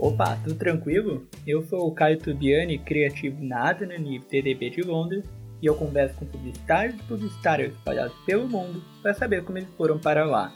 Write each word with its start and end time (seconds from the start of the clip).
Opa, 0.00 0.34
tudo 0.42 0.54
tranquilo? 0.54 1.26
Eu 1.46 1.60
sou 1.60 1.86
o 1.86 1.92
Caio 1.92 2.18
Tubiani, 2.18 2.78
criativo 2.78 3.44
na 3.44 3.68
Adnan 3.68 4.02
TDB 4.26 4.70
de 4.70 4.80
Londres, 4.80 5.26
e 5.60 5.66
eu 5.66 5.74
converso 5.74 6.16
com 6.16 6.24
publicitários 6.24 6.98
e 6.98 7.02
publicitários 7.02 7.74
espalhados 7.74 8.16
pelo 8.24 8.48
mundo 8.48 8.82
para 9.02 9.12
saber 9.12 9.44
como 9.44 9.58
eles 9.58 9.68
foram 9.76 9.98
para 9.98 10.24
lá. 10.24 10.50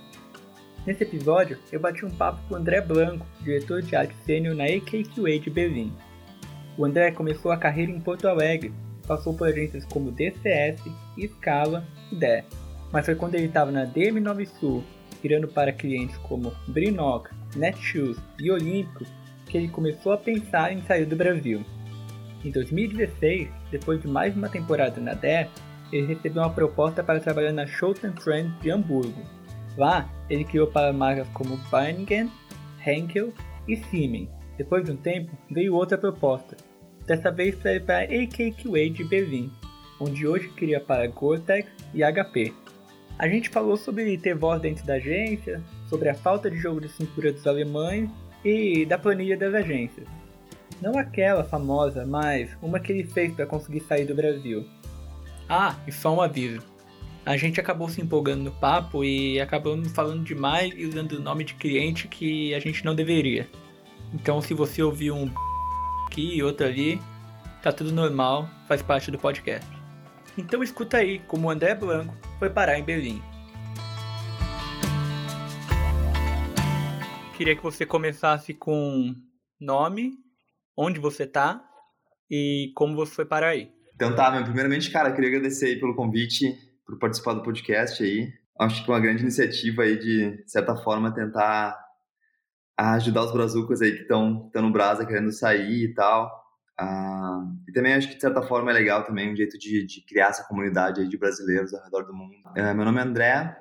Nesse 0.87 1.03
episódio, 1.05 1.59
eu 1.71 1.79
bati 1.79 2.07
um 2.07 2.11
papo 2.11 2.41
com 2.49 2.55
o 2.55 2.57
André 2.57 2.81
Blanco, 2.81 3.27
diretor 3.43 3.83
de 3.83 3.95
arte 3.95 4.17
sênior 4.25 4.55
na 4.55 4.65
AKQA 4.65 5.39
de 5.39 5.51
Berlim. 5.51 5.93
O 6.79 6.87
André 6.87 7.11
começou 7.11 7.53
a 7.53 7.59
carreira 7.59 7.93
em 7.93 8.01
Porto 8.01 8.27
Alegre, 8.27 8.73
passou 9.07 9.35
por 9.35 9.49
agências 9.49 9.85
como 9.85 10.11
DCS, 10.11 10.81
Scala 11.35 11.87
e 12.11 12.17
DE, 12.17 12.45
mas 12.91 13.05
foi 13.05 13.15
quando 13.15 13.35
ele 13.35 13.49
estava 13.49 13.71
na 13.71 13.85
DM9 13.85 14.47
Sul, 14.59 14.83
virando 15.23 15.49
para 15.49 15.71
clientes 15.71 16.17
como 16.17 16.51
Brinoc, 16.67 17.29
Netshoes 17.55 18.17
e 18.41 18.51
Olímpicos, 18.51 19.07
que 19.55 19.59
ele 19.59 19.69
começou 19.69 20.11
a 20.11 20.17
pensar 20.17 20.73
em 20.73 20.83
sair 20.83 21.07
do 21.07 21.15
Brasil. 21.15 21.65
Em 22.45 22.51
2016, 22.51 23.49
depois 23.71 24.03
de 24.03 24.09
mais 24.09 24.35
uma 24.35 24.49
temporada 24.49 25.01
na 25.01 25.15
DE, 25.15 25.49
ele 25.93 26.09
recebeu 26.09 26.43
uma 26.43 26.53
proposta 26.53 27.05
para 27.05 27.21
trabalhar 27.21 27.53
na 27.53 27.65
Shows 27.65 28.01
Trends 28.01 28.53
de 28.61 28.73
Hamburgo. 28.73 29.23
Lá, 29.77 30.11
ele 30.29 30.43
criou 30.43 30.67
para 30.67 30.93
marcas 30.93 31.29
como 31.29 31.57
Beiningen, 31.71 32.33
Henkel 32.85 33.33
e 33.69 33.77
Siemens. 33.77 34.29
Depois 34.59 34.85
de 34.85 34.91
um 34.91 34.97
tempo, 34.97 35.31
veio 35.49 35.77
outra 35.77 35.97
proposta, 35.97 36.57
dessa 37.07 37.31
vez 37.31 37.55
para 37.55 37.75
ir 37.75 37.85
para 37.85 37.99
a 37.99 38.03
AKQA 38.03 38.91
de 38.91 39.05
Berlim, 39.05 39.53
onde 40.01 40.27
hoje 40.27 40.49
cria 40.49 40.81
para 40.81 41.07
Gore-Tex 41.07 41.71
e 41.95 42.03
HP. 42.03 42.53
A 43.17 43.29
gente 43.29 43.51
falou 43.51 43.77
sobre 43.77 44.19
ter 44.19 44.35
voz 44.35 44.61
dentro 44.61 44.85
da 44.85 44.95
agência, 44.95 45.63
sobre 45.89 46.09
a 46.09 46.15
falta 46.15 46.51
de 46.51 46.57
jogo 46.57 46.81
de 46.81 46.89
cintura 46.89 47.33
dos 47.33 47.47
alemães 47.47 48.11
e 48.45 48.85
da 48.85 48.99
planilha 48.99 49.37
das 49.37 49.55
agências. 49.55 50.07
Não 50.81 50.99
aquela 50.99 51.45
famosa, 51.45 52.05
mas 52.05 52.57
uma 52.61 52.79
que 52.79 52.93
ele 52.93 53.05
fez 53.05 53.33
para 53.33 53.47
conseguir 53.47 53.81
sair 53.81 54.05
do 54.05 54.15
Brasil. 54.15 54.67
Ah, 55.49 55.77
e 55.87 55.93
só 55.93 56.15
um 56.15 56.21
aviso. 56.21 56.63
A 57.25 57.37
gente 57.37 57.59
acabou 57.59 57.89
se 57.89 58.03
empolgando 58.03 58.43
no 58.43 58.51
papo 58.51 59.03
e 59.03 59.41
acabamos 59.41 59.91
falando 59.93 60.23
demais 60.23 60.75
e 60.77 60.85
usando 60.85 61.13
o 61.13 61.21
nome 61.21 61.45
de 61.45 61.55
cliente 61.55 62.07
que 62.07 62.55
a 62.55 62.61
gente 62.61 62.85
não 62.85 62.95
deveria. 62.95 63.49
Então 64.13 64.43
se 64.43 64.53
você 64.53 64.83
ouvir 64.83 65.11
um 65.11 65.31
aqui 66.07 66.37
e 66.37 66.43
outro 66.43 66.67
ali, 66.67 67.01
tá 67.63 67.73
tudo 67.73 67.93
normal, 67.93 68.49
faz 68.69 68.83
parte 68.83 69.11
do 69.11 69.19
podcast. 69.19 69.67
Então 70.37 70.63
escuta 70.63 70.99
aí 70.99 71.21
como 71.21 71.47
o 71.47 71.51
André 71.51 71.75
Blanco 71.75 72.15
foi 72.39 72.51
parar 72.51 72.79
em 72.79 72.85
Berlim. 72.85 73.23
Queria 77.37 77.57
que 77.57 77.63
você 77.65 77.85
começasse 77.85 78.55
com 78.55 79.13
nome, 79.61 80.13
onde 80.77 81.01
você 81.01 81.27
tá 81.27 81.69
e 82.31 82.71
como 82.77 82.95
você 82.95 83.13
foi 83.13 83.27
parar 83.27 83.49
aí. 83.49 83.73
Então 83.97 84.15
tá, 84.15 84.31
meu, 84.31 84.45
primeiramente, 84.45 84.89
cara, 84.89 85.13
queria 85.13 85.31
agradecer 85.31 85.67
aí 85.67 85.81
pelo 85.81 85.97
convite, 85.97 86.57
por 86.87 86.97
participar 86.97 87.35
do 87.35 87.43
podcast 87.43 88.05
aí. 88.05 88.33
Acho 88.61 88.85
que 88.85 88.91
é 88.91 88.95
uma 88.95 89.01
grande 89.01 89.23
iniciativa 89.23 89.83
aí 89.83 89.99
de, 89.99 90.45
de 90.45 90.51
certa 90.51 90.77
forma, 90.77 91.13
tentar 91.13 91.77
ajudar 92.79 93.25
os 93.25 93.33
brazucas 93.33 93.83
aí 93.83 93.97
que 93.97 94.03
estão 94.03 94.49
no 94.55 94.71
Brasa 94.71 95.05
querendo 95.05 95.33
sair 95.33 95.87
e 95.87 95.95
tal. 95.95 96.31
Ah, 96.79 97.43
e 97.69 97.73
também 97.73 97.95
acho 97.95 98.09
que, 98.09 98.15
de 98.15 98.21
certa 98.21 98.43
forma, 98.43 98.71
é 98.71 98.75
legal 98.75 99.05
também 99.05 99.33
um 99.33 99.37
jeito 99.37 99.59
de, 99.59 99.85
de 99.85 100.07
criar 100.07 100.29
essa 100.29 100.45
comunidade 100.45 101.09
de 101.09 101.19
brasileiros 101.19 101.75
ao 101.75 101.83
redor 101.83 102.05
do 102.05 102.15
mundo. 102.15 102.33
É, 102.55 102.73
meu 102.73 102.85
nome 102.85 103.01
é 103.01 103.03
André, 103.03 103.57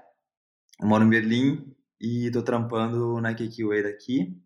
eu 0.80 0.88
moro 0.88 1.04
em 1.04 1.10
Berlim 1.10 1.73
e 2.04 2.28
estou 2.28 2.44
trampando 2.44 3.22
na 3.22 3.34
KQA 3.34 3.84
daqui. 3.84 4.38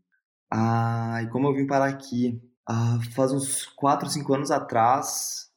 Ah, 0.51 1.19
e 1.23 1.29
como 1.29 1.47
eu 1.47 1.55
vim 1.55 1.65
parar 1.65 1.87
aqui? 1.87 2.39
Ah, 2.67 2.99
faz 3.15 3.31
uns 3.33 3.65
4, 3.65 4.09
5 4.09 4.33
anos 4.35 4.51
atrás, 4.51 5.51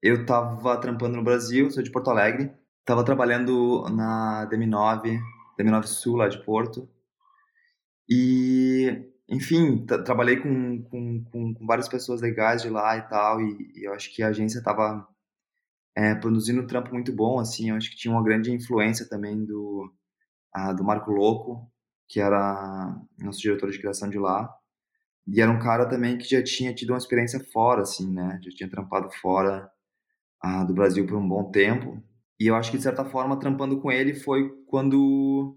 eu 0.00 0.22
estava 0.22 0.76
trampando 0.78 1.16
no 1.16 1.24
Brasil, 1.24 1.70
sou 1.70 1.82
de 1.82 1.90
Porto 1.90 2.10
Alegre. 2.10 2.52
Estava 2.80 3.04
trabalhando 3.04 3.84
na 3.90 4.48
DM9, 4.50 5.18
DM9 5.58 5.84
Sul, 5.86 6.16
lá 6.16 6.28
de 6.28 6.38
Porto. 6.44 6.88
E 8.08 9.10
enfim, 9.28 9.84
trabalhei 9.86 10.36
com, 10.36 10.82
com, 10.84 11.24
com, 11.24 11.54
com, 11.54 11.66
várias 11.66 11.88
pessoas 11.88 12.20
legais 12.20 12.62
de 12.62 12.68
lá 12.68 12.96
e 12.96 13.02
tal, 13.08 13.40
e, 13.40 13.72
e 13.74 13.88
eu 13.88 13.94
acho 13.94 14.14
que 14.14 14.22
a 14.22 14.28
agência 14.28 14.58
estava 14.58 15.08
é, 15.96 16.14
produzindo 16.14 16.60
um 16.60 16.66
trampo 16.66 16.92
muito 16.92 17.12
bom, 17.12 17.40
assim, 17.40 17.70
eu 17.70 17.76
acho 17.76 17.90
que 17.90 17.96
tinha 17.96 18.12
uma 18.12 18.22
grande 18.22 18.52
influência 18.52 19.08
também 19.08 19.44
do, 19.44 19.90
do 20.76 20.84
Marco 20.84 21.10
Louco, 21.10 21.70
que 22.08 22.20
era 22.20 22.96
nosso 23.18 23.40
diretor 23.40 23.70
de 23.70 23.78
criação 23.78 24.08
de 24.08 24.18
lá, 24.18 24.52
e 25.26 25.40
era 25.40 25.50
um 25.50 25.58
cara 25.58 25.88
também 25.88 26.18
que 26.18 26.28
já 26.28 26.42
tinha 26.42 26.74
tido 26.74 26.90
uma 26.90 26.98
experiência 26.98 27.40
fora, 27.52 27.82
assim, 27.82 28.12
né, 28.12 28.38
já 28.42 28.50
tinha 28.50 28.70
trampado 28.70 29.10
fora 29.20 29.70
a, 30.40 30.64
do 30.64 30.74
Brasil 30.74 31.06
por 31.06 31.16
um 31.16 31.28
bom 31.28 31.50
tempo, 31.50 32.02
e 32.38 32.46
eu 32.46 32.56
acho 32.56 32.70
que, 32.70 32.76
de 32.76 32.82
certa 32.82 33.04
forma, 33.04 33.38
trampando 33.38 33.80
com 33.80 33.90
ele 33.90 34.14
foi 34.14 34.50
quando 34.66 35.56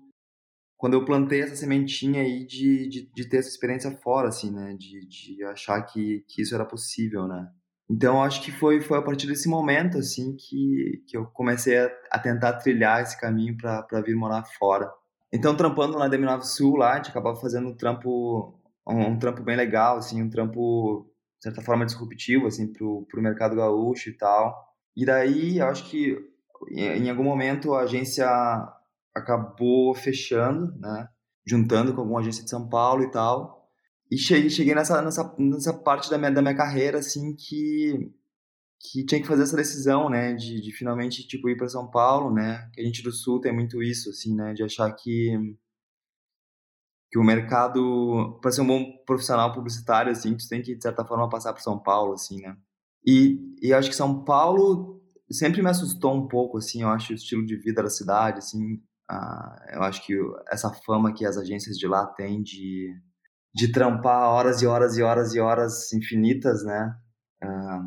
quando 0.77 0.93
eu 0.93 1.03
plantei 1.03 1.41
essa 1.41 1.55
sementinha 1.55 2.21
aí 2.21 2.45
de, 2.45 2.87
de, 2.87 3.11
de, 3.11 3.27
ter 3.27 3.37
essa 3.37 3.49
experiência 3.49 3.91
fora, 3.97 4.27
assim, 4.27 4.51
né? 4.51 4.75
De, 4.75 5.07
de 5.07 5.43
achar 5.45 5.81
que, 5.81 6.23
que 6.27 6.41
isso 6.41 6.53
era 6.53 6.63
possível, 6.65 7.27
né? 7.27 7.51
Então, 7.89 8.21
acho 8.21 8.41
que 8.41 8.51
foi, 8.51 8.81
foi 8.81 8.97
a 8.97 9.01
partir 9.01 9.27
desse 9.27 9.47
momento, 9.47 9.97
assim, 9.97 10.35
que, 10.35 11.03
que 11.07 11.15
eu 11.15 11.25
comecei 11.27 11.77
a, 11.77 11.89
a 12.11 12.19
tentar 12.19 12.53
trilhar 12.53 13.01
esse 13.01 13.19
caminho 13.19 13.55
para 13.57 14.01
vir 14.01 14.15
morar 14.15 14.43
fora. 14.59 14.91
Então, 15.31 15.55
trampando 15.55 15.97
na 15.97 16.09
DM9 16.09 16.41
Sul 16.43 16.75
lá, 16.75 16.93
a 16.93 16.95
gente 16.97 17.09
acabava 17.09 17.39
fazendo 17.39 17.69
um 17.69 17.75
trampo, 17.75 18.59
um, 18.85 19.11
um, 19.11 19.19
trampo 19.19 19.41
bem 19.41 19.55
legal, 19.55 19.97
assim, 19.97 20.21
um 20.21 20.29
trampo, 20.29 21.09
de 21.39 21.43
certa 21.43 21.61
forma, 21.61 21.85
disruptivo, 21.85 22.47
assim, 22.47 22.71
pro, 22.71 23.05
pro 23.09 23.21
mercado 23.21 23.55
gaúcho 23.55 24.09
e 24.09 24.17
tal. 24.17 24.55
E 24.95 25.05
daí, 25.05 25.59
eu 25.59 25.67
acho 25.67 25.89
que 25.89 26.17
em, 26.69 27.05
em 27.05 27.09
algum 27.09 27.23
momento 27.23 27.73
a 27.73 27.81
agência 27.81 28.27
acabou 29.15 29.93
fechando, 29.95 30.77
né? 30.79 31.07
Juntando 31.45 31.93
com 31.93 32.01
alguma 32.01 32.19
agência 32.19 32.43
de 32.43 32.49
São 32.49 32.67
Paulo 32.67 33.03
e 33.03 33.11
tal. 33.11 33.56
E 34.09 34.17
cheguei, 34.17 34.49
cheguei 34.49 34.73
nessa, 34.73 35.01
nessa, 35.01 35.35
nessa 35.37 35.73
parte 35.73 36.09
da 36.09 36.17
minha, 36.17 36.31
da 36.31 36.41
minha 36.41 36.55
carreira, 36.55 36.99
assim, 36.99 37.35
que, 37.35 38.09
que 38.79 39.05
tinha 39.05 39.21
que 39.21 39.27
fazer 39.27 39.43
essa 39.43 39.57
decisão, 39.57 40.09
né? 40.09 40.33
De, 40.33 40.61
de 40.61 40.71
finalmente, 40.71 41.27
tipo, 41.27 41.49
ir 41.49 41.57
para 41.57 41.67
São 41.67 41.89
Paulo, 41.89 42.33
né? 42.33 42.69
Que 42.73 42.81
a 42.81 42.83
gente 42.83 43.03
do 43.03 43.11
Sul 43.11 43.41
tem 43.41 43.53
muito 43.53 43.83
isso, 43.83 44.09
assim, 44.09 44.35
né? 44.35 44.53
De 44.53 44.63
achar 44.63 44.91
que 44.93 45.55
que 47.09 47.17
o 47.17 47.23
mercado, 47.23 48.37
para 48.41 48.51
ser 48.51 48.61
um 48.61 48.67
bom 48.67 48.97
profissional 49.05 49.53
publicitário, 49.53 50.11
assim, 50.11 50.35
tu 50.35 50.47
tem 50.47 50.61
que, 50.61 50.75
de 50.75 50.81
certa 50.81 51.05
forma, 51.05 51.29
passar 51.29 51.53
por 51.53 51.61
São 51.61 51.79
Paulo, 51.79 52.13
assim, 52.13 52.41
né? 52.41 52.55
E, 53.05 53.39
e 53.61 53.73
acho 53.73 53.89
que 53.89 53.95
São 53.95 54.23
Paulo 54.23 55.01
sempre 55.31 55.61
me 55.61 55.69
assustou 55.69 56.13
um 56.13 56.27
pouco, 56.27 56.57
assim, 56.57 56.81
eu 56.81 56.89
acho 56.89 57.13
o 57.13 57.15
estilo 57.15 57.45
de 57.45 57.55
vida 57.55 57.81
da 57.81 57.89
cidade, 57.89 58.39
assim, 58.39 58.81
ah, 59.09 59.65
eu 59.73 59.83
acho 59.83 60.05
que 60.05 60.13
essa 60.49 60.69
fama 60.85 61.13
que 61.13 61.25
as 61.25 61.37
agências 61.37 61.77
de 61.77 61.87
lá 61.87 62.05
têm 62.05 62.41
de, 62.41 62.93
de 63.57 63.71
trampar 63.71 64.29
horas 64.29 64.61
e 64.61 64.67
horas 64.67 64.97
e 64.97 65.01
horas 65.01 65.33
e 65.33 65.39
horas 65.39 65.91
infinitas, 65.91 66.63
né? 66.63 66.95
Ah, 67.41 67.81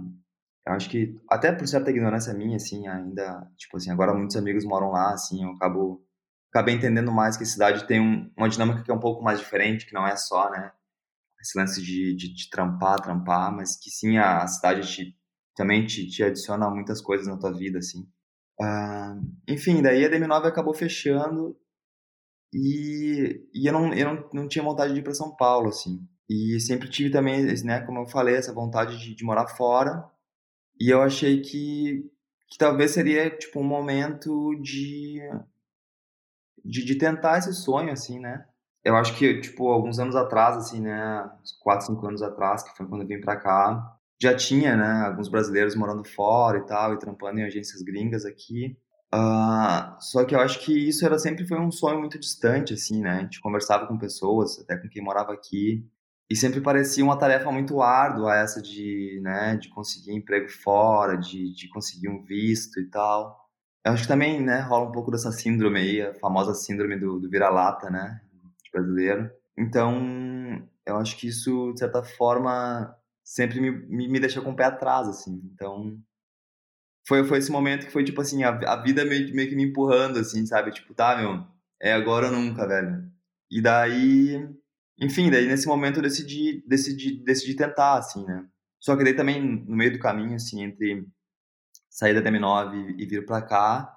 eu 0.67 0.73
acho 0.73 0.91
que, 0.91 1.17
até 1.31 1.53
por 1.53 1.67
certa 1.69 1.91
ignorância 1.91 2.35
minha, 2.35 2.57
assim, 2.57 2.89
ainda, 2.89 3.49
tipo 3.57 3.77
assim, 3.77 3.91
agora 3.91 4.13
muitos 4.13 4.37
amigos 4.37 4.65
moram 4.65 4.91
lá, 4.91 5.13
assim, 5.13 5.45
eu 5.45 5.51
acabo, 5.51 6.05
acabei 6.53 6.75
entendendo 6.75 7.13
mais 7.13 7.37
que 7.37 7.45
a 7.45 7.47
cidade 7.47 7.87
tem 7.87 8.01
um, 8.01 8.29
uma 8.37 8.49
dinâmica 8.49 8.83
que 8.83 8.91
é 8.91 8.95
um 8.95 8.99
pouco 8.99 9.23
mais 9.23 9.39
diferente, 9.39 9.87
que 9.87 9.95
não 9.95 10.05
é 10.05 10.17
só, 10.17 10.51
né, 10.51 10.73
esse 11.41 11.57
lance 11.57 11.81
de, 11.81 12.17
de, 12.17 12.35
de 12.35 12.51
trampar, 12.51 13.01
trampar, 13.01 13.55
mas 13.55 13.77
que 13.77 13.91
sim, 13.91 14.19
a, 14.19 14.43
a 14.43 14.49
cidade 14.49 14.93
te, 14.93 15.17
também 15.55 15.87
te, 15.87 16.05
te 16.09 16.25
adiciona 16.25 16.69
muitas 16.69 17.01
coisas 17.01 17.29
na 17.29 17.39
tua 17.39 17.53
vida, 17.53 17.79
assim. 17.79 18.01
Uh, 18.61 19.23
enfim, 19.49 19.81
daí 19.81 20.05
a 20.05 20.11
DM9 20.11 20.47
acabou 20.47 20.75
fechando 20.75 21.57
e, 22.53 23.49
e 23.55 23.67
eu, 23.67 23.73
não, 23.73 23.95
eu 23.95 24.15
não, 24.15 24.31
não 24.33 24.49
tinha 24.49 24.65
vontade 24.65 24.93
de 24.93 25.01
ir 25.01 25.03
para 25.03 25.15
São 25.15 25.35
Paulo, 25.35 25.69
assim. 25.69 26.07
E 26.29 26.61
sempre 26.61 26.89
tive 26.89 27.11
também, 27.11 27.45
né, 27.65 27.81
como 27.81 28.01
eu 28.01 28.07
falei, 28.07 28.37
essa 28.37 28.53
vontade 28.53 28.99
de, 28.99 29.15
de 29.15 29.25
morar 29.25 29.47
fora. 29.49 30.05
E 30.81 30.91
eu 30.91 31.03
achei 31.03 31.41
que, 31.43 32.11
que 32.49 32.59
talvez 32.59 32.93
seria, 32.93 33.31
tipo, 33.31 33.61
um 33.61 33.65
momento 33.65 34.55
de, 34.63 35.21
de, 36.65 36.85
de 36.85 36.95
tentar 36.97 37.39
esse 37.39 37.53
sonho, 37.55 37.93
assim, 37.93 38.19
né? 38.19 38.47
Eu 38.83 38.97
acho 38.97 39.17
que, 39.17 39.41
tipo, 39.41 39.69
alguns 39.69 39.99
anos 39.99 40.17
atrás, 40.17 40.57
assim, 40.57 40.81
né, 40.81 41.31
uns 41.43 41.53
4, 41.61 41.87
5 41.87 42.07
anos 42.07 42.23
atrás, 42.23 42.63
que 42.63 42.77
foi 42.77 42.87
quando 42.87 43.03
eu 43.03 43.09
vim 43.09 43.21
pra 43.21 43.37
cá, 43.37 43.97
já 44.21 44.35
tinha, 44.35 44.77
né, 44.77 45.07
alguns 45.07 45.29
brasileiros 45.29 45.75
morando 45.75 46.05
fora 46.05 46.59
e 46.59 46.67
tal, 46.67 46.95
e 46.95 46.99
trampando 46.99 47.39
em 47.41 47.45
agências 47.45 47.83
gringas 47.83 48.25
aqui. 48.25 48.77
Uh, 49.13 50.01
só 50.01 50.25
que 50.25 50.35
eu 50.35 50.41
acho 50.41 50.61
que 50.61 50.89
isso 50.89 51.05
era 51.05 51.19
sempre 51.19 51.47
foi 51.47 51.59
um 51.59 51.71
sonho 51.71 51.99
muito 51.99 52.19
distante, 52.19 52.75
assim, 52.75 53.01
né? 53.03 53.11
A 53.11 53.21
gente 53.23 53.41
conversava 53.41 53.87
com 53.87 53.99
pessoas, 53.99 54.59
até 54.61 54.77
com 54.77 54.89
quem 54.89 55.03
morava 55.03 55.33
aqui, 55.33 55.85
e 56.31 56.37
sempre 56.37 56.61
parecia 56.61 57.05
uma 57.05 57.19
tarefa 57.19 57.51
muito 57.51 57.83
árdua 57.83 58.37
essa 58.37 58.63
de, 58.63 59.21
né, 59.23 59.57
de 59.57 59.69
conseguir 59.71 60.13
emprego 60.13 60.49
fora, 60.49 61.17
de, 61.17 61.53
de 61.53 61.69
conseguir 61.69 62.09
um 62.09 62.23
visto 62.23 62.79
e 62.81 62.89
tal. 62.89 63.37
Eu 63.85 63.93
acho 63.93 64.03
que 64.03 64.09
também, 64.09 64.41
né, 64.41 64.61
rola 64.61 64.89
um 64.89 64.93
pouco 64.93 65.11
dessa 65.11 65.33
síndrome 65.33 65.81
aí, 65.81 66.03
a 66.03 66.15
famosa 66.15 66.55
síndrome 66.55 66.97
do, 66.97 67.19
do 67.19 67.29
vira-lata, 67.29 67.91
né, 67.91 68.21
de 68.63 68.71
brasileiro. 68.71 69.31
Então, 69.59 69.99
eu 70.87 70.97
acho 70.99 71.17
que 71.17 71.27
isso, 71.27 71.73
de 71.73 71.81
certa 71.81 72.03
forma, 72.03 72.95
sempre 73.25 73.61
me, 73.61 73.71
me, 73.71 74.09
me 74.09 74.21
deixou 74.21 74.43
com 74.43 74.53
o 74.53 74.57
pé 74.57 74.65
atrás, 74.67 75.09
assim. 75.09 75.41
Então, 75.53 75.99
foi, 77.11 77.25
foi 77.25 77.39
esse 77.39 77.51
momento 77.51 77.87
que 77.87 77.93
foi, 77.93 78.05
tipo 78.05 78.21
assim, 78.21 78.45
a, 78.45 78.51
a 78.51 78.77
vida 78.77 79.05
meio, 79.05 79.35
meio 79.35 79.49
que 79.49 79.57
me 79.57 79.65
empurrando, 79.65 80.21
assim, 80.21 80.47
sabe? 80.47 80.71
Tipo, 80.71 80.95
tá, 80.95 81.17
meu, 81.17 81.45
é 81.83 81.93
agora 81.93 82.27
ou 82.27 82.33
nunca, 82.33 82.69
velho. 82.69 83.03
E 83.51 83.61
daí, 83.61 84.49
enfim, 84.97 85.29
daí 85.29 85.49
nesse 85.49 85.67
momento 85.67 85.97
eu 85.97 86.05
decidi, 86.05 86.65
decidi, 86.69 87.21
decidi 87.25 87.57
tentar, 87.57 87.99
assim, 87.99 88.25
né? 88.25 88.47
Só 88.79 88.97
que 88.97 89.03
daí 89.03 89.15
também, 89.15 89.43
no 89.43 89.75
meio 89.75 89.93
do 89.93 89.99
caminho, 89.99 90.37
assim, 90.37 90.63
entre 90.63 91.05
sair 91.91 92.15
da 92.15 92.23
DM9 92.23 92.95
e, 92.97 93.05
vir 93.07 93.27
pra 93.27 93.43
cá, 93.43 93.93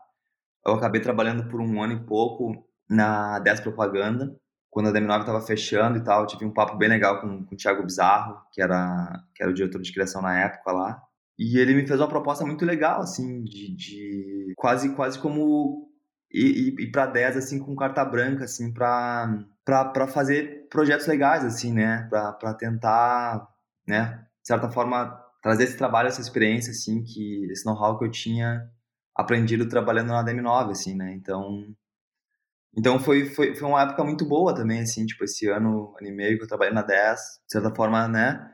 eu 0.66 0.74
acabei 0.74 1.00
trabalhando 1.00 1.48
por 1.48 1.62
um 1.62 1.84
ano 1.84 1.94
e 1.94 2.04
pouco 2.04 2.68
na 2.90 3.38
10 3.40 3.60
Propaganda, 3.60 4.36
quando 4.72 4.90
a 4.90 4.92
DM9 4.92 5.20
estava 5.20 5.42
fechando 5.42 6.00
e 6.00 6.04
tal, 6.04 6.26
tive 6.26 6.46
um 6.46 6.54
papo 6.54 6.78
bem 6.78 6.90
legal 6.90 7.22
com, 7.22 7.46
com 7.46 7.54
o 7.54 7.58
Thiago 7.58 7.84
Bizarro, 7.84 8.42
que 8.52 8.60
era, 8.60 9.24
que 9.36 9.44
era 9.44 9.52
o 9.52 9.54
diretor 9.54 9.80
de 9.80 9.94
criação 9.94 10.20
na 10.20 10.40
época 10.40 10.72
lá. 10.72 11.04
E 11.38 11.58
ele 11.58 11.74
me 11.74 11.88
fez 11.88 12.00
uma 12.00 12.08
proposta 12.08 12.46
muito 12.46 12.66
legal, 12.66 13.02
assim, 13.02 13.44
de, 13.44 13.76
de 13.76 14.54
quase, 14.56 14.96
quase 14.96 15.20
como 15.20 15.90
ir, 16.32 16.76
ir 16.80 16.92
para 16.92 17.08
10, 17.08 17.38
assim, 17.38 17.60
com 17.60 17.76
carta 17.76 18.04
branca, 18.06 18.44
assim, 18.46 18.72
para 18.74 20.08
fazer 20.08 20.68
projetos 20.70 21.08
legais, 21.08 21.44
assim, 21.44 21.74
né? 21.74 22.08
Para 22.10 22.54
tentar, 22.54 23.48
né? 23.88 24.26
De 24.42 24.48
certa 24.48 24.70
forma, 24.70 25.20
trazer 25.42 25.66
esse 25.66 25.78
trabalho, 25.78 26.08
essa 26.08 26.22
experiência, 26.22 26.72
assim, 26.72 27.04
que 27.04 27.46
esse 27.52 27.66
know-how 27.66 27.98
que 27.98 28.06
eu 28.06 28.12
tinha 28.12 28.70
aprendido 29.16 29.68
trabalhando 29.68 30.10
na 30.10 30.24
DM9, 30.24 30.72
assim, 30.72 30.96
né? 30.96 31.14
Então, 31.14 31.66
então 32.76 33.00
foi, 33.00 33.26
foi, 33.26 33.56
foi 33.56 33.68
uma 33.68 33.84
época 33.84 34.04
muito 34.04 34.26
boa 34.26 34.54
também, 34.56 34.82
assim, 34.82 35.06
tipo, 35.06 35.24
esse 35.24 35.48
ano, 35.48 35.96
ano 36.00 36.08
e 36.08 36.12
meio 36.12 36.38
que 36.38 36.44
eu 36.44 36.48
trabalhei 36.48 36.74
na 36.74 36.82
10, 36.82 37.20
de 37.46 37.52
certa 37.52 37.74
forma, 37.76 38.08
né? 38.08 38.52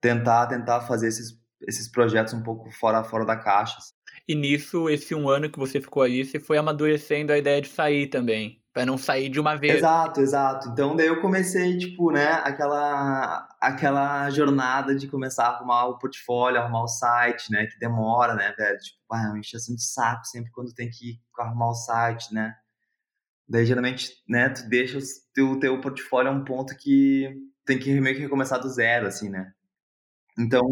Tentar, 0.00 0.46
tentar 0.48 0.82
fazer 0.82 1.08
esses, 1.08 1.41
esses 1.66 1.88
projetos 1.90 2.32
um 2.32 2.42
pouco 2.42 2.70
fora, 2.70 3.02
fora 3.04 3.24
da 3.24 3.36
caixa. 3.36 3.76
Assim. 3.78 3.92
E 4.28 4.34
nisso, 4.34 4.88
esse 4.88 5.14
um 5.14 5.28
ano 5.28 5.50
que 5.50 5.58
você 5.58 5.80
ficou 5.80 6.02
aí, 6.02 6.24
você 6.24 6.38
foi 6.38 6.58
amadurecendo 6.58 7.32
a 7.32 7.38
ideia 7.38 7.60
de 7.60 7.68
sair 7.68 8.06
também, 8.06 8.62
para 8.72 8.86
não 8.86 8.96
sair 8.96 9.28
de 9.28 9.40
uma 9.40 9.56
vez. 9.56 9.78
Exato, 9.78 10.20
exato. 10.20 10.68
Então 10.68 10.94
daí 10.94 11.08
eu 11.08 11.20
comecei, 11.20 11.76
tipo, 11.76 12.10
né, 12.12 12.40
aquela 12.44 13.48
aquela 13.60 14.30
jornada 14.30 14.94
de 14.94 15.08
começar 15.08 15.46
a 15.46 15.56
arrumar 15.56 15.86
o 15.86 15.98
portfólio, 15.98 16.60
arrumar 16.60 16.84
o 16.84 16.88
site, 16.88 17.50
né, 17.50 17.66
que 17.66 17.78
demora, 17.78 18.34
né, 18.34 18.54
velho? 18.56 18.78
Tipo, 18.78 18.98
ah, 19.12 19.22
é 19.24 19.28
uma 19.28 19.38
encheção 19.38 19.74
de 19.74 19.84
saco 19.84 20.24
sempre 20.26 20.50
quando 20.52 20.74
tem 20.74 20.88
que 20.88 21.18
arrumar 21.38 21.70
o 21.70 21.74
site, 21.74 22.32
né? 22.32 22.54
Daí, 23.48 23.66
geralmente, 23.66 24.12
né, 24.28 24.48
tu 24.48 24.68
deixa 24.68 24.98
o 24.98 25.02
teu, 25.34 25.58
teu 25.58 25.80
portfólio 25.80 26.30
a 26.30 26.34
um 26.34 26.44
ponto 26.44 26.76
que 26.76 27.28
tem 27.66 27.78
que 27.78 28.00
meio 28.00 28.16
que 28.16 28.22
recomeçar 28.22 28.60
do 28.60 28.68
zero, 28.68 29.06
assim, 29.06 29.28
né? 29.28 29.52
Então, 30.38 30.62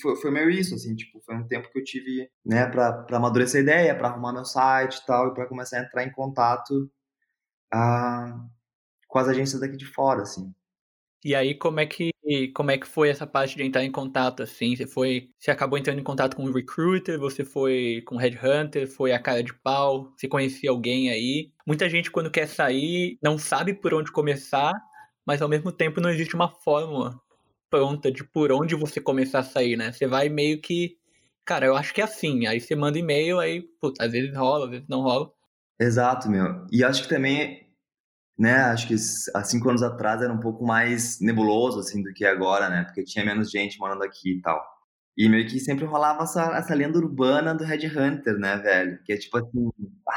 foi, 0.00 0.16
foi 0.16 0.30
meio 0.30 0.50
isso, 0.50 0.74
assim, 0.74 0.94
tipo, 0.94 1.20
foi 1.20 1.36
um 1.36 1.46
tempo 1.46 1.70
que 1.70 1.78
eu 1.78 1.84
tive, 1.84 2.30
né, 2.44 2.66
pra, 2.66 2.92
pra 2.92 3.16
amadurecer 3.16 3.60
a 3.60 3.62
ideia, 3.62 3.96
pra 3.96 4.08
arrumar 4.08 4.32
meu 4.32 4.44
site 4.44 4.96
e 4.96 5.06
tal, 5.06 5.28
e 5.28 5.34
pra 5.34 5.46
começar 5.46 5.78
a 5.78 5.82
entrar 5.82 6.04
em 6.04 6.12
contato 6.12 6.90
ah, 7.72 8.44
com 9.08 9.18
as 9.18 9.28
agências 9.28 9.60
daqui 9.60 9.76
de 9.76 9.86
fora, 9.86 10.22
assim. 10.22 10.54
E 11.24 11.34
aí, 11.34 11.54
como 11.54 11.80
é 11.80 11.86
que 11.86 12.10
como 12.54 12.70
é 12.70 12.76
que 12.78 12.86
foi 12.86 13.08
essa 13.08 13.26
parte 13.26 13.56
de 13.56 13.62
entrar 13.64 13.82
em 13.82 13.90
contato 13.90 14.42
assim? 14.42 14.76
Você 14.76 14.86
foi, 14.86 15.30
você 15.38 15.50
acabou 15.50 15.78
entrando 15.78 15.98
em 15.98 16.04
contato 16.04 16.36
com 16.36 16.44
o 16.44 16.52
recruiter, 16.52 17.18
você 17.18 17.44
foi 17.44 18.02
com 18.06 18.16
o 18.16 18.18
headhunter, 18.18 18.86
foi 18.86 19.12
a 19.12 19.18
cara 19.18 19.42
de 19.42 19.54
pau, 19.54 20.12
você 20.16 20.28
conhecia 20.28 20.70
alguém 20.70 21.10
aí? 21.10 21.50
Muita 21.66 21.88
gente 21.88 22.10
quando 22.10 22.30
quer 22.30 22.46
sair 22.46 23.18
não 23.22 23.38
sabe 23.38 23.74
por 23.74 23.94
onde 23.94 24.12
começar, 24.12 24.74
mas 25.26 25.40
ao 25.40 25.48
mesmo 25.48 25.72
tempo 25.72 26.00
não 26.00 26.10
existe 26.10 26.34
uma 26.34 26.48
fórmula 26.48 27.18
pronta 27.70 28.10
de 28.10 28.24
por 28.24 28.52
onde 28.52 28.74
você 28.74 29.00
começar 29.00 29.40
a 29.40 29.44
sair, 29.44 29.76
né? 29.76 29.92
Você 29.92 30.06
vai 30.06 30.28
meio 30.28 30.60
que, 30.60 30.96
cara, 31.44 31.66
eu 31.66 31.76
acho 31.76 31.94
que 31.94 32.00
é 32.00 32.04
assim. 32.04 32.46
Aí 32.46 32.60
você 32.60 32.74
manda 32.74 32.98
e-mail, 32.98 33.38
aí, 33.38 33.62
putz, 33.80 34.00
às 34.00 34.12
vezes 34.12 34.36
rola, 34.36 34.64
às 34.66 34.70
vezes 34.70 34.88
não 34.88 35.00
rola. 35.00 35.30
Exato, 35.80 36.28
meu. 36.30 36.66
E 36.72 36.82
acho 36.82 37.02
que 37.04 37.08
também 37.08 37.68
né, 38.38 38.54
acho 38.54 38.86
que 38.86 38.94
há 39.34 39.42
cinco 39.42 39.68
anos 39.68 39.82
atrás 39.82 40.22
era 40.22 40.32
um 40.32 40.38
pouco 40.38 40.64
mais 40.64 41.20
nebuloso, 41.20 41.80
assim, 41.80 42.02
do 42.02 42.12
que 42.12 42.24
agora, 42.24 42.70
né, 42.70 42.84
porque 42.84 43.02
tinha 43.02 43.24
menos 43.24 43.50
gente 43.50 43.78
morando 43.78 44.04
aqui 44.04 44.36
e 44.38 44.40
tal. 44.40 44.64
E 45.16 45.28
meio 45.28 45.48
que 45.48 45.58
sempre 45.58 45.84
rolava 45.84 46.22
essa, 46.22 46.56
essa 46.56 46.74
lenda 46.74 46.96
urbana 46.98 47.52
do 47.52 47.64
Red 47.64 47.88
Hunter, 47.88 48.38
né, 48.38 48.56
velho? 48.58 49.02
Que 49.04 49.14
é 49.14 49.16
tipo 49.16 49.36
assim, 49.36 49.68
ah, 50.08 50.12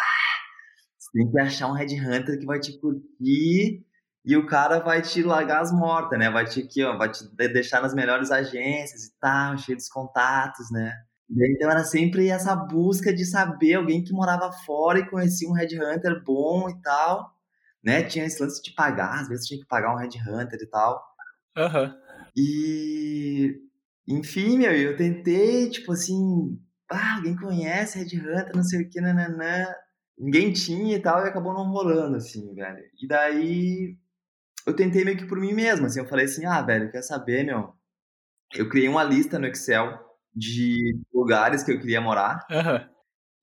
você 0.95 1.09
tem 1.13 1.31
que 1.31 1.39
achar 1.39 1.67
um 1.67 1.73
Red 1.73 1.99
Hunter 1.99 2.37
que 2.37 2.45
vai 2.45 2.59
te 2.59 2.79
curtir 2.79 3.83
e 4.25 4.37
o 4.37 4.45
cara 4.45 4.79
vai 4.79 5.01
te 5.01 5.23
largar 5.23 5.61
as 5.61 5.71
mortas, 5.71 6.17
né? 6.17 6.29
Vai 6.29 6.45
te, 6.45 6.61
aqui, 6.61 6.83
ó, 6.83 6.97
vai 6.97 7.09
te 7.09 7.23
deixar 7.35 7.81
nas 7.81 7.93
melhores 7.93 8.31
agências 8.31 9.05
e 9.05 9.19
tal, 9.19 9.57
cheio 9.57 9.77
dos 9.77 9.89
contatos, 9.89 10.71
né? 10.71 10.93
Então 11.29 11.71
era 11.71 11.83
sempre 11.83 12.27
essa 12.27 12.55
busca 12.55 13.13
de 13.13 13.25
saber 13.25 13.75
alguém 13.75 14.03
que 14.03 14.11
morava 14.11 14.51
fora 14.65 14.99
e 14.99 15.09
conhecia 15.09 15.49
um 15.49 15.53
Red 15.53 15.79
Hunter 15.79 16.21
bom 16.25 16.69
e 16.69 16.81
tal 16.81 17.31
né? 17.83 18.03
Tinha 18.03 18.25
esse 18.25 18.41
lance 18.41 18.61
de 18.61 18.73
pagar, 18.73 19.21
às 19.21 19.27
vezes 19.27 19.47
tinha 19.47 19.59
que 19.59 19.67
pagar 19.67 19.93
um 19.93 19.97
Red 19.97 20.09
Hunter 20.27 20.59
e 20.61 20.67
tal. 20.67 21.03
Aham. 21.57 21.85
Uhum. 21.85 21.93
E. 22.35 23.55
Enfim, 24.07 24.57
meu, 24.57 24.71
eu 24.71 24.95
tentei, 24.95 25.69
tipo 25.69 25.91
assim. 25.93 26.59
Ah, 26.89 27.15
alguém 27.15 27.35
conhece 27.35 27.99
Red 27.99 28.19
Hunter, 28.19 28.51
não 28.55 28.63
sei 28.63 28.81
o 28.81 28.89
que, 28.89 29.01
nananã. 29.01 29.65
Ninguém 30.17 30.51
tinha 30.53 30.95
e 30.95 31.01
tal, 31.01 31.25
e 31.25 31.29
acabou 31.29 31.53
não 31.53 31.71
rolando, 31.71 32.17
assim, 32.17 32.53
velho. 32.53 32.83
E 33.01 33.07
daí. 33.07 33.97
Eu 34.65 34.75
tentei 34.75 35.03
meio 35.03 35.17
que 35.17 35.25
por 35.25 35.39
mim 35.39 35.53
mesmo, 35.53 35.85
assim. 35.85 35.99
Eu 35.99 36.07
falei 36.07 36.25
assim, 36.25 36.45
ah, 36.45 36.61
velho, 36.61 36.91
quer 36.91 37.01
saber, 37.01 37.43
meu? 37.43 37.73
Eu 38.53 38.69
criei 38.69 38.87
uma 38.87 39.03
lista 39.03 39.39
no 39.39 39.47
Excel 39.47 39.97
de 40.35 40.97
lugares 41.13 41.63
que 41.63 41.71
eu 41.71 41.79
queria 41.79 42.01
morar. 42.01 42.45
Uhum. 42.49 42.89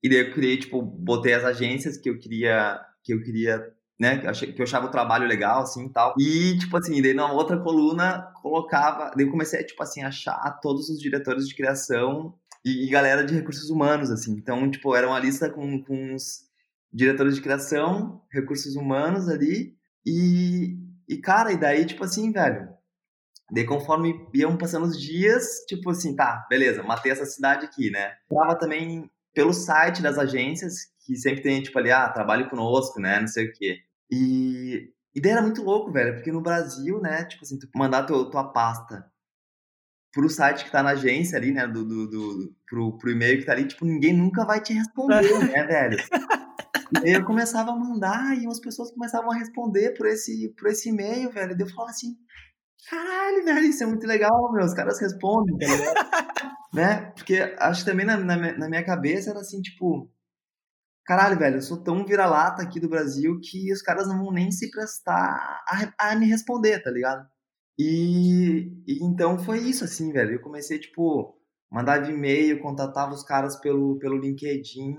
E 0.03 0.09
daí 0.09 0.19
eu 0.19 0.33
criei, 0.33 0.57
tipo, 0.57 0.81
botei 0.81 1.33
as 1.33 1.43
agências 1.43 1.97
que 1.97 2.09
eu 2.09 2.17
queria 2.17 2.79
que 3.03 3.13
eu 3.13 3.21
queria 3.21 3.73
né? 3.99 4.17
Que 4.17 4.61
eu, 4.61 4.63
achava 4.63 4.87
o 4.87 4.91
trabalho 4.91 5.27
legal, 5.27 5.61
assim, 5.61 5.87
e 5.87 5.89
tal. 5.89 6.15
E, 6.17 6.57
tipo 6.57 6.77
assim, 6.77 7.01
daí 7.01 7.13
na 7.13 7.31
outra 7.31 7.59
coluna 7.59 8.31
colocava... 8.41 9.11
Daí 9.13 9.25
eu 9.25 9.31
comecei, 9.31 9.61
tipo 9.63 9.83
assim, 9.83 10.01
a 10.01 10.07
achar 10.07 10.59
todos 10.61 10.89
os 10.89 11.01
diretores 11.01 11.47
de 11.47 11.53
criação 11.53 12.33
e, 12.63 12.87
e 12.87 12.89
galera 12.89 13.25
de 13.25 13.33
recursos 13.33 13.69
humanos, 13.69 14.09
assim. 14.09 14.31
Então, 14.31 14.71
tipo, 14.71 14.95
era 14.95 15.05
uma 15.05 15.19
lista 15.19 15.49
com, 15.49 15.83
com 15.83 16.15
os 16.15 16.47
diretores 16.93 17.35
de 17.35 17.41
criação, 17.41 18.21
recursos 18.31 18.77
humanos 18.77 19.27
ali. 19.27 19.75
E, 20.05 20.77
e, 21.09 21.17
cara, 21.17 21.51
e 21.51 21.57
daí, 21.57 21.85
tipo 21.85 22.03
assim, 22.03 22.31
velho... 22.31 22.69
Daí, 23.51 23.65
conforme 23.65 24.27
iam 24.31 24.55
passando 24.55 24.85
os 24.85 25.01
dias, 25.01 25.65
tipo 25.67 25.89
assim, 25.89 26.15
tá, 26.15 26.45
beleza, 26.47 26.83
matei 26.83 27.11
essa 27.11 27.25
cidade 27.25 27.65
aqui, 27.65 27.89
né? 27.89 28.13
Tava 28.29 28.55
também 28.55 29.09
pelo 29.33 29.53
site 29.53 30.01
das 30.01 30.17
agências, 30.17 30.75
que 30.99 31.15
sempre 31.15 31.41
tem, 31.41 31.61
tipo, 31.61 31.77
ali, 31.79 31.91
ah, 31.91 32.09
trabalhe 32.09 32.49
conosco, 32.49 32.99
né, 32.99 33.19
não 33.19 33.27
sei 33.27 33.47
o 33.47 33.53
quê. 33.53 33.79
E, 34.11 34.91
e 35.15 35.21
daí 35.21 35.31
era 35.31 35.41
muito 35.41 35.63
louco, 35.63 35.91
velho, 35.91 36.15
porque 36.15 36.31
no 36.31 36.41
Brasil, 36.41 36.99
né, 37.01 37.23
tipo 37.25 37.43
assim, 37.43 37.57
tu 37.57 37.67
mandar 37.75 38.03
teu, 38.03 38.29
tua 38.29 38.51
pasta 38.51 39.09
pro 40.11 40.29
site 40.29 40.65
que 40.65 40.71
tá 40.71 40.81
na 40.81 40.91
agência 40.91 41.37
ali, 41.37 41.51
né, 41.51 41.67
do, 41.67 41.85
do, 41.85 42.07
do 42.07 42.55
pro, 42.67 42.97
pro 42.97 43.11
e-mail 43.11 43.39
que 43.39 43.45
tá 43.45 43.53
ali, 43.53 43.67
tipo, 43.67 43.85
ninguém 43.85 44.13
nunca 44.13 44.45
vai 44.45 44.61
te 44.61 44.73
responder, 44.73 45.21
né, 45.49 45.63
velho? 45.63 45.97
Eu 47.03 47.23
começava 47.25 47.71
a 47.71 47.75
mandar 47.75 48.37
e 48.37 48.45
umas 48.45 48.59
pessoas 48.59 48.91
começavam 48.91 49.31
a 49.31 49.35
responder 49.35 49.93
por 49.95 50.07
esse, 50.07 50.53
por 50.57 50.69
esse 50.69 50.89
e-mail, 50.89 51.31
velho. 51.31 51.55
Eu 51.57 51.69
falava 51.69 51.91
assim, 51.91 52.15
caralho, 52.89 53.45
velho, 53.45 53.65
isso 53.65 53.83
é 53.83 53.87
muito 53.87 54.07
legal, 54.07 54.51
meu, 54.51 54.65
os 54.65 54.73
caras 54.73 54.99
respondem, 54.99 55.57
tá 55.57 55.67
né? 56.73 57.11
Porque 57.11 57.55
acho 57.59 57.83
que 57.83 57.91
também 57.91 58.05
na, 58.05 58.17
na, 58.17 58.57
na 58.57 58.69
minha 58.69 58.85
cabeça 58.85 59.29
era 59.29 59.39
assim, 59.39 59.61
tipo, 59.61 60.09
caralho, 61.05 61.37
velho, 61.37 61.57
eu 61.57 61.61
sou 61.61 61.83
tão 61.83 62.05
vira-lata 62.05 62.61
aqui 62.61 62.79
do 62.79 62.89
Brasil 62.89 63.39
que 63.41 63.71
os 63.71 63.81
caras 63.81 64.07
não 64.07 64.19
vão 64.19 64.31
nem 64.31 64.51
se 64.51 64.69
prestar 64.71 65.63
a, 65.67 66.11
a 66.11 66.15
me 66.15 66.27
responder, 66.27 66.81
tá 66.81 66.91
ligado? 66.91 67.27
E, 67.77 68.71
e, 68.85 69.03
então 69.03 69.39
foi 69.39 69.59
isso, 69.59 69.85
assim, 69.85 70.11
velho. 70.11 70.33
Eu 70.33 70.41
comecei, 70.41 70.77
tipo, 70.77 71.33
mandar 71.71 72.09
e-mail, 72.09 72.61
contatava 72.61 73.13
os 73.13 73.23
caras 73.23 73.55
pelo, 73.55 73.97
pelo 73.99 74.17
LinkedIn. 74.17 74.97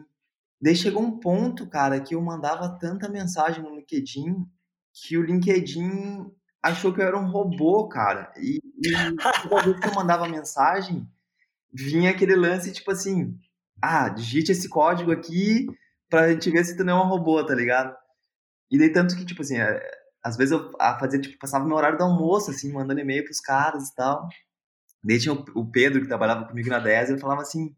Daí 0.61 0.77
chegou 0.77 1.03
um 1.03 1.19
ponto, 1.19 1.67
cara, 1.69 2.01
que 2.01 2.15
eu 2.15 2.21
mandava 2.21 2.69
tanta 2.79 3.09
mensagem 3.09 3.63
no 3.63 3.75
LinkedIn 3.75 4.47
que 4.93 5.17
o 5.17 5.23
LinkedIn 5.23 6.31
achou 6.63 6.93
que 6.93 7.01
eu 7.01 7.07
era 7.07 7.19
um 7.19 7.31
robô, 7.31 7.89
cara. 7.89 8.33
E, 8.37 8.61
e 8.85 9.17
toda 9.49 9.63
vez 9.63 9.81
que 9.81 9.89
eu 9.89 9.95
mandava 9.95 10.29
mensagem, 10.29 11.09
vinha 11.73 12.11
aquele 12.11 12.35
lance, 12.35 12.73
tipo 12.73 12.91
assim, 12.91 13.39
ah, 13.81 14.09
digite 14.09 14.53
esse 14.53 14.69
código 14.69 15.13
aqui 15.13 15.67
pra 16.09 16.33
gente 16.33 16.51
ver 16.51 16.65
se 16.65 16.77
tu 16.77 16.85
não 16.85 16.99
é 16.99 17.05
um 17.05 17.09
robô, 17.09 17.45
tá 17.45 17.55
ligado? 17.55 17.97
E 18.71 18.79
daí 18.79 18.93
tanto 18.93 19.17
que, 19.17 19.25
tipo 19.25 19.43
assim, 19.43 19.59
é, 19.59 19.81
às 20.23 20.37
vezes 20.37 20.53
eu 20.53 20.71
fazia, 20.99 21.21
tipo, 21.21 21.39
passava 21.39 21.65
meu 21.65 21.77
horário 21.77 21.97
do 21.97 22.05
almoço, 22.05 22.51
assim, 22.51 22.73
mandando 22.73 23.01
e-mail 23.01 23.25
pros 23.25 23.41
caras 23.41 23.89
e 23.89 23.95
tal. 23.95 24.29
Daí 25.03 25.19
tinha 25.19 25.33
o, 25.33 25.71
Pedro, 25.71 26.01
que 26.03 26.09
trabalhava 26.09 26.47
comigo 26.47 26.69
na 26.69 26.79
10, 26.79 27.11
ele 27.11 27.21
falava 27.21 27.43
assim, 27.43 27.75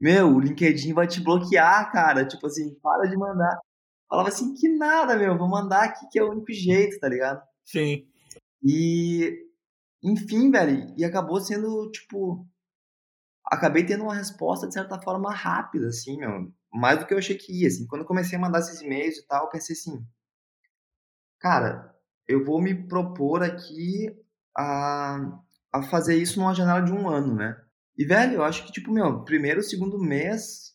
meu, 0.00 0.34
o 0.34 0.40
LinkedIn 0.40 0.92
vai 0.92 1.06
te 1.06 1.20
bloquear, 1.20 1.90
cara, 1.92 2.26
tipo 2.26 2.46
assim, 2.46 2.74
para 2.80 3.08
de 3.08 3.16
mandar. 3.16 3.58
Falava 4.08 4.28
assim, 4.28 4.54
que 4.54 4.68
nada, 4.68 5.16
meu, 5.16 5.36
vou 5.38 5.48
mandar 5.48 5.84
aqui 5.84 6.06
que 6.10 6.18
é 6.18 6.22
o 6.22 6.30
único 6.30 6.52
jeito, 6.52 6.98
tá 7.00 7.08
ligado? 7.08 7.42
Sim. 7.64 8.06
E, 8.62 9.46
enfim, 10.02 10.50
velho, 10.50 10.94
e 10.96 11.04
acabou 11.04 11.40
sendo, 11.40 11.90
tipo, 11.90 12.46
acabei 13.46 13.84
tendo 13.84 14.04
uma 14.04 14.14
resposta, 14.14 14.66
de 14.66 14.74
certa 14.74 15.00
forma, 15.00 15.32
rápida, 15.32 15.88
assim, 15.88 16.16
meu, 16.18 16.52
mais 16.72 16.98
do 16.98 17.06
que 17.06 17.14
eu 17.14 17.18
achei 17.18 17.36
que 17.36 17.52
ia, 17.60 17.68
assim. 17.68 17.86
Quando 17.86 18.02
eu 18.02 18.08
comecei 18.08 18.36
a 18.38 18.40
mandar 18.40 18.60
esses 18.60 18.80
e-mails 18.80 19.16
e 19.18 19.26
tal, 19.26 19.44
eu 19.44 19.50
pensei 19.50 19.74
assim, 19.74 20.04
cara, 21.38 21.94
eu 22.26 22.44
vou 22.44 22.60
me 22.60 22.74
propor 22.88 23.42
aqui 23.42 24.14
a, 24.56 25.40
a 25.72 25.82
fazer 25.82 26.16
isso 26.16 26.38
numa 26.38 26.54
janela 26.54 26.80
de 26.80 26.92
um 26.92 27.08
ano, 27.08 27.34
né? 27.34 27.60
E, 27.96 28.04
velho, 28.04 28.34
eu 28.34 28.42
acho 28.42 28.64
que, 28.64 28.72
tipo, 28.72 28.92
meu, 28.92 29.24
primeiro, 29.24 29.62
segundo 29.62 29.98
mês, 29.98 30.72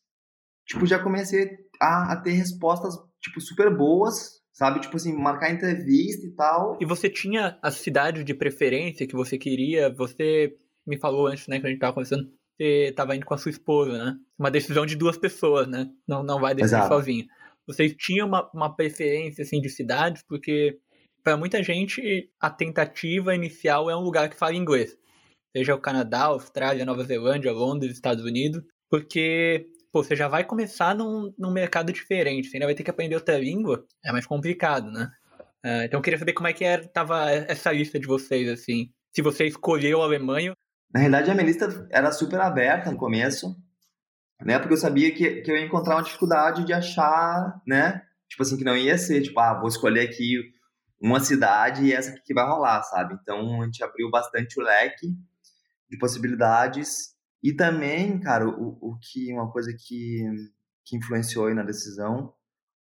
tipo, 0.66 0.86
já 0.86 1.02
comecei 1.02 1.50
a, 1.82 2.14
a 2.14 2.22
ter 2.22 2.32
respostas, 2.32 2.96
tipo, 3.22 3.42
super 3.42 3.76
boas, 3.76 4.40
sabe? 4.54 4.80
Tipo 4.82 4.98
assim, 4.98 5.14
marcar 5.14 5.52
entrevista 5.52 6.26
e 6.26 6.32
tal. 6.32 6.78
E 6.82 6.86
você 6.86 7.10
tinha 7.10 7.58
a 7.62 7.72
cidade 7.72 8.24
de 8.24 8.34
preferência 8.34 9.08
que 9.08 9.16
você 9.16 9.38
queria? 9.38 9.94
Você 9.96 10.56
me 10.86 10.98
falou 10.98 11.28
antes, 11.28 11.48
né, 11.48 11.60
que 11.60 11.68
a 11.68 11.70
gente 11.70 11.80
tava 11.80 11.94
conversando, 11.94 12.30
você 12.58 12.94
tava 12.96 13.16
indo 13.16 13.26
com 13.26 13.34
a 13.34 13.38
sua 13.38 13.52
esposa, 13.52 13.98
né? 13.98 14.18
Uma 14.38 14.52
decisão 14.52 14.86
de 14.86 14.96
duas 14.96 15.18
pessoas, 15.18 15.68
né? 15.68 15.90
Não, 16.08 16.24
não 16.24 16.40
vai 16.40 16.54
decidir 16.54 16.80
Exato. 16.80 16.94
sozinho. 16.94 17.26
Vocês 17.66 17.96
tinham 17.98 18.28
uma, 18.28 18.50
uma 18.54 18.76
preferência, 18.76 19.44
assim, 19.44 19.62
de 19.62 19.70
cidades? 19.70 20.24
Porque 20.28 20.78
para 21.24 21.38
muita 21.38 21.62
gente 21.64 22.30
a 22.40 22.50
tentativa 22.50 23.36
inicial 23.36 23.90
é 23.90 23.96
um 23.96 24.02
lugar 24.02 24.30
que 24.30 24.36
fala 24.36 24.56
inglês. 24.56 24.98
Seja 25.56 25.76
o 25.76 25.82
Canadá, 25.82 26.24
Austrália, 26.26 26.86
Nova 26.86 27.04
Zelândia, 27.04 27.52
Londres, 27.52 27.94
Estados 27.94 28.24
Unidos. 28.24 28.64
Porque 28.90 29.68
pô, 29.92 30.04
você 30.04 30.16
já 30.16 30.28
vai 30.28 30.44
começar 30.44 30.96
num, 30.96 31.34
num 31.38 31.52
mercado 31.52 31.92
diferente, 31.92 32.48
você 32.48 32.58
ainda 32.58 32.68
vai 32.68 32.76
ter 32.76 32.84
que 32.84 32.90
aprender 32.90 33.16
outra 33.16 33.38
língua, 33.38 33.86
é 34.04 34.12
mais 34.12 34.26
complicado, 34.26 34.92
né? 34.92 35.12
Uh, 35.66 35.84
então 35.84 36.00
eu 36.00 36.02
queria 36.02 36.20
saber 36.20 36.34
como 36.34 36.48
é 36.48 36.54
que 36.54 36.64
era, 36.64 36.88
tava 36.88 37.30
essa 37.30 37.72
lista 37.72 38.00
de 38.00 38.08
vocês, 38.08 38.48
assim. 38.48 38.92
Se 39.14 39.22
você 39.22 39.46
escolheu 39.46 40.02
a 40.02 40.06
Alemanha. 40.06 40.54
Na 40.94 41.02
realidade, 41.02 41.30
a 41.30 41.34
minha 41.34 41.46
lista 41.46 41.88
era 41.92 42.12
super 42.12 42.40
aberta 42.40 42.92
no 42.92 42.98
começo, 42.98 43.56
né? 44.42 44.58
Porque 44.58 44.74
eu 44.74 44.78
sabia 44.78 45.14
que, 45.14 45.42
que 45.42 45.52
eu 45.52 45.58
ia 45.58 45.66
encontrar 45.66 45.96
uma 45.96 46.04
dificuldade 46.04 46.66
de 46.66 46.74
achar, 46.74 47.62
né? 47.68 48.02
Tipo 48.30 48.44
assim, 48.44 48.58
que 48.58 48.64
não 48.64 48.78
ia 48.78 48.98
ser, 48.98 49.22
tipo, 49.22 49.40
ah, 49.40 49.60
vou 49.60 49.68
escolher 49.68 50.02
aqui 50.02 50.38
uma 51.02 51.20
cidade 51.20 51.86
e 51.86 51.94
essa 51.94 52.12
aqui 52.12 52.22
que 52.24 52.34
vai 52.34 52.46
rolar, 52.46 52.84
sabe? 52.84 53.18
Então 53.22 53.62
a 53.62 53.66
gente 53.66 53.84
abriu 53.84 54.10
bastante 54.10 54.60
o 54.60 54.64
leque 54.64 55.08
de 55.90 55.98
possibilidades 55.98 57.16
e 57.44 57.54
também, 57.54 58.20
cara, 58.20 58.48
o, 58.48 58.78
o 58.82 58.98
que 59.00 59.32
uma 59.34 59.52
coisa 59.52 59.74
que, 59.74 60.24
que 60.86 60.98
influenciou 60.98 61.48
aí 61.48 61.54
na 61.54 61.64
decisão 61.64 62.34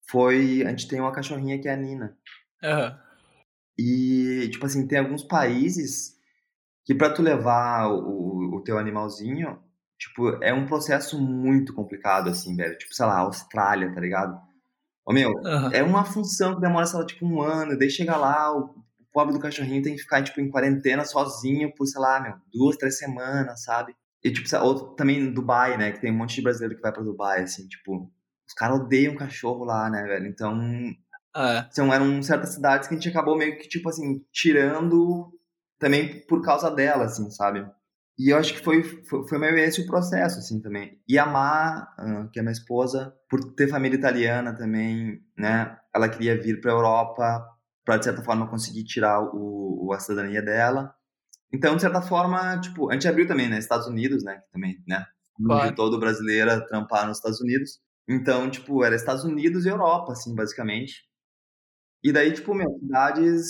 foi 0.09 0.63
a 0.65 0.69
gente 0.69 0.87
tem 0.87 0.99
uma 0.99 1.11
cachorrinha 1.11 1.59
que 1.59 1.67
é 1.67 1.73
a 1.73 1.77
Nina. 1.77 2.17
Uhum. 2.63 2.97
E, 3.77 4.49
tipo 4.51 4.65
assim, 4.65 4.87
tem 4.87 4.99
alguns 4.99 5.23
países 5.23 6.17
que 6.85 6.93
para 6.93 7.13
tu 7.13 7.21
levar 7.21 7.87
o, 7.87 8.57
o 8.57 8.61
teu 8.61 8.77
animalzinho, 8.77 9.59
tipo, 9.97 10.29
é 10.43 10.53
um 10.53 10.67
processo 10.67 11.19
muito 11.19 11.73
complicado, 11.73 12.29
assim, 12.29 12.55
velho. 12.55 12.77
Tipo, 12.77 12.93
sei 12.93 13.05
lá, 13.05 13.19
Austrália, 13.19 13.93
tá 13.93 14.01
ligado? 14.01 14.39
Ô, 15.05 15.13
meu, 15.13 15.31
uhum. 15.31 15.71
é 15.71 15.81
uma 15.81 16.03
função 16.03 16.55
que 16.55 16.61
demora, 16.61 16.85
sei 16.85 16.99
lá, 16.99 17.05
tipo, 17.05 17.25
um 17.25 17.41
ano, 17.41 17.77
daí 17.77 17.89
chega 17.89 18.17
lá, 18.17 18.55
o 18.55 18.80
pobre 19.11 19.33
do 19.33 19.39
cachorrinho 19.39 19.81
tem 19.81 19.95
que 19.95 20.01
ficar, 20.01 20.23
tipo, 20.23 20.39
em 20.41 20.49
quarentena 20.49 21.05
sozinho 21.05 21.73
por, 21.75 21.85
sei 21.85 22.01
lá, 22.01 22.19
meu, 22.19 22.33
duas, 22.53 22.77
três 22.77 22.97
semanas, 22.97 23.63
sabe? 23.63 23.95
E, 24.23 24.31
tipo, 24.31 24.47
ou, 24.57 24.95
também 24.95 25.33
Dubai, 25.33 25.77
né? 25.77 25.91
Que 25.91 25.99
tem 26.01 26.11
um 26.11 26.17
monte 26.17 26.35
de 26.35 26.41
brasileiro 26.41 26.75
que 26.75 26.81
vai 26.81 26.91
pra 26.91 27.03
Dubai, 27.03 27.43
assim, 27.43 27.67
tipo. 27.67 28.11
Os 28.47 28.53
caras 28.53 28.79
odeiam 28.79 29.15
cachorro 29.15 29.63
lá, 29.63 29.89
né, 29.89 30.03
velho? 30.03 30.27
Então. 30.27 30.59
É. 31.35 31.65
Então 31.71 31.93
eram 31.93 32.21
certas 32.21 32.53
cidades 32.53 32.87
que 32.87 32.93
a 32.93 32.97
gente 32.97 33.09
acabou 33.09 33.37
meio 33.37 33.57
que, 33.57 33.67
tipo 33.67 33.87
assim, 33.89 34.21
tirando 34.31 35.31
também 35.79 36.19
por 36.27 36.41
causa 36.43 36.69
dela, 36.69 37.05
assim, 37.05 37.31
sabe? 37.31 37.65
E 38.19 38.29
eu 38.31 38.37
acho 38.37 38.53
que 38.53 38.59
foi, 38.59 38.83
foi, 38.83 39.27
foi 39.27 39.37
meio 39.39 39.57
esse 39.57 39.81
o 39.81 39.87
processo, 39.87 40.39
assim, 40.39 40.61
também. 40.61 40.99
E 41.07 41.17
a 41.17 41.25
Má, 41.25 41.87
que 42.31 42.39
é 42.39 42.41
minha 42.43 42.51
esposa, 42.51 43.15
por 43.29 43.53
ter 43.55 43.67
família 43.67 43.97
italiana 43.97 44.53
também, 44.55 45.19
né? 45.35 45.75
Ela 45.95 46.09
queria 46.09 46.39
vir 46.39 46.61
pra 46.61 46.71
Europa 46.71 47.43
para 47.85 47.97
de 47.97 48.05
certa 48.05 48.23
forma, 48.23 48.49
conseguir 48.49 48.83
tirar 48.83 49.21
o, 49.21 49.87
o 49.87 49.93
a 49.93 49.99
cidadania 49.99 50.41
dela. 50.41 50.93
Então, 51.53 51.75
de 51.75 51.81
certa 51.81 52.01
forma, 52.01 52.59
tipo, 52.61 52.89
a 52.89 52.93
gente 52.93 53.07
abriu 53.07 53.27
também, 53.27 53.49
né? 53.49 53.57
Estados 53.57 53.87
Unidos, 53.87 54.23
né? 54.23 54.37
Que 54.37 54.51
também, 54.51 54.81
né? 54.87 55.05
Claro. 55.43 55.75
todo 55.75 55.99
brasileiro 55.99 56.65
trampar 56.67 57.07
nos 57.07 57.17
Estados 57.17 57.41
Unidos. 57.41 57.79
Então, 58.07 58.49
tipo, 58.49 58.83
era 58.83 58.95
Estados 58.95 59.23
Unidos 59.23 59.65
e 59.65 59.69
Europa, 59.69 60.11
assim, 60.11 60.35
basicamente. 60.35 61.03
E 62.03 62.11
daí, 62.11 62.31
tipo, 62.31 62.53
meu, 62.53 62.69
cidades, 62.79 63.47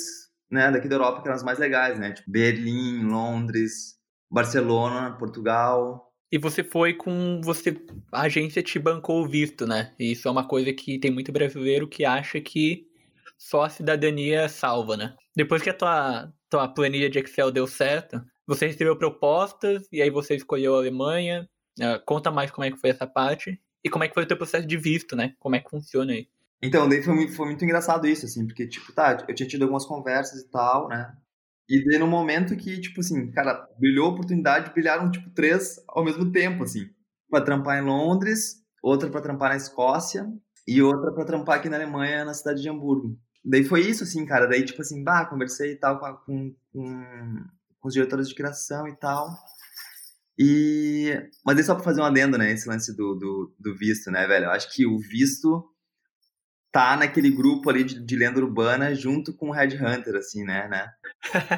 né, 0.50 0.72
daqui 0.72 0.88
da 0.88 0.96
Europa 0.96 1.22
que 1.22 1.28
eram 1.28 1.36
as 1.36 1.44
mais 1.44 1.60
legais, 1.60 2.00
né? 2.00 2.12
Tipo, 2.14 2.30
Berlim, 2.30 3.04
Londres, 3.04 3.98
Barcelona, 4.30 5.16
Portugal. 5.18 6.12
E 6.32 6.38
você 6.38 6.64
foi 6.64 6.94
com. 6.94 7.42
você 7.44 7.76
A 8.12 8.22
agência 8.22 8.64
te 8.64 8.80
bancou 8.80 9.24
o 9.24 9.28
visto, 9.28 9.66
né? 9.66 9.94
E 10.00 10.14
isso 10.14 10.28
é 10.28 10.32
uma 10.32 10.48
coisa 10.48 10.72
que 10.74 11.00
tem 11.00 11.12
muito 11.12 11.32
brasileiro 11.32 11.88
que 11.88 12.06
acha 12.06 12.40
que 12.40 12.88
só 13.41 13.63
a 13.63 13.69
cidadania 13.69 14.48
salva, 14.48 14.95
né? 14.95 15.15
Depois 15.36 15.63
que 15.63 15.69
a 15.69 15.74
tua, 15.74 16.31
tua 16.48 16.67
planilha 16.67 17.10
de 17.10 17.17
Excel 17.17 17.51
deu 17.51 17.65
certo, 17.65 18.21
você 18.45 18.67
recebeu 18.67 18.95
propostas 18.95 19.88
e 19.91 20.00
aí 20.00 20.12
você 20.12 20.36
escolheu 20.36 20.75
a 20.75 20.77
Alemanha. 20.77 21.50
Uh, 21.79 22.00
conta 22.05 22.29
mais 22.29 22.51
como 22.51 22.65
é 22.65 22.71
que 22.71 22.77
foi 22.77 22.91
essa 22.91 23.07
parte 23.07 23.60
e 23.83 23.89
como 23.89 24.03
é 24.03 24.07
que 24.07 24.13
foi 24.13 24.24
o 24.24 24.27
teu 24.27 24.38
processo 24.38 24.67
de 24.67 24.77
visto, 24.77 25.15
né? 25.15 25.33
Como 25.39 25.55
é 25.55 25.60
que 25.60 25.71
funciona 25.71 26.13
aí. 26.13 26.27
Então, 26.62 26.88
daí 26.88 27.01
foi 27.01 27.15
muito, 27.15 27.33
foi 27.33 27.48
muito 27.48 27.65
engraçado 27.65 28.07
isso, 28.07 28.27
assim, 28.27 28.45
porque, 28.45 28.67
tipo, 28.67 28.93
tá, 28.93 29.25
eu 29.27 29.33
tinha 29.33 29.50
tido 29.50 29.63
algumas 29.63 29.86
conversas 29.86 30.41
e 30.41 30.51
tal, 30.51 30.88
né? 30.88 31.12
E 31.67 31.83
daí 31.83 31.98
no 31.98 32.05
momento 32.05 32.55
que, 32.55 32.79
tipo 32.79 33.00
assim, 33.00 33.31
cara, 33.31 33.67
brilhou 33.79 34.05
a 34.05 34.12
oportunidade, 34.12 34.71
brilharam, 34.71 35.10
tipo, 35.10 35.31
três 35.31 35.83
ao 35.88 36.05
mesmo 36.05 36.31
tempo, 36.31 36.63
assim. 36.63 36.86
Pra 37.27 37.41
trampar 37.41 37.81
em 37.81 37.86
Londres, 37.86 38.57
outra 38.83 39.10
pra 39.10 39.21
trampar 39.21 39.50
na 39.50 39.57
Escócia 39.57 40.31
e 40.67 40.79
outra 40.79 41.12
pra 41.12 41.25
trampar 41.25 41.57
aqui 41.57 41.69
na 41.69 41.77
Alemanha, 41.77 42.24
na 42.24 42.36
cidade 42.36 42.62
de 42.62 42.69
Hamburgo. 42.69 43.17
Daí 43.43 43.63
foi 43.63 43.81
isso, 43.81 44.03
assim, 44.03 44.25
cara. 44.25 44.48
Daí, 44.48 44.63
tipo 44.63 44.81
assim, 44.81 45.03
bah, 45.03 45.25
conversei 45.25 45.74
e 45.74 45.75
tal 45.75 46.00
com, 46.00 46.15
com, 46.25 46.55
com, 47.79 47.88
os 47.88 47.93
diretores 47.93 48.29
de 48.29 48.36
criação 48.36 48.88
e 48.88 48.95
tal. 48.95 49.36
E... 50.38 51.13
Mas 51.45 51.60
é 51.60 51.63
só 51.63 51.75
pra 51.75 51.83
fazer 51.83 52.01
um 52.01 52.05
adendo, 52.05 52.38
né? 52.38 52.51
Esse 52.51 52.69
lance 52.69 52.95
do, 52.95 53.15
do, 53.15 53.55
do, 53.60 53.75
visto, 53.75 54.12
né, 54.12 54.27
velho? 54.27 54.45
Eu 54.45 54.51
acho 54.51 54.74
que 54.74 54.86
o 54.86 54.98
visto 54.98 55.67
tá 56.71 56.95
naquele 56.95 57.29
grupo 57.29 57.69
ali 57.69 57.83
de, 57.83 58.00
de 58.00 58.15
lenda 58.15 58.39
urbana 58.39 58.95
junto 58.95 59.33
com 59.33 59.50
o 59.50 59.51
Red 59.51 59.75
Hunter, 59.75 60.15
assim, 60.15 60.43
né? 60.43 60.67
né? 60.69 60.89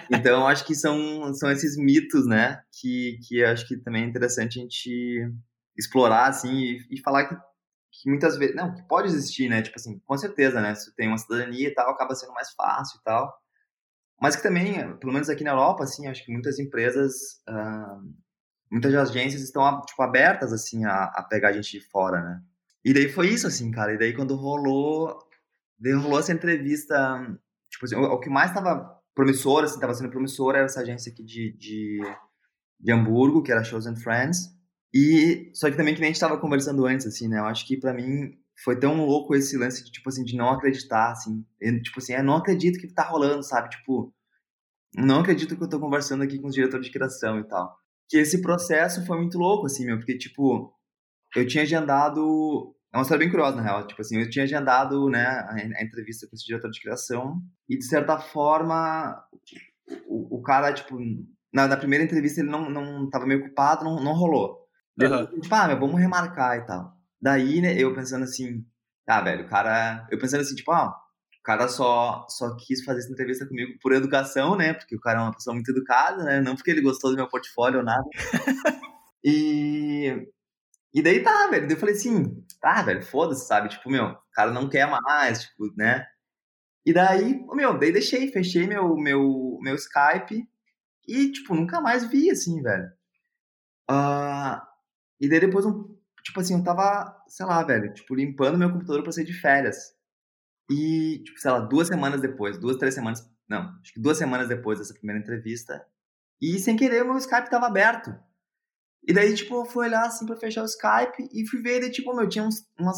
Então, 0.09 0.41
eu 0.41 0.47
acho 0.47 0.65
que 0.65 0.73
são, 0.73 1.33
são 1.33 1.51
esses 1.51 1.77
mitos, 1.77 2.25
né? 2.25 2.61
Que, 2.71 3.19
que 3.27 3.39
eu 3.39 3.49
acho 3.49 3.67
que 3.67 3.77
também 3.77 4.03
é 4.03 4.07
interessante 4.07 4.59
a 4.59 4.61
gente 4.61 5.29
explorar, 5.77 6.27
assim, 6.27 6.53
e, 6.53 6.87
e 6.91 7.01
falar 7.01 7.25
que 7.25 7.35
que 8.01 8.09
muitas 8.09 8.38
vezes, 8.38 8.55
não, 8.55 8.73
que 8.73 8.81
pode 8.88 9.07
existir, 9.07 9.47
né? 9.47 9.62
Tipo 9.62 9.77
assim, 9.77 10.00
com 10.00 10.17
certeza, 10.17 10.59
né? 10.59 10.73
Se 10.73 10.93
tem 10.95 11.07
uma 11.07 11.17
cidadania 11.17 11.67
e 11.67 11.73
tal, 11.73 11.91
acaba 11.91 12.15
sendo 12.15 12.33
mais 12.33 12.51
fácil 12.53 13.00
e 13.00 13.03
tal. 13.03 13.31
Mas 14.19 14.35
que 14.35 14.43
também, 14.43 14.97
pelo 14.97 15.13
menos 15.13 15.29
aqui 15.29 15.43
na 15.43 15.51
Europa, 15.51 15.83
assim, 15.83 16.07
acho 16.07 16.25
que 16.25 16.31
muitas 16.31 16.57
empresas, 16.57 17.13
uh, 17.47 18.13
muitas 18.71 18.93
agências 18.95 19.41
estão, 19.41 19.81
tipo, 19.81 20.01
abertas, 20.01 20.51
assim, 20.51 20.85
a, 20.85 21.05
a 21.05 21.23
pegar 21.23 21.50
a 21.50 21.51
gente 21.53 21.79
de 21.79 21.81
fora, 21.89 22.21
né? 22.21 22.41
E 22.83 22.93
daí 22.93 23.09
foi 23.09 23.29
isso, 23.29 23.47
assim, 23.47 23.69
cara. 23.71 23.93
E 23.93 23.97
daí 23.97 24.13
quando 24.13 24.35
rolou, 24.35 25.19
daí 25.79 25.93
rolou 25.93 26.19
essa 26.19 26.33
entrevista, 26.33 26.95
tipo 27.69 27.85
assim, 27.85 27.95
o, 27.95 28.03
o 28.03 28.19
que 28.19 28.29
mais 28.29 28.50
estava 28.50 29.00
promissor, 29.13 29.63
assim, 29.63 29.75
estava 29.75 29.93
sendo 29.93 30.09
promissor 30.09 30.55
era 30.55 30.65
essa 30.65 30.81
agência 30.81 31.12
aqui 31.12 31.23
de, 31.23 31.55
de, 31.57 32.00
de 32.79 32.91
Hamburgo, 32.91 33.43
que 33.43 33.51
era 33.51 33.63
Chosen 33.63 33.95
Friends. 33.95 34.50
E 34.93 35.51
só 35.53 35.69
que 35.69 35.77
também 35.77 35.93
que 35.93 36.00
nem 36.00 36.07
a 36.07 36.12
gente 36.12 36.17
estava 36.17 36.38
conversando 36.39 36.85
antes, 36.85 37.07
assim, 37.07 37.27
né? 37.27 37.39
Eu 37.39 37.45
acho 37.45 37.65
que 37.65 37.77
para 37.77 37.93
mim 37.93 38.38
foi 38.63 38.79
tão 38.79 39.05
louco 39.05 39.35
esse 39.35 39.57
lance 39.57 39.83
de 39.83 39.91
tipo 39.91 40.09
assim 40.09 40.23
de 40.23 40.35
não 40.38 40.50
acreditar, 40.50 41.12
assim, 41.12 41.43
tipo 41.83 42.00
assim, 42.00 42.13
eu 42.13 42.23
não 42.23 42.38
acredito 42.38 42.79
que 42.79 42.88
tá 42.88 43.03
rolando, 43.03 43.43
sabe? 43.43 43.69
Tipo, 43.69 44.13
não 44.95 45.21
acredito 45.21 45.57
que 45.57 45.63
eu 45.63 45.69
tô 45.69 45.79
conversando 45.79 46.23
aqui 46.23 46.39
com 46.39 46.47
os 46.47 46.53
diretores 46.53 46.85
de 46.85 46.91
criação 46.91 47.39
e 47.39 47.43
tal. 47.47 47.75
Que 48.09 48.17
esse 48.17 48.41
processo 48.41 49.05
foi 49.05 49.17
muito 49.17 49.38
louco, 49.39 49.65
assim, 49.65 49.85
meu, 49.85 49.97
porque 49.97 50.17
tipo, 50.17 50.73
eu 51.35 51.47
tinha 51.47 51.63
agendado 51.63 52.75
é 52.93 52.97
uma 52.97 53.01
história 53.01 53.19
bem 53.19 53.31
curiosa, 53.31 53.55
na 53.55 53.63
real. 53.63 53.88
Tipo 53.88 54.01
assim, 54.01 54.19
eu 54.19 54.29
tinha 54.29 54.43
agendado, 54.45 55.09
né, 55.09 55.25
a, 55.25 55.55
a 55.55 55.83
entrevista 55.83 56.27
com 56.27 56.35
esse 56.35 56.45
diretor 56.45 56.69
de 56.69 56.79
criação 56.79 57.41
e, 57.67 57.75
de 57.75 57.85
certa 57.85 58.19
forma, 58.19 59.19
o, 60.07 60.38
o 60.38 60.41
cara, 60.43 60.71
tipo, 60.71 61.00
na, 61.51 61.67
na, 61.67 61.75
primeira 61.75 62.03
entrevista 62.03 62.41
ele 62.41 62.51
não, 62.51 62.69
não 62.69 63.09
tava 63.09 63.25
meio 63.25 63.39
ocupado, 63.39 63.83
não, 63.83 63.95
não 63.95 64.13
rolou. 64.13 64.62
Uhum. 65.00 65.41
Tipo, 65.41 65.55
ah, 65.55 65.67
meu, 65.67 65.79
vamos 65.79 66.00
remarcar 66.00 66.57
e 66.57 66.62
tal. 66.65 66.95
Daí, 67.21 67.62
né, 67.62 67.75
eu 67.77 67.93
pensando 67.95 68.23
assim, 68.23 68.65
ah, 69.07 69.21
velho, 69.21 69.45
o 69.45 69.50
cara. 69.50 70.07
Eu 70.12 70.19
pensando 70.19 70.41
assim, 70.41 70.55
tipo, 70.55 70.71
ah, 70.71 70.89
o 71.39 71.43
cara 71.43 71.67
só, 71.67 72.25
só 72.29 72.55
quis 72.55 72.83
fazer 72.83 73.00
essa 73.00 73.12
entrevista 73.12 73.45
comigo 73.45 73.77
por 73.81 73.93
educação, 73.93 74.55
né? 74.55 74.73
Porque 74.73 74.95
o 74.95 75.00
cara 75.00 75.19
é 75.19 75.23
uma 75.23 75.33
pessoa 75.33 75.53
muito 75.53 75.71
educada, 75.71 76.23
né? 76.23 76.41
Não 76.41 76.55
porque 76.55 76.71
ele 76.71 76.81
gostou 76.81 77.12
do 77.12 77.17
meu 77.17 77.27
portfólio 77.27 77.79
ou 77.79 77.85
nada. 77.85 78.03
e. 79.23 80.27
E 80.93 81.01
daí 81.01 81.23
tá, 81.23 81.47
velho. 81.47 81.67
Daí 81.67 81.75
eu 81.75 81.79
falei 81.79 81.95
assim, 81.95 82.45
tá, 82.62 82.81
velho, 82.83 83.03
foda-se, 83.03 83.47
sabe? 83.47 83.69
Tipo, 83.69 83.89
meu, 83.89 84.05
o 84.05 84.17
cara 84.33 84.51
não 84.51 84.69
quer 84.69 84.88
mais, 84.89 85.43
tipo, 85.43 85.73
né? 85.75 86.05
E 86.85 86.93
daí, 86.93 87.45
meu, 87.53 87.77
daí 87.77 87.91
deixei, 87.91 88.31
fechei 88.31 88.67
meu, 88.67 88.95
meu, 88.95 89.57
meu 89.62 89.75
Skype 89.75 90.47
e, 91.07 91.31
tipo, 91.31 91.55
nunca 91.55 91.81
mais 91.81 92.05
vi, 92.05 92.29
assim, 92.29 92.62
velho. 92.62 92.91
Uh, 93.89 94.62
e 95.24 95.30
daí 95.30 95.39
depois, 95.39 95.65
um, 95.65 95.96
tipo 96.22 96.39
assim, 96.39 96.58
eu 96.58 96.63
tava, 96.63 97.24
sei 97.27 97.46
lá, 97.46 97.63
velho, 97.63 97.94
tipo, 97.94 98.13
limpando 98.13 98.58
meu 98.58 98.72
computador 98.72 99.03
pra 99.03 99.12
sair 99.12 99.24
de 99.24 99.34
férias. 99.34 99.94
E, 100.70 101.22
tipo, 101.24 101.39
sei 101.39 101.51
lá, 101.51 101.60
duas 101.60 101.88
semanas 101.88 102.22
depois, 102.22 102.58
duas, 102.58 102.77
três 102.77 102.94
semanas, 102.94 103.30
não, 103.48 103.74
acho 103.82 103.94
que 103.94 104.01
duas 104.01 104.18
semanas 104.18 104.50
depois 104.50 104.80
dessa 104.80 104.94
primeira 104.94 105.22
entrevista, 105.22 105.86
e 106.42 106.60
sem 106.60 106.75
querer 106.75 107.03
o 107.03 107.06
meu 107.06 107.18
Skype 107.18 107.50
tava 107.50 107.68
aberto. 107.68 108.13
E 109.08 109.13
daí, 109.13 109.34
tipo, 109.34 109.56
eu 109.56 109.65
fui 109.65 109.86
olhar 109.86 110.06
assim 110.06 110.25
pra 110.25 110.36
fechar 110.36 110.62
o 110.62 110.65
Skype 110.65 111.30
e 111.32 111.48
fui 111.48 111.62
ver, 111.62 111.77
e 111.77 111.82
daí, 111.82 111.92
tipo, 111.92 112.13
meu, 112.13 112.27
tinha 112.27 112.44
uns, 112.44 112.65
umas 112.77 112.98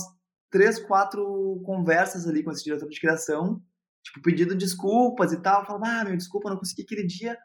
três, 0.52 0.80
quatro 0.80 1.62
conversas 1.66 2.28
ali 2.28 2.44
com 2.44 2.52
esse 2.52 2.64
diretor 2.64 2.90
de 2.90 3.00
criação, 3.00 3.62
tipo, 4.04 4.22
pedindo 4.22 4.56
desculpas 4.56 5.32
e 5.34 5.42
tal. 5.42 5.62
Eu 5.62 5.66
falava, 5.66 5.88
ah, 5.88 6.06
meu, 6.06 6.18
desculpa, 6.18 6.50
não 6.50 6.58
consegui 6.58 6.84
aquele 6.84 7.06
dia. 7.06 7.38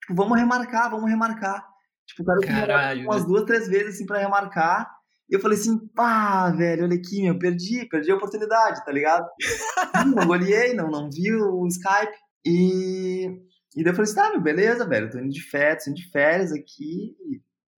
Tipo, 0.00 0.14
vamos 0.14 0.38
remarcar, 0.38 0.90
vamos 0.90 1.10
remarcar. 1.10 1.73
Tipo, 2.06 2.22
o 2.22 2.26
cara 2.26 2.40
Caralho, 2.40 3.04
umas 3.04 3.26
duas, 3.26 3.44
três 3.44 3.68
vezes, 3.68 3.94
assim, 3.94 4.06
pra 4.06 4.18
remarcar. 4.18 4.90
E 5.28 5.34
eu 5.34 5.40
falei 5.40 5.58
assim, 5.58 5.78
pá, 5.94 6.50
velho, 6.50 6.84
olha 6.84 6.96
aqui, 6.96 7.22
meu, 7.22 7.38
perdi, 7.38 7.88
perdi 7.88 8.10
a 8.10 8.16
oportunidade, 8.16 8.84
tá 8.84 8.92
ligado? 8.92 9.26
não 10.14 10.28
olhei, 10.28 10.74
não, 10.74 10.90
não 10.90 11.08
vi 11.10 11.32
o 11.32 11.66
Skype. 11.66 12.12
E, 12.44 13.26
e 13.74 13.82
daí 13.82 13.92
eu 13.92 13.94
falei 13.94 14.10
assim, 14.10 14.14
tá, 14.14 14.30
meu, 14.30 14.42
beleza, 14.42 14.86
velho, 14.86 15.10
tô 15.10 15.18
indo 15.18 15.30
de 15.30 15.42
férias, 15.42 15.84
tô 15.84 15.90
indo 15.90 15.96
de 15.96 16.10
férias 16.10 16.52
aqui. 16.52 17.16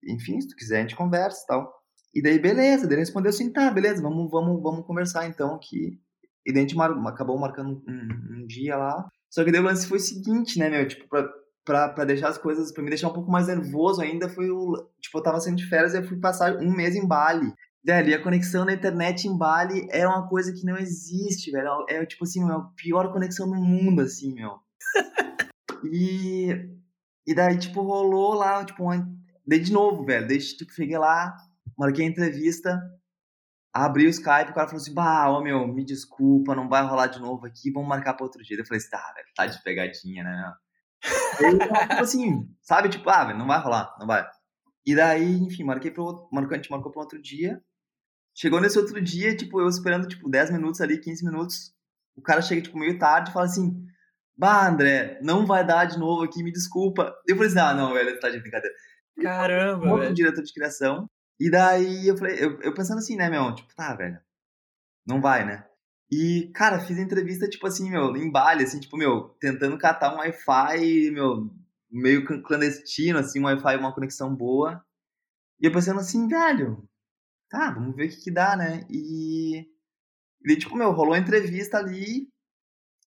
Enfim, 0.09 0.41
se 0.41 0.49
tu 0.49 0.57
quiser, 0.57 0.79
a 0.79 0.81
gente 0.83 0.97
conversa 0.97 1.41
e 1.45 1.47
tal. 1.47 1.73
E 2.15 2.23
daí, 2.23 2.39
beleza, 2.39 2.87
daí 2.87 2.95
ele 2.95 3.03
respondeu 3.03 3.31
assim, 3.31 3.53
tá, 3.53 3.71
beleza, 3.71 4.03
vamos, 4.03 4.31
vamos, 4.31 4.61
vamos 4.63 4.87
conversar 4.87 5.29
então 5.29 5.55
aqui. 5.55 6.01
E 6.45 6.53
daí 6.53 6.65
a 6.65 6.67
gente 6.67 6.77
mar... 6.77 6.91
acabou 7.09 7.39
marcando 7.39 7.83
um, 7.87 8.41
um, 8.41 8.47
dia 8.47 8.77
lá. 8.77 9.07
Só 9.31 9.45
que 9.45 9.53
daí 9.53 9.61
o 9.61 9.65
lance 9.65 9.87
foi 9.87 9.99
o 9.99 10.01
seguinte, 10.01 10.59
né, 10.59 10.69
meu, 10.69 10.87
tipo, 10.89 11.09
pra, 11.09 11.29
pra 11.67 12.05
deixar 12.05 12.29
as 12.29 12.39
coisas, 12.39 12.73
pra 12.73 12.83
me 12.83 12.89
deixar 12.89 13.09
um 13.09 13.13
pouco 13.13 13.31
mais 13.31 13.49
nervoso 13.49 14.01
ainda, 14.01 14.29
foi 14.29 14.49
o. 14.51 14.89
Tipo, 15.01 15.19
eu 15.19 15.23
tava 15.23 15.41
saindo 15.41 15.59
de 15.59 15.69
férias 15.69 15.93
e 15.93 15.99
eu 15.99 16.07
fui 16.07 16.19
passar 16.19 16.57
um 16.57 16.71
mês 16.71 16.95
em 16.95 17.07
Bali. 17.07 17.53
Velho, 17.85 18.09
e 18.09 18.15
a 18.15 18.23
conexão 18.23 18.65
na 18.65 18.73
internet 18.73 19.27
em 19.27 19.37
Bali 19.37 19.87
é 19.91 20.07
uma 20.07 20.29
coisa 20.29 20.53
que 20.53 20.65
não 20.65 20.77
existe, 20.77 21.51
velho. 21.51 21.85
É, 21.89 22.07
tipo 22.07 22.25
assim, 22.25 22.45
meu, 22.45 22.57
a 22.57 22.73
pior 22.77 23.13
conexão 23.13 23.51
do 23.51 23.57
mundo, 23.57 24.01
assim, 24.01 24.33
meu. 24.33 24.59
e. 25.93 26.71
E 27.27 27.35
daí, 27.35 27.59
tipo, 27.59 27.83
rolou 27.83 28.35
lá, 28.35 28.65
tipo, 28.65 28.85
uma... 28.85 29.05
daí 29.45 29.59
de 29.59 29.73
novo, 29.73 30.05
velho. 30.05 30.29
Daí, 30.29 30.39
tipo, 30.39 30.73
cheguei 30.73 30.97
lá, 30.97 31.37
marquei 31.77 32.05
a 32.05 32.09
entrevista, 32.09 32.81
abri 33.75 34.07
o 34.07 34.11
Skype, 34.11 34.51
o 34.51 34.55
cara 34.55 34.69
falou 34.69 34.81
assim, 34.81 34.95
bah, 34.95 35.29
ô 35.29 35.43
meu, 35.43 35.67
me 35.67 35.85
desculpa, 35.85 36.55
não 36.55 36.69
vai 36.69 36.87
rolar 36.87 37.09
de 37.09 37.19
novo 37.19 37.45
aqui, 37.45 37.73
vamos 37.73 37.89
marcar 37.89 38.15
pra 38.15 38.25
outro 38.25 38.43
dia. 38.45 38.57
Eu 38.57 38.65
falei 38.65 38.79
assim, 38.79 38.91
tá, 38.91 39.13
velho, 39.17 39.27
tá 39.35 39.47
de 39.47 39.61
pegadinha, 39.65 40.23
né, 40.23 40.31
meu? 40.31 40.66
Tipo 41.01 42.03
assim, 42.03 42.49
sabe? 42.63 42.89
Tipo, 42.89 43.09
ah, 43.11 43.33
não 43.35 43.47
vai 43.47 43.61
rolar, 43.61 43.95
não 43.99 44.07
vai. 44.07 44.27
E 44.85 44.95
daí, 44.95 45.37
enfim, 45.39 45.65
marquei 45.65 45.91
pro 45.91 46.29
marcou, 46.33 46.55
a 46.55 46.57
gente 46.57 46.71
marcou 46.71 46.93
para 46.93 47.03
outro 47.03 47.21
dia. 47.21 47.61
Chegou 48.35 48.61
nesse 48.61 48.79
outro 48.79 49.01
dia, 49.01 49.37
tipo, 49.37 49.61
eu 49.61 49.69
esperando, 49.69 50.07
tipo, 50.07 50.29
10 50.29 50.51
minutos 50.51 50.81
ali, 50.81 50.99
15 50.99 51.25
minutos. 51.25 51.73
O 52.15 52.23
cara 52.23 52.43
chega, 52.43 52.63
tipo, 52.63 52.79
meio 52.79 52.99
tarde 52.99 53.31
e 53.31 53.33
fala 53.33 53.47
assim, 53.47 53.85
bah, 54.37 54.69
André, 54.69 55.19
não 55.23 55.47
vai 55.47 55.67
dar 55.67 55.87
de 55.87 55.99
novo 55.99 56.23
aqui, 56.23 56.43
me 56.43 56.53
desculpa. 56.53 57.15
Eu 57.27 57.35
falei 57.37 57.51
assim, 57.51 57.59
ah, 57.59 57.75
não, 57.75 57.95
velho, 57.95 58.21
tá 58.21 58.29
de 58.29 58.41
brincadeira. 58.41 58.75
Caramba, 59.21 59.99
velho. 59.99 60.15
diretor 60.15 60.43
de 60.43 60.53
criação. 60.53 61.09
E 61.41 61.51
daí 61.51 62.07
eu 62.07 62.17
falei, 62.17 62.43
eu, 62.43 62.61
eu 62.61 62.75
pensando 62.75 62.99
assim, 62.99 63.17
né, 63.17 63.29
meu, 63.29 63.55
tipo, 63.55 63.75
tá, 63.75 63.95
velho, 63.95 64.19
não 65.07 65.21
vai, 65.21 65.45
né? 65.45 65.67
E, 66.11 66.51
cara, 66.55 66.81
fiz 66.81 66.99
entrevista, 66.99 67.49
tipo 67.49 67.67
assim, 67.67 67.91
meu, 67.91 68.17
em 68.17 68.31
Bali, 68.31 68.63
assim, 68.63 68.79
tipo, 68.79 68.97
meu, 68.97 69.31
tentando 69.41 69.77
catar 69.77 70.15
um 70.15 70.19
Wi-Fi, 70.19 71.11
meu, 71.11 71.51
meio 71.91 72.25
clandestino, 72.45 73.19
assim, 73.19 73.41
um 73.41 73.45
Wi-Fi, 73.45 73.77
uma 73.77 73.95
conexão 73.95 74.35
boa. 74.35 74.85
E 75.61 75.67
eu 75.67 75.73
pensando 75.73 76.01
assim, 76.01 76.29
velho, 76.29 76.89
tá, 77.51 77.73
vamos 77.73 77.97
ver 77.97 78.07
o 78.07 78.11
que 78.11 78.25
que 78.25 78.31
dá, 78.31 78.57
né? 78.57 78.87
E, 78.89 79.67
e 80.45 80.57
tipo, 80.57 80.77
meu, 80.77 80.93
rolou 80.93 81.15
a 81.15 81.19
entrevista 81.19 81.79
ali, 81.79 82.29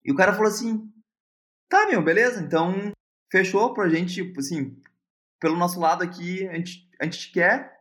e 0.03 0.11
o 0.11 0.15
cara 0.15 0.33
falou 0.33 0.47
assim, 0.47 0.91
tá, 1.69 1.87
meu, 1.87 2.03
beleza, 2.03 2.41
então 2.41 2.91
fechou 3.31 3.73
pra 3.73 3.89
gente, 3.89 4.15
tipo, 4.15 4.39
assim, 4.39 4.77
pelo 5.39 5.57
nosso 5.57 5.79
lado 5.79 6.03
aqui, 6.03 6.47
a 6.47 6.55
gente, 6.55 6.89
a 6.99 7.05
gente 7.05 7.31
quer, 7.31 7.80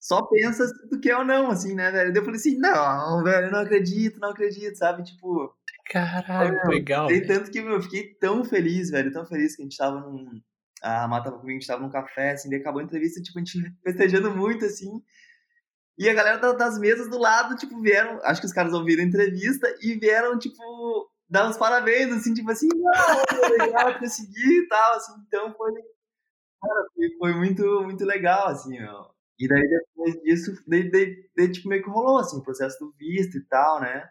só 0.00 0.22
pensa 0.22 0.66
se 0.66 0.88
tu 0.88 1.00
quer 1.00 1.16
ou 1.16 1.24
não, 1.24 1.50
assim, 1.50 1.74
né, 1.74 1.90
velho? 1.90 2.12
Daí 2.12 2.20
eu 2.20 2.24
falei 2.24 2.38
assim, 2.38 2.56
não, 2.58 3.22
velho, 3.24 3.50
não 3.50 3.60
acredito, 3.60 4.20
não 4.20 4.30
acredito, 4.30 4.76
sabe? 4.76 5.02
Tipo. 5.02 5.52
Caralho, 5.90 6.68
legal. 6.68 7.08
Tem 7.08 7.26
tanto 7.26 7.50
que, 7.50 7.60
meu, 7.60 7.74
eu 7.74 7.82
fiquei 7.82 8.14
tão 8.14 8.44
feliz, 8.44 8.90
velho, 8.90 9.12
tão 9.12 9.26
feliz 9.26 9.56
que 9.56 9.62
a 9.62 9.64
gente 9.64 9.76
tava 9.76 10.00
num. 10.00 10.40
A 10.80 11.08
Mata 11.08 11.24
tava 11.24 11.40
comigo, 11.40 11.56
a 11.56 11.60
gente 11.60 11.66
tava 11.66 11.82
num 11.82 11.90
café, 11.90 12.32
assim, 12.32 12.48
daí 12.48 12.60
acabou 12.60 12.80
a 12.80 12.84
entrevista, 12.84 13.20
tipo, 13.20 13.38
a 13.38 13.42
gente 13.42 13.58
festejando 13.82 14.30
muito, 14.34 14.64
assim. 14.64 15.02
E 15.98 16.08
a 16.08 16.14
galera 16.14 16.54
das 16.54 16.78
mesas 16.78 17.10
do 17.10 17.18
lado, 17.18 17.56
tipo, 17.56 17.80
vieram. 17.80 18.20
Acho 18.22 18.40
que 18.40 18.46
os 18.46 18.52
caras 18.52 18.72
ouviram 18.72 19.02
a 19.02 19.06
entrevista 19.06 19.66
e 19.82 19.94
vieram, 19.98 20.38
tipo, 20.38 21.10
dar 21.28 21.48
uns 21.48 21.56
parabéns, 21.56 22.12
assim, 22.12 22.32
tipo 22.32 22.48
assim, 22.50 22.68
não, 22.72 23.50
legal, 23.58 23.98
consegui 23.98 24.60
e 24.60 24.68
tal, 24.68 24.94
assim. 24.94 25.12
Então 25.26 25.52
foi. 25.54 25.72
Cara, 26.62 26.84
foi, 26.94 27.10
foi 27.18 27.34
muito, 27.34 27.82
muito 27.82 28.04
legal, 28.04 28.46
assim, 28.46 28.78
meu. 28.78 29.17
E 29.38 29.46
daí 29.46 29.68
depois 29.68 30.20
disso, 30.22 30.62
daí, 30.66 30.90
daí, 30.90 31.30
daí, 31.36 31.50
tipo, 31.50 31.68
meio 31.68 31.82
que 31.82 31.90
rolou, 31.90 32.18
assim, 32.18 32.38
o 32.38 32.42
processo 32.42 32.78
do 32.80 32.92
visto 32.98 33.38
e 33.38 33.40
tal, 33.42 33.80
né? 33.80 34.08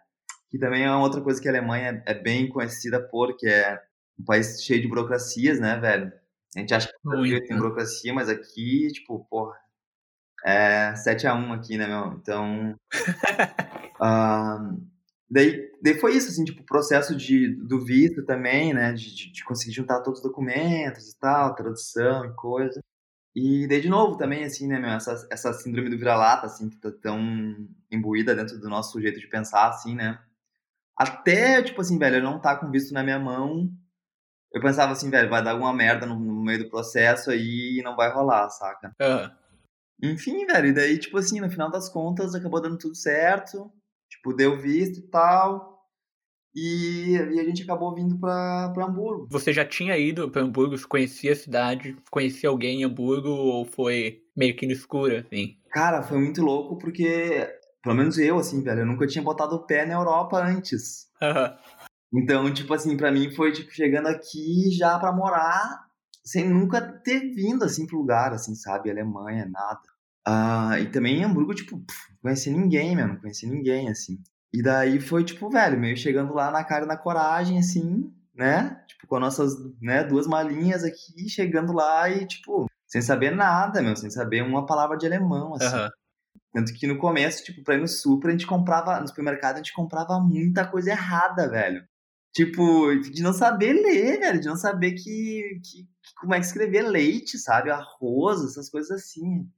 Que 0.50 0.58
também 0.58 0.86
é 0.86 0.90
uma 0.90 1.02
outra 1.02 1.22
coisa 1.22 1.42
que 1.42 1.48
a 1.48 1.52
Alemanha 1.52 2.02
é 2.06 2.14
bem 2.14 2.48
conhecida 2.48 3.02
por, 3.02 3.36
que 3.36 3.48
é 3.48 3.82
um 4.18 4.24
país 4.24 4.64
cheio 4.64 4.82
de 4.82 4.88
burocracias, 4.88 5.60
né, 5.60 5.78
velho? 5.78 6.12
A 6.56 6.60
gente 6.60 6.74
acha 6.74 6.88
que 6.88 6.96
o 7.06 7.10
Brasil 7.10 7.46
tem 7.46 7.58
burocracia, 7.58 8.14
mas 8.14 8.30
aqui, 8.30 8.88
tipo, 8.94 9.26
porra, 9.30 9.58
é 10.46 10.94
7x1 10.94 11.54
aqui, 11.54 11.78
né, 11.78 11.88
meu? 11.88 12.14
Então. 12.14 12.80
uh, 14.00 14.82
daí, 15.30 15.70
daí 15.82 16.00
foi 16.00 16.16
isso, 16.16 16.30
assim, 16.30 16.46
tipo, 16.46 16.62
o 16.62 16.66
processo 16.66 17.16
de, 17.16 17.54
do 17.54 17.84
visto 17.84 18.24
também, 18.26 18.74
né? 18.74 18.94
De, 18.94 19.14
de, 19.14 19.32
de 19.34 19.44
conseguir 19.44 19.74
juntar 19.74 20.02
todos 20.02 20.20
os 20.20 20.26
documentos 20.26 21.12
e 21.12 21.20
tal, 21.20 21.54
tradução 21.54 22.26
e 22.26 22.34
coisa. 22.34 22.82
E 23.40 23.68
daí, 23.68 23.80
de 23.80 23.88
novo, 23.88 24.18
também, 24.18 24.44
assim, 24.44 24.68
né, 24.68 24.80
meu, 24.80 24.90
essa, 24.90 25.28
essa 25.30 25.54
síndrome 25.54 25.92
do 25.92 25.98
vira-lata, 25.98 26.48
assim, 26.48 26.68
que 26.72 26.78
tá 26.78 26.90
tão 26.92 27.20
imbuída 27.92 28.34
dentro 28.34 28.58
do 28.60 28.68
nosso 28.68 29.00
jeito 29.00 29.20
de 29.20 29.28
pensar, 29.28 29.68
assim, 29.68 29.94
né? 29.94 30.20
Até, 30.98 31.62
tipo 31.62 31.80
assim, 31.80 32.00
velho, 32.00 32.16
eu 32.16 32.24
não 32.24 32.42
tá 32.42 32.56
com 32.56 32.72
visto 32.72 32.96
na 32.96 33.04
minha 33.04 33.20
mão, 33.20 33.70
eu 34.52 34.60
pensava 34.60 34.92
assim, 34.92 35.12
velho, 35.12 35.30
vai 35.30 35.44
dar 35.44 35.52
alguma 35.52 35.72
merda 35.72 36.08
no, 36.08 36.18
no 36.18 36.44
meio 36.44 36.64
do 36.64 36.70
processo 36.72 37.30
aí 37.30 37.78
e 37.78 37.84
não 37.84 37.96
vai 37.96 38.12
rolar, 38.12 38.50
saca? 38.50 38.96
Uhum. 39.00 39.30
Enfim, 40.02 40.44
velho, 40.48 40.70
e 40.70 40.74
daí, 40.74 40.98
tipo 40.98 41.20
assim, 41.20 41.40
no 41.40 41.48
final 41.48 41.70
das 41.70 41.90
contas, 41.90 42.34
acabou 42.34 42.60
dando 42.60 42.80
tudo 42.80 42.96
certo, 42.96 43.72
tipo, 44.10 44.34
deu 44.34 44.60
visto 44.60 44.98
e 44.98 45.08
tal, 45.12 45.77
e, 46.56 47.12
e, 47.12 47.40
a 47.40 47.44
gente 47.44 47.64
acabou 47.64 47.94
vindo 47.94 48.18
para 48.18 48.74
Hamburgo. 48.78 49.28
Você 49.30 49.54
já 49.54 49.66
tinha 49.66 49.98
ido 49.98 50.30
para 50.30 50.42
Hamburgo, 50.42 50.76
conhecia 50.88 51.34
a 51.34 51.36
cidade, 51.36 51.96
conhecia 52.10 52.50
alguém 52.50 52.82
em 52.82 52.84
Hamburgo 52.86 53.30
ou 53.30 53.66
foi 53.66 54.24
meio 54.36 54.56
que 54.56 54.66
no 54.66 54.72
escuro, 54.72 55.18
assim? 55.18 55.58
Cara, 55.70 56.02
foi 56.02 56.18
muito 56.18 56.42
louco 56.42 56.78
porque, 56.78 57.48
pelo 57.84 57.96
menos 57.96 58.18
eu, 58.18 58.40
assim, 58.40 58.64
velho, 58.64 58.82
eu 58.82 58.86
nunca 58.86 59.06
tinha 59.06 59.24
botado 59.24 59.56
o 59.56 59.66
pé 59.66 59.86
na 59.86 59.94
Europa 59.94 60.38
antes. 60.44 61.08
Uhum. 61.22 62.22
Então, 62.22 62.54
tipo 62.54 62.74
assim, 62.74 62.96
para 62.96 63.12
mim 63.12 63.32
foi, 63.32 63.52
tipo, 63.52 63.72
chegando 63.72 64.08
aqui 64.08 64.72
já 64.72 64.98
para 64.98 65.12
morar 65.12 65.88
sem 66.24 66.50
nunca 66.50 66.82
ter 66.82 67.20
vindo, 67.34 67.64
assim, 67.64 67.88
pro 67.88 68.00
lugar, 68.00 68.34
assim, 68.34 68.54
sabe? 68.54 68.92
Alemanha, 68.92 69.46
nada. 69.46 69.80
Uh, 70.28 70.78
e 70.82 70.92
também 70.92 71.20
em 71.20 71.24
Hamburgo, 71.24 71.56
tipo, 71.56 71.80
pff, 71.80 72.12
não 72.12 72.18
conheci 72.22 72.52
ninguém, 72.52 72.96
meu, 72.98 73.08
não 73.08 73.16
conheci 73.16 73.48
ninguém, 73.48 73.90
assim. 73.90 74.18
E 74.54 74.62
daí 74.62 75.00
foi, 75.00 75.24
tipo, 75.24 75.50
velho, 75.50 75.80
meio 75.80 75.98
chegando 75.98 76.34
lá 76.34 76.50
na 76.50 76.64
cara 76.64 76.86
e 76.86 76.88
na 76.88 76.98
coragem, 76.98 77.60
assim, 77.60 78.12
né? 78.34 78.82
Tipo, 78.88 79.08
com 79.08 79.16
as 79.16 79.22
nossas, 79.22 79.54
né, 79.82 80.04
duas 80.04 80.28
malinhas 80.28 80.84
aqui, 80.84 81.30
chegando 81.30 81.74
lá 81.74 82.10
e, 82.10 82.26
tipo, 82.26 82.66
sem 82.86 83.02
saber 83.02 83.32
nada, 83.32 83.82
meu, 83.82 83.96
sem 83.96 84.10
saber 84.10 84.42
uma 84.42 84.66
palavra 84.66 84.98
de 84.98 85.06
alemão, 85.06 85.56
assim. 85.56 85.76
Uhum. 85.76 85.90
Tanto 86.54 86.74
que 86.74 86.88
no 86.88 86.98
começo, 86.98 87.44
tipo, 87.44 87.64
pra 87.64 87.76
ir 87.76 87.82
no 87.82 87.88
super, 87.88 88.30
a 88.30 88.32
gente 88.32 88.48
comprava, 88.48 89.00
no 89.00 89.08
supermercado, 89.08 89.56
a 89.56 89.58
gente 89.58 89.74
comprava 89.74 90.20
muita 90.20 90.66
coisa 90.66 90.92
errada, 90.92 91.50
velho. 91.50 91.84
Tipo, 92.34 92.96
de 92.96 93.22
não 93.22 93.34
saber 93.34 93.74
ler, 93.74 94.20
velho, 94.20 94.40
de 94.40 94.48
não 94.48 94.56
saber 94.56 94.94
que, 94.94 95.60
que, 95.64 95.84
que 95.84 96.16
como 96.20 96.34
é 96.34 96.40
que 96.40 96.46
escrever 96.46 96.84
leite, 96.84 97.38
sabe? 97.38 97.70
Arroz, 97.70 98.44
essas 98.44 98.70
coisas 98.70 98.92
assim. 98.92 99.50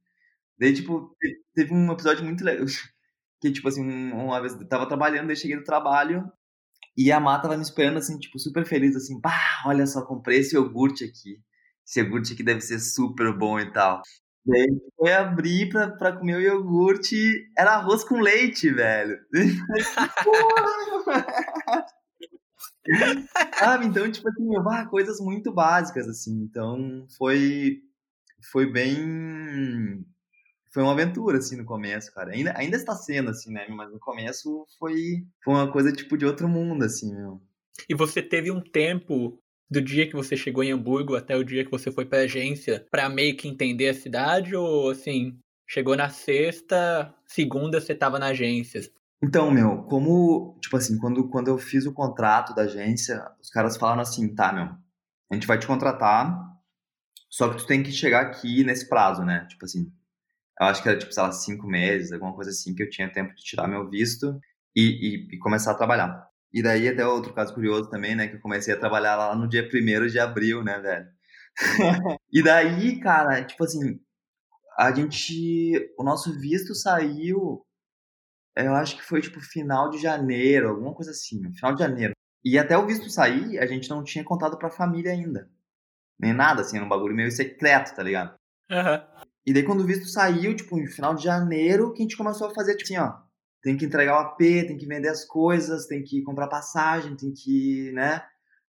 Daí, 0.58 0.74
tipo, 0.74 1.14
teve 1.54 1.72
um 1.72 1.92
episódio 1.92 2.24
muito 2.24 2.44
legal 2.44 2.66
que, 3.40 3.50
tipo 3.50 3.68
assim, 3.68 3.82
uma 4.12 4.40
vez 4.40 4.54
eu 4.54 4.68
tava 4.68 4.86
trabalhando, 4.86 5.28
daí 5.28 5.36
cheguei 5.36 5.56
do 5.56 5.64
trabalho 5.64 6.30
e 6.96 7.10
a 7.12 7.20
Mata 7.20 7.44
tava 7.44 7.56
me 7.56 7.62
esperando, 7.62 7.98
assim, 7.98 8.18
tipo, 8.18 8.38
super 8.38 8.66
feliz, 8.66 8.96
assim, 8.96 9.20
pá, 9.20 9.62
olha 9.66 9.86
só, 9.86 10.04
comprei 10.04 10.40
esse 10.40 10.56
iogurte 10.56 11.04
aqui. 11.04 11.40
Esse 11.86 12.00
iogurte 12.00 12.34
aqui 12.34 12.42
deve 12.42 12.60
ser 12.60 12.78
super 12.78 13.36
bom 13.36 13.58
e 13.58 13.72
tal. 13.72 14.02
Daí 14.44 14.66
foi 14.96 15.12
abrir 15.12 15.68
pra, 15.68 15.90
pra 15.90 16.16
comer 16.16 16.36
o 16.36 16.40
iogurte, 16.40 17.16
era 17.56 17.74
arroz 17.74 18.04
com 18.04 18.20
leite, 18.20 18.70
velho. 18.70 19.18
Sabe? 23.58 23.86
Então, 23.86 24.10
tipo 24.10 24.28
assim, 24.28 24.48
ah, 24.68 24.86
coisas 24.86 25.20
muito 25.20 25.52
básicas, 25.52 26.08
assim. 26.08 26.42
Então, 26.42 27.06
foi, 27.16 27.80
foi 28.50 28.70
bem... 28.70 30.04
Foi 30.72 30.82
uma 30.82 30.92
aventura, 30.92 31.38
assim, 31.38 31.56
no 31.56 31.64
começo, 31.64 32.12
cara. 32.12 32.32
Ainda, 32.32 32.56
ainda 32.56 32.76
está 32.76 32.94
sendo, 32.94 33.30
assim, 33.30 33.52
né? 33.52 33.66
Mas 33.68 33.90
no 33.90 33.98
começo 33.98 34.64
foi, 34.78 35.26
foi 35.42 35.54
uma 35.54 35.70
coisa, 35.70 35.92
tipo, 35.92 36.16
de 36.16 36.24
outro 36.24 36.48
mundo, 36.48 36.84
assim, 36.84 37.14
meu. 37.14 37.40
E 37.88 37.94
você 37.94 38.22
teve 38.22 38.50
um 38.50 38.60
tempo 38.60 39.38
do 39.68 39.80
dia 39.80 40.08
que 40.08 40.14
você 40.14 40.36
chegou 40.36 40.62
em 40.62 40.72
Hamburgo 40.72 41.16
até 41.16 41.36
o 41.36 41.44
dia 41.44 41.64
que 41.64 41.70
você 41.70 41.90
foi 41.90 42.04
pra 42.04 42.20
agência 42.20 42.86
para 42.90 43.08
meio 43.08 43.36
que 43.36 43.48
entender 43.48 43.88
a 43.88 43.94
cidade? 43.94 44.54
Ou, 44.54 44.90
assim, 44.90 45.38
chegou 45.68 45.96
na 45.96 46.08
sexta, 46.08 47.14
segunda 47.26 47.80
você 47.80 47.94
tava 47.94 48.18
na 48.18 48.26
agência? 48.26 48.80
Então, 49.22 49.50
meu, 49.50 49.82
como, 49.82 50.58
tipo 50.62 50.76
assim, 50.76 50.98
quando, 50.98 51.28
quando 51.28 51.48
eu 51.48 51.58
fiz 51.58 51.84
o 51.84 51.92
contrato 51.92 52.54
da 52.54 52.62
agência, 52.62 53.22
os 53.40 53.50
caras 53.50 53.76
falaram 53.76 54.00
assim, 54.00 54.34
tá, 54.34 54.52
meu, 54.52 54.64
a 55.30 55.34
gente 55.34 55.46
vai 55.46 55.58
te 55.58 55.66
contratar, 55.66 56.34
só 57.28 57.50
que 57.50 57.58
tu 57.58 57.66
tem 57.66 57.82
que 57.82 57.92
chegar 57.92 58.22
aqui 58.22 58.64
nesse 58.64 58.88
prazo, 58.88 59.22
né? 59.22 59.46
Tipo 59.48 59.66
assim, 59.66 59.92
eu 60.60 60.66
acho 60.66 60.82
que 60.82 60.88
era, 60.88 60.98
tipo, 60.98 61.12
sei 61.12 61.22
lá, 61.22 61.32
cinco 61.32 61.66
meses, 61.66 62.12
alguma 62.12 62.34
coisa 62.34 62.50
assim, 62.50 62.74
que 62.74 62.82
eu 62.82 62.90
tinha 62.90 63.12
tempo 63.12 63.34
de 63.34 63.42
tirar 63.42 63.66
meu 63.66 63.88
visto 63.88 64.38
e, 64.76 64.82
e, 64.82 65.34
e 65.34 65.38
começar 65.38 65.72
a 65.72 65.76
trabalhar. 65.76 66.28
E 66.52 66.62
daí 66.62 66.88
até 66.88 67.06
outro 67.06 67.32
caso 67.32 67.54
curioso 67.54 67.88
também, 67.88 68.14
né, 68.14 68.28
que 68.28 68.36
eu 68.36 68.40
comecei 68.40 68.74
a 68.74 68.78
trabalhar 68.78 69.16
lá 69.16 69.34
no 69.34 69.48
dia 69.48 69.68
1 69.72 70.06
de 70.08 70.18
abril, 70.18 70.62
né, 70.62 70.78
velho? 70.78 71.06
e 72.32 72.42
daí, 72.42 73.00
cara, 73.00 73.44
tipo 73.44 73.64
assim, 73.64 74.00
a 74.78 74.92
gente, 74.92 75.92
o 75.98 76.04
nosso 76.04 76.38
visto 76.38 76.74
saiu 76.74 77.64
eu 78.56 78.74
acho 78.74 78.96
que 78.96 79.02
foi 79.04 79.20
tipo 79.20 79.40
final 79.40 79.90
de 79.90 79.98
janeiro, 79.98 80.68
alguma 80.68 80.94
coisa 80.94 81.10
assim, 81.10 81.52
final 81.54 81.74
de 81.74 81.80
janeiro. 81.80 82.12
E 82.44 82.58
até 82.58 82.76
o 82.76 82.86
visto 82.86 83.10
sair, 83.10 83.58
a 83.58 83.66
gente 83.66 83.88
não 83.88 84.02
tinha 84.02 84.24
contado 84.24 84.58
pra 84.58 84.70
família 84.70 85.12
ainda. 85.12 85.48
Nem 86.18 86.32
nada, 86.32 86.62
assim, 86.62 86.76
era 86.76 86.84
um 86.84 86.88
bagulho 86.88 87.14
meio 87.14 87.30
secreto, 87.30 87.94
tá 87.94 88.02
ligado? 88.02 88.34
Uhum. 88.70 89.29
E 89.46 89.52
daí 89.52 89.62
quando 89.62 89.80
o 89.80 89.86
visto 89.86 90.06
saiu, 90.06 90.54
tipo, 90.54 90.76
no 90.76 90.86
final 90.86 91.14
de 91.14 91.24
janeiro, 91.24 91.92
que 91.92 92.00
a 92.00 92.04
gente 92.04 92.16
começou 92.16 92.48
a 92.48 92.54
fazer, 92.54 92.76
tipo 92.76 92.92
assim, 92.92 92.98
ó, 92.98 93.14
tem 93.62 93.76
que 93.76 93.84
entregar 93.84 94.14
o 94.14 94.26
AP, 94.26 94.38
tem 94.38 94.76
que 94.76 94.86
vender 94.86 95.08
as 95.08 95.24
coisas, 95.24 95.86
tem 95.86 96.02
que 96.02 96.22
comprar 96.22 96.48
passagem, 96.48 97.16
tem 97.16 97.32
que, 97.32 97.90
né, 97.92 98.22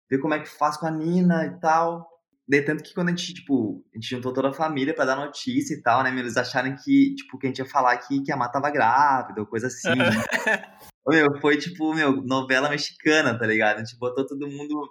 ver 0.10 0.20
como 0.20 0.34
é 0.34 0.40
que 0.40 0.50
faz 0.50 0.78
com 0.78 0.86
a 0.86 0.92
Nina 0.92 1.46
e 1.46 1.60
tal. 1.60 2.08
De 2.48 2.62
tanto 2.62 2.84
que 2.84 2.94
quando 2.94 3.08
a 3.08 3.12
gente, 3.12 3.34
tipo, 3.34 3.84
a 3.92 3.98
gente 3.98 4.08
juntou 4.08 4.32
toda 4.32 4.50
a 4.50 4.54
família 4.54 4.94
para 4.94 5.06
dar 5.06 5.16
notícia 5.16 5.74
e 5.74 5.82
tal, 5.82 6.04
né? 6.04 6.12
Eles 6.12 6.38
acharam 6.38 6.76
que, 6.76 7.16
tipo, 7.16 7.40
que 7.40 7.48
a 7.48 7.50
gente 7.50 7.58
ia 7.58 7.66
falar 7.66 7.98
que, 7.98 8.22
que 8.22 8.32
a 8.32 8.38
Má 8.38 8.48
tava 8.48 8.70
grávida 8.70 9.42
ou 9.42 9.48
coisa 9.48 9.66
assim. 9.66 9.90
meu, 11.10 11.42
foi, 11.42 11.58
tipo, 11.58 11.92
meu, 11.96 12.22
novela 12.22 12.70
mexicana, 12.70 13.38
tá 13.38 13.48
ligado? 13.48 13.78
A 13.78 13.80
gente 13.80 13.98
botou 13.98 14.28
todo 14.28 14.48
mundo, 14.48 14.88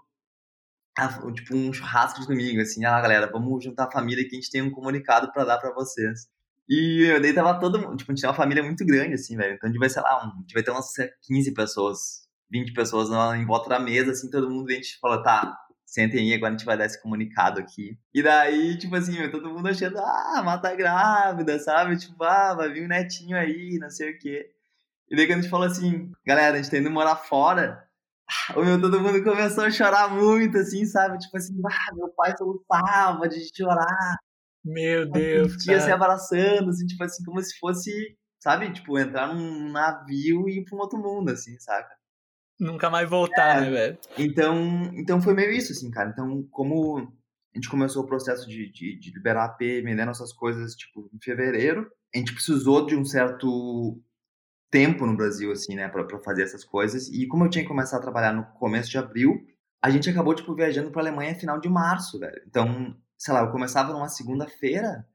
tipo, 1.35 1.57
um 1.57 1.72
churrasco 1.72 2.20
de 2.20 2.26
domingo, 2.26 2.61
assim. 2.61 2.85
Ah, 2.85 3.00
galera, 3.00 3.30
vamos 3.30 3.64
juntar 3.64 3.85
a 3.85 3.90
família 3.90 4.24
que 4.28 4.37
a 4.37 4.40
gente 4.40 4.50
tem 4.50 4.62
um 4.62 4.70
comunicado 4.70 5.33
para 5.33 5.44
dar 5.44 5.59
para 5.59 5.72
vocês. 5.74 6.28
E 6.68 7.04
eu 7.04 7.20
daí 7.20 7.35
tava 7.35 7.59
todo 7.61 7.78
mundo, 7.78 7.96
tipo, 7.96 8.11
a 8.11 8.14
gente 8.14 8.22
tem 8.22 8.30
uma 8.30 8.37
família 8.37 8.62
muito 8.62 8.85
grande, 8.87 9.14
assim, 9.14 9.37
velho. 9.37 9.54
Então 9.54 9.68
a 9.68 9.72
gente 9.72 9.80
vai, 9.80 9.90
sei 9.90 10.02
lá, 10.02 10.24
um, 10.24 10.30
a 10.30 10.40
gente 10.40 10.54
vai 10.54 10.62
ter 10.62 10.70
umas 10.70 10.92
15 11.22 11.52
pessoas, 11.52 12.28
20 12.50 12.72
pessoas 12.72 13.11
em 13.37 13.44
volta 13.44 13.68
da 13.68 13.78
mesa, 13.78 14.12
assim, 14.12 14.30
todo 14.30 14.50
mundo, 14.50 14.70
a 14.70 14.74
gente 14.74 14.98
fala, 14.98 15.22
tá, 15.22 15.57
sentem 15.85 16.20
aí, 16.20 16.35
agora 16.35 16.54
a 16.54 16.57
gente 16.57 16.66
vai 16.66 16.76
dar 16.76 16.87
esse 16.87 17.00
comunicado 17.02 17.61
aqui. 17.61 17.98
E 18.14 18.22
daí, 18.22 18.78
tipo 18.78 18.96
assim, 18.96 19.28
todo 19.30 19.50
mundo 19.50 19.68
achando, 19.68 19.98
ah, 19.98 20.42
mata 20.44 20.70
tá 20.70 20.74
grávida, 20.74 21.59
sabe? 21.59 21.96
Tipo, 21.96 22.24
ah, 22.24 22.54
vai 22.54 22.72
vir 22.72 22.85
um 22.85 22.88
netinho 22.88 23.37
aí, 23.37 23.78
não 23.80 23.90
sei 23.90 24.12
o 24.12 24.18
quê. 24.18 24.50
E 25.11 25.16
daí 25.16 25.26
quando 25.26 25.40
a 25.40 25.42
gente 25.42 25.50
falou 25.50 25.66
assim, 25.66 26.11
galera, 26.26 26.54
a 26.54 26.62
gente 26.62 26.70
tá 26.70 26.78
indo 26.78 26.90
morar 26.90 27.16
fora, 27.16 27.84
o 28.56 28.62
meu, 28.62 28.80
todo 28.80 29.00
mundo 29.00 29.22
começou 29.22 29.64
a 29.64 29.70
chorar 29.70 30.08
muito, 30.08 30.58
assim, 30.58 30.84
sabe? 30.87 31.18
Tipo 31.18 31.37
assim, 31.37 31.54
ah, 31.66 31.94
meu 31.94 32.08
pai 32.10 32.37
soluçava 32.37 33.28
de 33.28 33.48
chorar. 33.54 34.16
Meu 34.64 35.10
Deus, 35.10 35.56
Tia 35.58 35.78
se 35.78 35.90
abraçando, 35.90 36.70
assim, 36.70 36.87
tipo 36.87 37.04
assim, 37.04 37.22
como 37.24 37.42
se 37.42 37.58
fosse, 37.58 37.90
sabe? 38.42 38.72
Tipo, 38.72 38.98
entrar 38.98 39.34
num 39.34 39.70
navio 39.70 40.48
e 40.48 40.60
ir 40.60 40.64
pra 40.64 40.76
um 40.76 40.80
outro 40.80 40.98
mundo, 40.98 41.30
assim, 41.30 41.58
saca? 41.58 41.94
Nunca 42.58 42.88
mais 42.88 43.08
voltar, 43.08 43.58
é, 43.58 43.60
né, 43.60 43.70
velho? 43.70 43.98
Então, 44.16 44.90
então 44.94 45.20
foi 45.20 45.34
meio 45.34 45.50
isso, 45.50 45.72
assim, 45.72 45.90
cara. 45.90 46.10
Então, 46.10 46.42
como 46.50 46.98
a 46.98 47.58
gente 47.58 47.68
começou 47.68 48.02
o 48.02 48.06
processo 48.06 48.48
de, 48.48 48.70
de, 48.72 48.98
de 48.98 49.12
liberar 49.12 49.44
AP, 49.44 49.60
vender 49.60 50.04
nossas 50.06 50.32
coisas, 50.32 50.74
tipo, 50.74 51.10
em 51.12 51.20
fevereiro, 51.20 51.90
a 52.14 52.18
gente 52.18 52.32
precisou 52.32 52.87
de 52.87 52.96
um 52.96 53.04
certo 53.04 54.00
tempo 54.74 55.06
no 55.06 55.16
Brasil, 55.16 55.52
assim, 55.52 55.76
né, 55.76 55.87
pra 55.88 56.04
fazer 56.18 56.42
essas 56.42 56.64
coisas. 56.64 57.06
E 57.08 57.28
como 57.28 57.44
eu 57.44 57.48
tinha 57.48 57.62
que 57.62 57.68
começar 57.68 57.98
a 57.98 58.00
trabalhar 58.00 58.32
no 58.32 58.44
começo 58.58 58.90
de 58.90 58.98
abril, 58.98 59.40
a 59.80 59.88
gente 59.88 60.10
acabou, 60.10 60.34
tipo, 60.34 60.52
viajando 60.52 60.90
pra 60.90 61.00
Alemanha 61.00 61.37
final 61.37 61.60
de 61.60 61.68
março, 61.68 62.18
velho. 62.18 62.42
Então, 62.44 62.92
sei 63.16 63.32
lá, 63.32 63.42
eu 63.42 63.52
começava 63.52 63.92
numa 63.92 64.08
segunda-feira, 64.08 65.06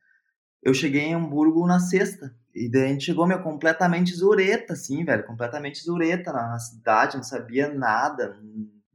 eu 0.63 0.73
cheguei 0.73 1.01
em 1.01 1.13
Hamburgo 1.13 1.67
na 1.67 1.77
sexta. 1.77 2.33
E 2.55 2.71
daí 2.71 2.85
a 2.85 2.87
gente 2.87 3.03
chegou, 3.03 3.27
meu, 3.27 3.43
completamente 3.43 4.15
zureta, 4.15 4.71
assim, 4.71 5.03
velho. 5.03 5.25
Completamente 5.25 5.83
zureta 5.83 6.31
na, 6.31 6.51
na 6.51 6.59
cidade, 6.59 7.17
não 7.17 7.23
sabia 7.23 7.67
nada. 7.67 8.39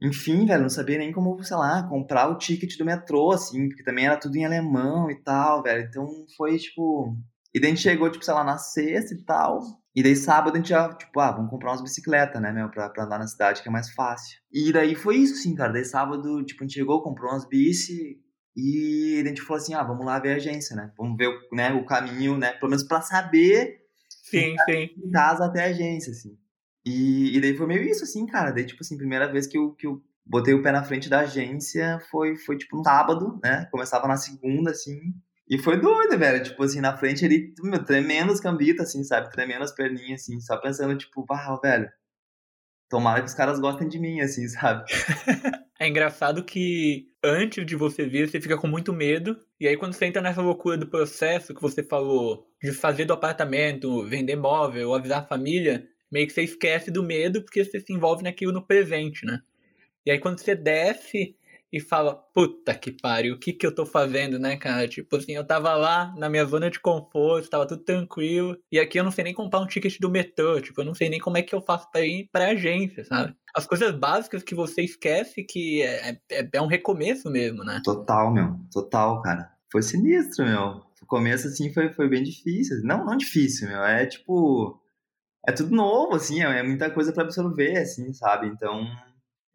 Enfim, 0.01 0.47
velho, 0.47 0.63
não 0.63 0.69
sabia 0.69 0.97
nem 0.97 1.11
como, 1.11 1.43
sei 1.43 1.57
lá, 1.57 1.87
comprar 1.87 2.27
o 2.27 2.39
ticket 2.39 2.75
do 2.75 2.85
metrô, 2.85 3.31
assim, 3.31 3.67
porque 3.67 3.83
também 3.83 4.07
era 4.07 4.17
tudo 4.17 4.35
em 4.35 4.45
alemão 4.45 5.11
e 5.11 5.21
tal, 5.21 5.61
velho. 5.61 5.87
Então 5.87 6.07
foi, 6.35 6.57
tipo... 6.57 7.15
E 7.53 7.59
daí 7.59 7.69
a 7.69 7.75
gente 7.75 7.83
chegou, 7.83 8.09
tipo, 8.09 8.25
sei 8.25 8.33
lá, 8.33 8.43
na 8.43 8.57
sexta 8.57 9.13
e 9.13 9.23
tal. 9.23 9.84
E 9.95 10.03
daí 10.03 10.15
sábado 10.15 10.55
a 10.55 10.57
gente 10.57 10.69
já, 10.69 10.93
tipo, 10.93 11.19
ah, 11.19 11.31
vamos 11.31 11.49
comprar 11.49 11.71
umas 11.71 11.81
bicicletas, 11.81 12.41
né, 12.41 12.51
meu, 12.51 12.69
pra, 12.69 12.89
pra 12.89 13.05
andar 13.05 13.17
na 13.17 13.27
cidade, 13.27 13.61
que 13.61 13.69
é 13.69 13.71
mais 13.71 13.89
fácil. 13.91 14.37
E 14.51 14.73
daí 14.73 14.93
foi 14.93 15.15
isso, 15.17 15.35
assim, 15.35 15.55
cara. 15.55 15.71
Daí 15.71 15.85
sábado, 15.85 16.43
tipo, 16.43 16.63
a 16.63 16.67
gente 16.67 16.73
chegou, 16.73 17.01
comprou 17.01 17.31
umas 17.31 17.47
bici, 17.47 18.19
e 18.55 19.21
a 19.23 19.27
gente 19.27 19.41
falou 19.41 19.61
assim, 19.61 19.73
ah, 19.73 19.83
vamos 19.83 20.05
lá 20.05 20.17
ver 20.19 20.33
a 20.33 20.35
agência, 20.35 20.75
né? 20.75 20.91
Vamos 20.97 21.17
ver 21.17 21.29
né, 21.51 21.73
o 21.73 21.85
caminho, 21.85 22.37
né? 22.37 22.53
Pelo 22.53 22.69
menos 22.69 22.85
para 22.85 23.01
saber 23.01 23.81
sim, 24.09 24.55
sim. 24.65 24.89
de 24.95 25.11
casa 25.11 25.45
até 25.45 25.65
a 25.65 25.69
agência, 25.69 26.11
assim. 26.11 26.37
E, 26.85 27.35
e 27.35 27.41
daí 27.41 27.55
foi 27.57 27.67
meio 27.67 27.83
isso, 27.83 28.03
assim, 28.03 28.25
cara. 28.25 28.51
Daí, 28.51 28.65
tipo 28.65 28.81
assim, 28.81 28.97
primeira 28.97 29.29
vez 29.29 29.45
que 29.45 29.57
eu, 29.57 29.73
que 29.73 29.87
eu 29.87 30.01
botei 30.25 30.53
o 30.53 30.63
pé 30.63 30.71
na 30.71 30.83
frente 30.83 31.09
da 31.09 31.21
agência 31.21 31.99
foi, 32.09 32.37
foi 32.37 32.57
tipo, 32.57 32.77
no 32.77 32.83
sábado, 32.83 33.39
né? 33.43 33.67
Começava 33.71 34.07
na 34.07 34.15
segunda, 34.15 34.71
assim. 34.71 35.13
E 35.47 35.57
foi 35.59 35.79
doido, 35.79 36.17
velho. 36.17 36.43
Tipo 36.43 36.63
assim, 36.63 36.81
na 36.81 36.97
frente 36.97 37.23
ali, 37.23 37.53
meu, 37.61 37.83
tremendo 37.83 38.31
os 38.33 38.39
cambitos, 38.39 38.87
assim, 38.87 39.03
sabe? 39.03 39.31
Tremendo 39.31 39.63
as 39.63 39.73
perninhas, 39.73 40.21
assim. 40.21 40.39
Só 40.39 40.57
pensando, 40.57 40.97
tipo, 40.97 41.25
ah, 41.31 41.59
velho, 41.61 41.89
tomara 42.89 43.21
que 43.21 43.27
os 43.27 43.33
caras 43.33 43.59
gostem 43.59 43.87
de 43.87 43.99
mim, 43.99 44.21
assim, 44.21 44.47
sabe? 44.49 44.85
é 45.79 45.87
engraçado 45.87 46.43
que 46.43 47.07
antes 47.23 47.65
de 47.65 47.75
você 47.75 48.05
vir, 48.07 48.29
você 48.29 48.41
fica 48.41 48.57
com 48.57 48.67
muito 48.67 48.91
medo. 48.91 49.37
E 49.59 49.67
aí, 49.67 49.77
quando 49.77 49.93
você 49.93 50.05
entra 50.05 50.21
nessa 50.21 50.41
loucura 50.41 50.77
do 50.77 50.87
processo 50.87 51.53
que 51.53 51.61
você 51.61 51.83
falou, 51.83 52.47
de 52.61 52.71
fazer 52.71 53.05
do 53.05 53.13
apartamento, 53.13 54.03
vender 54.07 54.35
móvel, 54.35 54.93
avisar 54.93 55.19
a 55.19 55.27
família, 55.27 55.87
meio 56.11 56.25
que 56.27 56.33
você 56.33 56.41
esquece 56.41 56.89
do 56.89 57.03
medo 57.03 57.41
porque 57.41 57.63
você 57.63 57.79
se 57.79 57.93
envolve 57.93 58.23
naquilo 58.23 58.51
no 58.51 58.65
presente, 58.65 59.25
né? 59.25 59.39
E 60.05 60.11
aí, 60.11 60.19
quando 60.19 60.39
você 60.39 60.55
desce 60.55 61.35
e 61.71 61.79
fala, 61.79 62.15
puta 62.33 62.73
que 62.73 62.91
pariu, 62.91 63.35
o 63.35 63.39
que 63.39 63.53
que 63.53 63.65
eu 63.65 63.73
tô 63.73 63.85
fazendo, 63.85 64.39
né, 64.39 64.55
cara? 64.55 64.87
Tipo 64.87 65.17
assim, 65.17 65.33
eu 65.33 65.45
tava 65.45 65.73
lá 65.75 66.13
na 66.17 66.29
minha 66.29 66.45
zona 66.45 66.69
de 66.69 66.79
conforto, 66.79 67.49
tava 67.49 67.67
tudo 67.67 67.83
tranquilo, 67.83 68.57
e 68.71 68.79
aqui 68.79 68.99
eu 68.99 69.03
não 69.03 69.11
sei 69.11 69.25
nem 69.25 69.33
comprar 69.33 69.59
um 69.59 69.67
ticket 69.67 69.99
do 69.99 70.09
metrô, 70.09 70.61
tipo, 70.61 70.79
eu 70.81 70.85
não 70.85 70.93
sei 70.93 71.09
nem 71.09 71.19
como 71.19 71.37
é 71.37 71.41
que 71.41 71.53
eu 71.53 71.61
faço 71.61 71.89
pra 71.91 72.01
ir 72.01 72.29
pra 72.31 72.49
agência, 72.49 73.03
sabe? 73.03 73.35
As 73.55 73.65
coisas 73.65 73.91
básicas 73.93 74.43
que 74.43 74.55
você 74.55 74.81
esquece 74.81 75.43
que 75.43 75.81
é, 75.81 76.17
é, 76.31 76.49
é 76.53 76.61
um 76.61 76.67
recomeço 76.67 77.29
mesmo, 77.29 77.63
né? 77.63 77.81
Total, 77.83 78.31
meu, 78.31 78.59
total, 78.71 79.21
cara. 79.21 79.51
Foi 79.71 79.81
sinistro, 79.81 80.45
meu. 80.45 80.81
O 81.01 81.05
começo, 81.05 81.47
assim, 81.47 81.73
foi, 81.73 81.91
foi 81.91 82.09
bem 82.09 82.23
difícil. 82.23 82.81
Não, 82.83 83.05
não 83.05 83.15
difícil, 83.15 83.67
meu, 83.67 83.83
é 83.83 84.05
tipo... 84.05 84.81
É 85.47 85.51
tudo 85.51 85.75
novo, 85.75 86.15
assim, 86.15 86.41
é 86.41 86.63
muita 86.63 86.89
coisa 86.89 87.13
para 87.13 87.23
absorver, 87.23 87.77
assim, 87.77 88.11
sabe? 88.13 88.47
Então, 88.47 88.87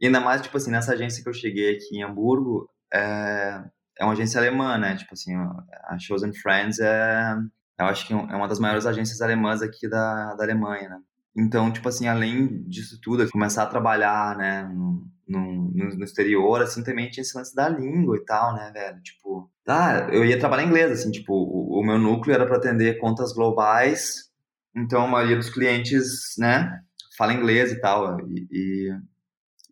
e 0.01 0.07
ainda 0.07 0.21
mais, 0.21 0.43
tipo 0.43 0.57
assim, 0.57 0.71
nessa 0.71 0.93
agência 0.93 1.23
que 1.23 1.29
eu 1.29 1.35
cheguei 1.35 1.77
aqui 1.77 1.97
em 1.97 2.03
Hamburgo, 2.03 2.69
é, 2.93 3.63
é 3.99 4.05
uma 4.05 4.13
agência 4.13 4.41
alemã, 4.41 4.79
né? 4.79 4.97
Tipo 4.97 5.15
assim, 5.15 5.35
a 5.85 5.99
Chosen 5.99 6.33
Friends 6.33 6.79
é, 6.81 7.37
eu 7.79 7.87
acho 7.87 8.07
que 8.07 8.13
é 8.13 8.17
uma 8.17 8.49
das 8.49 8.59
maiores 8.59 8.87
agências 8.87 9.21
alemãs 9.21 9.63
aqui 9.63 9.89
da, 9.89 10.35
da 10.35 10.45
Alemanha, 10.45 10.89
né? 10.89 10.99
Então, 11.37 11.73
tipo 11.73 11.89
assim, 11.89 12.09
além 12.09 12.63
disso 12.69 13.01
tudo, 13.01 13.29
começar 13.31 13.63
a 13.63 13.67
trabalhar, 13.67 14.37
né, 14.37 14.65
no, 14.65 15.07
no, 15.29 15.71
no 15.97 16.05
exterior, 16.05 16.61
assim, 16.61 16.83
também 16.83 17.09
tinha 17.09 17.23
esse 17.23 17.37
lance 17.37 17.55
da 17.55 17.69
língua 17.69 18.17
e 18.17 18.25
tal, 18.25 18.55
né, 18.55 18.71
velho? 18.73 19.01
Tipo, 19.03 19.51
tá, 19.65 20.09
eu 20.13 20.25
ia 20.25 20.39
trabalhar 20.39 20.65
em 20.65 20.67
inglês, 20.67 20.91
assim, 20.91 21.11
tipo, 21.11 21.33
o, 21.33 21.81
o 21.81 21.85
meu 21.85 21.99
núcleo 21.99 22.35
era 22.35 22.47
para 22.47 22.57
atender 22.57 22.99
contas 22.99 23.33
globais, 23.33 24.31
então 24.77 25.05
a 25.05 25.09
maioria 25.09 25.37
dos 25.37 25.51
clientes, 25.51 26.35
né, 26.39 26.81
fala 27.17 27.33
inglês 27.33 27.73
e 27.73 27.81
tal, 27.81 28.19
e, 28.29 28.49
e 28.51 28.91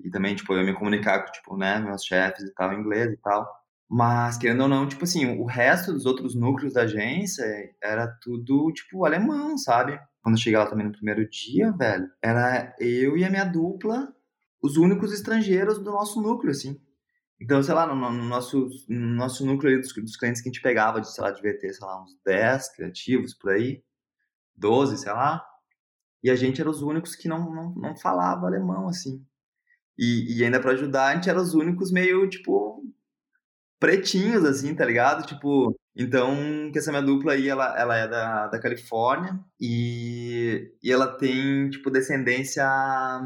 e 0.05 0.11
também, 0.11 0.35
tipo, 0.35 0.53
eu 0.55 0.65
me 0.65 0.75
comunicar 0.75 1.25
com, 1.25 1.33
tipo, 1.33 1.57
né, 1.57 1.79
meus 1.79 2.05
chefes 2.05 2.45
e 2.45 2.55
tal, 2.55 2.73
inglês 2.73 3.13
e 3.13 3.17
tal. 3.17 3.49
Mas, 3.91 4.37
querendo 4.37 4.63
ou 4.63 4.69
não, 4.69 4.87
tipo 4.87 5.05
assim, 5.05 5.39
o 5.39 5.45
resto 5.45 5.93
dos 5.93 6.05
outros 6.07 6.35
núcleos 6.35 6.75
da 6.75 6.83
agência 6.83 7.45
era 7.83 8.07
tudo, 8.23 8.71
tipo, 8.73 9.05
alemão, 9.05 9.57
sabe? 9.57 9.99
Quando 10.23 10.37
eu 10.37 10.41
cheguei 10.41 10.59
lá 10.59 10.67
também 10.67 10.87
no 10.87 10.93
primeiro 10.93 11.29
dia, 11.29 11.73
velho, 11.73 12.07
era 12.23 12.75
eu 12.79 13.17
e 13.17 13.25
a 13.25 13.31
minha 13.31 13.45
dupla 13.45 14.13
os 14.63 14.77
únicos 14.77 15.13
estrangeiros 15.13 15.79
do 15.79 15.91
nosso 15.91 16.21
núcleo, 16.21 16.51
assim. 16.51 16.81
Então, 17.41 17.63
sei 17.63 17.73
lá, 17.75 17.87
no, 17.87 17.95
no 17.95 18.25
nosso, 18.25 18.69
no 18.89 19.15
nosso 19.15 19.47
núcleo 19.47 19.81
dos, 19.81 19.93
dos, 19.95 20.17
clientes 20.17 20.43
que 20.43 20.49
a 20.49 20.53
gente 20.53 20.63
pegava, 20.63 21.01
de, 21.01 21.13
sei 21.13 21.23
lá, 21.23 21.31
devia 21.31 21.57
ter, 21.57 21.73
sei 21.73 21.87
lá, 21.87 22.03
uns 22.03 22.19
10 22.25 22.75
criativos 22.75 23.33
por 23.35 23.53
aí, 23.53 23.83
12, 24.57 24.99
sei 24.99 25.13
lá, 25.13 25.45
e 26.23 26.31
a 26.31 26.35
gente 26.35 26.61
era 26.61 26.69
os 26.69 26.83
únicos 26.83 27.15
que 27.15 27.29
não, 27.29 27.51
não, 27.55 27.75
não 27.75 27.97
falava 27.97 28.47
alemão, 28.47 28.89
assim. 28.89 29.25
E, 29.99 30.39
e 30.39 30.45
ainda 30.45 30.61
para 30.61 30.73
ajudar, 30.73 31.09
a 31.09 31.15
gente 31.15 31.29
era 31.29 31.41
os 31.41 31.55
únicos 31.55 31.91
meio, 31.91 32.29
tipo, 32.29 32.83
pretinhos, 33.81 34.45
assim, 34.45 34.75
tá 34.75 34.85
ligado? 34.85 35.27
Tipo, 35.27 35.77
então, 35.97 36.71
que 36.73 36.79
essa 36.79 36.91
minha 36.91 37.03
dupla 37.03 37.33
aí, 37.33 37.49
ela, 37.49 37.77
ela 37.79 37.97
é 37.97 38.07
da, 38.09 38.47
da 38.47 38.61
Califórnia 38.61 39.39
e, 39.61 40.73
e 40.83 40.93
ela 40.93 41.09
tem, 41.09 41.69
tipo, 41.71 41.91
descendência 41.91 42.65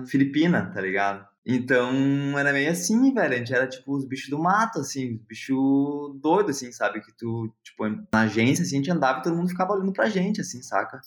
filipina, 0.06 0.70
tá 0.72 0.80
ligado? 0.80 1.26
Então, 1.44 2.38
era 2.38 2.52
meio 2.52 2.70
assim, 2.70 3.12
velho. 3.12 3.34
A 3.34 3.36
gente 3.36 3.52
era, 3.52 3.66
tipo, 3.66 3.94
os 3.96 4.06
bichos 4.06 4.30
do 4.30 4.38
mato, 4.38 4.80
assim, 4.80 5.16
os 5.16 5.22
bichos 5.22 6.20
doidos, 6.20 6.56
assim, 6.56 6.72
sabe? 6.72 7.00
Que 7.00 7.12
tu, 7.12 7.52
tipo, 7.62 7.86
na 8.12 8.20
agência, 8.22 8.62
assim, 8.62 8.76
a 8.76 8.78
gente 8.78 8.90
andava 8.90 9.18
e 9.18 9.22
todo 9.22 9.36
mundo 9.36 9.50
ficava 9.50 9.72
olhando 9.72 9.92
pra 9.92 10.08
gente, 10.08 10.40
assim, 10.40 10.62
saca? 10.62 11.00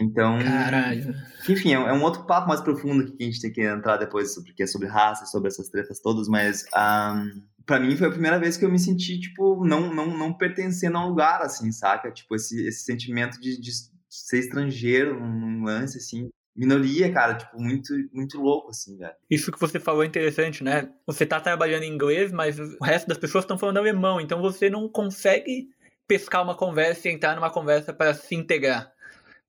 Então. 0.00 0.38
Caralho. 0.38 1.14
Enfim, 1.48 1.74
é, 1.74 1.74
é 1.74 1.92
um 1.92 2.02
outro 2.02 2.24
papo 2.24 2.48
mais 2.48 2.60
profundo 2.60 3.12
que 3.12 3.22
a 3.22 3.26
gente 3.26 3.40
tem 3.40 3.52
que 3.52 3.62
entrar 3.62 3.98
depois, 3.98 4.34
sobre, 4.34 4.54
que 4.54 4.62
é 4.62 4.66
sobre 4.66 4.88
raça, 4.88 5.26
sobre 5.26 5.48
essas 5.48 5.68
tretas 5.68 6.00
todas, 6.00 6.26
mas. 6.26 6.64
Um, 6.74 7.42
pra 7.66 7.78
mim 7.78 7.96
foi 7.96 8.08
a 8.08 8.10
primeira 8.10 8.38
vez 8.38 8.56
que 8.56 8.64
eu 8.64 8.70
me 8.70 8.78
senti, 8.78 9.20
tipo, 9.20 9.64
não, 9.64 9.94
não, 9.94 10.06
não 10.06 10.32
pertencendo 10.32 10.96
a 10.96 11.04
um 11.04 11.10
lugar, 11.10 11.42
assim, 11.42 11.70
saca? 11.70 12.10
Tipo, 12.10 12.34
esse, 12.34 12.66
esse 12.66 12.84
sentimento 12.84 13.38
de, 13.40 13.60
de 13.60 13.70
ser 14.08 14.38
estrangeiro 14.38 15.20
num 15.20 15.62
lance, 15.64 15.98
assim, 15.98 16.30
minoria, 16.56 17.12
cara, 17.12 17.34
tipo, 17.34 17.60
muito, 17.60 17.92
muito 18.12 18.40
louco, 18.40 18.70
assim, 18.70 18.96
velho. 18.96 19.14
Isso 19.30 19.52
que 19.52 19.60
você 19.60 19.78
falou 19.78 20.02
é 20.02 20.06
interessante, 20.06 20.64
né? 20.64 20.88
Você 21.06 21.24
tá 21.24 21.38
trabalhando 21.38 21.84
em 21.84 21.92
inglês, 21.92 22.32
mas 22.32 22.58
o 22.58 22.82
resto 22.82 23.06
das 23.06 23.18
pessoas 23.18 23.44
estão 23.44 23.58
falando 23.58 23.78
alemão, 23.78 24.20
então 24.20 24.40
você 24.40 24.68
não 24.68 24.88
consegue 24.88 25.68
pescar 26.08 26.42
uma 26.42 26.56
conversa 26.56 27.08
e 27.08 27.12
entrar 27.12 27.36
numa 27.36 27.50
conversa 27.50 27.92
para 27.92 28.14
se 28.14 28.34
integrar 28.34 28.92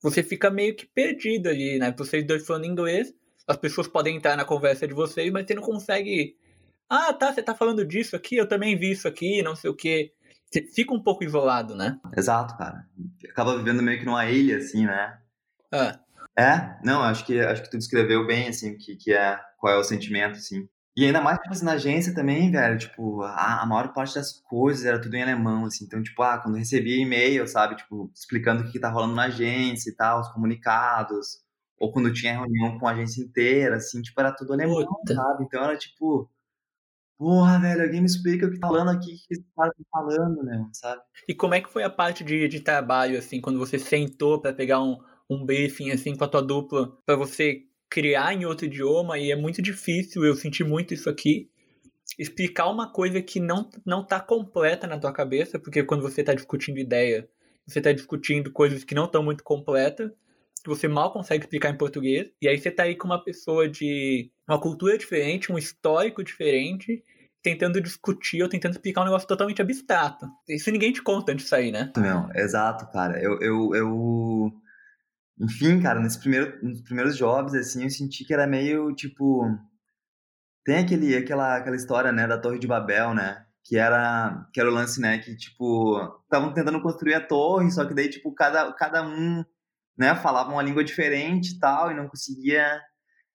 você 0.02 0.24
fica 0.24 0.50
meio 0.50 0.76
que 0.76 0.86
perdido 0.86 1.48
ali, 1.48 1.78
né? 1.78 1.94
Vocês 1.96 2.26
dois 2.26 2.46
falando 2.46 2.66
inglês, 2.66 3.14
as 3.48 3.58
pessoas 3.58 3.88
podem 3.88 4.18
entrar 4.18 4.36
na 4.36 4.46
conversa 4.46 4.88
de 4.88 4.94
vocês, 4.94 5.32
mas 5.32 5.46
você 5.46 5.54
não 5.54 5.62
consegue. 5.62 6.36
Ah, 6.90 7.14
tá, 7.14 7.32
você 7.32 7.42
tá 7.42 7.56
falando 7.56 7.86
disso 7.86 8.16
aqui, 8.16 8.36
eu 8.36 8.48
também 8.48 8.78
vi 8.78 8.92
isso 8.92 9.08
aqui, 9.08 9.42
não 9.42 9.56
sei 9.56 9.70
o 9.70 9.76
quê. 9.76 10.14
Você 10.52 10.64
fica 10.64 10.94
um 10.94 11.02
pouco 11.02 11.24
isolado, 11.24 11.76
né? 11.76 11.98
Exato, 12.18 12.58
cara. 12.58 12.86
Acaba 13.30 13.58
vivendo 13.58 13.82
meio 13.82 14.00
que 14.00 14.06
numa 14.06 14.30
ilha, 14.30 14.58
assim, 14.58 14.86
né? 14.86 15.18
Ah. 15.72 16.00
É, 16.38 16.78
não, 16.84 17.02
acho 17.02 17.26
que 17.26 17.40
acho 17.40 17.64
que 17.64 17.72
tu 17.72 17.78
descreveu 17.78 18.26
bem, 18.26 18.50
assim, 18.50 18.78
que, 18.78 18.96
que 18.96 19.14
é, 19.14 19.40
qual 19.58 19.74
é 19.74 19.78
o 19.78 19.84
sentimento, 19.84 20.38
assim. 20.38 20.68
E 20.96 21.06
ainda 21.06 21.22
mais, 21.22 21.40
tipo 21.40 21.54
assim, 21.54 21.64
na 21.66 21.74
agência 21.74 22.14
também, 22.14 22.52
velho, 22.52 22.78
tipo, 22.78 23.22
a, 23.22 23.62
a 23.62 23.66
maior 23.66 23.94
parte 23.94 24.16
das 24.16 24.34
coisas 24.42 24.86
era 24.86 25.00
tudo 25.00 25.16
em 25.16 25.24
alemão, 25.24 25.66
assim. 25.66 25.86
Então, 25.86 26.04
tipo, 26.04 26.22
ah, 26.22 26.38
quando 26.38 26.58
recebia 26.58 26.98
e-mail, 27.02 27.48
sabe, 27.48 27.78
tipo, 27.78 28.12
explicando 28.14 28.62
o 28.62 28.66
que, 28.66 28.74
que 28.74 28.80
tá 28.80 28.90
rolando 28.90 29.16
na 29.16 29.24
agência 29.26 29.90
e 29.90 29.96
tal, 29.96 30.20
os 30.20 30.30
comunicados. 30.34 31.40
Ou 31.80 31.92
quando 31.92 32.14
tinha 32.14 32.34
reunião 32.34 32.78
com 32.78 32.88
a 32.88 32.92
agência 32.92 33.24
inteira, 33.24 33.78
assim, 33.78 34.02
tipo, 34.02 34.20
era 34.20 34.34
tudo 34.36 34.54
alemão, 34.54 34.86
Puta. 34.86 35.16
sabe? 35.16 35.46
Então 35.46 35.64
era 35.64 35.78
tipo, 35.78 36.30
porra, 37.18 37.60
velho, 37.60 37.84
alguém 37.84 38.02
me 38.02 38.08
explica 38.08 38.48
o 38.48 38.52
que 38.52 38.60
tá 38.60 38.68
falando 38.68 38.90
aqui, 38.90 39.14
o 39.14 39.28
que 39.28 39.34
esse 39.34 39.46
cara 39.56 39.70
tá 39.72 39.84
falando, 39.92 40.44
né, 40.44 40.68
sabe? 40.74 41.02
E 41.28 41.36
como 41.36 41.54
é 41.54 41.62
que 41.62 41.72
foi 41.72 41.84
a 41.84 41.90
parte 41.90 42.24
de, 42.24 42.48
de 42.48 42.60
trabalho, 42.60 43.18
assim, 43.18 43.40
quando 43.40 43.60
você 43.60 43.80
sentou 43.80 44.42
para 44.42 44.54
pegar 44.54 44.82
um, 44.82 44.98
um 45.30 45.46
briefing, 45.46 45.92
assim, 45.92 46.16
com 46.18 46.24
a 46.24 46.28
tua 46.28 46.42
dupla, 46.42 46.92
para 47.06 47.16
você 47.16 47.62
criar 47.92 48.34
em 48.34 48.46
outro 48.46 48.66
idioma 48.66 49.20
e 49.20 49.32
é 49.32 49.36
muito 49.36 49.62
difícil, 49.62 50.24
eu 50.24 50.34
senti 50.34 50.64
muito 50.64 50.94
isso 50.94 51.10
aqui, 51.10 51.50
explicar 52.18 52.70
uma 52.70 52.90
coisa 52.90 53.22
que 53.22 53.38
não, 53.38 53.70
não 53.86 54.06
tá 54.06 54.18
completa 54.18 54.88
na 54.88 54.98
tua 54.98 55.12
cabeça, 55.12 55.60
porque 55.60 55.84
quando 55.84 56.02
você 56.02 56.24
tá 56.24 56.34
discutindo 56.34 56.80
ideia, 56.80 57.28
você 57.68 57.82
tá 57.82 57.92
discutindo 57.92 58.50
coisas 58.52 58.86
que 58.86 58.96
não 58.96 59.06
estão 59.06 59.22
muito 59.22 59.44
completas, 59.44 60.10
você 60.66 60.88
mal 60.88 61.12
consegue 61.12 61.44
explicar 61.44 61.70
em 61.70 61.78
português, 61.78 62.32
e 62.42 62.48
aí 62.48 62.58
você 62.58 62.72
tá 62.72 62.84
aí 62.84 62.96
com 62.96 63.08
uma 63.08 63.22
pessoa 63.22 63.68
de 63.68 64.32
uma 64.48 64.60
cultura 64.60 64.98
diferente, 64.98 65.52
um 65.52 65.58
histórico 65.58 66.24
diferente, 66.24 67.04
tentando 67.44 67.82
discutir 67.82 68.42
ou 68.42 68.48
tentando 68.48 68.74
explicar 68.74 69.02
um 69.02 69.06
negócio 69.06 69.28
totalmente 69.28 69.62
abstrato. 69.62 70.28
Isso 70.48 70.72
ninguém 70.72 70.94
te 70.94 71.02
conta 71.02 71.34
antes 71.34 71.46
de 71.46 71.50
sair, 71.50 71.72
né? 71.72 71.92
Não, 71.98 72.30
exato, 72.36 72.90
cara. 72.92 73.22
Eu, 73.22 73.40
eu, 73.42 73.76
eu 73.76 74.61
enfim, 75.40 75.82
cara, 75.82 76.00
nesse 76.00 76.20
primeiro, 76.20 76.64
nos 76.64 76.82
primeiros 76.82 77.18
jobs, 77.18 77.54
assim, 77.54 77.84
eu 77.84 77.90
senti 77.90 78.26
que 78.26 78.34
era 78.34 78.48
meio, 78.48 78.94
tipo... 78.94 79.46
Tem 80.64 80.78
aquele, 80.78 81.16
aquela, 81.16 81.58
aquela 81.58 81.76
história, 81.76 82.12
né, 82.12 82.28
da 82.28 82.38
Torre 82.38 82.60
de 82.60 82.68
Babel, 82.68 83.14
né? 83.16 83.44
Que 83.64 83.78
era, 83.78 84.48
que 84.54 84.60
era 84.60 84.70
o 84.70 84.74
lance, 84.74 85.02
né, 85.02 85.18
que, 85.18 85.36
tipo... 85.36 86.00
Estavam 86.24 86.54
tentando 86.54 86.82
construir 86.82 87.16
a 87.16 87.26
torre, 87.26 87.72
só 87.72 87.86
que 87.86 87.94
daí, 87.94 88.10
tipo, 88.10 88.34
cada, 88.34 88.72
cada 88.74 89.04
um, 89.04 89.44
né, 89.98 90.16
falava 90.16 90.52
uma 90.52 90.62
língua 90.62 90.84
diferente 90.84 91.56
e 91.56 91.60
tal, 91.60 91.92
e 91.92 91.96
não 91.96 92.08
conseguia, 92.08 92.80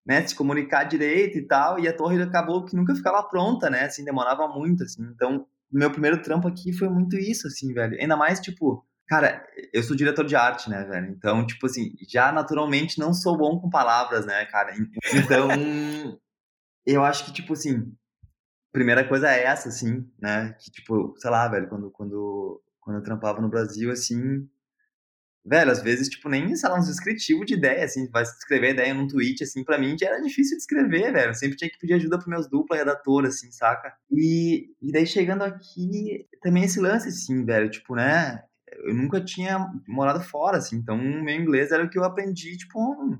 né, 0.06 0.26
se 0.26 0.34
comunicar 0.34 0.84
direito 0.84 1.38
e 1.38 1.46
tal, 1.46 1.78
e 1.80 1.88
a 1.88 1.96
torre 1.96 2.22
acabou 2.22 2.64
que 2.64 2.76
nunca 2.76 2.94
ficava 2.94 3.22
pronta, 3.24 3.68
né, 3.68 3.84
assim, 3.84 4.04
demorava 4.04 4.46
muito, 4.46 4.84
assim. 4.84 5.02
Então, 5.14 5.46
meu 5.72 5.90
primeiro 5.90 6.22
trampo 6.22 6.46
aqui 6.46 6.72
foi 6.72 6.88
muito 6.88 7.16
isso, 7.16 7.48
assim, 7.48 7.72
velho. 7.72 8.00
Ainda 8.00 8.16
mais, 8.16 8.38
tipo 8.40 8.86
Cara, 9.08 9.46
eu 9.72 9.82
sou 9.82 9.96
diretor 9.96 10.24
de 10.24 10.34
arte, 10.34 10.68
né, 10.68 10.84
velho? 10.84 11.08
Então, 11.10 11.46
tipo 11.46 11.66
assim, 11.66 11.94
já 12.08 12.32
naturalmente 12.32 12.98
não 12.98 13.14
sou 13.14 13.36
bom 13.36 13.60
com 13.60 13.70
palavras, 13.70 14.26
né, 14.26 14.44
cara? 14.46 14.74
Então, 15.14 15.48
eu 16.84 17.04
acho 17.04 17.24
que, 17.24 17.32
tipo 17.32 17.52
assim, 17.52 17.92
primeira 18.72 19.06
coisa 19.06 19.30
é 19.30 19.44
essa, 19.44 19.68
assim, 19.68 20.04
né? 20.20 20.54
Que, 20.60 20.70
tipo, 20.70 21.14
sei 21.18 21.30
lá, 21.30 21.48
velho, 21.48 21.68
quando, 21.68 21.90
quando, 21.90 22.62
quando 22.80 22.96
eu 22.96 23.02
trampava 23.02 23.40
no 23.40 23.48
Brasil, 23.48 23.92
assim, 23.92 24.48
velho, 25.44 25.70
às 25.70 25.80
vezes, 25.80 26.08
tipo, 26.08 26.28
nem, 26.28 26.54
sei 26.56 26.68
lá, 26.68 26.76
um 26.76 26.82
descritivo 26.82 27.44
de 27.44 27.54
ideia, 27.54 27.84
assim, 27.84 28.10
vai 28.10 28.24
escrever 28.24 28.72
ideia 28.72 28.92
num 28.92 29.06
tweet, 29.06 29.44
assim, 29.44 29.62
pra 29.62 29.78
mim 29.78 29.96
já 29.96 30.08
era 30.08 30.20
difícil 30.20 30.56
de 30.56 30.62
escrever, 30.62 31.12
velho. 31.12 31.30
Eu 31.30 31.34
sempre 31.34 31.56
tinha 31.56 31.70
que 31.70 31.78
pedir 31.78 31.94
ajuda 31.94 32.18
pros 32.18 32.28
meus 32.28 32.48
dupla 32.50 32.76
redatores, 32.76 33.36
assim, 33.36 33.52
saca? 33.52 33.94
E, 34.10 34.68
e 34.82 34.90
daí 34.90 35.06
chegando 35.06 35.42
aqui, 35.42 36.26
também 36.42 36.64
esse 36.64 36.80
lance, 36.80 37.08
assim, 37.08 37.44
velho, 37.44 37.70
tipo, 37.70 37.94
né? 37.94 38.42
Eu 38.84 38.94
nunca 38.94 39.20
tinha 39.20 39.70
morado 39.86 40.20
fora, 40.20 40.58
assim, 40.58 40.76
então 40.76 40.96
meu 40.96 41.34
inglês 41.34 41.70
era 41.70 41.84
o 41.84 41.88
que 41.88 41.98
eu 41.98 42.04
aprendi, 42.04 42.56
tipo, 42.56 43.18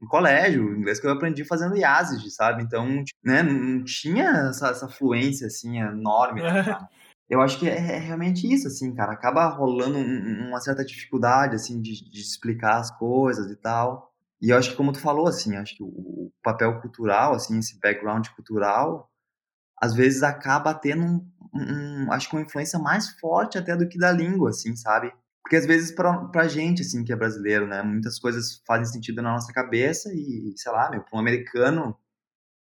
no 0.00 0.08
colégio, 0.08 0.64
o 0.64 0.76
inglês 0.76 1.00
que 1.00 1.06
eu 1.06 1.12
aprendi 1.12 1.44
fazendo 1.44 1.76
IASIG, 1.76 2.30
sabe? 2.30 2.62
Então, 2.62 3.02
né, 3.24 3.42
não 3.42 3.82
tinha 3.84 4.48
essa, 4.48 4.68
essa 4.68 4.88
fluência, 4.88 5.46
assim, 5.46 5.78
enorme, 5.78 6.42
né, 6.42 6.48
Eu 7.28 7.42
acho 7.42 7.58
que 7.58 7.68
é, 7.68 7.76
é, 7.76 7.98
realmente 7.98 8.50
isso, 8.50 8.66
assim, 8.68 8.94
cara, 8.94 9.12
acaba 9.12 9.46
rolando 9.48 9.98
um, 9.98 10.48
uma 10.48 10.60
certa 10.60 10.82
dificuldade, 10.82 11.54
assim, 11.54 11.80
de, 11.80 12.08
de, 12.10 12.20
explicar 12.20 12.78
as 12.78 12.90
coisas 12.90 13.50
e 13.50 13.56
tal. 13.56 14.10
E 14.40 14.50
eu 14.50 14.56
acho 14.56 14.70
que, 14.70 14.76
como 14.76 14.92
tu 14.92 15.00
falou, 15.00 15.26
assim, 15.26 15.54
acho 15.56 15.76
que 15.76 15.82
o, 15.82 15.88
o 15.88 16.32
papel 16.42 16.80
cultural, 16.80 17.34
assim, 17.34 17.58
esse 17.58 17.78
background 17.80 18.26
cultural, 18.28 19.10
às 19.80 19.94
vezes 19.94 20.22
acaba 20.22 20.72
tendo 20.72 21.04
um, 21.04 21.30
um, 21.58 22.12
acho 22.12 22.28
que 22.28 22.36
uma 22.36 22.42
influência 22.42 22.78
mais 22.78 23.08
forte 23.18 23.58
até 23.58 23.76
do 23.76 23.88
que 23.88 23.98
da 23.98 24.12
língua, 24.12 24.50
assim, 24.50 24.74
sabe? 24.76 25.12
Porque 25.42 25.56
às 25.56 25.66
vezes 25.66 25.92
pra, 25.94 26.26
pra 26.26 26.46
gente, 26.48 26.82
assim, 26.82 27.02
que 27.02 27.12
é 27.12 27.16
brasileiro, 27.16 27.66
né, 27.66 27.82
muitas 27.82 28.18
coisas 28.18 28.62
fazem 28.66 28.92
sentido 28.92 29.22
na 29.22 29.32
nossa 29.32 29.52
cabeça 29.52 30.10
e, 30.12 30.52
sei 30.56 30.70
lá, 30.72 30.90
meu, 30.90 31.02
pra 31.02 31.16
um 31.16 31.20
americano, 31.20 31.96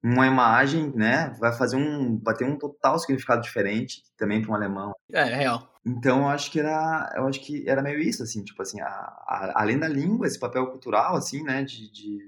uma 0.03 0.27
imagem, 0.27 0.93
né, 0.95 1.35
vai 1.39 1.51
fazer 1.51 1.75
um, 1.75 2.19
vai 2.19 2.35
ter 2.35 2.45
um 2.45 2.57
total 2.57 2.99
significado 2.99 3.41
diferente 3.41 4.03
também 4.15 4.41
para 4.41 4.51
um 4.51 4.55
alemão. 4.55 4.93
É, 5.11 5.21
é 5.21 5.35
real. 5.35 5.73
Então, 5.83 6.19
eu 6.19 6.27
acho 6.27 6.51
que 6.51 6.59
era, 6.59 7.13
eu 7.15 7.27
acho 7.27 7.39
que 7.39 7.67
era 7.67 7.81
meio 7.81 7.99
isso, 7.99 8.21
assim, 8.21 8.43
tipo 8.43 8.61
assim, 8.61 8.79
a, 8.81 8.87
a, 8.87 9.53
além 9.55 9.79
da 9.79 9.87
língua, 9.87 10.27
esse 10.27 10.39
papel 10.39 10.67
cultural, 10.67 11.15
assim, 11.15 11.41
né, 11.43 11.63
de, 11.63 11.91
de, 11.91 12.19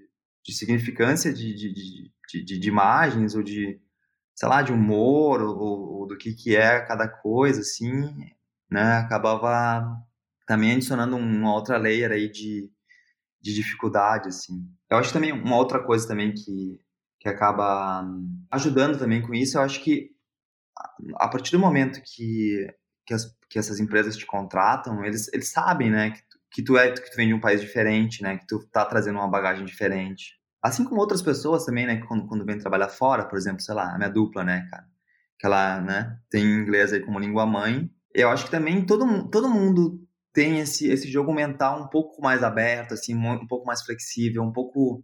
de 0.43 0.53
significância 0.53 1.31
de, 1.33 1.53
de, 1.53 1.73
de, 1.73 2.43
de, 2.43 2.59
de 2.59 2.67
imagens 2.67 3.35
ou 3.35 3.43
de 3.43 3.79
sei 4.39 4.47
lá, 4.47 4.61
de 4.61 4.71
humor 4.71 5.41
ou, 5.41 5.99
ou, 5.99 6.07
do 6.07 6.17
que, 6.17 6.33
que 6.33 6.55
é 6.55 6.79
cada 6.79 7.09
coisa, 7.09 7.59
assim, 7.59 7.91
né? 8.71 8.93
Acabava 8.99 10.01
também 10.47 10.71
adicionando 10.71 11.17
uma 11.17 11.53
outra 11.53 11.77
layer 11.77 12.09
aí 12.09 12.31
de, 12.31 12.71
de 13.41 13.53
dificuldade, 13.53 14.29
assim. 14.29 14.65
Eu 14.89 14.97
acho 14.97 15.11
também 15.11 15.33
uma 15.33 15.57
outra 15.57 15.83
coisa 15.83 16.07
também 16.07 16.33
que, 16.33 16.79
que 17.19 17.27
acaba 17.27 18.09
ajudando 18.49 18.97
também 18.97 19.21
com 19.21 19.33
isso, 19.33 19.57
eu 19.57 19.61
acho 19.61 19.83
que 19.83 20.09
a 21.15 21.27
partir 21.27 21.51
do 21.51 21.59
momento 21.59 22.01
que, 22.01 22.65
que, 23.05 23.13
as, 23.13 23.25
que 23.49 23.59
essas 23.59 23.81
empresas 23.81 24.15
te 24.15 24.25
contratam, 24.25 25.03
eles, 25.03 25.27
eles 25.33 25.51
sabem, 25.51 25.91
né, 25.91 26.11
que 26.11 26.21
tu, 26.21 26.39
que 26.49 26.63
tu 26.63 26.77
é 26.77 26.93
que 26.93 27.11
tu 27.11 27.17
vem 27.17 27.27
de 27.27 27.33
um 27.33 27.41
país 27.41 27.59
diferente, 27.59 28.23
né, 28.23 28.37
que 28.37 28.47
tu 28.47 28.65
tá 28.71 28.85
trazendo 28.85 29.19
uma 29.19 29.27
bagagem 29.29 29.65
diferente. 29.65 30.38
Assim 30.61 30.83
como 30.83 30.99
outras 30.99 31.21
pessoas 31.21 31.65
também, 31.65 31.85
né, 31.85 32.01
quando, 32.07 32.27
quando 32.27 32.45
vem 32.45 32.57
trabalhar 32.59 32.89
fora, 32.89 33.25
por 33.25 33.37
exemplo, 33.37 33.61
sei 33.61 33.75
lá, 33.75 33.93
a 33.93 33.97
minha 33.97 34.09
dupla, 34.09 34.43
né, 34.43 34.67
cara, 34.69 34.85
que 35.39 35.45
ela, 35.45 35.81
né, 35.81 36.19
tem 36.29 36.43
inglês 36.43 36.91
aí 36.91 36.99
como 36.99 37.19
língua 37.19 37.45
mãe. 37.45 37.89
Eu 38.13 38.29
acho 38.29 38.45
que 38.45 38.51
também 38.51 38.85
todo, 38.85 39.29
todo 39.29 39.49
mundo 39.49 40.01
tem 40.33 40.59
esse, 40.59 40.87
esse 40.87 41.09
jogo 41.09 41.33
mental 41.33 41.81
um 41.81 41.87
pouco 41.87 42.21
mais 42.21 42.43
aberto, 42.43 42.93
assim, 42.93 43.15
um 43.15 43.47
pouco 43.47 43.65
mais 43.65 43.81
flexível, 43.83 44.43
um 44.43 44.51
pouco, 44.51 45.03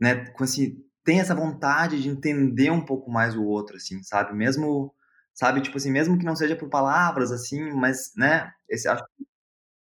né, 0.00 0.26
com 0.30 0.44
esse 0.44 0.86
tem 1.06 1.20
essa 1.20 1.36
vontade 1.36 2.02
de 2.02 2.08
entender 2.08 2.68
um 2.70 2.84
pouco 2.84 3.10
mais 3.12 3.36
o 3.36 3.44
outro, 3.44 3.76
assim, 3.76 4.02
sabe? 4.02 4.34
Mesmo, 4.34 4.92
sabe, 5.32 5.60
tipo 5.60 5.76
assim, 5.76 5.90
mesmo 5.90 6.18
que 6.18 6.24
não 6.24 6.34
seja 6.34 6.56
por 6.56 6.68
palavras, 6.68 7.30
assim, 7.30 7.70
mas, 7.72 8.10
né, 8.16 8.50
esse, 8.68 8.88
acho 8.88 9.04
que 9.16 9.24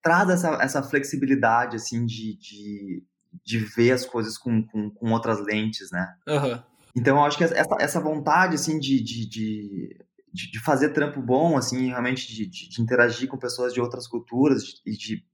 traz 0.01 0.31
essa, 0.31 0.51
essa 0.63 0.83
flexibilidade, 0.83 1.75
assim, 1.75 2.07
de, 2.07 2.39
de, 2.39 3.05
de 3.45 3.59
ver 3.59 3.93
as 3.93 4.05
coisas 4.05 4.37
com, 4.39 4.63
com, 4.67 4.91
com 4.91 5.13
outras 5.13 5.41
lentes, 5.45 5.91
né? 5.91 6.15
Uhum. 6.27 6.63
Então, 6.97 7.17
eu 7.17 7.25
acho 7.25 7.39
que 7.39 7.45
essa, 7.45 7.77
essa 7.79 8.01
vontade, 8.01 8.55
assim, 8.55 8.79
de, 8.79 9.03
de, 9.03 9.29
de, 9.29 9.97
de, 10.33 10.61
fazer 10.61 10.91
trampo 10.91 11.23
bom, 11.23 11.57
assim, 11.57 11.89
realmente 11.89 12.27
de, 12.27 12.47
de, 12.47 12.69
de 12.69 12.83
interagir 12.83 13.29
com 13.29 13.39
pessoas 13.39 13.73
de 13.73 13.81
outras 13.81 14.07
culturas 14.07 14.63
e 14.85 14.93
de, 14.93 15.25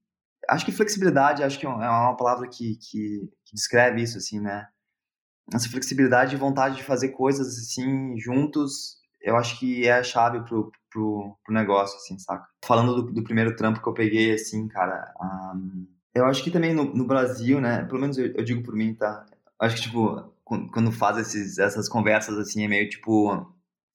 Acho 0.46 0.66
que 0.66 0.72
flexibilidade, 0.72 1.42
acho 1.42 1.58
que 1.58 1.64
é 1.64 1.68
uma 1.70 2.16
palavra 2.18 2.46
que, 2.46 2.76
que, 2.76 3.30
que 3.46 3.54
descreve 3.54 4.02
isso, 4.02 4.18
assim, 4.18 4.40
né? 4.40 4.66
essa 5.52 5.68
flexibilidade 5.68 6.34
e 6.34 6.38
vontade 6.38 6.76
de 6.76 6.82
fazer 6.82 7.10
coisas 7.10 7.58
assim 7.58 8.18
juntos, 8.18 8.96
eu 9.20 9.36
acho 9.36 9.58
que 9.58 9.86
é 9.86 9.92
a 9.92 10.02
chave 10.02 10.42
pro, 10.44 10.70
pro, 10.90 11.36
pro 11.44 11.54
negócio, 11.54 11.96
assim, 11.96 12.18
saca? 12.18 12.46
Falando 12.64 12.94
do, 12.94 13.12
do, 13.12 13.24
primeiro 13.24 13.54
trampo 13.56 13.82
que 13.82 13.88
eu 13.88 13.94
peguei, 13.94 14.34
assim, 14.34 14.68
cara, 14.68 15.12
um, 15.20 15.86
eu 16.14 16.24
acho 16.26 16.42
que 16.42 16.50
também 16.50 16.72
no, 16.72 16.84
no 16.84 17.06
Brasil, 17.06 17.60
né, 17.60 17.84
pelo 17.84 18.00
menos 18.00 18.16
eu, 18.16 18.32
eu, 18.34 18.44
digo 18.44 18.62
por 18.62 18.74
mim, 18.74 18.94
tá? 18.94 19.26
Acho 19.60 19.76
que, 19.76 19.82
tipo, 19.82 20.32
quando 20.44 20.92
faz 20.92 21.18
esses, 21.18 21.58
essas 21.58 21.88
conversas, 21.88 22.38
assim, 22.38 22.64
é 22.64 22.68
meio, 22.68 22.88
tipo, 22.88 23.46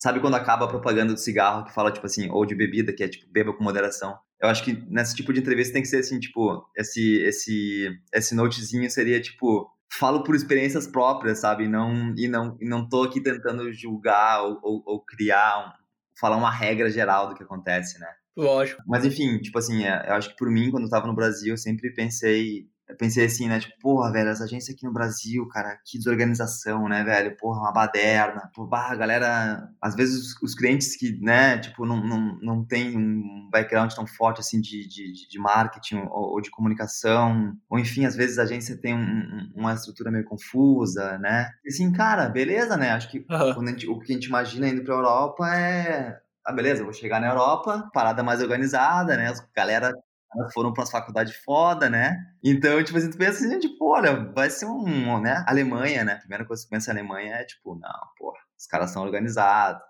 sabe 0.01 0.19
quando 0.19 0.35
acaba 0.35 0.65
a 0.65 0.69
propaganda 0.69 1.13
do 1.13 1.19
cigarro 1.19 1.65
que 1.65 1.73
fala, 1.73 1.91
tipo 1.91 2.05
assim, 2.05 2.29
ou 2.29 2.45
de 2.45 2.55
bebida, 2.55 2.93
que 2.93 3.03
é, 3.03 3.07
tipo, 3.07 3.31
beba 3.31 3.53
com 3.53 3.63
moderação? 3.63 4.17
Eu 4.41 4.49
acho 4.49 4.63
que 4.63 4.73
nesse 4.89 5.15
tipo 5.15 5.33
de 5.33 5.39
entrevista 5.39 5.73
tem 5.73 5.81
que 5.81 5.87
ser, 5.87 5.99
assim, 5.99 6.19
tipo, 6.19 6.65
esse, 6.75 7.21
esse, 7.23 7.89
esse 8.13 8.35
notezinho 8.35 8.89
seria, 8.89 9.21
tipo, 9.21 9.69
falo 9.91 10.23
por 10.23 10.35
experiências 10.35 10.87
próprias, 10.87 11.39
sabe? 11.39 11.67
Não, 11.67 12.13
e 12.17 12.27
não, 12.27 12.57
e 12.59 12.67
não 12.67 12.87
tô 12.87 13.03
aqui 13.03 13.21
tentando 13.21 13.71
julgar 13.73 14.43
ou, 14.43 14.59
ou, 14.61 14.83
ou 14.85 15.05
criar, 15.05 15.67
um, 15.67 15.71
falar 16.19 16.37
uma 16.37 16.51
regra 16.51 16.89
geral 16.89 17.29
do 17.29 17.35
que 17.35 17.43
acontece, 17.43 17.99
né? 17.99 18.07
Lógico. 18.39 18.81
Mas 18.87 19.05
enfim, 19.05 19.37
tipo 19.39 19.57
assim, 19.57 19.83
é, 19.83 20.09
eu 20.09 20.13
acho 20.13 20.29
que 20.29 20.37
por 20.37 20.49
mim, 20.49 20.71
quando 20.71 20.83
eu 20.83 20.89
tava 20.89 21.07
no 21.07 21.15
Brasil, 21.15 21.53
eu 21.53 21.57
sempre 21.57 21.93
pensei 21.93 22.67
eu 22.89 22.97
pensei 22.97 23.25
assim, 23.25 23.47
né? 23.47 23.59
Tipo, 23.59 23.79
porra, 23.79 24.11
velho, 24.11 24.29
essa 24.29 24.45
agência 24.45 24.73
aqui 24.73 24.83
no 24.83 24.91
Brasil, 24.91 25.47
cara, 25.47 25.77
que 25.85 25.99
desorganização, 25.99 26.89
né, 26.89 27.03
velho? 27.03 27.37
Porra, 27.37 27.59
uma 27.59 27.71
baderna. 27.71 28.49
Pô, 28.55 28.65
bah, 28.65 28.95
galera, 28.95 29.69
às 29.79 29.93
vezes 29.93 30.19
os, 30.19 30.41
os, 30.41 30.55
clientes 30.55 30.95
que, 30.95 31.19
né, 31.21 31.59
tipo, 31.59 31.85
não, 31.85 32.03
não, 32.03 32.39
não 32.41 32.65
tem 32.65 32.97
um 32.97 33.47
background 33.51 33.93
tão 33.93 34.07
forte, 34.07 34.39
assim, 34.39 34.59
de, 34.59 34.87
de, 34.87 35.29
de 35.29 35.39
marketing 35.39 35.97
ou, 36.09 36.33
ou, 36.33 36.41
de 36.41 36.49
comunicação, 36.49 37.55
ou 37.69 37.77
enfim, 37.77 38.05
às 38.05 38.15
vezes 38.15 38.39
a 38.39 38.43
agência 38.43 38.75
tem 38.75 38.95
um, 38.95 39.51
uma 39.55 39.73
estrutura 39.73 40.09
meio 40.09 40.25
confusa, 40.25 41.19
né? 41.19 41.51
E 41.63 41.69
assim, 41.69 41.91
cara, 41.91 42.27
beleza, 42.27 42.75
né? 42.75 42.89
Acho 42.89 43.11
que 43.11 43.23
uhum. 43.29 43.67
gente, 43.67 43.87
o 43.87 43.99
que 43.99 44.11
a 44.11 44.15
gente 44.15 44.25
imagina 44.25 44.67
indo 44.67 44.83
pra 44.83 44.95
Europa 44.95 45.47
é 45.55 46.19
ah, 46.45 46.53
beleza, 46.53 46.83
vou 46.83 46.93
chegar 46.93 47.19
na 47.19 47.27
Europa, 47.27 47.89
parada 47.93 48.23
mais 48.23 48.41
organizada, 48.41 49.15
né? 49.17 49.31
Galera 49.55 49.93
elas 50.35 50.53
foram 50.53 50.71
para 50.71 50.83
as 50.83 50.91
faculdades 50.91 51.35
foda, 51.37 51.89
né? 51.89 52.15
Então, 52.43 52.83
tipo 52.83 52.97
assim, 52.97 53.09
tu 53.09 53.17
pensa 53.17 53.45
assim, 53.45 53.59
tipo, 53.59 53.85
olha, 53.85 54.31
vai 54.31 54.49
ser 54.49 54.65
um, 54.67 55.19
né? 55.19 55.43
Alemanha, 55.47 56.03
né? 56.03 56.13
A 56.13 56.19
primeira 56.19 56.45
coisa 56.45 56.61
que 56.61 56.67
tu 56.67 56.71
pensa 56.71 56.91
em 56.91 56.93
Alemanha 56.93 57.35
é, 57.35 57.45
tipo, 57.45 57.73
não, 57.75 57.99
porra, 58.17 58.37
os 58.57 58.67
caras 58.67 58.91
são 58.91 59.03
organizados. 59.03 59.81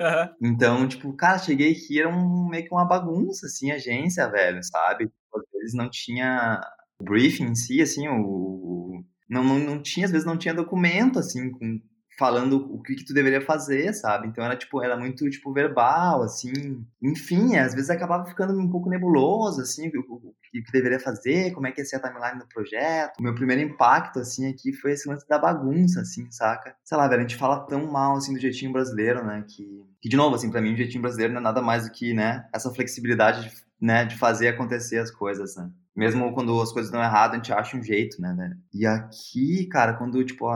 Uhum. 0.00 0.50
Então, 0.50 0.88
tipo, 0.88 1.12
cara, 1.14 1.38
cheguei 1.38 1.72
aqui, 1.72 2.00
era 2.00 2.08
um, 2.08 2.48
meio 2.48 2.64
que 2.64 2.74
uma 2.74 2.84
bagunça, 2.84 3.46
assim, 3.46 3.70
agência, 3.70 4.28
velho, 4.28 4.62
sabe? 4.62 5.10
Às 5.34 5.42
vezes 5.52 5.74
não 5.74 5.88
tinha 5.88 6.60
o 7.00 7.04
briefing 7.04 7.44
em 7.44 7.54
si, 7.54 7.80
assim, 7.80 8.08
o... 8.08 9.04
Não, 9.28 9.42
não, 9.42 9.58
não 9.58 9.82
tinha, 9.82 10.06
às 10.06 10.12
vezes 10.12 10.26
não 10.26 10.36
tinha 10.36 10.54
documento, 10.54 11.18
assim, 11.18 11.50
com 11.50 11.80
falando 12.18 12.72
o 12.74 12.82
que, 12.82 12.94
que 12.94 13.04
tu 13.04 13.12
deveria 13.12 13.40
fazer, 13.40 13.92
sabe? 13.92 14.26
Então 14.26 14.44
era 14.44 14.56
tipo, 14.56 14.82
era 14.82 14.96
muito 14.96 15.28
tipo 15.28 15.52
verbal, 15.52 16.22
assim. 16.22 16.84
Enfim, 17.02 17.56
às 17.56 17.74
vezes 17.74 17.90
acabava 17.90 18.24
ficando 18.24 18.58
um 18.58 18.70
pouco 18.70 18.88
nebuloso, 18.88 19.60
assim, 19.60 19.88
o, 19.88 20.00
o, 20.14 20.14
o 20.28 20.34
que 20.50 20.72
deveria 20.72 20.98
fazer, 20.98 21.52
como 21.52 21.66
é 21.66 21.72
que 21.72 21.80
ia 21.80 21.84
ser 21.84 21.96
a 21.96 22.00
timeline 22.00 22.38
do 22.38 22.48
projeto. 22.48 23.18
O 23.18 23.22
meu 23.22 23.34
primeiro 23.34 23.62
impacto, 23.62 24.18
assim, 24.18 24.48
aqui 24.48 24.72
foi 24.72 24.92
esse 24.92 25.08
lance 25.08 25.28
da 25.28 25.38
bagunça, 25.38 26.00
assim, 26.00 26.30
saca? 26.30 26.74
Sei 26.82 26.96
lá, 26.96 27.06
velho, 27.06 27.20
a 27.20 27.28
gente 27.28 27.36
fala 27.36 27.66
tão 27.66 27.86
mal, 27.86 28.16
assim, 28.16 28.32
do 28.32 28.40
jeitinho 28.40 28.72
brasileiro, 28.72 29.24
né? 29.24 29.44
Que, 29.46 29.84
que 30.00 30.08
de 30.08 30.16
novo, 30.16 30.36
assim, 30.36 30.50
pra 30.50 30.62
mim, 30.62 30.72
o 30.72 30.76
jeitinho 30.76 31.02
brasileiro 31.02 31.32
não 31.32 31.40
é 31.40 31.44
nada 31.44 31.60
mais 31.60 31.84
do 31.84 31.92
que, 31.92 32.14
né, 32.14 32.48
essa 32.54 32.72
flexibilidade 32.72 33.48
de, 33.48 33.56
né, 33.80 34.04
de 34.04 34.16
fazer 34.16 34.48
acontecer 34.48 34.98
as 34.98 35.10
coisas, 35.10 35.56
né? 35.56 35.70
Mesmo 35.94 36.32
quando 36.34 36.60
as 36.60 36.72
coisas 36.72 36.92
dão 36.92 37.02
errado, 37.02 37.32
a 37.32 37.36
gente 37.36 37.52
acha 37.52 37.76
um 37.76 37.82
jeito, 37.82 38.20
né, 38.20 38.34
velho? 38.36 38.56
E 38.72 38.86
aqui, 38.86 39.66
cara, 39.66 39.94
quando, 39.94 40.22
tipo, 40.24 40.46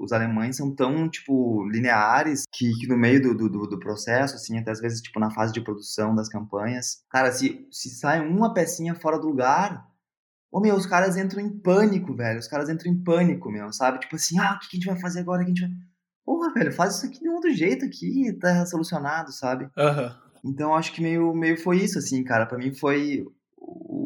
os 0.00 0.12
alemães 0.12 0.56
são 0.56 0.74
tão, 0.74 1.08
tipo, 1.08 1.66
lineares 1.68 2.44
que, 2.52 2.70
que 2.78 2.86
no 2.86 2.96
meio 2.96 3.22
do, 3.22 3.48
do, 3.48 3.66
do, 3.66 3.78
processo, 3.78 4.34
assim, 4.34 4.58
até 4.58 4.70
às 4.70 4.80
vezes, 4.80 5.00
tipo, 5.00 5.18
na 5.20 5.30
fase 5.30 5.52
de 5.52 5.62
produção 5.62 6.14
das 6.14 6.28
campanhas, 6.28 7.02
cara, 7.10 7.32
se, 7.32 7.66
se 7.70 7.90
sai 7.90 8.26
uma 8.26 8.52
pecinha 8.52 8.94
fora 8.94 9.18
do 9.18 9.26
lugar, 9.28 9.86
ô, 10.50 10.60
meu, 10.60 10.74
os 10.76 10.86
caras 10.86 11.16
entram 11.16 11.40
em 11.40 11.50
pânico, 11.50 12.14
velho. 12.14 12.38
Os 12.38 12.48
caras 12.48 12.68
entram 12.68 12.92
em 12.92 13.02
pânico, 13.02 13.50
meu, 13.50 13.72
sabe? 13.72 14.00
Tipo 14.00 14.16
assim, 14.16 14.38
ah, 14.38 14.54
o 14.54 14.58
que 14.60 14.66
a 14.66 14.76
gente 14.76 14.86
vai 14.86 15.00
fazer 15.00 15.20
agora? 15.20 15.42
O 15.42 15.44
que 15.44 15.50
a 15.50 15.54
gente 15.54 15.66
vai... 15.66 15.70
Porra, 16.24 16.52
velho, 16.54 16.72
faz 16.72 16.96
isso 16.96 17.06
aqui 17.06 17.20
de 17.20 17.28
um 17.28 17.34
outro 17.34 17.52
jeito 17.52 17.84
aqui, 17.84 18.32
tá 18.40 18.64
solucionado, 18.64 19.30
sabe? 19.32 19.64
Uhum. 19.76 20.24
Então, 20.44 20.74
acho 20.74 20.92
que 20.92 21.02
meio, 21.02 21.34
meio 21.34 21.60
foi 21.60 21.78
isso, 21.78 21.98
assim, 21.98 22.22
cara. 22.22 22.46
Pra 22.46 22.58
mim 22.58 22.74
foi 22.74 23.26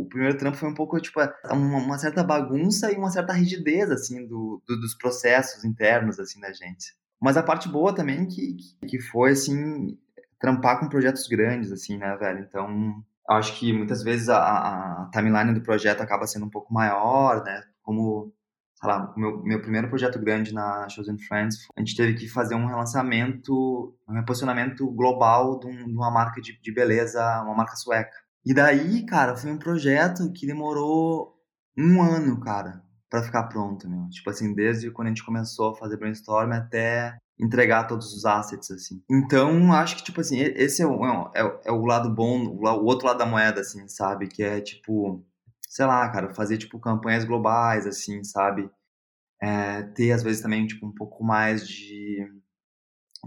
primeiro 0.09 0.37
trampo 0.37 0.57
foi 0.57 0.69
um 0.69 0.75
pouco, 0.75 1.01
tipo, 1.01 1.21
uma, 1.51 1.79
uma 1.79 1.99
certa 1.99 2.23
bagunça 2.25 2.93
e 2.93 2.97
uma 2.97 3.11
certa 3.11 3.33
rigidez, 3.33 3.91
assim, 3.91 4.27
do, 4.27 4.63
do, 4.67 4.81
dos 4.81 4.95
processos 4.95 5.65
internos, 5.65 6.19
assim, 6.19 6.41
da 6.41 6.53
gente. 6.53 6.95
Mas 7.21 7.37
a 7.37 7.43
parte 7.43 7.69
boa 7.69 7.95
também 7.95 8.27
que, 8.27 8.57
que 8.87 9.01
foi, 9.01 9.33
assim, 9.33 9.99
trampar 10.39 10.79
com 10.79 10.89
projetos 10.89 11.27
grandes, 11.27 11.73
assim, 11.73 11.99
né, 11.99 12.17
velho? 12.17 12.41
Então, 12.41 13.03
acho 13.29 13.59
que 13.59 13.73
muitas 13.73 14.03
vezes 14.03 14.29
a, 14.29 14.39
a 14.39 15.11
timeline 15.13 15.53
do 15.53 15.63
projeto 15.63 16.01
acaba 16.01 16.27
sendo 16.27 16.47
um 16.47 16.51
pouco 16.51 16.73
maior, 16.73 17.43
né? 17.45 17.63
Como, 17.83 18.33
sei 18.75 18.89
lá, 18.89 19.13
meu, 19.17 19.43
meu 19.43 19.61
primeiro 19.61 19.89
projeto 19.89 20.19
grande 20.19 20.55
na 20.55 20.89
Chosen 20.89 21.19
Friends, 21.19 21.67
a 21.77 21.81
gente 21.81 21.97
teve 21.97 22.15
que 22.15 22.29
fazer 22.29 22.55
um 22.55 22.67
relançamento, 22.67 23.95
um 24.09 24.15
reposicionamento 24.15 24.87
global 24.93 25.59
de, 25.59 25.67
um, 25.67 25.87
de 25.87 25.95
uma 25.95 26.11
marca 26.11 26.41
de, 26.41 26.59
de 26.61 26.73
beleza, 26.73 27.21
uma 27.43 27.55
marca 27.55 27.77
sueca. 27.77 28.17
E 28.49 28.55
daí, 28.55 29.05
cara, 29.05 29.37
foi 29.37 29.53
um 29.53 29.59
projeto 29.59 30.33
que 30.33 30.47
demorou 30.47 31.37
um 31.77 32.01
ano, 32.01 32.41
cara, 32.41 32.83
para 33.11 33.23
ficar 33.23 33.43
pronto, 33.43 33.87
meu. 33.87 34.09
Tipo 34.09 34.31
assim, 34.31 34.55
desde 34.55 34.91
quando 34.91 35.09
a 35.09 35.11
gente 35.11 35.23
começou 35.23 35.73
a 35.73 35.77
fazer 35.77 35.99
brainstorm 35.99 36.51
até 36.53 37.19
entregar 37.39 37.85
todos 37.87 38.11
os 38.15 38.25
assets, 38.25 38.71
assim. 38.71 39.03
Então, 39.11 39.71
acho 39.75 39.97
que, 39.97 40.03
tipo 40.05 40.23
assim, 40.23 40.39
esse 40.39 40.81
é 40.81 40.87
o, 40.87 41.31
é, 41.35 41.61
é 41.67 41.73
o 41.73 41.85
lado 41.85 42.09
bom, 42.09 42.47
o 42.47 42.85
outro 42.87 43.07
lado 43.07 43.19
da 43.19 43.27
moeda, 43.27 43.61
assim, 43.61 43.87
sabe? 43.87 44.29
Que 44.29 44.43
é, 44.43 44.63
tipo, 44.63 45.23
sei 45.69 45.85
lá, 45.85 46.09
cara, 46.09 46.33
fazer, 46.33 46.57
tipo, 46.57 46.81
campanhas 46.81 47.27
globais, 47.27 47.87
assim, 47.87 48.25
sabe? 48.25 48.71
É, 49.43 49.83
ter, 49.83 50.11
às 50.13 50.23
vezes, 50.23 50.41
também, 50.41 50.67
tipo, 50.67 50.87
um 50.87 50.95
pouco 50.95 51.23
mais 51.23 51.69
de, 51.69 52.27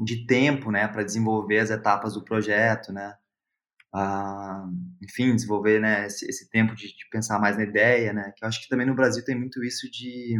de 0.03 0.25
tempo, 0.25 0.71
né, 0.71 0.87
para 0.87 1.03
desenvolver 1.03 1.59
as 1.59 1.69
etapas 1.69 2.15
do 2.15 2.25
projeto, 2.25 2.91
né? 2.91 3.15
A, 3.93 4.65
enfim, 5.01 5.35
desenvolver 5.35 5.79
né, 5.79 6.05
esse, 6.05 6.25
esse 6.25 6.49
tempo 6.49 6.73
de, 6.75 6.87
de, 6.87 7.09
pensar 7.11 7.39
mais 7.39 7.57
na 7.57 7.63
ideia, 7.63 8.13
né? 8.13 8.31
Que 8.35 8.43
eu 8.43 8.47
acho 8.47 8.61
que 8.61 8.69
também 8.69 8.87
no 8.87 8.95
Brasil 8.95 9.23
tem 9.23 9.37
muito 9.37 9.63
isso 9.63 9.89
de 9.91 10.35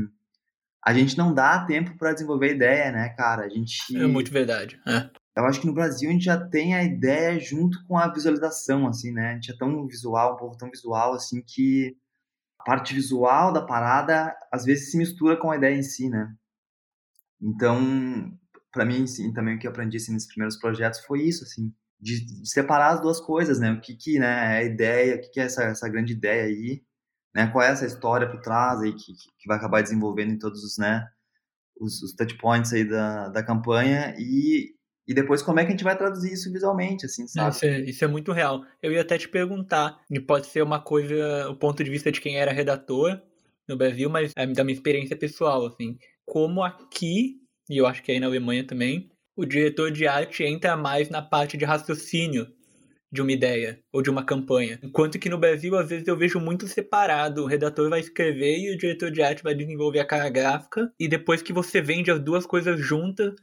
a 0.84 0.94
gente 0.94 1.18
não 1.18 1.34
dá 1.34 1.64
tempo 1.66 1.96
para 1.98 2.14
desenvolver 2.14 2.56
ideia, 2.56 2.92
né, 2.92 3.10
cara? 3.10 3.46
A 3.46 3.50
gente 3.50 3.78
é 3.96 4.08
muito 4.08 4.32
verdade. 4.32 4.80
É. 4.88 5.10
Eu 5.38 5.46
acho 5.46 5.62
que 5.62 5.68
no 5.68 5.74
Brasil 5.74 6.10
a 6.10 6.14
gente 6.14 6.26
já 6.26 6.38
tem 6.38 6.76
a 6.76 6.84
ideia 6.84 7.40
junto 7.40 7.86
com 7.86 7.98
a 7.98 8.12
visualização, 8.12 8.88
assim, 8.88 9.12
né? 9.12 9.32
A 9.32 9.34
gente 9.36 9.52
é 9.52 9.58
tão 9.58 9.86
visual, 9.86 10.34
um 10.34 10.38
povo 10.38 10.58
tão 10.58 10.70
visual, 10.70 11.14
assim, 11.14 11.42
que 11.42 11.96
a 12.60 12.64
parte 12.64 12.94
visual 12.94 13.52
da 13.54 13.62
parada 13.62 14.36
às 14.52 14.66
vezes 14.66 14.92
se 14.92 14.98
mistura 14.98 15.38
com 15.38 15.52
a 15.52 15.58
ideia 15.58 15.76
em 15.76 15.84
si, 15.84 16.10
né? 16.10 16.34
Então, 17.40 18.32
para 18.72 18.86
mim, 18.86 19.06
sim, 19.08 19.34
também 19.34 19.56
o 19.56 19.60
que 19.60 19.68
eu 19.68 19.72
aprendi 19.72 19.98
assim, 19.98 20.14
nesses 20.14 20.28
primeiros 20.28 20.58
projetos 20.58 21.00
foi 21.02 21.22
isso, 21.24 21.44
assim 21.44 21.74
de, 22.02 22.26
separar 22.50 22.96
as 22.96 23.02
duas 23.02 23.20
coisas, 23.20 23.60
né? 23.60 23.72
O 23.72 23.80
que 23.80 23.96
que, 23.96 24.18
né, 24.18 24.56
é 24.56 24.58
a 24.58 24.64
ideia, 24.64 25.16
o 25.16 25.22
que 25.22 25.30
que 25.30 25.40
é 25.40 25.44
essa, 25.44 25.64
essa 25.66 25.88
grande 25.88 26.14
ideia 26.14 26.44
aí, 26.44 26.82
né? 27.34 27.48
Qual 27.48 27.64
é 27.64 27.70
essa 27.70 27.86
história 27.86 28.30
por 28.30 28.42
trás 28.42 28.82
aí 28.82 28.94
que, 28.94 29.14
que 29.14 29.48
vai 29.48 29.58
acabar 29.58 29.84
desenvolvendo 29.84 30.32
em 30.32 30.40
todos 30.40 30.64
os, 30.64 30.78
né, 30.78 31.08
os, 31.80 32.02
os 32.02 32.14
touch 32.14 32.36
points 32.38 32.74
aí 32.74 32.84
da, 32.84 33.30
da 33.30 33.44
campanha 33.44 34.16
e, 34.18 34.74
e 35.08 35.14
depois 35.14 35.42
como 35.44 35.60
é 35.60 35.64
que 35.64 35.70
a 35.70 35.72
gente 35.72 35.84
vai 35.84 35.98
traduzir 35.98 36.34
isso 36.34 36.52
visualmente, 36.52 37.06
assim, 37.06 37.28
sabe? 37.28 37.56
Isso 37.56 37.66
é, 37.66 37.80
isso 37.82 38.06
é 38.06 38.08
muito 38.08 38.32
real. 38.32 38.66
Eu 38.82 38.92
ia 38.92 39.02
até 39.02 39.18
te 39.18 39.30
perguntar, 39.30 40.00
e 40.10 40.20
pode 40.20 40.48
ser 40.48 40.64
uma 40.64 40.82
coisa, 40.82 41.50
o 41.50 41.56
ponto 41.56 41.84
de 41.84 41.90
vista 41.90 42.12
de 42.12 42.20
quem 42.20 42.38
era 42.38 42.52
redator 42.52 43.22
no 43.68 43.78
Brasil, 43.78 44.10
mas 44.10 44.32
é 44.36 44.48
da 44.48 44.64
minha 44.64 44.76
experiência 44.76 45.16
pessoal, 45.16 45.68
assim, 45.68 45.98
como 46.26 46.64
aqui, 46.64 47.38
e 47.70 47.78
eu 47.78 47.86
acho 47.86 48.02
que 48.02 48.12
aí 48.12 48.20
na 48.20 48.28
Alemanha 48.28 48.66
também, 48.66 49.11
o 49.36 49.46
diretor 49.46 49.92
de 49.92 50.08
arte 50.08 50.44
entra 50.44 50.76
mais 50.76 51.10
na 51.10 51.22
parte 51.22 51.58
de 51.58 51.66
raciocínio 51.66 52.48
de 53.12 53.22
uma 53.22 53.32
ideia 53.32 53.80
ou 53.92 54.02
de 54.02 54.10
uma 54.10 54.26
campanha. 54.26 54.80
Enquanto 54.82 55.20
que 55.20 55.30
no 55.30 55.38
Brasil, 55.38 55.76
às 55.76 55.90
vezes, 55.90 56.08
eu 56.08 56.18
vejo 56.18 56.40
muito 56.40 56.68
separado. 56.68 57.44
O 57.44 57.48
redator 57.48 57.90
vai 57.90 58.00
escrever 58.00 58.58
e 58.58 58.74
o 58.74 58.78
diretor 58.78 59.12
de 59.12 59.22
arte 59.22 59.44
vai 59.44 59.54
desenvolver 59.54 60.00
a 60.00 60.06
cara 60.06 60.30
gráfica. 60.30 60.92
E 60.98 61.08
depois 61.08 61.42
que 61.42 61.52
você 61.52 61.82
vende 61.82 62.10
as 62.10 62.22
duas 62.22 62.46
coisas 62.46 62.80
juntas, 62.80 63.34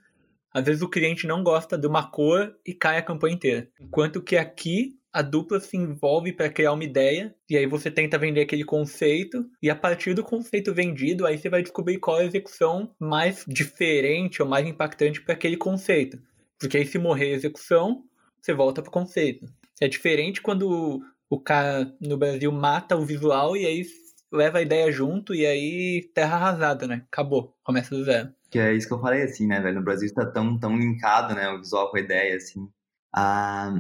às 0.53 0.65
vezes 0.65 0.81
o 0.83 0.89
cliente 0.89 1.27
não 1.27 1.43
gosta 1.43 1.77
de 1.77 1.87
uma 1.87 2.11
cor 2.11 2.55
e 2.67 2.73
cai 2.73 2.97
a 2.97 3.03
campanha 3.03 3.35
inteira. 3.35 3.69
Enquanto 3.79 4.23
que 4.23 4.37
aqui 4.37 4.98
a 5.13 5.23
dupla 5.23 5.59
se 5.59 5.77
envolve 5.77 6.33
para 6.33 6.51
criar 6.51 6.73
uma 6.73 6.85
ideia 6.85 7.35
e 7.49 7.57
aí 7.57 7.67
você 7.67 7.91
tenta 7.91 8.19
vender 8.19 8.43
aquele 8.43 8.65
conceito 8.65 9.49
e 9.63 9.71
a 9.71 9.77
partir 9.77 10.15
do 10.15 10.23
conceito 10.23 10.75
vendido 10.75 11.27
aí 11.27 11.39
você 11.39 11.49
vai 11.49 11.63
descobrir 11.63 11.99
qual 11.99 12.19
é 12.19 12.23
a 12.23 12.27
execução 12.27 12.95
mais 12.99 13.45
diferente 13.49 14.43
ou 14.43 14.49
mais 14.49 14.67
impactante 14.67 15.23
para 15.23 15.35
aquele 15.35 15.57
conceito. 15.57 16.19
Porque 16.59 16.77
aí 16.77 16.87
se 16.87 16.99
morrer 16.99 17.33
a 17.33 17.37
execução, 17.37 18.05
você 18.41 18.53
volta 18.53 18.83
pro 18.83 18.91
conceito. 18.91 19.47
É 19.81 19.89
diferente 19.89 20.43
quando 20.43 21.01
o 21.31 21.41
cara 21.41 21.95
no 22.01 22.17
Brasil 22.17 22.51
mata 22.51 22.97
o 22.97 23.05
visual 23.05 23.57
e 23.57 23.65
aí 23.65 23.85
leva 24.31 24.59
a 24.59 24.63
ideia 24.63 24.91
junto 24.91 25.35
e 25.35 25.47
aí 25.47 26.11
terra 26.15 26.37
arrasada, 26.37 26.87
né? 26.87 27.05
Acabou, 27.11 27.55
começa 27.63 27.95
do 27.95 28.05
zero. 28.05 28.33
Que 28.51 28.59
é 28.59 28.75
isso 28.75 28.89
que 28.89 28.95
eu 28.95 29.01
falei, 29.01 29.23
assim, 29.23 29.47
né, 29.47 29.61
velho? 29.61 29.77
No 29.77 29.85
Brasil 29.85 30.07
está 30.07 30.25
tão, 30.27 30.59
tão 30.59 30.77
linkado, 30.77 31.35
né, 31.35 31.49
o 31.51 31.59
visual 31.59 31.91
com 31.91 31.99
a 31.99 32.01
ideia, 32.01 32.37
assim. 32.37 32.69
Ah, 33.15 33.75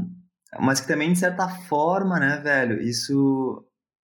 mas 0.60 0.80
que 0.80 0.88
também, 0.88 1.12
de 1.12 1.18
certa 1.18 1.48
forma, 1.48 2.18
né, 2.18 2.38
velho, 2.38 2.80
isso, 2.82 3.64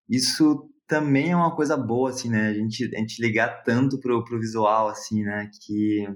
isso 0.09 0.69
também 0.87 1.31
é 1.31 1.35
uma 1.35 1.55
coisa 1.55 1.77
boa, 1.77 2.09
assim, 2.09 2.29
né? 2.29 2.49
A 2.49 2.53
gente, 2.53 2.95
a 2.95 2.99
gente 2.99 3.21
ligar 3.21 3.63
tanto 3.63 3.99
pro, 3.99 4.23
pro 4.23 4.39
visual, 4.39 4.89
assim, 4.89 5.23
né? 5.23 5.49
Que, 5.61 6.07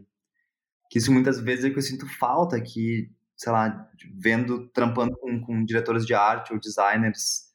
que 0.89 0.99
isso 0.99 1.11
muitas 1.11 1.39
vezes 1.39 1.65
é 1.65 1.69
que 1.69 1.77
eu 1.77 1.81
sinto 1.81 2.07
falta, 2.19 2.59
que 2.61 3.09
sei 3.37 3.51
lá, 3.51 3.87
vendo, 4.15 4.67
trampando 4.69 5.15
com, 5.17 5.39
com 5.41 5.63
diretores 5.63 6.05
de 6.05 6.13
arte 6.15 6.51
ou 6.51 6.59
designers 6.59 7.47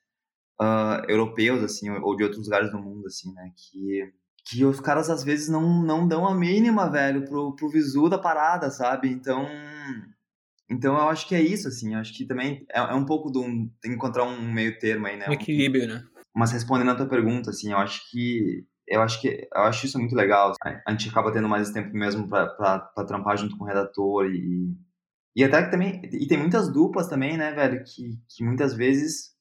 uh, 0.61 1.05
europeus, 1.09 1.63
assim, 1.65 1.91
ou 1.91 2.17
de 2.17 2.23
outros 2.23 2.45
lugares 2.45 2.71
do 2.71 2.79
mundo, 2.79 3.07
assim, 3.07 3.33
né, 3.35 3.51
que, 3.57 4.13
que 4.45 4.65
os 4.65 4.81
caras 4.81 5.11
às 5.11 5.25
vezes 5.25 5.49
não, 5.49 5.83
não 5.83 6.07
dão 6.07 6.27
a 6.27 6.35
mínima, 6.35 6.89
velho, 6.89 7.25
pro, 7.25 7.55
pro 7.57 7.69
visu 7.69 8.09
da 8.09 8.17
parada, 8.17 8.71
sabe? 8.71 9.09
Então, 9.11 9.45
então 10.73 10.97
eu 10.97 11.09
acho 11.09 11.29
que 11.29 11.35
é 11.35 11.41
isso, 11.41 11.69
assim, 11.69 11.95
eu 11.95 12.01
acho 12.01 12.15
que 12.15 12.27
também 12.27 12.65
é, 12.73 12.81
é 12.81 12.95
um 12.95 13.05
pouco 13.05 13.31
do 13.31 13.45
encontrar 13.85 14.25
um 14.25 14.53
meio 14.53 14.79
termo 14.79 15.07
aí, 15.07 15.17
né? 15.17 15.27
Um 15.29 15.33
equilíbrio, 15.33 15.87
né? 15.87 16.03
Mas 16.35 16.53
respondendo 16.53 16.91
a 16.91 16.95
tua 16.95 17.07
pergunta, 17.09 17.51
assim, 17.51 17.73
eu 17.73 17.79
acho 17.79 18.11
que 18.11 18.65
eu 18.89 19.01
acho 19.01 19.21
que 19.21 19.49
eu 19.55 19.63
acho 19.63 19.87
isso 19.87 19.99
muito 19.99 20.15
legal. 20.15 20.55
A 20.63 20.91
gente 20.91 21.09
acaba 21.09 21.33
tendo 21.33 21.49
mais 21.49 21.71
tempo 21.71 21.95
mesmo 21.95 22.29
para 22.29 23.05
trampar 23.07 23.37
junto 23.37 23.57
com 23.57 23.65
o 23.65 23.67
redator 23.67 24.27
e, 24.27 24.75
e 25.37 25.45
até 25.45 25.63
que 25.63 25.71
também. 25.71 26.03
E 26.05 26.27
tem 26.27 26.39
muitas 26.39 26.73
duplas 26.73 27.09
também, 27.09 27.37
né, 27.37 27.53
velho, 27.53 27.85
que, 27.85 28.19
que 28.29 28.45
muitas 28.45 28.75
vezes 28.75 29.32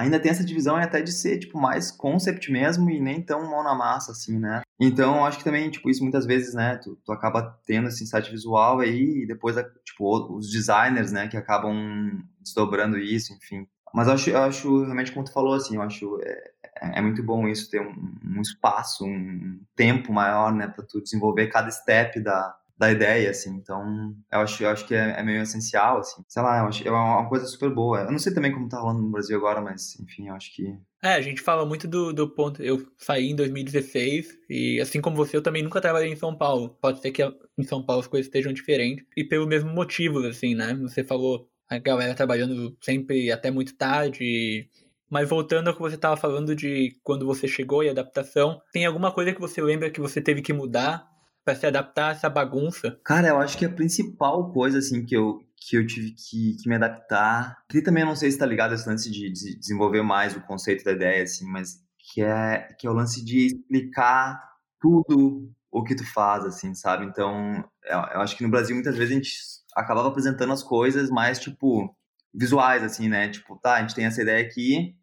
ainda 0.00 0.18
tem 0.18 0.30
essa 0.30 0.44
divisão 0.44 0.76
até 0.76 1.00
de 1.00 1.12
ser, 1.12 1.38
tipo, 1.38 1.58
mais 1.58 1.90
concept 1.90 2.50
mesmo 2.50 2.90
e 2.90 3.00
nem 3.00 3.22
tão 3.22 3.48
mão 3.48 3.62
na 3.62 3.74
massa, 3.74 4.12
assim, 4.12 4.38
né? 4.38 4.62
Então, 4.78 5.24
acho 5.24 5.38
que 5.38 5.44
também, 5.44 5.70
tipo, 5.70 5.90
isso 5.90 6.02
muitas 6.02 6.24
vezes, 6.24 6.54
né, 6.54 6.76
tu, 6.76 6.96
tu 7.04 7.12
acaba 7.12 7.58
tendo 7.66 7.88
esse 7.88 8.02
insight 8.02 8.30
visual 8.30 8.80
aí 8.80 9.22
e 9.22 9.26
depois, 9.26 9.56
tipo, 9.84 10.36
os 10.36 10.50
designers, 10.50 11.12
né, 11.12 11.28
que 11.28 11.36
acabam 11.36 12.22
desdobrando 12.40 12.98
isso, 12.98 13.32
enfim. 13.34 13.66
Mas 13.92 14.08
eu 14.08 14.14
acho, 14.14 14.30
eu 14.30 14.38
acho 14.38 14.84
realmente, 14.84 15.12
como 15.12 15.24
tu 15.24 15.32
falou, 15.32 15.54
assim, 15.54 15.76
eu 15.76 15.82
acho 15.82 16.18
é, 16.22 16.50
é, 16.80 16.98
é 16.98 17.02
muito 17.02 17.22
bom 17.22 17.46
isso, 17.46 17.70
ter 17.70 17.80
um, 17.80 17.94
um 18.24 18.40
espaço, 18.40 19.04
um 19.04 19.60
tempo 19.76 20.12
maior, 20.12 20.52
né, 20.52 20.66
para 20.66 20.84
tu 20.84 21.02
desenvolver 21.02 21.48
cada 21.48 21.70
step 21.70 22.20
da, 22.20 22.56
da 22.80 22.90
ideia, 22.90 23.28
assim. 23.28 23.50
Então, 23.50 24.16
eu 24.32 24.38
acho, 24.40 24.62
eu 24.62 24.70
acho 24.70 24.86
que 24.86 24.94
é, 24.94 25.20
é, 25.20 25.22
meio 25.22 25.42
essencial, 25.42 25.98
assim. 25.98 26.22
Sei 26.26 26.42
lá, 26.42 26.60
eu 26.60 26.64
acho 26.64 26.88
é 26.88 26.90
uma 26.90 27.28
coisa 27.28 27.44
super 27.44 27.68
boa. 27.68 28.00
Eu 28.00 28.10
não 28.10 28.18
sei 28.18 28.32
também 28.32 28.50
como 28.50 28.70
tá 28.70 28.80
rolando 28.80 29.02
no 29.02 29.10
Brasil 29.10 29.36
agora, 29.36 29.60
mas, 29.60 30.00
enfim, 30.00 30.28
eu 30.28 30.34
acho 30.34 30.56
que... 30.56 30.74
É, 31.02 31.12
a 31.12 31.20
gente 31.20 31.42
fala 31.42 31.66
muito 31.66 31.86
do, 31.86 32.10
do 32.10 32.26
ponto... 32.26 32.62
Eu 32.62 32.90
saí 32.96 33.28
em 33.28 33.36
2016 33.36 34.34
e, 34.48 34.80
assim 34.80 34.98
como 34.98 35.14
você, 35.14 35.36
eu 35.36 35.42
também 35.42 35.62
nunca 35.62 35.78
trabalhei 35.78 36.10
em 36.10 36.16
São 36.16 36.34
Paulo. 36.34 36.70
Pode 36.80 37.02
ser 37.02 37.10
que 37.10 37.22
em 37.22 37.62
São 37.64 37.84
Paulo 37.84 38.00
as 38.00 38.08
coisas 38.08 38.26
estejam 38.26 38.50
diferentes. 38.50 39.04
E 39.14 39.24
pelo 39.24 39.46
mesmo 39.46 39.70
motivo, 39.70 40.26
assim, 40.26 40.54
né? 40.54 40.72
Você 40.80 41.04
falou 41.04 41.50
a 41.68 41.78
galera 41.78 42.14
trabalhando 42.14 42.74
sempre 42.80 43.30
até 43.30 43.50
muito 43.50 43.76
tarde... 43.76 44.66
Mas 45.12 45.28
voltando 45.28 45.66
ao 45.66 45.74
que 45.74 45.80
você 45.80 45.96
estava 45.96 46.16
falando 46.16 46.54
de 46.54 46.96
quando 47.02 47.26
você 47.26 47.48
chegou 47.48 47.82
e 47.82 47.88
adaptação, 47.88 48.62
tem 48.72 48.86
alguma 48.86 49.10
coisa 49.10 49.32
que 49.32 49.40
você 49.40 49.60
lembra 49.60 49.90
que 49.90 50.00
você 50.00 50.22
teve 50.22 50.40
que 50.40 50.52
mudar 50.52 51.10
para 51.44 51.54
se 51.54 51.66
adaptar 51.66 52.08
a 52.08 52.12
essa 52.12 52.28
bagunça? 52.28 52.98
Cara, 53.04 53.28
eu 53.28 53.38
acho 53.38 53.56
que 53.56 53.64
a 53.64 53.72
principal 53.72 54.52
coisa, 54.52 54.78
assim, 54.78 55.04
que 55.04 55.16
eu, 55.16 55.40
que 55.56 55.76
eu 55.76 55.86
tive 55.86 56.12
que, 56.12 56.56
que 56.62 56.68
me 56.68 56.76
adaptar, 56.76 57.56
que 57.68 57.82
também 57.82 58.04
não 58.04 58.16
sei 58.16 58.30
se 58.30 58.38
tá 58.38 58.46
ligado 58.46 58.74
esse 58.74 58.88
lance 58.88 59.10
de, 59.10 59.30
de 59.30 59.58
desenvolver 59.58 60.02
mais 60.02 60.36
o 60.36 60.40
conceito 60.40 60.84
da 60.84 60.92
ideia, 60.92 61.22
assim, 61.22 61.46
mas 61.46 61.78
que 62.12 62.22
é, 62.22 62.68
que 62.78 62.86
é 62.86 62.90
o 62.90 62.94
lance 62.94 63.24
de 63.24 63.46
explicar 63.46 64.40
tudo 64.80 65.50
o 65.70 65.84
que 65.84 65.94
tu 65.94 66.04
faz, 66.04 66.44
assim, 66.44 66.74
sabe? 66.74 67.04
Então, 67.04 67.64
eu, 67.84 67.98
eu 68.14 68.20
acho 68.20 68.36
que 68.36 68.42
no 68.42 68.50
Brasil 68.50 68.74
muitas 68.74 68.96
vezes 68.96 69.12
a 69.12 69.16
gente 69.16 69.32
acabava 69.76 70.08
apresentando 70.08 70.52
as 70.52 70.62
coisas 70.62 71.10
mais, 71.10 71.38
tipo, 71.38 71.94
visuais, 72.34 72.82
assim, 72.82 73.08
né? 73.08 73.28
Tipo, 73.28 73.56
tá, 73.56 73.74
a 73.74 73.80
gente 73.80 73.94
tem 73.94 74.04
essa 74.04 74.22
ideia 74.22 74.44
aqui, 74.44 74.96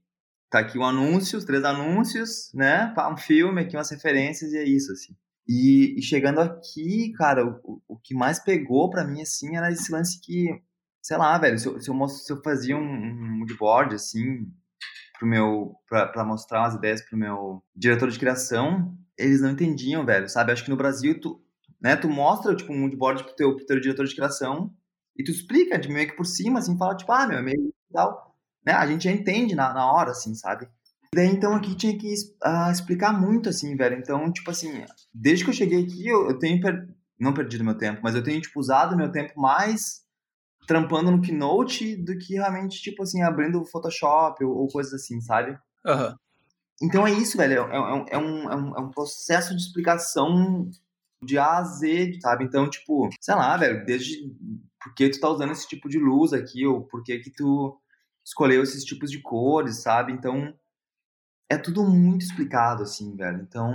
tá 0.49 0.59
aqui 0.59 0.77
um 0.77 0.83
anúncio, 0.83 1.37
os 1.37 1.45
três 1.45 1.63
anúncios, 1.63 2.51
né? 2.53 2.93
Um 3.11 3.17
filme, 3.17 3.61
aqui 3.61 3.77
umas 3.77 3.91
referências 3.91 4.51
e 4.51 4.57
é 4.57 4.63
isso, 4.63 4.91
assim. 4.91 5.15
E, 5.47 5.97
e 5.97 6.01
chegando 6.01 6.39
aqui, 6.41 7.13
cara, 7.13 7.45
o, 7.45 7.81
o 7.87 7.97
que 7.97 8.13
mais 8.13 8.39
pegou 8.39 8.89
para 8.89 9.05
mim, 9.05 9.21
assim, 9.21 9.55
era 9.55 9.71
esse 9.71 9.91
lance 9.91 10.19
que, 10.19 10.61
sei 11.01 11.17
lá, 11.17 11.37
velho, 11.37 11.57
se 11.57 11.67
eu, 11.67 11.79
se 11.79 11.89
eu, 11.89 12.07
se 12.09 12.33
eu 12.33 12.41
fazia 12.43 12.75
um, 12.75 12.81
um 12.81 13.37
moodboard, 13.39 13.95
assim, 13.95 14.51
pro 15.17 15.27
meu, 15.27 15.75
pra, 15.87 16.07
pra 16.07 16.25
mostrar 16.25 16.61
umas 16.61 16.75
ideias 16.75 17.01
pro 17.01 17.17
meu 17.17 17.63
diretor 17.75 18.09
de 18.09 18.19
criação, 18.19 18.97
eles 19.17 19.41
não 19.41 19.51
entendiam, 19.51 20.05
velho, 20.05 20.29
sabe? 20.29 20.51
Acho 20.51 20.63
que 20.63 20.69
no 20.69 20.77
Brasil, 20.77 21.19
tu, 21.19 21.41
né, 21.81 21.95
tu 21.95 22.09
mostra, 22.09 22.55
tipo, 22.55 22.73
um 22.73 22.79
moodboard 22.81 23.23
pro 23.23 23.35
teu, 23.35 23.55
pro 23.55 23.65
teu 23.65 23.79
diretor 23.79 24.05
de 24.05 24.15
criação 24.15 24.73
e 25.15 25.23
tu 25.23 25.31
explica 25.31 25.79
de 25.79 25.89
meio 25.89 26.07
que 26.09 26.15
por 26.15 26.25
cima, 26.25 26.59
assim, 26.59 26.77
fala, 26.77 26.95
tipo, 26.95 27.11
ah, 27.11 27.25
meu, 27.25 27.39
é 27.39 27.41
meio 27.41 27.73
tal, 27.91 28.35
né? 28.65 28.73
A 28.73 28.85
gente 28.85 29.05
já 29.05 29.11
entende 29.11 29.55
na, 29.55 29.73
na 29.73 29.91
hora, 29.91 30.11
assim, 30.11 30.35
sabe? 30.35 30.67
Daí, 31.13 31.27
então, 31.27 31.55
aqui 31.55 31.75
tinha 31.75 31.97
que 31.97 32.13
uh, 32.43 32.71
explicar 32.71 33.13
muito, 33.13 33.49
assim, 33.49 33.75
velho. 33.75 33.97
Então, 33.97 34.31
tipo 34.31 34.49
assim, 34.51 34.85
desde 35.13 35.43
que 35.43 35.49
eu 35.49 35.55
cheguei 35.55 35.83
aqui, 35.83 36.07
eu, 36.07 36.29
eu 36.29 36.39
tenho, 36.39 36.59
per... 36.59 36.87
não 37.19 37.33
perdido 37.33 37.63
meu 37.63 37.77
tempo, 37.77 38.01
mas 38.03 38.15
eu 38.15 38.23
tenho, 38.23 38.41
tipo, 38.41 38.59
usado 38.59 38.97
meu 38.97 39.11
tempo 39.11 39.39
mais 39.39 40.05
trampando 40.67 41.09
no 41.09 41.21
Keynote 41.21 41.95
do 41.95 42.17
que 42.17 42.33
realmente, 42.33 42.81
tipo 42.81 43.01
assim, 43.03 43.21
abrindo 43.23 43.61
o 43.61 43.65
Photoshop 43.65 44.43
ou, 44.43 44.55
ou 44.55 44.67
coisas 44.67 44.93
assim, 44.93 45.21
sabe? 45.21 45.57
Uhum. 45.85 46.15
Então 46.81 47.07
é 47.07 47.11
isso, 47.11 47.37
velho. 47.37 47.63
É, 47.63 47.75
é, 47.75 48.05
é, 48.11 48.17
um, 48.17 48.51
é, 48.51 48.55
um, 48.55 48.77
é 48.77 48.79
um 48.81 48.91
processo 48.91 49.55
de 49.55 49.61
explicação 49.61 50.69
de 51.23 51.37
A 51.37 51.57
a 51.57 51.63
Z, 51.63 52.19
sabe? 52.21 52.43
Então, 52.43 52.69
tipo, 52.69 53.09
sei 53.19 53.33
lá, 53.33 53.57
velho, 53.57 53.85
desde 53.85 54.29
por 54.79 54.93
que 54.93 55.09
tu 55.09 55.19
tá 55.19 55.29
usando 55.29 55.51
esse 55.51 55.67
tipo 55.67 55.89
de 55.89 55.97
luz 55.97 56.33
aqui, 56.33 56.65
ou 56.67 56.83
por 56.83 57.03
que 57.03 57.17
que 57.19 57.31
tu 57.31 57.79
escolheu 58.23 58.61
esses 58.61 58.83
tipos 58.83 59.09
de 59.09 59.21
cores, 59.21 59.81
sabe? 59.81 60.11
Então, 60.11 60.53
é 61.49 61.57
tudo 61.57 61.83
muito 61.83 62.23
explicado, 62.23 62.83
assim, 62.83 63.15
velho. 63.15 63.41
Então, 63.41 63.73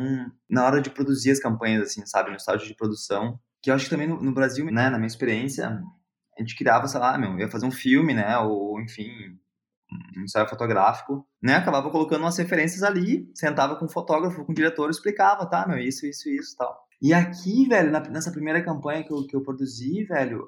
na 0.49 0.64
hora 0.64 0.81
de 0.81 0.91
produzir 0.91 1.31
as 1.31 1.41
campanhas, 1.41 1.83
assim, 1.83 2.05
sabe, 2.07 2.31
no 2.31 2.37
estágio 2.37 2.66
de 2.66 2.75
produção, 2.75 3.39
que 3.62 3.70
eu 3.70 3.75
acho 3.75 3.85
que 3.85 3.91
também 3.91 4.07
no, 4.07 4.20
no 4.23 4.33
Brasil, 4.33 4.64
né, 4.66 4.91
na 4.91 4.99
minha 4.99 5.07
experiência, 5.07 5.81
a 6.37 6.41
gente 6.41 6.57
criava, 6.57 6.87
sei 6.89 7.01
lá, 7.01 7.16
meu, 7.16 7.39
ia 7.39 7.51
fazer 7.51 7.66
um 7.66 7.70
filme, 7.70 8.12
né, 8.12 8.37
ou, 8.39 8.81
enfim, 8.81 9.09
um 10.16 10.23
ensaio 10.23 10.49
fotográfico, 10.49 11.27
né, 11.43 11.57
acabava 11.57 11.91
colocando 11.91 12.23
umas 12.23 12.37
referências 12.37 12.83
ali, 12.83 13.31
sentava 13.35 13.77
com 13.77 13.87
o 13.87 13.91
fotógrafo, 13.91 14.45
com 14.45 14.53
o 14.53 14.55
diretor, 14.55 14.91
explicava, 14.91 15.47
tá, 15.47 15.66
meu, 15.66 15.79
isso, 15.79 16.07
isso, 16.07 16.29
isso, 16.29 16.57
tal. 16.57 16.77
E 17.01 17.12
aqui, 17.14 17.66
velho, 17.68 17.91
na, 17.91 18.01
nessa 18.01 18.31
primeira 18.31 18.62
campanha 18.62 19.05
que 19.05 19.12
eu, 19.12 19.27
que 19.27 19.37
eu 19.37 19.43
produzi, 19.43 20.05
velho, 20.05 20.47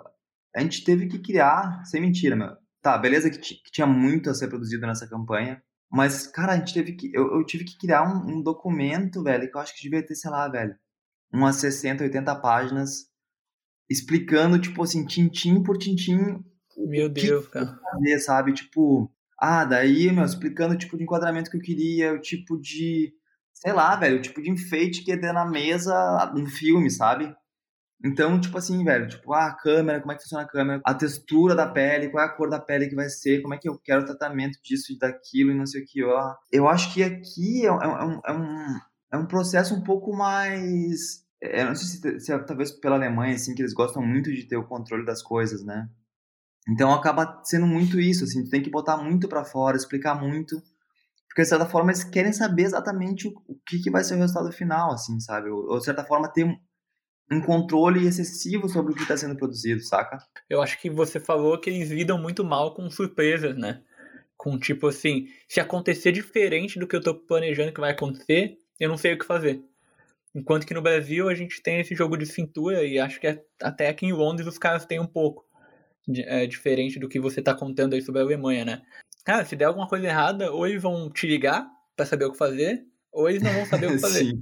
a 0.55 0.61
gente 0.61 0.85
teve 0.85 1.07
que 1.07 1.19
criar, 1.19 1.85
sem 1.85 2.01
mentira, 2.01 2.37
meu, 2.37 2.57
tá, 2.83 2.99
beleza 2.99 3.31
que, 3.31 3.39
que 3.39 3.71
tinha 3.71 3.87
muito 3.87 4.31
a 4.31 4.35
ser 4.35 4.49
produzido 4.49 4.87
nessa 4.87 5.09
campanha, 5.09 5.63
mas, 5.91 6.27
cara, 6.27 6.53
a 6.53 6.57
gente 6.57 6.75
teve 6.75 6.93
que. 6.93 7.11
Eu, 7.15 7.39
eu 7.39 7.45
tive 7.45 7.65
que 7.65 7.79
criar 7.79 8.03
um, 8.03 8.39
um, 8.39 8.43
documento, 8.43 9.23
velho, 9.23 9.51
que 9.51 9.57
eu 9.57 9.61
acho 9.61 9.75
que 9.75 9.83
devia 9.83 10.05
ter, 10.05 10.15
sei 10.15 10.31
lá, 10.31 10.49
velho, 10.49 10.75
umas 11.33 11.57
60, 11.57 12.05
80 12.05 12.35
páginas, 12.37 13.07
explicando, 13.89 14.59
tipo 14.59 14.83
assim, 14.83 15.07
tintim 15.07 15.63
por 15.63 15.79
tintim. 15.79 16.45
Meu 16.77 17.09
Deus, 17.09 17.47
cara. 17.49 17.79
Fazer, 17.81 18.19
sabe? 18.19 18.53
Tipo, 18.53 19.11
ah, 19.39 19.65
daí, 19.65 20.11
meu, 20.11 20.25
explicando 20.25 20.75
o 20.75 20.79
tipo 20.79 20.97
de 20.97 21.05
enquadramento 21.05 21.51
que 21.51 21.57
eu 21.57 21.63
queria, 21.63 22.13
o 22.13 22.21
tipo 22.21 22.59
de. 22.61 23.13
Sei 23.53 23.73
lá, 23.73 23.95
velho, 23.97 24.19
o 24.19 24.23
tipo 24.23 24.43
de 24.43 24.51
enfeite 24.51 25.05
que 25.05 25.11
ia 25.11 25.21
ter 25.21 25.33
na 25.33 25.45
mesa 25.45 26.33
no 26.35 26.47
filme, 26.47 26.91
sabe? 26.91 27.35
Então, 28.05 28.39
tipo 28.39 28.59
assim, 28.59 28.85
velho, 28.85 29.09
tipo, 29.09 29.33
ah, 29.33 29.47
a 29.47 29.55
câmera, 29.55 29.99
como 29.99 30.13
é 30.13 30.15
que 30.15 30.23
funciona 30.23 30.45
a 30.45 30.49
câmera, 30.49 30.83
a 30.85 30.93
textura 30.93 31.55
da 31.55 31.67
pele, 31.67 32.11
qual 32.11 32.23
é 32.23 32.27
a 32.27 32.31
cor 32.31 32.51
da 32.51 32.61
pele 32.61 32.87
que 32.87 32.95
vai 32.95 33.09
ser, 33.09 33.41
como 33.41 33.55
é 33.55 33.59
que 33.59 33.67
eu 33.67 33.79
quero 33.79 34.03
o 34.03 34.05
tratamento 34.05 34.59
disso 34.63 34.93
e 34.93 34.99
daquilo 34.99 35.51
e 35.51 35.55
não 35.55 35.65
sei 35.65 35.83
o 35.83 35.87
que, 35.87 36.05
ó. 36.05 36.35
Eu 36.53 36.69
acho 36.69 36.93
que 36.93 37.03
aqui 37.03 37.65
é, 37.65 37.69
é, 37.69 37.73
um, 37.73 38.21
é, 38.27 38.33
um, 38.33 38.79
é 39.15 39.17
um 39.17 39.27
processo 39.27 39.75
um 39.75 39.83
pouco 39.83 40.15
mais. 40.15 41.25
Eu 41.41 41.67
não 41.67 41.75
sei 41.75 41.87
se, 41.87 42.21
se 42.21 42.33
é, 42.33 42.39
talvez 42.41 42.73
pela 42.73 42.97
Alemanha, 42.97 43.35
assim, 43.35 43.55
que 43.55 43.63
eles 43.63 43.73
gostam 43.73 44.03
muito 44.03 44.31
de 44.31 44.45
ter 44.45 44.59
o 44.59 44.69
controle 44.69 45.07
das 45.07 45.23
coisas, 45.23 45.65
né? 45.65 45.89
Então 46.69 46.93
acaba 46.93 47.41
sendo 47.43 47.67
muito 47.67 47.99
isso, 47.99 48.25
assim, 48.25 48.45
tu 48.45 48.51
tem 48.51 48.63
que 48.63 48.71
botar 48.71 48.99
muito 48.99 49.29
para 49.29 49.45
fora, 49.45 49.77
explicar 49.79 50.15
muito, 50.15 50.63
porque 51.27 51.43
de 51.43 51.49
certa 51.49 51.67
forma 51.67 51.91
eles 51.91 52.05
querem 52.05 52.33
saber 52.35 52.65
exatamente 52.65 53.29
o, 53.29 53.33
o 53.49 53.55
que, 53.67 53.79
que 53.79 53.91
vai 53.91 54.05
ser 54.05 54.15
o 54.15 54.19
resultado 54.19 54.53
final, 54.53 54.93
assim, 54.93 55.19
sabe? 55.21 55.49
Ou, 55.49 55.71
ou 55.71 55.79
de 55.79 55.85
certa 55.85 56.05
forma 56.05 56.29
ter 56.29 56.47
um, 57.31 57.41
controle 57.41 58.07
excessivo 58.07 58.69
sobre 58.69 58.93
o 58.93 58.95
que 58.95 59.03
está 59.03 59.17
sendo 59.17 59.37
produzido, 59.37 59.81
saca? 59.81 60.19
Eu 60.49 60.63
acho 60.63 60.81
que 60.81 60.91
você 60.91 61.19
falou 61.19 61.59
que 61.59 61.71
eles 61.71 61.91
lidam 61.91 62.19
muito 62.19 62.45
mal 62.45 62.75
com 62.75 62.91
surpresas, 62.91 63.57
né? 63.57 63.83
Com 64.37 64.59
tipo 64.59 64.89
assim, 64.89 65.29
se 65.49 65.61
acontecer 65.61 66.13
diferente 66.13 66.79
do 66.79 66.87
que 66.87 66.97
eu 66.97 67.01
tô 67.01 67.15
planejando 67.15 67.73
que 67.73 67.81
vai 67.81 67.93
acontecer, 67.93 68.59
eu 68.79 68.89
não 68.89 68.97
sei 68.97 69.15
o 69.15 69.19
que 69.19 69.25
fazer. 69.25 69.63
Enquanto 70.35 70.67
que 70.67 70.75
no 70.75 70.83
Brasil 70.83 71.29
a 71.29 71.35
gente 71.35 71.63
tem 71.63 71.81
esse 71.81 71.95
jogo 71.95 72.17
de 72.17 72.27
cintura 72.27 72.85
e 72.85 72.99
acho 72.99 73.21
que 73.21 73.41
até 73.63 73.89
aqui 73.89 74.07
em 74.07 74.13
Londres 74.13 74.49
os 74.49 74.59
caras 74.59 74.85
têm 74.85 75.01
um 75.01 75.07
pouco. 75.07 75.45
É, 76.07 76.47
diferente 76.47 76.99
do 76.99 77.09
que 77.09 77.19
você 77.19 77.41
tá 77.41 77.55
contando 77.55 77.95
aí 77.95 78.03
sobre 78.03 78.21
a 78.21 78.25
Alemanha, 78.25 78.63
né? 78.63 78.83
Cara, 79.25 79.43
se 79.47 79.57
der 79.57 79.65
alguma 79.65 79.89
coisa 79.89 80.07
errada, 80.07 80.53
ou 80.53 80.67
eles 80.67 80.83
vão 80.83 81.11
te 81.11 81.27
ligar 81.27 81.67
para 81.97 82.05
saber 82.05 82.27
o 82.27 82.33
que 82.33 82.37
fazer, 82.37 82.85
ou 83.11 83.27
eles 83.27 83.43
não 83.43 83.51
vão 83.55 83.65
saber 83.65 83.87
o 83.87 83.93
que 83.93 83.99
fazer. 84.01 84.35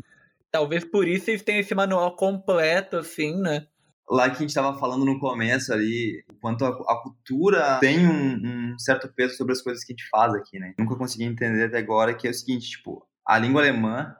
Talvez 0.53 0.85
por 0.85 1.09
isso 1.09 1.31
eles 1.31 1.43
tenham 1.43 1.61
esse 1.61 1.75
manual 1.75 2.15
completo, 2.15 2.99
assim, 2.99 3.41
né? 3.41 3.67
Lá 4.09 4.29
que 4.29 4.37
a 4.37 4.41
gente 4.41 4.51
estava 4.51 4.79
falando 4.79 5.07
no 5.07 5.19
começo 5.19 5.73
ali, 5.73 6.23
quanto 6.41 6.65
a, 6.65 6.69
a 6.69 7.03
cultura 7.03 7.79
tem 7.81 8.07
um, 8.07 8.73
um, 8.75 8.79
certo 8.79 9.11
peso 9.15 9.35
sobre 9.37 9.55
as 9.55 9.63
coisas 9.63 9.83
que 9.83 9.93
a 9.93 9.97
gente 9.97 10.09
faz 10.11 10.35
aqui, 10.35 10.59
né? 10.59 10.75
Nunca 10.79 10.97
consegui 10.97 11.25
entender 11.25 11.65
até 11.65 11.79
agora 11.79 12.13
que 12.13 12.27
é 12.27 12.31
o 12.31 12.35
seguinte, 12.35 12.69
tipo, 12.69 13.07
a 13.27 13.39
língua 13.39 13.63
alemã 13.63 14.15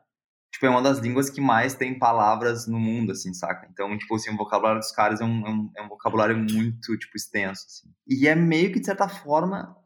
tipo, 0.53 0.67
é 0.67 0.71
uma 0.71 0.83
das 0.83 0.99
línguas 0.99 1.31
que 1.31 1.41
mais 1.41 1.75
tem 1.75 1.99
palavras 1.99 2.67
no 2.67 2.79
mundo, 2.79 3.13
assim, 3.13 3.33
saca? 3.33 3.67
Então, 3.71 3.97
tipo 3.97 4.15
assim, 4.15 4.31
o 4.31 4.37
vocabulário 4.37 4.81
dos 4.81 4.93
caras 4.93 5.21
é 5.21 5.25
um, 5.25 5.47
é 5.47 5.51
um, 5.51 5.71
é 5.79 5.83
um 5.83 5.89
vocabulário 5.89 6.37
muito, 6.37 6.97
tipo, 6.99 7.17
extenso, 7.17 7.67
assim. 7.67 7.89
E 8.07 8.29
é 8.29 8.35
meio 8.35 8.73
que, 8.73 8.79
de 8.79 8.87
certa 8.87 9.09
forma, 9.09 9.77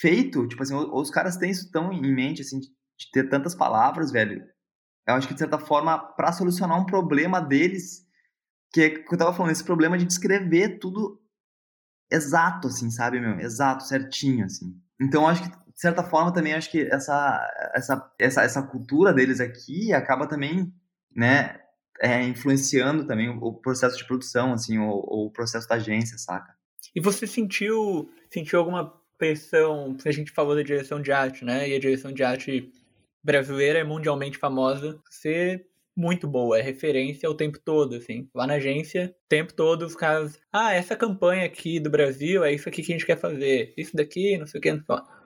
feito, 0.00 0.46
tipo 0.48 0.62
assim, 0.62 0.74
os 0.74 1.10
caras 1.10 1.36
têm 1.36 1.50
isso 1.50 1.70
tão 1.70 1.92
em 1.92 2.14
mente, 2.14 2.42
assim, 2.42 2.58
de, 2.58 2.66
de 2.66 3.10
ter 3.12 3.28
tantas 3.28 3.54
palavras, 3.54 4.10
velho, 4.10 4.44
eu 5.08 5.14
acho 5.14 5.26
que, 5.26 5.32
de 5.32 5.40
certa 5.40 5.58
forma, 5.58 5.98
para 5.98 6.32
solucionar 6.32 6.78
um 6.78 6.84
problema 6.84 7.40
deles, 7.40 8.06
que 8.70 8.82
é 8.82 8.90
que 8.90 9.14
eu 9.14 9.18
tava 9.18 9.32
falando, 9.32 9.52
esse 9.52 9.64
problema 9.64 9.96
de 9.96 10.04
descrever 10.04 10.78
tudo 10.78 11.18
exato, 12.12 12.68
assim, 12.68 12.90
sabe, 12.90 13.18
meu? 13.18 13.40
Exato, 13.40 13.84
certinho, 13.84 14.44
assim. 14.44 14.76
Então, 15.00 15.26
acho 15.26 15.42
que, 15.42 15.48
de 15.48 15.80
certa 15.80 16.02
forma, 16.02 16.32
também 16.32 16.52
acho 16.52 16.70
que 16.70 16.82
essa, 16.82 17.70
essa, 17.74 18.12
essa, 18.18 18.42
essa 18.42 18.62
cultura 18.62 19.14
deles 19.14 19.40
aqui 19.40 19.94
acaba 19.94 20.26
também, 20.26 20.70
né, 21.16 21.58
é, 22.00 22.22
influenciando 22.24 23.06
também 23.06 23.30
o, 23.30 23.54
processo 23.54 23.96
de 23.96 24.06
produção, 24.06 24.52
assim, 24.52 24.78
o, 24.78 24.90
o 24.90 25.30
processo 25.30 25.66
da 25.66 25.76
agência, 25.76 26.18
saca? 26.18 26.54
E 26.94 27.00
você 27.00 27.26
sentiu, 27.26 28.10
sentiu 28.30 28.58
alguma 28.58 28.92
pressão, 29.16 29.96
a 30.04 30.12
gente 30.12 30.30
falou 30.32 30.54
da 30.54 30.62
direção 30.62 31.00
de 31.00 31.10
arte, 31.12 31.46
né, 31.46 31.66
e 31.66 31.74
a 31.74 31.80
direção 31.80 32.12
de 32.12 32.22
arte 32.22 32.70
brasileira 33.22 33.78
é 33.78 33.84
mundialmente 33.84 34.38
famosa 34.38 35.00
ser 35.10 35.66
muito 35.96 36.28
boa, 36.28 36.56
é 36.56 36.62
referência 36.62 37.28
o 37.28 37.34
tempo 37.34 37.58
todo, 37.58 37.96
assim. 37.96 38.28
Lá 38.32 38.46
na 38.46 38.54
agência, 38.54 39.14
o 39.24 39.28
tempo 39.28 39.52
todo 39.52 39.82
os 39.82 39.96
caras, 39.96 40.38
ah, 40.52 40.72
essa 40.72 40.94
campanha 40.94 41.44
aqui 41.44 41.80
do 41.80 41.90
Brasil, 41.90 42.44
é 42.44 42.52
isso 42.52 42.68
aqui 42.68 42.82
que 42.82 42.92
a 42.92 42.94
gente 42.94 43.06
quer 43.06 43.18
fazer, 43.18 43.74
isso 43.76 43.96
daqui, 43.96 44.38
não 44.38 44.46
sei 44.46 44.58
o 44.58 44.62
que, 44.62 44.72
não 44.72 44.84
sei 44.84 44.96
o 44.96 45.02
que. 45.02 45.18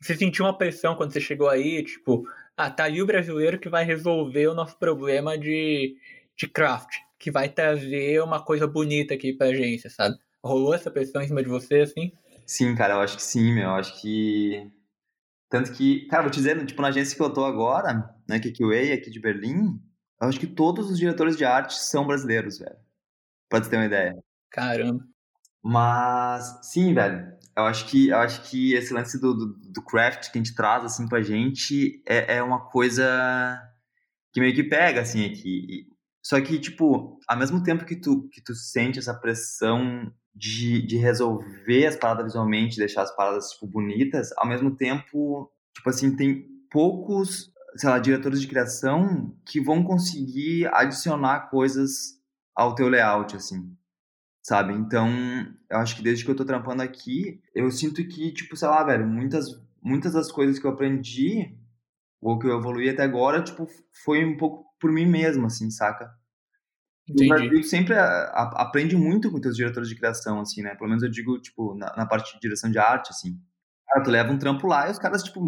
Você 0.00 0.16
sentiu 0.16 0.44
uma 0.46 0.56
pressão 0.56 0.94
quando 0.94 1.12
você 1.12 1.20
chegou 1.20 1.48
aí, 1.48 1.82
tipo, 1.82 2.26
ah, 2.56 2.70
tá 2.70 2.84
aí 2.84 3.02
o 3.02 3.06
brasileiro 3.06 3.58
que 3.58 3.68
vai 3.68 3.84
resolver 3.84 4.46
o 4.46 4.54
nosso 4.54 4.78
problema 4.78 5.36
de, 5.36 5.96
de 6.34 6.48
craft, 6.48 6.90
que 7.18 7.30
vai 7.30 7.48
trazer 7.50 8.22
uma 8.22 8.42
coisa 8.42 8.66
bonita 8.66 9.12
aqui 9.12 9.34
pra 9.34 9.48
agência, 9.48 9.90
sabe? 9.90 10.16
Rolou 10.42 10.74
essa 10.74 10.90
pressão 10.90 11.20
em 11.20 11.26
cima 11.26 11.42
de 11.42 11.48
você, 11.48 11.80
assim? 11.80 12.12
Sim, 12.46 12.74
cara, 12.74 12.94
eu 12.94 13.00
acho 13.00 13.16
que 13.16 13.22
sim, 13.22 13.52
meu. 13.52 13.64
Eu 13.64 13.74
acho 13.74 14.00
que 14.00 14.70
tanto 15.48 15.72
que, 15.72 16.06
cara, 16.06 16.22
vou 16.22 16.30
te 16.30 16.36
dizer, 16.36 16.64
tipo, 16.66 16.82
na 16.82 16.88
agência 16.88 17.16
que 17.16 17.22
eu 17.22 17.32
tô 17.32 17.44
agora, 17.44 18.12
né, 18.28 18.40
que 18.40 18.48
é 18.48 18.92
aqui 18.92 19.10
de 19.10 19.20
Berlim, 19.20 19.80
eu 20.20 20.28
acho 20.28 20.40
que 20.40 20.46
todos 20.46 20.90
os 20.90 20.98
diretores 20.98 21.36
de 21.36 21.44
arte 21.44 21.74
são 21.74 22.06
brasileiros, 22.06 22.58
velho. 22.58 22.76
Pra 23.48 23.62
você 23.62 23.70
ter 23.70 23.76
uma 23.76 23.86
ideia. 23.86 24.16
Caramba. 24.50 25.04
Mas, 25.62 26.70
sim, 26.72 26.94
velho. 26.94 27.36
Eu 27.56 27.64
acho 27.64 27.86
que, 27.86 28.08
eu 28.08 28.18
acho 28.18 28.42
que 28.42 28.74
esse 28.74 28.92
lance 28.92 29.20
do, 29.20 29.34
do, 29.34 29.46
do 29.72 29.82
craft 29.82 30.30
que 30.30 30.38
a 30.38 30.42
gente 30.42 30.54
traz, 30.54 30.84
assim, 30.84 31.08
pra 31.08 31.22
gente 31.22 32.02
é, 32.06 32.36
é 32.36 32.42
uma 32.42 32.68
coisa 32.68 33.62
que 34.32 34.40
meio 34.40 34.54
que 34.54 34.64
pega, 34.64 35.00
assim, 35.00 35.24
aqui. 35.24 35.86
Só 36.26 36.40
que, 36.40 36.58
tipo, 36.58 37.20
ao 37.28 37.38
mesmo 37.38 37.62
tempo 37.62 37.84
que 37.84 37.94
tu, 37.94 38.28
que 38.30 38.42
tu 38.42 38.52
sente 38.52 38.98
essa 38.98 39.14
pressão 39.14 40.12
de, 40.34 40.84
de 40.84 40.96
resolver 40.96 41.86
as 41.86 41.94
paradas 41.94 42.24
visualmente, 42.24 42.78
deixar 42.78 43.02
as 43.02 43.14
paradas, 43.14 43.50
tipo, 43.50 43.68
bonitas, 43.68 44.30
ao 44.36 44.44
mesmo 44.44 44.74
tempo, 44.74 45.48
tipo 45.72 45.88
assim, 45.88 46.16
tem 46.16 46.48
poucos, 46.68 47.52
sei 47.76 47.88
lá, 47.88 48.00
diretores 48.00 48.40
de 48.40 48.48
criação 48.48 49.36
que 49.44 49.60
vão 49.60 49.84
conseguir 49.84 50.66
adicionar 50.74 51.48
coisas 51.48 52.20
ao 52.56 52.74
teu 52.74 52.88
layout, 52.88 53.36
assim, 53.36 53.72
sabe? 54.42 54.72
Então, 54.72 55.08
eu 55.70 55.78
acho 55.78 55.94
que 55.94 56.02
desde 56.02 56.24
que 56.24 56.30
eu 56.32 56.36
tô 56.36 56.44
trampando 56.44 56.82
aqui, 56.82 57.40
eu 57.54 57.70
sinto 57.70 58.04
que, 58.04 58.32
tipo, 58.32 58.56
sei 58.56 58.66
lá, 58.66 58.82
velho, 58.82 59.06
muitas, 59.06 59.46
muitas 59.80 60.14
das 60.14 60.32
coisas 60.32 60.58
que 60.58 60.66
eu 60.66 60.72
aprendi, 60.72 61.56
ou 62.20 62.36
que 62.36 62.48
eu 62.48 62.58
evoluí 62.58 62.90
até 62.90 63.04
agora, 63.04 63.44
tipo, 63.44 63.68
foi 64.02 64.24
um 64.24 64.36
pouco 64.36 64.66
por 64.80 64.92
mim 64.92 65.06
mesmo, 65.06 65.46
assim, 65.46 65.70
saca? 65.70 66.15
Entendi. 67.08 67.32
O 67.32 67.36
Brasil 67.36 67.62
sempre 67.62 67.94
a, 67.94 68.04
a, 68.04 68.62
aprende 68.62 68.96
muito 68.96 69.30
com 69.30 69.40
teus 69.40 69.56
diretores 69.56 69.88
de 69.88 69.94
criação, 69.94 70.40
assim, 70.40 70.62
né? 70.62 70.74
Pelo 70.74 70.88
menos 70.88 71.02
eu 71.02 71.10
digo, 71.10 71.40
tipo, 71.40 71.74
na, 71.74 71.94
na, 71.96 72.06
parte 72.06 72.34
de 72.34 72.40
direção 72.40 72.70
de 72.70 72.78
arte, 72.78 73.10
assim. 73.10 73.38
Cara, 73.88 74.04
tu 74.04 74.10
leva 74.10 74.32
um 74.32 74.38
trampo 74.38 74.66
lá 74.66 74.88
e 74.88 74.90
os 74.90 74.98
caras, 74.98 75.22
tipo, 75.22 75.40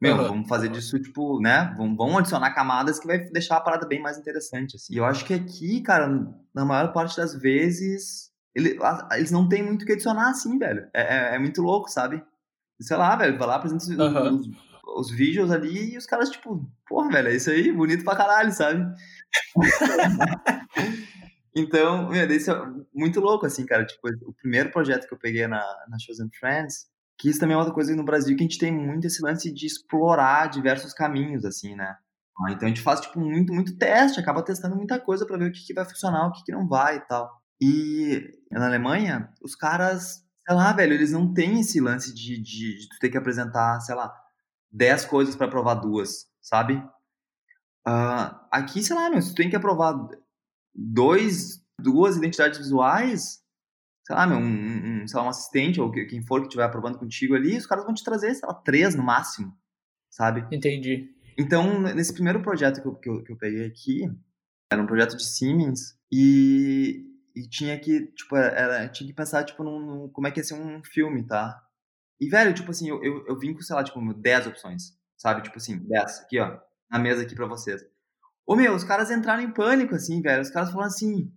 meu, 0.00 0.16
uhum. 0.16 0.28
vamos 0.28 0.48
fazer 0.48 0.68
disso, 0.68 0.98
tipo, 1.00 1.40
né? 1.40 1.74
Vamos, 1.76 1.96
vamos 1.96 2.18
adicionar 2.18 2.52
camadas 2.52 2.98
que 2.98 3.06
vai 3.06 3.18
deixar 3.18 3.56
a 3.56 3.60
parada 3.60 3.86
bem 3.86 4.02
mais 4.02 4.18
interessante, 4.18 4.76
assim. 4.76 4.94
E 4.94 4.98
eu 4.98 5.04
acho 5.04 5.24
que 5.24 5.32
aqui, 5.32 5.80
cara, 5.80 6.08
na 6.52 6.64
maior 6.64 6.92
parte 6.92 7.16
das 7.16 7.34
vezes, 7.34 8.30
ele, 8.54 8.78
eles 9.12 9.30
não 9.30 9.48
tem 9.48 9.62
muito 9.62 9.82
o 9.82 9.86
que 9.86 9.92
adicionar, 9.92 10.30
assim, 10.30 10.58
velho. 10.58 10.88
É, 10.92 11.02
é, 11.02 11.36
é, 11.36 11.38
muito 11.38 11.62
louco, 11.62 11.88
sabe? 11.88 12.22
Sei 12.80 12.96
lá, 12.96 13.16
velho, 13.16 13.38
vai 13.38 13.48
lá, 13.48 13.56
apresenta 13.56 13.84
uhum. 14.02 14.36
os, 14.36 14.46
os, 14.48 14.56
os 14.96 15.10
vídeos 15.10 15.50
ali 15.50 15.94
e 15.94 15.96
os 15.96 16.04
caras, 16.04 16.30
tipo, 16.30 16.68
porra, 16.86 17.10
velho, 17.10 17.28
é 17.28 17.36
isso 17.36 17.48
aí, 17.48 17.72
bonito 17.72 18.04
pra 18.04 18.16
caralho, 18.16 18.52
sabe? 18.52 18.84
então, 21.54 22.08
meu, 22.08 22.30
isso 22.30 22.50
é 22.50 22.72
muito 22.94 23.20
louco, 23.20 23.46
assim, 23.46 23.66
cara. 23.66 23.84
Tipo, 23.84 24.08
o 24.26 24.34
primeiro 24.34 24.70
projeto 24.70 25.06
que 25.06 25.14
eu 25.14 25.18
peguei 25.18 25.46
na, 25.46 25.62
na 25.88 25.98
Chosen 25.98 26.30
Friends, 26.38 26.86
que 27.18 27.30
isso 27.30 27.40
também 27.40 27.54
é 27.54 27.58
outra 27.58 27.72
coisa 27.72 27.94
no 27.94 28.04
Brasil 28.04 28.36
que 28.36 28.42
a 28.42 28.46
gente 28.46 28.58
tem 28.58 28.72
muito 28.72 29.06
esse 29.06 29.22
lance 29.22 29.52
de 29.52 29.66
explorar 29.66 30.48
diversos 30.48 30.92
caminhos, 30.92 31.44
assim, 31.44 31.74
né? 31.74 31.96
Ah, 32.38 32.52
então 32.52 32.66
a 32.66 32.68
gente 32.68 32.82
faz, 32.82 33.00
tipo, 33.00 33.18
muito, 33.18 33.52
muito 33.52 33.76
teste, 33.78 34.20
acaba 34.20 34.42
testando 34.42 34.76
muita 34.76 35.00
coisa 35.00 35.26
para 35.26 35.38
ver 35.38 35.48
o 35.48 35.52
que, 35.52 35.64
que 35.64 35.74
vai 35.74 35.86
funcionar, 35.86 36.26
o 36.26 36.32
que, 36.32 36.44
que 36.44 36.52
não 36.52 36.68
vai 36.68 36.96
e 36.96 37.00
tal. 37.00 37.30
E 37.60 38.30
na 38.50 38.66
Alemanha, 38.66 39.30
os 39.42 39.54
caras, 39.54 40.22
sei 40.46 40.54
lá, 40.54 40.72
velho, 40.72 40.92
eles 40.92 41.12
não 41.12 41.32
têm 41.32 41.60
esse 41.60 41.80
lance 41.80 42.14
de, 42.14 42.40
de, 42.40 42.78
de 42.78 42.88
tu 42.90 42.98
ter 43.00 43.08
que 43.08 43.16
apresentar, 43.16 43.80
sei 43.80 43.94
lá, 43.94 44.14
10 44.70 45.06
coisas 45.06 45.34
para 45.34 45.48
provar 45.48 45.76
duas, 45.76 46.26
sabe? 46.42 46.82
Uh, 47.86 48.34
aqui, 48.50 48.82
sei 48.82 48.96
lá, 48.96 49.08
meu, 49.08 49.22
se 49.22 49.30
tu 49.30 49.36
tem 49.36 49.48
que 49.48 49.54
aprovar 49.54 49.94
dois, 50.74 51.64
duas 51.80 52.16
identidades 52.16 52.58
visuais, 52.58 53.40
sei 54.04 54.16
lá, 54.16 54.26
meu, 54.26 54.38
um, 54.38 55.02
um, 55.02 55.06
sei 55.06 55.20
lá, 55.20 55.26
um 55.26 55.28
assistente 55.28 55.80
ou 55.80 55.92
quem 55.92 56.20
for 56.20 56.40
que 56.40 56.48
estiver 56.48 56.64
aprovando 56.64 56.98
contigo 56.98 57.36
ali, 57.36 57.56
os 57.56 57.66
caras 57.66 57.84
vão 57.84 57.94
te 57.94 58.02
trazer, 58.02 58.34
sei 58.34 58.48
lá, 58.48 58.54
três 58.54 58.96
no 58.96 59.04
máximo, 59.04 59.56
sabe? 60.10 60.44
Entendi. 60.50 61.14
Então, 61.38 61.80
nesse 61.80 62.12
primeiro 62.12 62.42
projeto 62.42 62.82
que 62.82 62.88
eu, 62.88 62.94
que 62.96 63.08
eu, 63.08 63.22
que 63.22 63.32
eu 63.32 63.36
peguei 63.36 63.64
aqui, 63.66 64.10
era 64.70 64.82
um 64.82 64.86
projeto 64.86 65.16
de 65.16 65.24
Siemens 65.24 65.96
e, 66.10 67.04
e 67.36 67.48
tinha 67.48 67.78
que, 67.78 68.06
tipo, 68.12 68.34
era, 68.34 68.88
tinha 68.88 69.06
que 69.06 69.14
pensar, 69.14 69.44
tipo, 69.44 69.62
num, 69.62 69.78
num, 69.78 70.08
como 70.08 70.26
é 70.26 70.32
que 70.32 70.40
ia 70.40 70.44
ser 70.44 70.54
um 70.54 70.82
filme, 70.82 71.24
tá? 71.24 71.62
E, 72.18 72.28
velho, 72.28 72.52
tipo 72.52 72.70
assim, 72.70 72.88
eu, 72.88 73.00
eu, 73.04 73.26
eu 73.28 73.38
vim 73.38 73.52
com, 73.54 73.60
sei 73.60 73.76
lá, 73.76 73.84
tipo, 73.84 74.00
10 74.12 74.48
opções, 74.48 74.98
sabe? 75.16 75.42
Tipo 75.42 75.58
assim, 75.58 75.78
10, 75.78 76.20
aqui, 76.22 76.40
ó 76.40 76.65
na 76.90 76.98
mesa 76.98 77.22
aqui 77.22 77.34
para 77.34 77.46
vocês. 77.46 77.84
Ô 78.46 78.54
meu, 78.54 78.74
os 78.74 78.84
caras 78.84 79.10
entraram 79.10 79.42
em 79.42 79.52
pânico, 79.52 79.94
assim, 79.94 80.22
velho. 80.22 80.42
Os 80.42 80.50
caras 80.50 80.70
falaram 80.70 80.88
assim: 80.88 81.32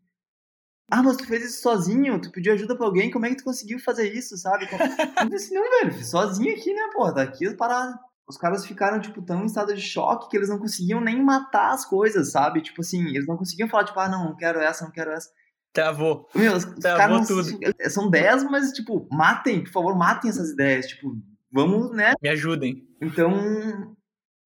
Ah, 0.91 1.01
mas 1.01 1.17
tu 1.17 1.25
fez 1.25 1.43
isso 1.43 1.61
sozinho? 1.61 2.21
Tu 2.21 2.31
pediu 2.31 2.53
ajuda 2.53 2.75
pra 2.75 2.85
alguém? 2.85 3.09
Como 3.09 3.25
é 3.25 3.29
que 3.29 3.37
tu 3.37 3.43
conseguiu 3.43 3.79
fazer 3.79 4.13
isso, 4.13 4.37
sabe? 4.37 4.67
Eu 5.19 5.29
disse: 5.29 5.53
Não, 5.53 5.63
velho, 5.63 5.93
fiz 5.93 6.09
sozinho 6.09 6.53
aqui, 6.55 6.73
né, 6.73 6.89
porra? 6.93 7.15
Tá 7.15 7.21
aqui 7.23 7.53
para. 7.55 7.97
Os 8.27 8.37
caras 8.37 8.63
ficaram, 8.63 9.01
tipo, 9.01 9.23
tão 9.23 9.41
em 9.41 9.47
estado 9.47 9.73
de 9.73 9.81
choque 9.81 10.29
que 10.29 10.37
eles 10.37 10.49
não 10.49 10.59
conseguiam 10.59 11.01
nem 11.01 11.19
matar 11.19 11.71
as 11.71 11.83
coisas, 11.83 12.31
sabe? 12.31 12.61
Tipo 12.61 12.81
assim, 12.81 13.07
eles 13.07 13.25
não 13.25 13.35
conseguiam 13.35 13.67
falar, 13.67 13.85
tipo, 13.85 13.99
ah, 13.99 14.07
não, 14.07 14.25
não 14.25 14.35
quero 14.35 14.59
essa, 14.59 14.85
não 14.85 14.91
quero 14.91 15.09
essa. 15.09 15.31
Travou. 15.73 16.29
Meu, 16.35 16.55
os 16.55 16.65
Travou 16.65 17.25
tudo. 17.25 17.57
São 17.89 18.07
10, 18.07 18.43
mas, 18.43 18.71
tipo, 18.71 19.07
matem, 19.11 19.63
por 19.63 19.71
favor, 19.71 19.97
matem 19.97 20.29
essas 20.29 20.51
ideias. 20.51 20.87
Tipo, 20.87 21.17
vamos, 21.51 21.91
né? 21.91 22.13
Me 22.21 22.29
ajudem. 22.29 22.87
Então, 23.01 23.95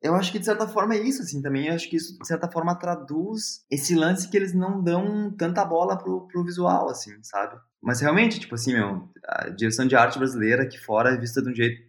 eu 0.03 0.15
acho 0.15 0.33
que 0.33 0.39
de 0.39 0.43
certa 0.43 0.67
forma 0.67 0.93
é 0.95 1.01
isso, 1.01 1.21
assim, 1.21 1.41
também. 1.41 1.67
Eu 1.67 1.75
acho 1.75 1.89
que 1.89 1.95
isso, 1.95 2.19
de 2.19 2.27
certa 2.27 2.51
forma, 2.51 2.75
traduz 2.75 3.65
esse 3.71 3.95
lance 3.95 4.29
que 4.29 4.35
eles 4.35 4.53
não 4.53 4.83
dão 4.83 5.31
tanta 5.31 5.63
bola 5.63 5.97
pro, 5.97 6.27
pro 6.27 6.43
visual, 6.43 6.89
assim, 6.89 7.11
sabe? 7.23 7.57
Mas 7.81 8.01
realmente, 8.01 8.37
tipo 8.37 8.53
assim, 8.53 8.73
meu, 8.73 9.09
a 9.25 9.49
direção 9.49 9.87
de 9.87 9.95
arte 9.95 10.19
brasileira 10.19 10.63
aqui 10.63 10.77
fora 10.77 11.11
é 11.11 11.17
vista 11.17 11.41
de 11.41 11.49
um 11.49 11.55
jeito, 11.55 11.81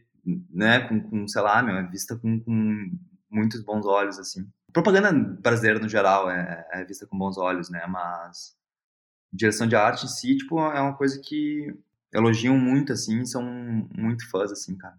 né, 0.49 0.87
com, 0.89 1.01
com 1.01 1.27
sei 1.27 1.43
lá, 1.43 1.61
meu, 1.61 1.77
é 1.77 1.83
vista 1.89 2.17
com, 2.17 2.39
com 2.39 2.91
muitos 3.29 3.61
bons 3.63 3.85
olhos, 3.85 4.17
assim. 4.17 4.49
Propaganda 4.73 5.13
brasileira, 5.13 5.81
no 5.81 5.89
geral, 5.89 6.31
é, 6.31 6.67
é 6.73 6.85
vista 6.85 7.07
com 7.09 7.19
bons 7.19 7.37
olhos, 7.37 7.69
né, 7.69 7.85
mas 7.89 8.57
direção 9.33 9.67
de 9.67 9.75
arte 9.75 10.07
em 10.07 10.09
si, 10.09 10.37
tipo, 10.37 10.61
é 10.61 10.81
uma 10.81 10.97
coisa 10.97 11.21
que 11.21 11.67
elogiam 12.13 12.57
muito, 12.57 12.93
assim, 12.93 13.25
são 13.27 13.43
muito 13.93 14.29
fãs, 14.31 14.53
assim, 14.53 14.77
cara. 14.77 14.95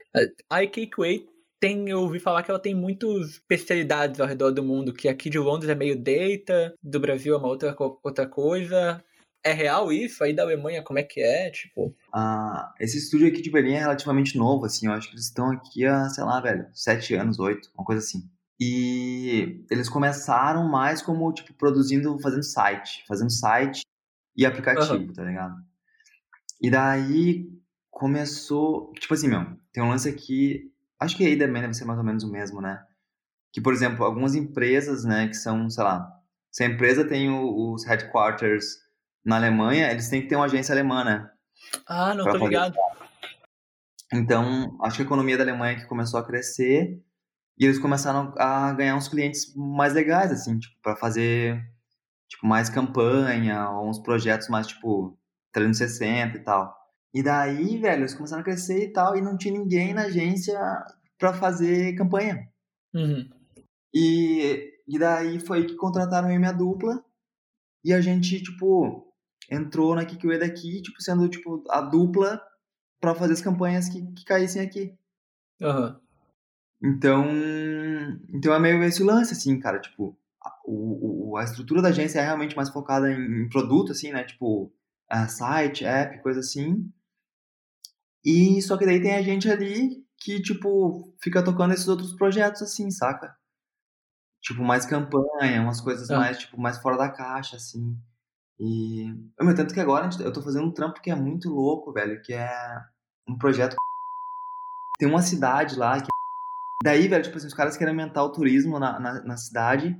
A 0.49 0.63
IK 0.63 0.89
Way 0.97 1.34
tem, 1.59 1.89
eu 1.89 2.01
ouvi 2.01 2.19
falar 2.19 2.43
que 2.43 2.51
ela 2.51 2.59
tem 2.59 2.75
muitas 2.75 3.31
especialidades 3.31 4.19
ao 4.19 4.27
redor 4.27 4.51
do 4.51 4.63
mundo, 4.63 4.93
que 4.93 5.07
aqui 5.07 5.29
de 5.29 5.39
Londres 5.39 5.69
é 5.69 5.75
meio 5.75 5.97
data, 5.97 6.73
do 6.81 6.99
Brasil 6.99 7.35
é 7.35 7.37
uma 7.37 7.47
outra, 7.47 7.75
outra 8.03 8.27
coisa. 8.27 9.03
É 9.43 9.53
real 9.53 9.91
isso? 9.91 10.23
Aí 10.23 10.33
da 10.33 10.41
Alemanha, 10.41 10.81
como 10.81 10.97
é 10.97 11.03
que 11.03 11.21
é? 11.21 11.51
Tipo. 11.51 11.95
Ah, 12.11 12.73
esse 12.79 12.97
estúdio 12.97 13.27
aqui 13.27 13.43
de 13.43 13.51
Berlim 13.51 13.73
é 13.73 13.79
relativamente 13.79 14.37
novo, 14.37 14.65
assim. 14.65 14.87
Eu 14.87 14.93
acho 14.93 15.07
que 15.07 15.13
eles 15.13 15.25
estão 15.25 15.51
aqui 15.51 15.85
há, 15.85 16.09
sei 16.09 16.23
lá, 16.23 16.41
velho, 16.41 16.67
sete 16.73 17.13
anos, 17.13 17.39
oito, 17.39 17.69
uma 17.75 17.85
coisa 17.85 18.01
assim. 18.01 18.27
E 18.59 19.63
eles 19.69 19.87
começaram 19.87 20.67
mais 20.67 21.01
como, 21.01 21.31
tipo, 21.31 21.53
produzindo, 21.53 22.17
fazendo 22.19 22.43
site. 22.43 23.03
Fazendo 23.07 23.29
site 23.29 23.81
e 24.35 24.45
aplicativo, 24.45 24.93
uhum. 24.95 25.13
tá 25.13 25.23
ligado? 25.23 25.55
E 26.59 26.69
daí 26.69 27.47
começou. 27.91 28.91
Tipo 28.93 29.13
assim, 29.13 29.27
meu, 29.27 29.45
tem 29.71 29.83
um 29.83 29.89
lance 29.89 30.09
aqui. 30.09 30.71
Acho 31.05 31.15
que 31.15 31.25
aí 31.25 31.37
também 31.37 31.61
deve 31.61 31.73
ser 31.73 31.85
mais 31.85 31.99
ou 31.99 32.05
menos 32.05 32.23
o 32.23 32.31
mesmo, 32.31 32.59
né? 32.59 32.83
Que, 33.53 33.61
por 33.61 33.73
exemplo, 33.73 34.03
algumas 34.03 34.35
empresas, 34.35 35.05
né, 35.05 35.27
que 35.27 35.35
são, 35.35 35.69
sei 35.69 35.83
lá, 35.83 36.11
se 36.51 36.63
a 36.63 36.67
empresa 36.67 37.07
tem 37.07 37.29
o, 37.29 37.73
os 37.73 37.85
headquarters 37.85 38.65
na 39.23 39.35
Alemanha, 39.37 39.91
eles 39.91 40.09
têm 40.09 40.21
que 40.21 40.27
ter 40.27 40.35
uma 40.35 40.45
agência 40.45 40.73
alemã, 40.73 41.03
né? 41.03 41.29
Ah, 41.87 42.13
não 42.13 42.25
tô 42.25 42.37
ligado. 42.37 42.75
Então, 44.11 44.77
acho 44.81 44.97
que 44.97 45.03
a 45.03 45.05
economia 45.05 45.37
da 45.37 45.43
Alemanha 45.43 45.75
que 45.75 45.85
começou 45.85 46.19
a 46.19 46.25
crescer 46.25 47.01
e 47.57 47.65
eles 47.65 47.79
começaram 47.79 48.33
a 48.37 48.73
ganhar 48.73 48.95
uns 48.95 49.07
clientes 49.07 49.53
mais 49.55 49.93
legais, 49.93 50.31
assim, 50.31 50.59
tipo, 50.59 50.75
para 50.81 50.95
fazer 50.95 51.61
tipo 52.27 52.45
mais 52.45 52.69
campanha, 52.69 53.69
ou 53.69 53.89
uns 53.89 53.99
projetos 53.99 54.49
mais 54.49 54.67
tipo 54.67 55.17
360 55.51 56.37
e 56.37 56.39
tal. 56.41 56.75
E 57.15 57.23
daí, 57.23 57.77
velho, 57.77 58.01
eles 58.01 58.13
começaram 58.13 58.41
a 58.41 58.43
crescer 58.43 58.83
e 58.83 58.91
tal, 58.91 59.15
e 59.15 59.21
não 59.21 59.37
tinha 59.37 59.57
ninguém 59.57 59.93
na 59.93 60.01
agência 60.01 60.59
para 61.17 61.33
fazer 61.33 61.95
campanha. 61.95 62.45
Uhum. 62.93 63.29
E, 63.93 64.73
e 64.85 64.99
daí 64.99 65.39
foi 65.39 65.65
que 65.65 65.75
contrataram 65.75 66.29
eu 66.29 66.35
e 66.35 66.37
minha 66.39 66.51
dupla, 66.51 67.01
e 67.85 67.93
a 67.93 68.01
gente, 68.01 68.43
tipo, 68.43 69.07
entrou 69.49 69.95
na 69.95 70.03
Kikue 70.03 70.37
daqui, 70.37 70.81
tipo, 70.81 71.01
sendo, 71.01 71.29
tipo, 71.29 71.63
a 71.69 71.79
dupla 71.79 72.41
para 72.99 73.15
fazer 73.15 73.31
as 73.31 73.41
campanhas 73.41 73.87
que, 73.87 74.05
que 74.11 74.25
caíssem 74.25 74.61
aqui. 74.61 74.93
Uhum. 75.61 75.95
Então, 76.83 77.25
então 78.27 78.53
é 78.53 78.59
meio 78.59 78.83
esse 78.83 79.01
lance, 79.01 79.31
assim, 79.31 79.57
cara, 79.57 79.79
tipo, 79.79 80.19
o, 80.65 81.31
o, 81.31 81.37
a 81.37 81.45
estrutura 81.45 81.81
da 81.81 81.87
agência 81.87 82.19
é 82.19 82.25
realmente 82.25 82.57
mais 82.57 82.69
focada 82.69 83.09
em, 83.09 83.47
produto, 83.47 83.93
assim, 83.93 84.11
né, 84.11 84.25
tipo, 84.25 84.65
uh, 85.09 85.29
site, 85.29 85.85
app, 85.85 86.21
coisa 86.21 86.41
assim, 86.41 86.91
e 88.25 88.59
só 88.63 88.75
que 88.75 88.85
daí 88.85 88.99
tem 88.99 89.15
a 89.15 89.21
gente 89.21 89.49
ali 89.49 90.03
que, 90.17 90.41
tipo, 90.41 91.15
fica 91.21 91.43
tocando 91.43 91.73
esses 91.75 91.87
outros 91.87 92.13
projetos, 92.13 92.63
assim, 92.63 92.89
saca? 92.89 93.35
Tipo, 94.41 94.63
mais 94.63 94.85
campanha, 94.85 95.61
umas 95.61 95.79
coisas 95.79 96.09
ah. 96.09 96.17
mais, 96.17 96.39
tipo, 96.39 96.59
mais 96.59 96.79
fora 96.79 96.97
da 96.97 97.09
caixa, 97.09 97.57
assim. 97.57 97.95
E. 98.59 99.13
Meu, 99.39 99.53
tanto 99.53 99.73
que 99.73 99.79
agora 99.79 100.09
eu 100.19 100.33
tô 100.33 100.41
fazendo 100.41 100.65
um 100.65 100.73
trampo 100.73 101.01
que 101.01 101.11
é 101.11 101.15
muito 101.15 101.49
louco, 101.49 101.93
velho, 101.93 102.19
que 102.23 102.33
é 102.33 102.49
um 103.27 103.37
projeto. 103.37 103.75
Tem 104.97 105.07
uma 105.07 105.21
cidade 105.21 105.75
lá 105.75 106.01
que. 106.01 106.07
Daí, 106.83 107.07
velho, 107.07 107.23
tipo 107.23 107.37
assim, 107.37 107.47
os 107.47 107.53
caras 107.53 107.77
querem 107.77 107.91
aumentar 107.91 108.23
o 108.23 108.31
turismo 108.31 108.79
na, 108.79 108.99
na, 108.99 109.23
na 109.23 109.37
cidade. 109.37 109.95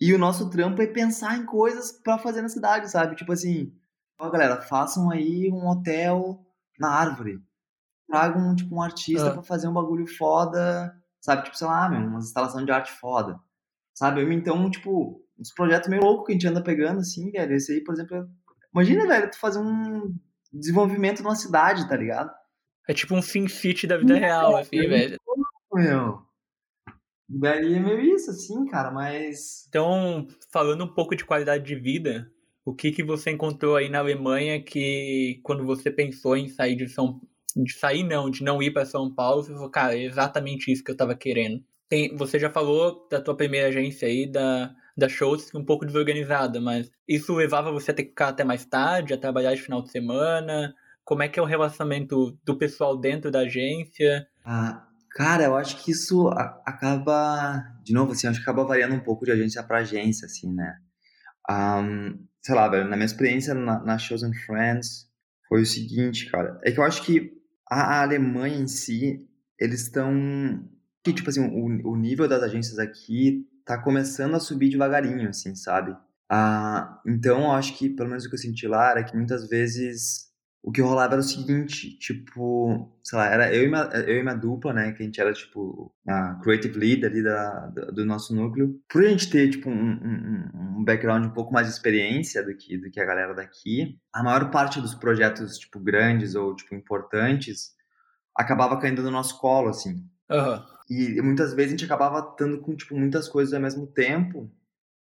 E 0.00 0.14
o 0.14 0.18
nosso 0.18 0.48
trampo 0.50 0.80
é 0.80 0.86
pensar 0.86 1.36
em 1.36 1.44
coisas 1.44 1.92
para 1.92 2.18
fazer 2.18 2.42
na 2.42 2.48
cidade, 2.48 2.90
sabe? 2.90 3.16
Tipo 3.16 3.32
assim, 3.32 3.72
ó, 4.18 4.30
galera, 4.30 4.62
façam 4.62 5.10
aí 5.10 5.50
um 5.52 5.68
hotel 5.68 6.44
na 6.80 6.88
árvore. 6.88 7.38
Tragam, 8.08 8.56
tipo, 8.56 8.74
um 8.74 8.82
artista 8.82 9.28
ah. 9.28 9.32
para 9.34 9.42
fazer 9.42 9.68
um 9.68 9.72
bagulho 9.72 10.06
foda, 10.06 10.92
sabe? 11.20 11.44
Tipo, 11.44 11.56
sei 11.56 11.66
lá, 11.66 11.88
meu, 11.88 12.00
uma 12.00 12.18
instalação 12.18 12.64
de 12.64 12.72
arte 12.72 12.90
foda. 12.90 13.38
Sabe? 13.94 14.22
Então, 14.34 14.68
tipo, 14.70 15.22
uns 15.38 15.52
projetos 15.52 15.88
meio 15.88 16.02
loucos 16.02 16.26
que 16.26 16.32
a 16.32 16.34
gente 16.34 16.48
anda 16.48 16.62
pegando, 16.62 17.00
assim, 17.00 17.30
velho. 17.30 17.54
Esse 17.54 17.72
aí, 17.72 17.84
por 17.84 17.94
exemplo, 17.94 18.16
é... 18.16 18.24
imagina, 18.74 19.06
velho, 19.06 19.30
tu 19.30 19.38
fazer 19.38 19.58
um 19.58 20.16
desenvolvimento 20.52 21.22
numa 21.22 21.36
cidade, 21.36 21.88
tá 21.88 21.96
ligado? 21.96 22.32
É 22.88 22.94
tipo 22.94 23.14
um 23.14 23.22
fin 23.22 23.46
fit 23.46 23.86
da 23.86 23.98
vida 23.98 24.16
real, 24.16 24.56
assim, 24.56 24.78
é, 24.78 24.88
velho. 24.88 25.20
Meu. 25.72 26.22
Daí 27.28 27.74
é 27.74 27.78
meio 27.78 28.00
isso, 28.00 28.30
assim, 28.30 28.66
cara, 28.66 28.90
mas. 28.90 29.66
Então, 29.68 30.26
falando 30.52 30.82
um 30.82 30.92
pouco 30.92 31.14
de 31.14 31.24
qualidade 31.24 31.64
de 31.64 31.76
vida, 31.76 32.28
o 32.64 32.74
que, 32.74 32.92
que 32.92 33.02
você 33.02 33.30
encontrou 33.30 33.76
aí 33.76 33.88
na 33.88 33.98
Alemanha 33.98 34.62
que, 34.62 35.40
quando 35.42 35.64
você 35.64 35.90
pensou 35.90 36.36
em 36.36 36.48
sair 36.48 36.76
de 36.76 36.88
São 36.88 37.20
de 37.56 37.72
sair 37.72 38.04
não, 38.04 38.30
de 38.30 38.44
não 38.44 38.62
ir 38.62 38.72
para 38.72 38.86
São 38.86 39.12
Paulo, 39.12 39.42
você 39.42 39.52
falou, 39.52 39.70
cara, 39.70 39.96
é 39.96 40.04
exatamente 40.04 40.70
isso 40.70 40.84
que 40.84 40.90
eu 40.90 40.96
tava 40.96 41.16
querendo. 41.16 41.60
Tem, 41.88 42.14
você 42.16 42.38
já 42.38 42.48
falou 42.48 43.08
da 43.10 43.20
tua 43.20 43.36
primeira 43.36 43.68
agência 43.68 44.06
aí, 44.06 44.30
da, 44.30 44.72
da 44.96 45.08
shows, 45.08 45.52
um 45.54 45.64
pouco 45.64 45.84
desorganizada, 45.84 46.60
mas 46.60 46.90
isso 47.08 47.34
levava 47.34 47.72
você 47.72 47.90
a 47.90 47.94
ter 47.94 48.04
que 48.04 48.10
ficar 48.10 48.28
até 48.28 48.44
mais 48.44 48.64
tarde, 48.64 49.12
a 49.12 49.18
trabalhar 49.18 49.54
de 49.54 49.62
final 49.62 49.82
de 49.82 49.90
semana? 49.90 50.72
Como 51.04 51.24
é 51.24 51.28
que 51.28 51.40
é 51.40 51.42
o 51.42 51.46
relacionamento 51.46 52.38
do 52.44 52.56
pessoal 52.56 52.96
dentro 52.96 53.32
da 53.32 53.40
agência? 53.40 54.28
Ah, 54.44 54.86
cara, 55.10 55.44
eu 55.44 55.56
acho 55.56 55.82
que 55.82 55.90
isso 55.90 56.28
acaba, 56.64 57.64
de 57.82 57.92
novo, 57.92 58.12
assim, 58.12 58.28
acho 58.28 58.38
que 58.38 58.48
acaba 58.48 58.64
variando 58.64 58.94
um 58.94 59.00
pouco 59.00 59.24
de 59.24 59.32
agência 59.32 59.60
para 59.64 59.78
agência, 59.78 60.26
assim, 60.26 60.52
né? 60.54 60.76
Um, 61.50 62.29
sei 62.42 62.54
lá, 62.54 62.68
velho, 62.68 62.88
na 62.88 62.96
minha 62.96 63.06
experiência 63.06 63.54
na, 63.54 63.80
na 63.82 63.98
Chosen 63.98 64.32
Friends, 64.32 65.08
foi 65.48 65.62
o 65.62 65.66
seguinte, 65.66 66.30
cara. 66.30 66.60
É 66.64 66.70
que 66.70 66.78
eu 66.78 66.84
acho 66.84 67.02
que 67.02 67.32
a, 67.68 67.98
a 67.98 68.02
Alemanha 68.02 68.56
em 68.56 68.68
si, 68.68 69.26
eles 69.58 69.82
estão. 69.82 70.12
Que, 71.02 71.12
tipo 71.12 71.30
assim, 71.30 71.40
o, 71.40 71.90
o 71.92 71.96
nível 71.96 72.28
das 72.28 72.42
agências 72.42 72.78
aqui 72.78 73.46
tá 73.64 73.78
começando 73.78 74.34
a 74.34 74.40
subir 74.40 74.70
devagarinho, 74.70 75.28
assim, 75.28 75.54
sabe? 75.54 75.96
Ah, 76.28 77.00
então, 77.06 77.42
eu 77.42 77.52
acho 77.52 77.76
que, 77.76 77.88
pelo 77.88 78.08
menos 78.08 78.24
o 78.24 78.28
que 78.28 78.34
eu 78.34 78.38
senti 78.38 78.66
lá, 78.66 78.90
era 78.90 79.04
que 79.04 79.16
muitas 79.16 79.48
vezes 79.48 80.29
o 80.62 80.70
que 80.70 80.82
rolava 80.82 81.14
era 81.14 81.20
o 81.20 81.24
seguinte, 81.24 81.96
tipo, 81.98 82.92
sei 83.02 83.18
lá, 83.18 83.26
era 83.26 83.54
eu 83.54 83.64
e 83.64 83.68
minha, 83.68 83.82
eu 84.06 84.18
e 84.18 84.22
minha 84.22 84.34
dupla, 84.34 84.74
né, 84.74 84.92
que 84.92 85.02
a 85.02 85.06
gente 85.06 85.20
era, 85.20 85.32
tipo, 85.32 85.92
a 86.06 86.34
creative 86.42 86.78
lead 86.78 87.06
ali 87.06 87.22
da, 87.22 87.66
do, 87.68 87.92
do 87.92 88.04
nosso 88.04 88.34
núcleo. 88.34 88.78
Por 88.88 89.02
a 89.02 89.08
gente 89.08 89.30
ter, 89.30 89.48
tipo, 89.50 89.70
um, 89.70 89.92
um, 89.92 90.78
um, 90.78 90.84
background 90.84 91.24
um 91.24 91.30
pouco 91.30 91.52
mais 91.52 91.66
de 91.66 91.72
experiência 91.72 92.44
do 92.44 92.54
que, 92.54 92.76
do 92.76 92.90
que 92.90 93.00
a 93.00 93.06
galera 93.06 93.34
daqui, 93.34 93.98
a 94.12 94.22
maior 94.22 94.50
parte 94.50 94.80
dos 94.80 94.94
projetos, 94.94 95.58
tipo, 95.58 95.80
grandes 95.80 96.34
ou, 96.34 96.54
tipo, 96.54 96.74
importantes, 96.74 97.70
acabava 98.36 98.78
caindo 98.78 99.02
no 99.02 99.10
nosso 99.10 99.38
colo, 99.40 99.70
assim. 99.70 100.04
Uhum. 100.30 100.62
E 100.90 101.22
muitas 101.22 101.54
vezes 101.54 101.70
a 101.70 101.76
gente 101.76 101.84
acabava 101.86 102.18
estando 102.30 102.60
com, 102.60 102.76
tipo, 102.76 102.94
muitas 102.94 103.28
coisas 103.28 103.54
ao 103.54 103.60
mesmo 103.60 103.86
tempo 103.86 104.50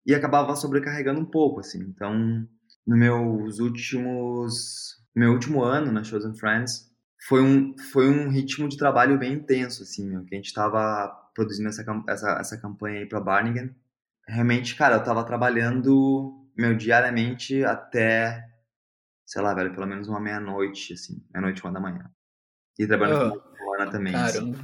e 0.06 0.14
acabava 0.14 0.54
sobrecarregando 0.54 1.18
um 1.18 1.24
pouco, 1.24 1.60
assim. 1.60 1.80
Então, 1.80 2.46
nos 2.86 2.98
meus 2.98 3.58
últimos 3.58 4.97
meu 5.14 5.32
último 5.32 5.62
ano 5.62 5.90
na 5.90 6.04
Chosen 6.04 6.34
Friends 6.34 6.88
foi 7.26 7.42
um, 7.42 7.76
foi 7.92 8.08
um 8.08 8.28
ritmo 8.28 8.68
de 8.68 8.76
trabalho 8.76 9.18
bem 9.18 9.34
intenso, 9.34 9.82
assim, 9.82 10.08
meu, 10.08 10.24
que 10.24 10.34
a 10.34 10.38
gente 10.38 10.46
estava 10.46 11.08
produzindo 11.34 11.68
essa, 11.68 11.84
essa, 12.08 12.30
essa 12.40 12.60
campanha 12.60 13.00
aí 13.00 13.06
para 13.06 13.20
Barnigan. 13.20 13.70
Realmente, 14.26 14.76
cara, 14.76 14.96
eu 14.96 15.00
estava 15.00 15.24
trabalhando, 15.24 16.48
meu, 16.56 16.76
diariamente 16.76 17.64
até, 17.64 18.48
sei 19.26 19.42
lá, 19.42 19.54
velho, 19.54 19.72
pelo 19.72 19.86
menos 19.86 20.08
uma 20.08 20.20
meia-noite, 20.20 20.92
assim, 20.92 21.24
meia-noite, 21.32 21.62
uma 21.64 21.72
da 21.72 21.80
manhã. 21.80 22.10
E 22.78 22.86
trabalhando 22.86 23.34
oh, 23.34 23.40
com 23.40 23.82
a 23.82 23.86
também, 23.86 24.14
assim. 24.14 24.54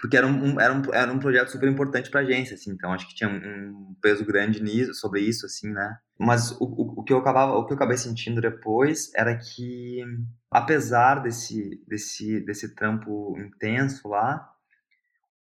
Porque 0.00 0.16
era 0.16 0.26
um, 0.26 0.58
era, 0.58 0.72
um, 0.72 0.82
era 0.94 1.12
um 1.12 1.18
projeto 1.18 1.50
super 1.50 1.68
importante 1.68 2.10
pra 2.10 2.20
agência, 2.20 2.54
assim, 2.54 2.70
então 2.70 2.92
acho 2.92 3.06
que 3.06 3.14
tinha 3.14 3.28
um, 3.28 3.94
peso 4.00 4.24
grande 4.24 4.62
nisso, 4.62 4.94
sobre 4.94 5.20
isso, 5.20 5.44
assim, 5.44 5.70
né? 5.70 5.98
Mas 6.18 6.52
o, 6.52 6.64
o, 6.64 7.00
o, 7.00 7.04
que 7.04 7.12
eu 7.12 7.18
acabava, 7.18 7.52
o 7.52 7.66
que 7.66 7.72
eu 7.74 7.76
acabei 7.76 7.98
sentindo 7.98 8.40
depois 8.40 9.12
era 9.14 9.36
que, 9.36 10.02
apesar 10.50 11.16
desse, 11.16 11.84
desse, 11.86 12.40
desse 12.40 12.74
trampo 12.74 13.38
intenso 13.38 14.08
lá, 14.08 14.50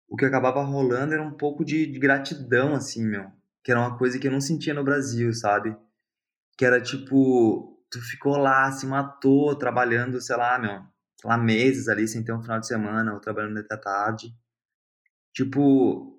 o 0.08 0.16
que 0.16 0.24
acabava 0.24 0.62
rolando 0.62 1.14
era 1.14 1.22
um 1.22 1.32
pouco 1.32 1.64
de, 1.64 1.86
de 1.86 1.98
gratidão, 1.98 2.74
assim, 2.74 3.04
meu. 3.04 3.32
Que 3.64 3.72
era 3.72 3.80
uma 3.80 3.98
coisa 3.98 4.20
que 4.20 4.28
eu 4.28 4.32
não 4.32 4.40
sentia 4.40 4.72
no 4.72 4.84
Brasil, 4.84 5.32
sabe? 5.32 5.76
Que 6.56 6.64
era 6.64 6.80
tipo, 6.80 7.76
tu 7.90 8.00
ficou 8.00 8.36
lá, 8.36 8.70
se 8.70 8.86
matou, 8.86 9.56
trabalhando, 9.56 10.20
sei 10.20 10.36
lá, 10.36 10.56
meu, 10.60 10.82
lá, 11.28 11.38
meses 11.38 11.88
ali 11.88 12.06
sem 12.08 12.24
ter 12.24 12.32
um 12.32 12.42
final 12.42 12.60
de 12.60 12.66
semana, 12.66 13.12
ou 13.14 13.20
trabalhando 13.20 13.58
até 13.58 13.76
tarde 13.76 14.34
tipo, 15.34 16.16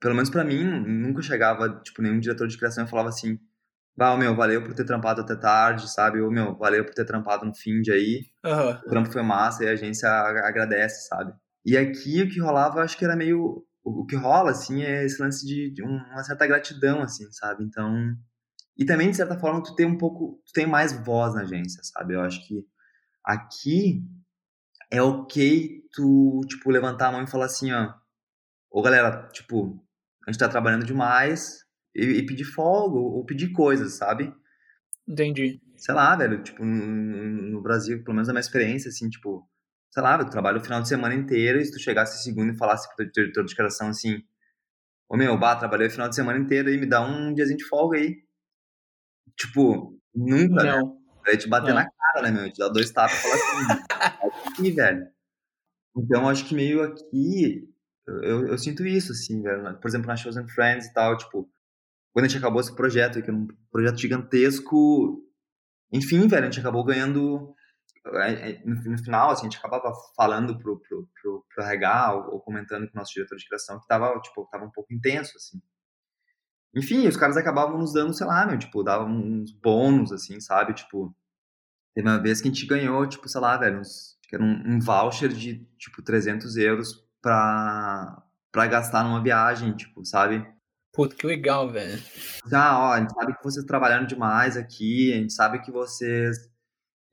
pelo 0.00 0.14
menos 0.14 0.28
para 0.28 0.44
mim, 0.44 0.64
nunca 0.64 1.22
chegava, 1.22 1.80
tipo, 1.80 2.02
nenhum 2.02 2.18
diretor 2.18 2.48
de 2.48 2.58
criação 2.58 2.84
e 2.84 2.88
falava 2.88 3.08
assim, 3.08 3.38
ah, 3.98 4.16
meu, 4.16 4.34
valeu 4.34 4.62
por 4.62 4.74
ter 4.74 4.84
trampado 4.84 5.20
até 5.20 5.34
tarde, 5.34 5.90
sabe? 5.90 6.20
Ou, 6.20 6.30
meu, 6.30 6.56
valeu 6.56 6.84
por 6.84 6.94
ter 6.94 7.04
trampado 7.04 7.46
no 7.46 7.54
fim 7.54 7.80
de 7.80 7.90
aí. 7.90 8.26
Uhum. 8.44 8.70
O 8.70 8.88
trampo 8.88 9.10
foi 9.10 9.22
massa 9.22 9.64
e 9.64 9.68
a 9.68 9.72
agência 9.72 10.08
agradece, 10.08 11.08
sabe? 11.08 11.32
E 11.64 11.76
aqui 11.76 12.22
o 12.22 12.28
que 12.28 12.40
rolava, 12.40 12.82
acho 12.82 12.96
que 12.96 13.04
era 13.04 13.16
meio. 13.16 13.64
O 13.82 14.04
que 14.04 14.14
rola, 14.14 14.50
assim, 14.50 14.82
é 14.82 15.04
esse 15.04 15.20
lance 15.20 15.44
de, 15.46 15.72
de 15.72 15.82
uma 15.82 16.22
certa 16.22 16.46
gratidão, 16.46 17.00
assim, 17.00 17.30
sabe? 17.32 17.64
Então. 17.64 18.14
E 18.76 18.84
também, 18.84 19.10
de 19.10 19.16
certa 19.16 19.36
forma, 19.36 19.62
tu 19.62 19.74
tem 19.74 19.86
um 19.86 19.98
pouco. 19.98 20.40
Tu 20.46 20.52
tem 20.52 20.66
mais 20.66 20.92
voz 20.92 21.34
na 21.34 21.40
agência, 21.40 21.82
sabe? 21.82 22.14
Eu 22.14 22.20
acho 22.20 22.46
que 22.46 22.64
aqui 23.24 24.04
é 24.90 25.02
ok 25.02 25.82
tu, 25.92 26.40
tipo, 26.48 26.70
levantar 26.70 27.08
a 27.08 27.12
mão 27.12 27.24
e 27.24 27.30
falar 27.30 27.46
assim, 27.46 27.72
ó. 27.72 27.92
Ô, 28.70 28.82
galera, 28.82 29.28
tipo, 29.32 29.82
a 30.26 30.30
gente 30.30 30.38
tá 30.38 30.48
trabalhando 30.48 30.84
demais, 30.84 31.68
e, 31.98 32.18
e 32.18 32.26
pedir 32.26 32.44
folga 32.44 32.96
ou 32.96 33.24
pedir 33.24 33.50
coisas, 33.52 33.94
sabe? 33.94 34.32
Entendi. 35.06 35.60
Sei 35.76 35.94
lá, 35.94 36.14
velho, 36.16 36.42
tipo, 36.42 36.64
no, 36.64 37.50
no 37.50 37.62
Brasil, 37.62 38.02
pelo 38.04 38.14
menos 38.14 38.28
na 38.28 38.34
minha 38.34 38.40
experiência, 38.40 38.88
assim, 38.88 39.08
tipo, 39.08 39.48
sei 39.90 40.02
lá, 40.02 40.18
eu 40.18 40.30
trabalho 40.30 40.58
o 40.60 40.64
final 40.64 40.80
de 40.80 40.88
semana 40.88 41.14
inteiro 41.14 41.58
e 41.58 41.64
se 41.64 41.72
tu 41.72 41.80
chegasse 41.80 42.22
segundo 42.22 42.52
e 42.52 42.56
falasse 42.56 42.88
pro 42.94 43.10
diretor 43.10 43.44
de 43.44 43.54
criação 43.54 43.88
assim, 43.88 44.22
ô 45.08 45.16
meu, 45.16 45.38
bah, 45.38 45.56
trabalhei 45.56 45.88
o 45.88 45.90
final 45.90 46.08
de 46.08 46.14
semana 46.14 46.38
inteiro 46.38 46.70
e 46.70 46.78
me 46.78 46.86
dá 46.86 47.00
um 47.00 47.34
diazinho 47.34 47.58
de 47.58 47.66
folga 47.66 47.98
aí. 47.98 48.16
Tipo, 49.36 49.98
nunca, 50.14 50.62
né? 50.62 50.76
Não. 50.76 50.86
né? 50.86 50.94
Pra 51.22 51.36
te 51.36 51.48
bater 51.48 51.68
não. 51.68 51.82
na 51.82 51.86
cara, 51.90 52.30
né, 52.30 52.30
meu? 52.30 52.52
Te 52.52 52.58
dar 52.58 52.68
dois 52.68 52.90
tapas 52.90 53.18
e 53.18 53.22
falar 53.22 53.34
assim, 53.34 54.27
aqui, 54.58 54.70
velho. 54.70 55.06
Então, 55.96 56.28
acho 56.28 56.44
que 56.46 56.54
meio 56.54 56.82
aqui, 56.82 57.68
eu, 58.06 58.46
eu, 58.48 58.58
sinto 58.58 58.86
isso, 58.86 59.12
assim, 59.12 59.42
velho. 59.42 59.78
Por 59.80 59.88
exemplo, 59.88 60.06
na 60.06 60.16
Shows 60.16 60.36
and 60.36 60.48
Friends 60.48 60.86
e 60.86 60.92
tal, 60.92 61.16
tipo, 61.16 61.50
quando 62.12 62.24
a 62.24 62.28
gente 62.28 62.38
acabou 62.38 62.60
esse 62.60 62.74
projeto, 62.74 63.22
que 63.22 63.30
era 63.30 63.36
um 63.36 63.48
projeto 63.70 63.98
gigantesco, 63.98 65.22
enfim, 65.92 66.26
velho, 66.26 66.44
a 66.44 66.50
gente 66.50 66.60
acabou 66.60 66.84
ganhando 66.84 67.54
é, 68.14 68.50
é, 68.50 68.62
no, 68.64 68.98
final, 68.98 69.30
assim, 69.30 69.46
a 69.46 69.50
gente 69.50 69.58
acabava 69.58 69.92
falando 70.16 70.58
pro, 70.58 70.78
pro, 70.80 71.08
pro, 71.20 71.44
pro 71.54 71.64
RH 71.64 72.14
ou, 72.14 72.34
ou, 72.34 72.40
comentando 72.40 72.86
com 72.86 72.96
o 72.96 73.00
nosso 73.00 73.12
diretor 73.12 73.36
de 73.36 73.46
criação 73.46 73.78
que 73.78 73.86
tava, 73.86 74.18
tipo, 74.20 74.48
tava 74.50 74.64
um 74.64 74.70
pouco 74.70 74.92
intenso, 74.92 75.36
assim. 75.36 75.60
Enfim, 76.74 77.06
os 77.08 77.16
caras 77.16 77.36
acabavam 77.36 77.78
nos 77.78 77.92
dando, 77.92 78.14
sei 78.14 78.26
lá, 78.26 78.46
meu, 78.46 78.58
tipo, 78.58 78.82
davam 78.82 79.10
uns 79.10 79.52
bônus, 79.52 80.12
assim, 80.12 80.40
sabe? 80.40 80.74
Tipo, 80.74 81.14
teve 81.94 82.08
uma 82.08 82.20
vez 82.20 82.40
que 82.40 82.48
a 82.48 82.50
gente 82.52 82.66
ganhou, 82.66 83.06
tipo, 83.06 83.28
sei 83.28 83.40
lá, 83.40 83.56
velho, 83.56 83.80
uns, 83.80 84.17
era 84.34 84.44
um, 84.44 84.62
um 84.66 84.80
voucher 84.80 85.28
de, 85.28 85.66
tipo, 85.78 86.02
300 86.02 86.56
euros 86.56 87.04
pra, 87.22 88.22
pra 88.52 88.66
gastar 88.66 89.04
numa 89.04 89.22
viagem, 89.22 89.74
tipo, 89.74 90.04
sabe? 90.04 90.46
Puta, 90.92 91.14
que 91.14 91.26
legal, 91.26 91.70
velho. 91.70 92.02
Já, 92.46 92.78
ó, 92.78 92.92
a 92.92 93.00
gente 93.00 93.12
sabe 93.12 93.36
que 93.36 93.44
vocês 93.44 93.64
trabalharam 93.64 94.06
demais 94.06 94.56
aqui, 94.56 95.12
a 95.12 95.16
gente 95.16 95.32
sabe 95.32 95.60
que 95.60 95.70
vocês 95.70 96.48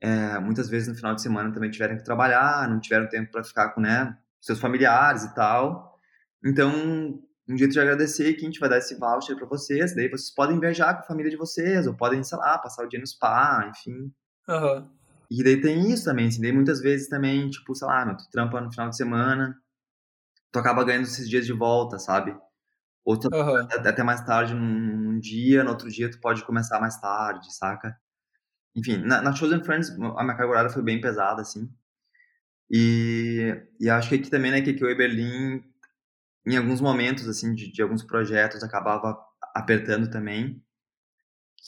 é, 0.00 0.38
muitas 0.38 0.68
vezes 0.68 0.88
no 0.88 0.94
final 0.94 1.14
de 1.14 1.22
semana 1.22 1.52
também 1.52 1.70
tiveram 1.70 1.96
que 1.96 2.04
trabalhar, 2.04 2.68
não 2.68 2.80
tiveram 2.80 3.08
tempo 3.08 3.30
para 3.30 3.44
ficar 3.44 3.70
com, 3.70 3.80
né, 3.80 4.16
seus 4.40 4.60
familiares 4.60 5.24
e 5.24 5.34
tal. 5.34 5.98
Então, 6.44 6.70
um 7.48 7.56
jeito 7.56 7.72
de 7.72 7.80
agradecer 7.80 8.34
que 8.34 8.42
a 8.42 8.44
gente 8.44 8.60
vai 8.60 8.68
dar 8.68 8.78
esse 8.78 8.94
voucher 8.98 9.36
para 9.36 9.46
vocês, 9.46 9.94
daí 9.94 10.08
vocês 10.08 10.32
podem 10.34 10.60
viajar 10.60 10.94
com 10.94 11.00
a 11.00 11.06
família 11.06 11.30
de 11.30 11.36
vocês, 11.36 11.86
ou 11.86 11.94
podem, 11.94 12.22
sei 12.22 12.38
lá, 12.38 12.58
passar 12.58 12.84
o 12.84 12.88
dia 12.88 13.00
no 13.00 13.06
spa, 13.06 13.70
enfim. 13.70 14.12
Uhum. 14.48 14.88
E 15.30 15.42
daí 15.42 15.60
tem 15.60 15.90
isso 15.90 16.04
também, 16.04 16.28
assim, 16.28 16.40
daí 16.40 16.52
muitas 16.52 16.80
vezes 16.80 17.08
também, 17.08 17.50
tipo, 17.50 17.74
sei 17.74 17.86
lá, 17.88 18.14
tu 18.14 18.30
trampa 18.30 18.60
no 18.60 18.70
final 18.70 18.88
de 18.88 18.96
semana, 18.96 19.56
tu 20.52 20.58
acaba 20.58 20.84
ganhando 20.84 21.04
esses 21.04 21.28
dias 21.28 21.44
de 21.44 21.52
volta, 21.52 21.98
sabe? 21.98 22.36
Ou 23.04 23.18
tu 23.18 23.28
uhum. 23.32 23.68
até 23.70 24.02
mais 24.02 24.24
tarde 24.24 24.54
num, 24.54 25.12
num, 25.12 25.20
dia, 25.20 25.62
no 25.62 25.70
outro 25.70 25.88
dia 25.88 26.10
tu 26.10 26.20
pode 26.20 26.44
começar 26.44 26.80
mais 26.80 27.00
tarde, 27.00 27.54
saca? 27.54 27.96
Enfim, 28.74 28.96
na, 28.98 29.22
na 29.22 29.32
Chosen 29.32 29.62
Friends 29.62 29.90
a 29.90 30.22
minha 30.24 30.36
carga 30.36 30.48
horária 30.48 30.70
foi 30.70 30.82
bem 30.82 31.00
pesada, 31.00 31.42
assim. 31.42 31.70
E, 32.70 33.54
e 33.80 33.88
acho 33.88 34.08
que 34.08 34.16
aqui 34.16 34.30
também, 34.30 34.50
né, 34.50 34.60
que 34.60 34.70
aqui 34.70 34.84
o 34.84 34.96
Berlim, 34.96 35.62
em 36.46 36.56
alguns 36.56 36.80
momentos, 36.80 37.28
assim, 37.28 37.54
de, 37.54 37.70
de 37.70 37.82
alguns 37.82 38.02
projetos, 38.02 38.62
acabava 38.62 39.16
apertando 39.54 40.10
também. 40.10 40.62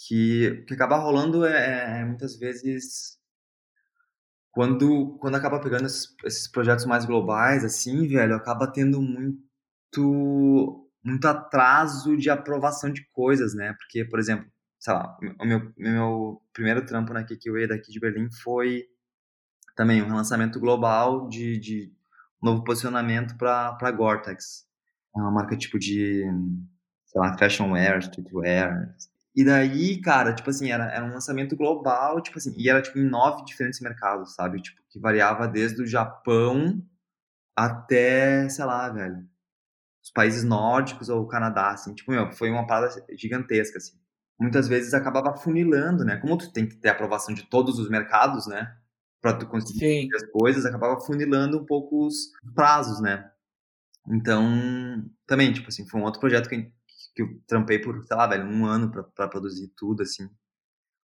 Que, 0.07 0.65
que 0.67 0.75
acaba 0.75 0.97
rolando 0.97 1.45
é, 1.45 2.01
é 2.01 2.05
muitas 2.05 2.39
vezes 2.39 3.18
quando, 4.59 5.17
quando 5.21 5.37
acaba 5.37 5.61
pegando 5.61 5.87
esses, 5.87 6.49
projetos 6.51 6.85
mais 6.85 7.05
globais, 7.05 7.65
assim, 7.65 8.09
velho, 8.09 8.35
acaba 8.35 8.67
tendo 8.67 9.01
muito 9.01 10.85
muito 11.01 11.25
atraso 11.27 12.17
de 12.17 12.29
aprovação 12.29 12.93
de 12.93 13.09
coisas, 13.13 13.55
né? 13.55 13.73
Porque, 13.75 14.05
por 14.05 14.19
exemplo, 14.19 14.51
sei 14.81 14.95
lá, 14.95 15.17
o 15.41 15.45
meu, 15.45 15.73
meu 15.77 16.43
primeiro 16.53 16.85
trampo 16.85 17.13
na 17.13 17.23
Kikiway 17.23 17.69
daqui 17.69 17.93
de 17.93 18.01
Berlim 18.01 18.29
foi 18.43 18.83
também 19.77 20.03
um 20.03 20.09
relançamento 20.09 20.59
global 20.59 21.29
de, 21.29 21.57
de 21.61 21.93
novo 22.43 22.65
posicionamento 22.65 23.37
para 23.39 23.93
Gore-Tex. 23.93 24.67
É 25.17 25.21
uma 25.21 25.31
marca 25.31 25.57
tipo 25.57 25.79
de, 25.79 26.25
sei 27.07 27.21
lá, 27.21 27.39
fashion 27.39 27.71
wear, 27.71 28.01
streetwear. 28.01 28.93
E 29.39 29.45
daí, 29.45 30.01
cara, 30.01 30.35
tipo 30.35 30.51
assim, 30.51 30.73
era, 30.73 30.93
era 30.93 31.05
um 31.05 31.13
lançamento 31.13 31.55
global, 31.55 32.21
tipo 32.21 32.39
assim, 32.39 32.53
e 32.59 32.69
era 32.69 32.83
tipo 32.83 32.99
em 32.99 33.09
nove 33.09 33.45
diferentes 33.45 33.79
mercados, 33.81 34.35
sabe? 34.35 34.61
Tipo, 34.61 34.83
que 34.91 34.99
variava 34.99 35.47
desde 35.47 35.81
o 35.81 35.87
Japão 35.87 36.85
até, 37.57 38.49
sei 38.49 38.65
lá, 38.65 38.89
velho, 38.89 39.25
os 40.03 40.11
países 40.11 40.43
nórdicos 40.43 41.09
ou 41.09 41.23
o 41.23 41.29
Canadá, 41.29 41.71
assim, 41.71 41.95
tipo, 41.95 42.11
meu, 42.11 42.33
foi 42.33 42.51
uma 42.51 42.67
parada 42.67 42.93
gigantesca, 43.17 43.79
assim. 43.79 43.97
Muitas 44.41 44.67
vezes 44.67 44.93
acabava 44.93 45.37
funilando, 45.37 46.05
né? 46.05 46.17
Como 46.17 46.37
tu 46.37 46.53
tem 46.53 46.69
que 46.69 46.75
ter 46.75 46.89
aprovação 46.89 47.33
de 47.33 47.49
todos 47.49 47.79
os 47.79 47.89
mercados, 47.89 48.49
né? 48.49 48.77
Para 49.21 49.35
tu 49.35 49.47
conseguir 49.47 50.09
as 50.17 50.25
coisas, 50.33 50.67
acabava 50.67 50.99
funilando 51.01 51.61
um 51.61 51.65
pouco 51.65 52.05
os 52.09 52.33
prazos, 52.57 53.01
né? 53.01 53.31
Então, 54.09 55.09
também, 55.29 55.53
tipo 55.53 55.69
assim, 55.69 55.87
foi 55.89 56.01
um 56.01 56.05
outro 56.05 56.19
projeto 56.19 56.49
que, 56.49 56.73
que 57.19 57.23
eu 57.23 57.43
trampei 57.49 57.81
por, 57.81 58.07
sei 58.07 58.17
lá, 58.17 58.29
velho, 58.29 58.47
um 58.47 58.65
ano 58.65 58.93
para 58.93 59.27
produzir 59.27 59.73
tudo, 59.77 60.05
assim. 60.05 60.31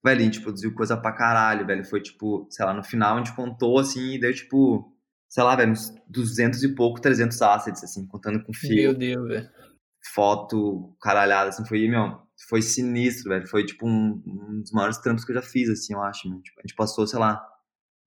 Velho, 0.03 0.21
a 0.21 0.23
gente 0.23 0.39
produziu 0.39 0.71
coisa 0.75 0.95
pra 0.95 1.11
caralho, 1.11 1.65
velho. 1.65 1.83
Foi, 1.83 1.99
tipo, 1.99 2.47
sei 2.51 2.63
lá, 2.63 2.75
no 2.75 2.83
final 2.83 3.15
a 3.15 3.17
gente 3.17 3.35
contou, 3.35 3.79
assim, 3.79 4.13
e 4.13 4.19
deu, 4.19 4.31
tipo, 4.31 4.95
sei 5.27 5.43
lá, 5.43 5.55
velho, 5.55 5.71
uns 5.71 5.91
200 6.07 6.61
e 6.61 6.75
pouco, 6.75 7.01
300 7.01 7.41
assets, 7.41 7.83
assim, 7.83 8.05
contando 8.05 8.43
com 8.43 8.53
fio. 8.53 8.75
Meu 8.75 8.93
Deus, 8.93 9.27
velho. 9.27 9.49
Foto, 10.13 10.95
caralhada, 11.01 11.49
assim, 11.49 11.65
foi, 11.65 11.87
meu, 11.87 12.21
foi 12.47 12.61
sinistro, 12.61 13.29
velho. 13.29 13.47
Foi, 13.47 13.65
tipo, 13.65 13.87
um, 13.87 14.21
um, 14.27 14.61
dos 14.61 14.71
maiores 14.71 14.99
trampos 14.99 15.25
que 15.25 15.31
eu 15.31 15.35
já 15.35 15.41
fiz, 15.41 15.67
assim, 15.71 15.93
eu 15.93 16.03
acho, 16.03 16.29
meu. 16.29 16.39
Tipo, 16.39 16.59
a 16.59 16.67
gente 16.67 16.75
passou, 16.75 17.07
sei 17.07 17.17
lá, 17.17 17.43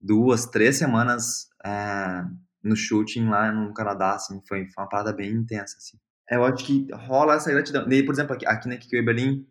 duas, 0.01 0.47
três 0.47 0.77
semanas 0.77 1.49
é, 1.67 2.23
no 2.63 2.77
shooting 2.77 3.29
lá 3.29 3.51
no 3.51 3.75
Canadá, 3.75 4.15
assim, 4.15 4.41
foi, 4.47 4.69
foi 4.69 4.85
uma 4.85 4.89
parada 4.89 5.13
bem 5.13 5.33
intensa, 5.33 5.79
assim. 5.79 5.99
Eu 6.31 6.45
acho 6.45 6.65
que 6.65 6.87
rola 6.93 7.35
essa 7.35 7.51
gratidão. 7.51 7.89
Daí, 7.89 8.05
por 8.05 8.13
exemplo, 8.13 8.35
aqui, 8.35 8.47
aqui 8.47 8.69
na 8.69 8.77
Kikyo 8.77 9.05
Berlim, 9.05 9.47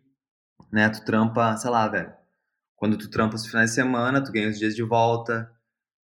né, 0.72 0.88
tu 0.90 1.04
trampa, 1.04 1.56
sei 1.56 1.70
lá, 1.70 1.88
velho, 1.88 2.12
quando 2.76 2.96
tu 2.96 3.10
trampa 3.10 3.36
os 3.36 3.46
finais 3.46 3.70
de 3.70 3.74
semana, 3.76 4.22
tu 4.22 4.32
ganha 4.32 4.48
os 4.48 4.58
dias 4.58 4.74
de 4.76 4.82
volta, 4.82 5.50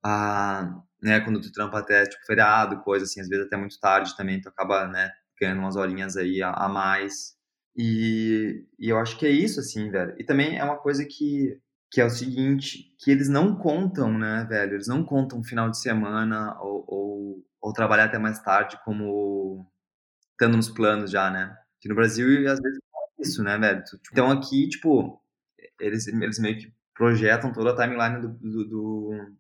ah, 0.04 0.82
né, 1.02 1.20
quando 1.22 1.42
tu 1.42 1.52
trampa 1.52 1.80
até, 1.80 2.06
tipo, 2.06 2.26
feriado, 2.26 2.82
coisa 2.84 3.06
assim, 3.06 3.22
às 3.22 3.28
vezes 3.28 3.46
até 3.48 3.58
muito 3.58 3.80
tarde 3.80 4.16
também, 4.16 4.40
tu 4.42 4.50
acaba, 4.50 4.88
né, 4.88 5.12
ganhando 5.40 5.60
umas 5.60 5.76
horinhas 5.76 6.16
aí 6.18 6.42
a, 6.42 6.52
a 6.52 6.70
mais. 6.70 7.36
E, 7.76 8.66
e, 8.80 8.90
eu 8.90 8.98
acho 9.00 9.18
que 9.18 9.26
é 9.26 9.30
isso, 9.30 9.60
assim, 9.60 9.90
velho. 9.90 10.16
E 10.20 10.24
também 10.24 10.58
é 10.58 10.64
uma 10.64 10.78
coisa 10.78 11.06
que, 11.06 11.60
que 11.92 12.02
é 12.02 12.06
o 12.06 12.10
seguinte, 12.10 12.96
que 13.00 13.12
eles 13.12 13.30
não 13.30 13.56
contam, 13.56 14.18
né, 14.18 14.46
velho? 14.50 14.76
Eles 14.76 14.88
não 14.88 15.04
contam 15.04 15.44
final 15.44 15.70
de 15.70 15.80
semana 15.80 16.58
ou, 16.62 16.86
ou, 16.88 17.46
ou 17.62 17.74
trabalhar 17.74 18.06
até 18.06 18.20
mais 18.20 18.40
tarde 18.42 18.80
como 18.86 19.71
estando 20.42 20.58
nos 20.58 20.70
planos 20.70 21.12
já, 21.12 21.30
né? 21.30 21.56
Que 21.80 21.88
no 21.88 21.96
Brasil, 21.96 22.28
às 22.50 22.60
vezes, 22.60 22.80
é 23.20 23.22
isso, 23.22 23.44
né, 23.44 23.58
velho? 23.58 23.84
Então 24.12 24.32
aqui, 24.32 24.68
tipo, 24.70 25.22
eles, 25.80 26.08
eles 26.08 26.40
meio 26.40 26.58
que 26.58 26.74
projetam 26.96 27.54
toda 27.54 27.72
a 27.72 27.76
timeline 27.76 28.22
do, 28.22 28.30
do, 28.30 28.66
do 28.66 29.36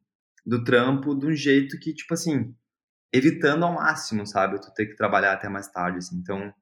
do 0.45 0.63
trampo 0.63 1.15
de 1.15 1.27
um 1.27 1.33
jeito 1.33 1.79
que, 1.79 1.93
tipo 1.93 2.13
assim, 2.13 2.55
evitando 3.13 3.63
ao 3.65 3.73
máximo, 3.73 4.25
sabe? 4.25 4.59
Tu 4.59 4.73
ter 4.73 4.87
que 4.87 4.95
trabalhar 4.95 5.33
até 5.33 5.47
mais 5.49 5.67
tarde, 5.69 5.99
assim. 5.99 6.17
Então, 6.17 6.53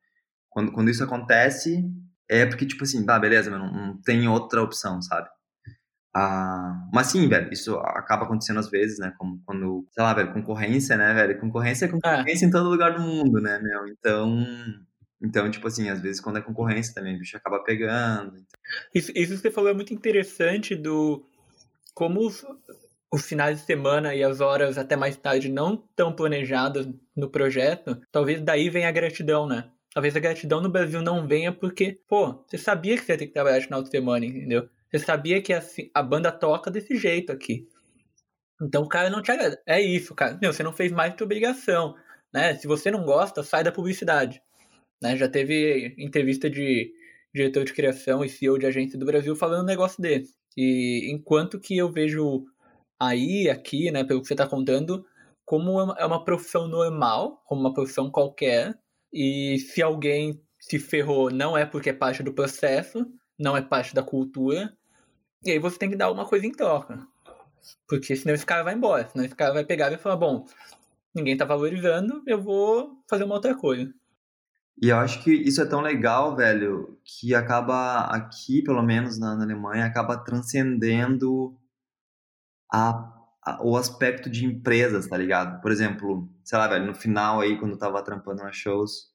quando, 0.50 0.72
quando 0.72 0.90
isso 0.90 1.04
acontece, 1.04 1.84
é 2.28 2.46
porque, 2.46 2.66
tipo 2.66 2.84
assim, 2.84 3.06
tá, 3.06 3.18
beleza, 3.20 3.50
não, 3.50 3.72
não 3.72 4.02
tem 4.02 4.28
outra 4.28 4.62
opção, 4.62 5.02
sabe? 5.02 5.30
Ah, 6.16 6.88
mas 6.92 7.08
sim, 7.08 7.28
velho, 7.28 7.52
isso 7.54 7.76
acaba 7.78 8.26
acontecendo 8.26 8.60
às 8.60 8.70
vezes, 8.70 8.98
né? 8.98 9.14
Como 9.18 9.42
quando, 9.46 9.88
sei 9.92 10.04
lá, 10.04 10.14
velho, 10.14 10.34
concorrência, 10.34 10.98
né, 10.98 11.14
velho? 11.14 11.40
Concorrência 11.40 11.86
é, 11.86 11.88
é. 11.88 11.92
concorrência 11.92 12.46
é. 12.46 12.48
em 12.48 12.52
todo 12.52 12.70
lugar 12.70 12.94
do 12.94 13.02
mundo, 13.02 13.40
né, 13.40 13.60
meu? 13.60 13.88
Então, 13.88 14.46
então, 15.22 15.52
tipo 15.52 15.68
assim, 15.68 15.90
às 15.90 16.02
vezes 16.02 16.20
quando 16.20 16.38
é 16.38 16.42
concorrência 16.42 16.94
também, 16.94 17.16
o 17.16 17.20
bicho 17.20 17.38
acaba 17.38 17.64
pegando. 17.64 18.38
Então... 18.38 18.60
Isso, 18.94 19.12
isso 19.16 19.34
que 19.34 19.42
você 19.42 19.52
falou 19.52 19.70
é 19.70 19.74
muito 19.74 19.94
interessante 19.94 20.76
do 20.76 21.26
como 21.94 22.22
os 23.12 23.26
finais 23.26 23.60
de 23.60 23.66
semana 23.66 24.16
e 24.16 24.24
as 24.24 24.40
horas 24.40 24.78
até 24.78 24.96
mais 24.96 25.18
tarde 25.18 25.50
não 25.50 25.78
tão 25.96 26.14
planejadas 26.14 26.88
no 27.16 27.30
projeto, 27.30 28.00
talvez 28.12 28.42
daí 28.42 28.70
venha 28.70 28.88
a 28.88 28.92
gratidão, 28.92 29.48
né? 29.48 29.70
Talvez 29.94 30.16
a 30.16 30.20
gratidão 30.20 30.62
no 30.62 30.70
Brasil 30.70 31.02
não 31.02 31.28
venha 31.28 31.52
porque, 31.52 32.00
pô, 32.08 32.44
você 32.48 32.58
sabia 32.58 32.96
que 32.96 33.04
você 33.04 33.14
ia 33.14 33.18
ter 33.18 33.28
que 33.28 33.34
trabalhar 33.34 33.60
de 33.60 33.66
final 33.66 33.84
de 33.84 33.90
semana, 33.90 34.26
entendeu? 34.26 34.70
Você 34.92 35.00
sabia 35.00 35.42
que 35.42 35.54
assim, 35.54 35.90
a 35.94 36.02
banda 36.02 36.32
toca 36.32 36.72
desse 36.72 36.98
jeito 36.98 37.32
aqui. 37.32 37.68
Então 38.62 38.88
cara 38.88 39.10
não 39.10 39.22
te 39.22 39.32
agrada. 39.32 39.62
É 39.66 39.80
isso, 39.82 40.16
cara. 40.16 40.38
Meu, 40.42 40.52
você 40.52 40.64
não 40.64 40.74
fez 40.74 40.92
mais 40.92 41.14
que 41.14 41.24
obrigação. 41.24 41.96
Né? 42.34 42.56
Se 42.56 42.68
você 42.68 42.92
não 42.92 43.04
gosta, 43.04 43.44
sai 43.44 43.64
da 43.64 43.72
publicidade. 43.72 44.42
Né? 45.02 45.16
Já 45.16 45.30
teve 45.30 45.96
entrevista 45.98 46.50
de 46.50 46.92
diretor 47.34 47.64
de 47.64 47.74
criação 47.74 48.24
e 48.24 48.30
CEO 48.30 48.58
de 48.58 48.66
agência 48.66 48.98
do 48.98 49.06
Brasil 49.06 49.36
falando 49.36 49.64
um 49.64 49.68
negócio 49.68 50.02
desse. 50.02 50.34
E 50.58 51.12
enquanto 51.12 51.60
que 51.60 51.78
eu 51.78 51.92
vejo 51.92 52.46
aí, 53.00 53.50
aqui, 53.50 53.92
né, 53.92 54.04
pelo 54.04 54.22
que 54.22 54.28
você 54.28 54.34
está 54.34 54.48
contando, 54.48 55.06
como 55.46 55.80
é, 55.94 56.02
é 56.02 56.06
uma 56.06 56.24
profissão 56.24 56.68
normal, 56.68 57.42
como 57.46 57.62
uma 57.62 57.74
profissão 57.74 58.12
qualquer, 58.12 58.78
e 59.14 59.58
se 59.60 59.82
alguém 59.82 60.42
se 60.60 60.78
ferrou, 60.78 61.32
não 61.32 61.58
é 61.58 61.66
porque 61.66 61.92
é 61.92 61.94
parte 61.94 62.22
do 62.22 62.34
processo, 62.34 63.06
não 63.40 63.56
é 63.56 63.62
parte 63.62 63.96
da 63.96 64.04
cultura, 64.04 64.76
e 65.44 65.52
aí 65.52 65.60
você 65.60 65.78
tem 65.78 65.90
que 65.90 65.96
dar 65.96 66.06
alguma 66.06 66.26
coisa 66.26 66.46
em 66.46 66.52
troca. 66.52 67.00
Porque 67.88 68.16
senão 68.16 68.34
esse 68.34 68.46
cara 68.46 68.64
vai 68.64 68.74
embora, 68.74 69.08
senão 69.08 69.26
esse 69.26 69.36
cara 69.36 69.54
vai 69.54 69.66
pegar 69.66 69.92
e 69.92 69.98
falar, 69.98 70.18
bom, 70.18 70.46
ninguém 71.14 71.38
tá 71.38 71.46
valorizando, 71.46 72.24
eu 72.26 72.42
vou 72.42 73.02
fazer 73.10 73.24
uma 73.24 73.36
outra 73.36 73.56
coisa. 73.56 73.94
E 74.82 74.90
eu 74.90 74.98
acho 74.98 75.22
que 75.24 75.32
isso 75.32 75.62
é 75.62 75.66
tão 75.66 75.82
legal, 75.82 76.36
velho, 76.36 76.98
que 77.04 77.36
acaba 77.36 78.06
aqui, 78.06 78.62
pelo 78.64 78.82
menos 78.82 79.20
na, 79.20 79.36
na 79.36 79.44
Alemanha, 79.44 79.86
acaba 79.86 80.18
transcendendo 80.18 81.58
a, 82.72 83.14
a, 83.44 83.62
o 83.62 83.76
aspecto 83.76 84.30
de 84.30 84.46
empresas, 84.46 85.08
tá 85.08 85.18
ligado? 85.18 85.62
Por 85.62 85.72
exemplo, 85.72 86.30
sei 86.46 86.58
lá, 86.58 86.68
velho, 86.68 86.86
no 86.86 86.96
final 86.96 87.42
aí, 87.42 87.60
quando 87.60 87.74
eu 87.74 87.78
tava 87.78 88.02
trampando 88.02 88.42
nas 88.42 88.56
shows, 88.56 89.10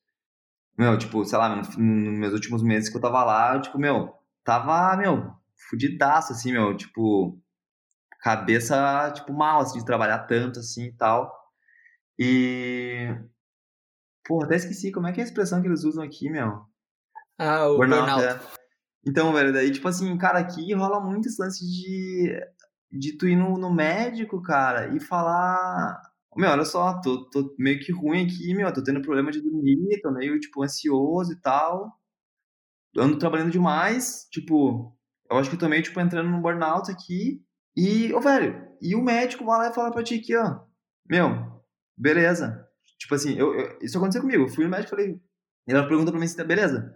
meu, 0.77 0.99
tipo, 0.99 1.25
sei 1.25 1.39
lá, 1.39 1.57
nos 1.57 1.77
no 1.77 1.85
meus 1.85 2.35
últimos 2.35 2.62
meses 2.62 2.91
que 2.91 2.97
eu 2.97 3.01
tava 3.01 3.25
lá, 3.25 3.55
eu, 3.55 3.62
tipo, 3.62 3.79
meu, 3.79 4.12
tava, 4.45 4.95
meu, 4.99 5.35
fudidaço, 5.68 6.32
assim, 6.32 6.52
meu, 6.52 6.76
tipo, 6.76 7.38
cabeça, 8.20 9.12
tipo, 9.14 9.32
mal, 9.32 9.60
assim, 9.60 9.78
de 9.78 9.84
trabalhar 9.84 10.20
tanto, 10.20 10.60
assim, 10.60 10.86
e 10.86 10.92
tal. 10.92 11.32
E 12.18 13.08
Pô, 14.26 14.42
até 14.42 14.56
esqueci 14.56 14.90
como 14.90 15.06
é 15.06 15.12
que 15.12 15.20
é 15.20 15.22
a 15.22 15.26
expressão 15.26 15.60
que 15.60 15.68
eles 15.68 15.84
usam 15.84 16.02
aqui, 16.02 16.30
meu. 16.30 16.62
Ah, 17.38 17.68
o 17.68 17.76
burnout. 17.76 18.10
burnout. 18.10 18.24
É. 18.24 18.40
Então, 19.06 19.32
velho, 19.34 19.52
daí, 19.52 19.70
tipo 19.70 19.86
assim, 19.86 20.16
cara, 20.16 20.38
aqui 20.38 20.72
rola 20.72 20.98
muito 20.98 21.28
esse 21.28 21.40
lance 21.40 21.62
de, 21.62 22.40
de 22.90 23.18
tu 23.18 23.28
ir 23.28 23.36
no, 23.36 23.58
no 23.58 23.72
médico, 23.72 24.40
cara, 24.42 24.96
e 24.96 25.00
falar. 25.00 26.00
Meu, 26.34 26.50
olha 26.50 26.64
só, 26.64 27.00
tô, 27.00 27.28
tô 27.28 27.54
meio 27.58 27.78
que 27.78 27.92
ruim 27.92 28.24
aqui, 28.24 28.54
meu, 28.54 28.72
tô 28.72 28.82
tendo 28.82 29.02
problema 29.02 29.30
de 29.30 29.42
dormir, 29.42 30.00
tô 30.02 30.10
meio, 30.10 30.40
tipo, 30.40 30.64
ansioso 30.64 31.32
e 31.32 31.36
tal. 31.36 31.92
Ando 32.96 33.18
trabalhando 33.18 33.52
demais, 33.52 34.26
tipo, 34.30 34.96
eu 35.31 35.37
acho 35.37 35.49
que 35.51 35.57
eu 35.57 35.61
tô 35.61 35.68
meio, 35.68 35.83
tipo, 35.83 36.01
entrando 36.01 36.31
num 36.31 36.41
burnout 36.41 36.91
aqui. 36.91 37.43
E, 37.77 38.12
ô, 38.12 38.20
velho, 38.20 38.68
e 38.81 38.95
o 38.95 39.03
médico 39.03 39.45
vai 39.45 39.59
lá 39.59 39.70
e 39.70 39.75
fala 39.75 39.91
pra 39.91 40.03
ti 40.03 40.14
aqui, 40.14 40.37
ó, 40.37 40.61
meu, 41.09 41.62
beleza, 41.97 42.64
Tipo 43.05 43.14
assim, 43.14 43.35
eu, 43.37 43.55
eu, 43.55 43.79
isso 43.83 43.99
aconteceu 43.99 44.22
comigo. 44.22 44.45
Eu 44.45 44.49
fui 44.49 44.64
no 44.64 44.70
médico 44.70 44.95
e 44.95 44.97
falei. 44.97 45.20
Ela 45.68 45.87
perguntou 45.87 46.11
pra 46.11 46.20
mim 46.20 46.27
se 46.27 46.37
tá 46.37 46.43
beleza. 46.43 46.95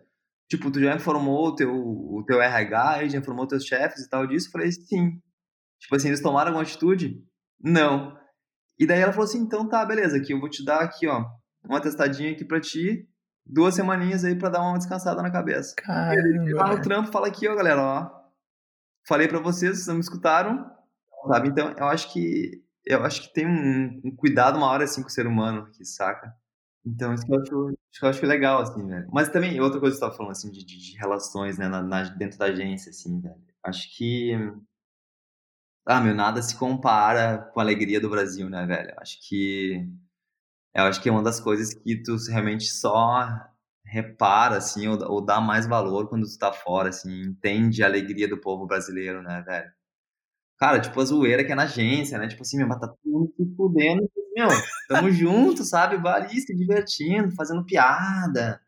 Tipo, 0.49 0.71
tu 0.71 0.81
já 0.81 0.95
informou 0.95 1.49
o 1.49 1.55
teu, 1.55 1.71
o 1.71 2.25
teu 2.27 2.41
RH, 2.41 3.09
já 3.09 3.19
informou 3.19 3.47
teus 3.47 3.65
chefes 3.65 4.05
e 4.05 4.09
tal 4.09 4.27
disso? 4.27 4.49
Eu 4.49 4.53
falei, 4.53 4.73
sim. 4.73 5.21
Tipo 5.79 5.97
assim, 5.97 6.09
eles 6.09 6.23
tomaram 6.23 6.49
alguma 6.49 6.63
atitude? 6.63 7.23
Não. 7.63 8.17
E 8.79 8.87
daí 8.87 9.01
ela 9.01 9.13
falou 9.13 9.27
assim, 9.27 9.41
então 9.41 9.69
tá, 9.69 9.85
beleza, 9.85 10.17
aqui 10.17 10.33
eu 10.33 10.41
vou 10.41 10.49
te 10.49 10.65
dar 10.65 10.81
aqui, 10.81 11.07
ó, 11.07 11.27
uma 11.65 11.81
testadinha 11.81 12.33
aqui 12.33 12.45
pra 12.45 12.61
ti, 12.61 13.07
duas 13.45 13.75
semaninhas 13.75 14.25
aí 14.25 14.39
pra 14.39 14.49
dar 14.49 14.63
uma 14.63 14.79
descansada 14.79 15.21
na 15.21 15.31
cabeça. 15.31 15.75
Caramba. 15.77 16.55
Lá 16.55 16.75
no 16.75 16.81
trampo, 16.81 17.13
fala 17.13 17.27
aqui, 17.27 17.47
ó, 17.49 17.55
galera, 17.55 17.83
ó. 17.83 18.18
Falei 19.09 19.27
pra 19.27 19.41
vocês, 19.41 19.77
vocês 19.77 19.87
não 19.87 19.95
me 19.95 20.01
escutaram, 20.01 20.71
sabe? 21.27 21.49
Então, 21.49 21.71
eu 21.79 21.87
acho 21.87 22.13
que 22.13 22.63
eu 22.85 23.03
acho 23.05 23.23
que 23.23 23.33
tem 23.33 23.47
um, 23.47 24.01
um, 24.05 24.15
cuidado 24.15 24.57
uma 24.59 24.67
hora 24.67 24.85
assim 24.85 25.03
com 25.03 25.09
o 25.09 25.11
ser 25.11 25.27
humano, 25.27 25.71
que 25.73 25.85
saca? 25.85 26.35
Então, 26.85 27.15
isso 27.15 27.25
que 27.25 27.33
eu 27.33 27.41
acho, 27.41 27.77
que 27.93 28.05
eu 28.05 28.09
acho 28.09 28.27
legal, 28.27 28.61
assim, 28.63 28.87
velho. 28.87 29.09
Mas 29.13 29.31
também, 29.31 29.61
outra 29.61 29.81
coisa 29.81 29.95
que 29.95 29.99
você 29.99 30.07
tava 30.07 30.17
falando, 30.17 30.33
assim, 30.33 30.51
de, 30.51 30.65
de 30.65 30.97
relações, 30.99 31.59
né, 31.59 31.69
na, 31.69 31.83
na, 31.83 32.03
dentro 32.05 32.39
da 32.39 32.47
agência, 32.47 32.91
assim, 32.91 33.21
velho. 33.21 33.43
Acho 33.63 33.97
que. 33.97 34.33
Ah, 35.87 36.01
meu, 36.01 36.15
nada 36.15 36.43
se 36.43 36.57
compara 36.57 37.51
com 37.53 37.61
a 37.61 37.63
alegria 37.63 38.01
do 38.01 38.11
Brasil, 38.11 38.49
né, 38.51 38.67
velho? 38.67 38.95
Acho 38.99 39.19
que. 39.27 39.87
Eu 40.75 40.85
acho 40.85 41.01
que 41.03 41.09
é 41.09 41.13
uma 41.13 41.23
das 41.23 41.41
coisas 41.41 41.75
que 41.75 42.03
tu 42.03 42.17
realmente 42.31 42.67
só 42.67 43.51
repara, 43.89 44.57
assim, 44.57 44.87
ou, 44.87 44.99
ou 45.11 45.25
dá 45.25 45.41
mais 45.41 45.67
valor 45.67 46.09
quando 46.09 46.27
tu 46.27 46.39
tá 46.39 46.53
fora, 46.53 46.91
assim, 46.91 47.23
entende 47.23 47.83
a 47.83 47.87
alegria 47.87 48.29
do 48.29 48.41
povo 48.41 48.67
brasileiro, 48.67 49.23
né, 49.23 49.43
velho? 49.47 49.71
Cara, 50.59 50.81
tipo, 50.81 51.01
a 51.01 51.05
zoeira 51.05 51.45
que 51.45 51.53
é 51.53 51.55
na 51.55 51.63
agência, 51.63 52.19
né? 52.19 52.27
Tipo 52.27 52.43
assim, 52.43 52.59
meu, 52.59 52.67
mas 52.67 52.81
tá 52.81 52.93
mundo 53.05 53.33
se 53.37 53.57
fudendo. 53.57 54.11
Meu, 54.35 54.49
tamo 54.89 55.11
junto, 55.11 55.65
sabe? 55.65 55.97
Ali 56.09 56.41
se 56.41 56.55
divertindo, 56.55 57.35
fazendo 57.35 57.65
piada. 57.65 58.61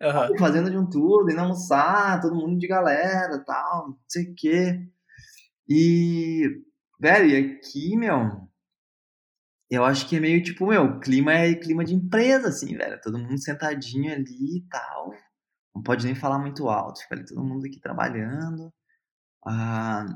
Uhum. 0.00 0.38
Fazendo 0.38 0.70
de 0.70 0.76
um 0.76 0.88
tudo, 0.88 1.30
indo 1.30 1.40
almoçar, 1.40 2.20
todo 2.20 2.34
mundo 2.34 2.58
de 2.58 2.68
galera, 2.68 3.42
tal, 3.46 3.88
não 3.88 3.98
sei 4.06 4.24
o 4.24 4.34
quê. 4.34 4.78
E, 5.66 6.62
velho, 7.00 7.28
e 7.30 7.36
aqui, 7.36 7.96
meu, 7.96 8.46
eu 9.70 9.84
acho 9.84 10.08
que 10.08 10.16
é 10.16 10.20
meio 10.20 10.42
tipo, 10.42 10.66
meu, 10.66 10.84
o 10.84 11.00
clima 11.00 11.32
é 11.32 11.54
clima 11.54 11.84
de 11.84 11.94
empresa, 11.94 12.48
assim, 12.48 12.76
velho. 12.76 13.00
Todo 13.00 13.18
mundo 13.18 13.38
sentadinho 13.40 14.12
ali 14.12 14.58
e 14.58 14.68
tal. 14.68 15.12
Não 15.74 15.82
pode 15.82 16.04
nem 16.06 16.14
falar 16.14 16.38
muito 16.38 16.68
alto, 16.68 17.00
fica 17.00 17.14
ali 17.16 17.24
todo 17.26 17.44
mundo 17.44 17.66
aqui 17.66 17.80
trabalhando. 17.80 18.72
Ah, 19.46 20.06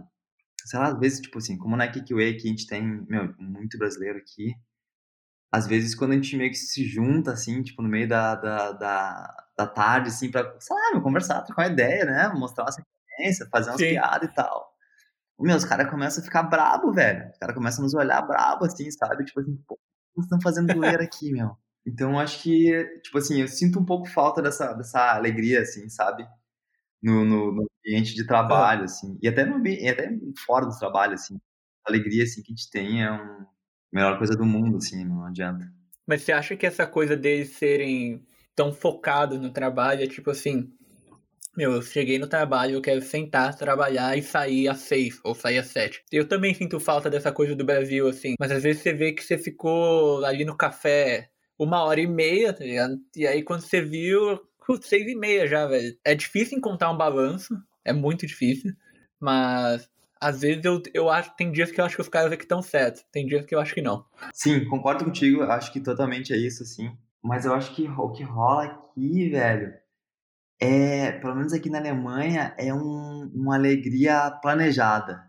sei 0.64 0.78
lá, 0.78 0.88
às 0.88 0.98
vezes, 0.98 1.20
tipo 1.20 1.38
assim, 1.38 1.58
como 1.58 1.76
na 1.76 1.88
Kikiway 1.88 2.36
que 2.36 2.46
a 2.48 2.50
gente 2.50 2.66
tem, 2.66 2.82
meu, 3.08 3.34
muito 3.38 3.78
brasileiro 3.78 4.18
aqui, 4.18 4.54
às 5.52 5.66
vezes 5.66 5.94
quando 5.94 6.12
a 6.12 6.14
gente 6.14 6.36
meio 6.36 6.50
que 6.50 6.56
se 6.56 6.84
junta, 6.84 7.32
assim, 7.32 7.62
tipo, 7.62 7.82
no 7.82 7.88
meio 7.88 8.08
da, 8.08 8.34
da, 8.36 8.72
da, 8.72 9.46
da 9.56 9.66
tarde, 9.66 10.08
assim, 10.08 10.30
pra, 10.30 10.56
sei 10.60 10.76
lá, 10.76 10.92
meu, 10.92 11.02
conversar, 11.02 11.42
trocar 11.42 11.66
uma 11.66 11.72
ideia, 11.72 12.04
né, 12.04 12.28
mostrar 12.34 12.64
uma 12.64 12.72
sequência, 12.72 13.48
fazer 13.50 13.70
umas 13.70 13.80
Sim. 13.80 13.90
piadas 13.90 14.30
e 14.30 14.34
tal. 14.34 14.69
Meu, 15.40 15.56
os 15.56 15.64
caras 15.64 15.90
começam 15.90 16.22
a 16.22 16.24
ficar 16.24 16.42
brabo, 16.44 16.92
velho. 16.92 17.30
Os 17.30 17.38
caras 17.38 17.54
começam 17.54 17.82
a 17.82 17.84
nos 17.84 17.94
olhar 17.94 18.22
brabo, 18.22 18.64
assim, 18.64 18.90
sabe? 18.90 19.24
Tipo 19.24 19.40
assim, 19.40 19.56
pô, 19.66 19.78
vocês 20.14 20.24
estão 20.26 20.40
fazendo 20.40 20.74
doer 20.74 21.00
aqui, 21.00 21.32
meu. 21.32 21.56
Então, 21.86 22.18
acho 22.18 22.42
que, 22.42 22.84
tipo 23.02 23.18
assim, 23.18 23.40
eu 23.40 23.48
sinto 23.48 23.78
um 23.80 23.84
pouco 23.84 24.06
falta 24.08 24.42
dessa, 24.42 24.74
dessa 24.74 25.14
alegria, 25.14 25.62
assim, 25.62 25.88
sabe? 25.88 26.26
no, 27.02 27.24
no, 27.24 27.52
no 27.52 27.70
ambiente 27.78 28.14
de 28.14 28.26
trabalho, 28.26 28.84
assim, 28.84 29.18
e 29.22 29.28
até, 29.28 29.44
no, 29.44 29.56
ambiente, 29.56 29.88
até 29.88 30.10
fora 30.44 30.66
do 30.66 30.78
trabalho, 30.78 31.14
assim, 31.14 31.36
a 31.86 31.90
alegria, 31.90 32.24
assim, 32.24 32.42
que 32.42 32.52
a 32.52 32.54
gente 32.54 32.70
tem 32.70 33.02
é 33.02 33.10
um, 33.10 33.16
a 33.16 33.46
melhor 33.92 34.18
coisa 34.18 34.36
do 34.36 34.44
mundo, 34.44 34.76
assim, 34.76 35.04
não 35.04 35.24
adianta. 35.24 35.66
Mas 36.06 36.22
você 36.22 36.32
acha 36.32 36.56
que 36.56 36.66
essa 36.66 36.86
coisa 36.86 37.16
deles 37.16 37.56
serem 37.56 38.26
tão 38.54 38.72
focados 38.72 39.40
no 39.40 39.50
trabalho 39.50 40.02
é 40.02 40.06
tipo 40.06 40.30
assim, 40.30 40.72
meu, 41.60 41.72
eu 41.72 41.82
cheguei 41.82 42.18
no 42.18 42.26
trabalho, 42.26 42.72
eu 42.72 42.80
quero 42.80 43.02
sentar, 43.02 43.54
trabalhar 43.54 44.16
e 44.16 44.22
sair 44.22 44.66
às 44.66 44.78
seis 44.78 45.20
ou 45.22 45.34
sair 45.34 45.58
às 45.58 45.66
sete. 45.66 46.02
Eu 46.10 46.26
também 46.26 46.54
sinto 46.54 46.80
falta 46.80 47.10
dessa 47.10 47.30
coisa 47.30 47.54
do 47.54 47.66
Brasil, 47.66 48.08
assim. 48.08 48.34
Mas 48.40 48.50
às 48.50 48.62
vezes 48.62 48.80
você 48.82 48.94
vê 48.94 49.12
que 49.12 49.22
você 49.22 49.36
ficou 49.36 50.24
ali 50.24 50.42
no 50.42 50.56
café 50.56 51.28
uma 51.58 51.84
hora 51.84 52.00
e 52.00 52.06
meia, 52.06 52.54
tá 52.54 52.64
ligado? 52.64 52.98
E 53.14 53.26
aí 53.26 53.42
quando 53.42 53.60
você 53.60 53.82
viu, 53.82 54.40
seis 54.80 55.06
e 55.06 55.14
meia 55.14 55.46
já, 55.46 55.66
velho. 55.66 55.94
É 56.02 56.14
difícil 56.14 56.56
encontrar 56.56 56.90
um 56.90 56.96
balanço. 56.96 57.54
É 57.84 57.92
muito 57.92 58.26
difícil. 58.26 58.72
Mas 59.20 59.86
às 60.18 60.40
vezes 60.40 60.64
eu, 60.64 60.82
eu 60.94 61.10
acho. 61.10 61.36
Tem 61.36 61.52
dias 61.52 61.70
que 61.70 61.78
eu 61.78 61.84
acho 61.84 61.96
que 61.96 62.02
os 62.02 62.08
caras 62.08 62.32
aqui 62.32 62.44
estão 62.44 62.62
certos. 62.62 63.04
Tem 63.12 63.26
dias 63.26 63.44
que 63.44 63.54
eu 63.54 63.60
acho 63.60 63.74
que 63.74 63.82
não. 63.82 64.06
Sim, 64.32 64.64
concordo 64.64 65.04
contigo. 65.04 65.42
Acho 65.42 65.70
que 65.70 65.80
totalmente 65.80 66.32
é 66.32 66.38
isso, 66.38 66.62
assim. 66.62 66.90
Mas 67.22 67.44
eu 67.44 67.52
acho 67.52 67.74
que 67.74 67.86
o 67.86 68.08
que 68.12 68.22
rola 68.22 68.64
aqui, 68.64 69.28
velho, 69.28 69.74
é, 70.60 71.12
pelo 71.12 71.34
menos 71.36 71.52
aqui 71.52 71.70
na 71.70 71.78
Alemanha, 71.78 72.54
é 72.58 72.72
um, 72.72 73.30
uma 73.34 73.56
alegria 73.56 74.30
planejada. 74.42 75.24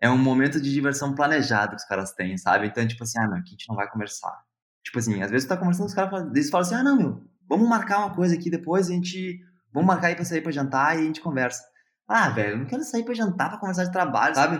É 0.00 0.10
um 0.10 0.18
momento 0.18 0.60
de 0.60 0.72
diversão 0.72 1.14
planejado 1.14 1.70
que 1.70 1.82
os 1.82 1.88
caras 1.88 2.12
têm, 2.12 2.36
sabe? 2.36 2.66
Então, 2.66 2.86
tipo 2.86 3.02
assim, 3.04 3.18
ah, 3.18 3.28
meu, 3.28 3.38
aqui 3.38 3.48
a 3.48 3.52
gente 3.52 3.68
não 3.68 3.76
vai 3.76 3.88
conversar. 3.90 4.44
Tipo 4.84 4.98
assim, 4.98 5.22
às 5.22 5.30
vezes 5.30 5.46
tu 5.46 5.50
tá 5.50 5.56
conversando, 5.56 5.86
os 5.86 5.94
caras 5.94 6.26
eles 6.30 6.50
falam 6.50 6.66
assim, 6.66 6.74
ah, 6.74 6.82
não, 6.82 6.96
meu, 6.96 7.26
Vamos 7.48 7.68
marcar 7.68 7.98
uma 7.98 8.14
coisa 8.14 8.34
aqui 8.34 8.50
depois, 8.50 8.90
a 8.90 8.92
gente. 8.92 9.40
Vamos 9.72 9.86
marcar 9.86 10.08
aí 10.08 10.16
pra 10.16 10.24
sair 10.24 10.42
pra 10.42 10.52
jantar 10.52 10.96
e 10.96 11.00
a 11.02 11.04
gente 11.04 11.20
conversa. 11.20 11.62
Ah, 12.08 12.28
velho, 12.30 12.52
eu 12.52 12.58
não 12.58 12.66
quero 12.66 12.82
sair 12.84 13.04
pra 13.04 13.14
jantar 13.14 13.50
pra 13.50 13.58
conversar 13.58 13.84
de 13.84 13.92
trabalho, 13.92 14.34
sabe? 14.34 14.56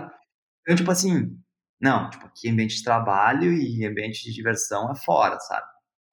Então, 0.62 0.76
tipo 0.76 0.90
assim, 0.90 1.36
não, 1.80 2.11
tipo, 2.11 2.26
aqui 2.26 2.50
ambiente 2.50 2.76
de 2.76 2.84
trabalho 2.84 3.52
e 3.52 3.84
ambiente 3.86 4.24
de 4.24 4.32
diversão 4.32 4.90
é 4.90 4.96
fora, 4.96 5.38
sabe? 5.40 5.66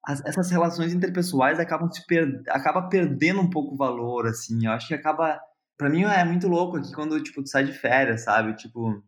As, 0.06 0.24
essas 0.24 0.50
relações 0.50 0.92
interpessoais 0.92 1.58
acabam 1.58 1.90
se 1.90 2.04
per, 2.06 2.42
acaba 2.48 2.88
perdendo 2.88 3.40
um 3.40 3.50
pouco 3.50 3.74
o 3.74 3.76
valor, 3.76 4.26
assim. 4.26 4.66
Eu 4.66 4.72
acho 4.72 4.88
que 4.88 4.94
acaba. 4.94 5.40
Pra 5.76 5.90
mim 5.90 6.04
é 6.04 6.24
muito 6.24 6.46
louco 6.48 6.76
aqui 6.76 6.92
quando, 6.92 7.20
tipo, 7.22 7.42
tu 7.42 7.48
sai 7.48 7.64
de 7.64 7.72
férias, 7.72 8.24
sabe? 8.24 8.54
Tipo. 8.54 9.02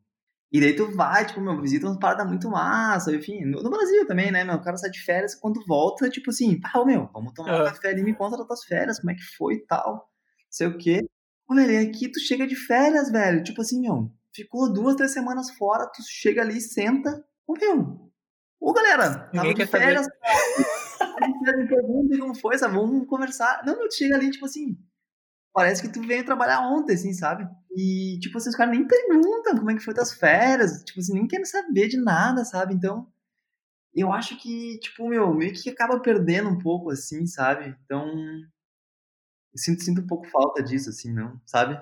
E 0.53 0.61
daí 0.61 0.75
tu 0.75 0.91
vai, 0.95 1.27
tipo, 1.27 1.41
meu, 1.41 1.61
visita 1.61 1.87
umas 1.87 1.99
paradas 1.99 2.27
muito 2.27 2.49
massa, 2.49 3.15
enfim, 3.15 3.45
no, 3.45 3.63
no, 3.63 3.69
Brasil 3.69 4.07
também, 4.07 4.31
né, 4.31 4.45
meu, 4.45 4.55
o 4.55 4.63
cara 4.63 4.77
sai 4.77 4.91
de 4.91 5.03
férias, 5.03 5.35
quando 5.35 5.65
volta, 5.67 6.09
tipo 6.09 6.31
assim, 6.31 6.59
pá, 6.61 6.85
meu, 6.85 7.11
vamos 7.13 7.33
tomar 7.35 7.63
um 7.63 7.65
café 7.65 7.89
ali, 7.89 8.03
me 8.03 8.15
conta 8.15 8.37
das 8.37 8.47
tuas 8.47 8.65
férias, 8.65 9.01
como 9.01 9.11
é 9.11 9.15
que 9.15 9.25
foi 9.37 9.55
e 9.55 9.67
tal, 9.67 10.09
sei 10.49 10.69
o 10.69 10.79
quê. 10.79 11.01
Velho, 11.51 11.89
aqui 11.89 12.09
tu 12.11 12.21
chega 12.21 12.47
de 12.47 12.55
férias, 12.55 13.11
velho, 13.11 13.43
tipo 13.43 13.61
assim, 13.61 13.81
meu, 13.81 14.11
ficou 14.35 14.73
duas, 14.73 14.95
três 14.95 15.13
semanas 15.13 15.51
fora, 15.51 15.91
tu 15.93 16.03
chega 16.09 16.43
ali, 16.43 16.61
senta, 16.61 17.25
ô, 17.47 17.55
meu, 17.55 18.06
ô, 18.61 18.73
galera, 18.73 19.31
tava 19.33 19.55
de 19.55 19.67
férias, 19.67 20.07
pergunta 21.69 22.19
como 22.19 22.35
foi, 22.35 22.59
sabe, 22.59 22.75
vamos 22.75 23.07
conversar. 23.07 23.63
Não, 23.65 23.77
meu, 23.77 23.89
tu 23.89 23.95
chega 23.97 24.17
ali, 24.17 24.31
tipo 24.31 24.47
assim, 24.47 24.79
parece 25.53 25.83
que 25.83 25.93
tu 25.93 26.03
veio 26.07 26.25
trabalhar 26.25 26.61
ontem, 26.61 26.95
assim, 26.95 27.13
sabe? 27.13 27.49
E, 27.75 28.19
tipo 28.21 28.39
assim, 28.39 28.51
os 28.51 28.57
caras 28.57 28.77
nem 28.77 28.87
perguntam 28.87 29.57
como 29.57 29.71
é 29.71 29.75
que 29.75 29.83
foi 29.83 29.95
tuas 29.95 30.13
férias, 30.13 30.83
tipo 30.85 31.01
assim, 31.01 31.15
nem 31.15 31.27
querem 31.27 31.45
saber 31.45 31.89
de 31.89 31.97
nada, 31.97 32.45
sabe? 32.45 32.75
Então, 32.75 33.11
eu 33.95 34.13
acho 34.13 34.37
que, 34.39 34.79
tipo, 34.81 35.09
meu, 35.09 35.33
meio 35.35 35.55
que 35.55 35.71
acaba 35.71 36.01
perdendo 36.01 36.51
um 36.51 36.59
pouco, 36.59 36.91
assim, 36.91 37.27
sabe? 37.27 37.77
Então, 37.85 38.07
eu 39.53 39.59
sinto, 39.59 39.83
sinto 39.83 40.03
um 40.03 40.07
pouco 40.07 40.27
falta 40.29 40.63
disso, 40.63 40.91
assim, 40.91 41.13
não, 41.13 41.41
sabe? 41.47 41.81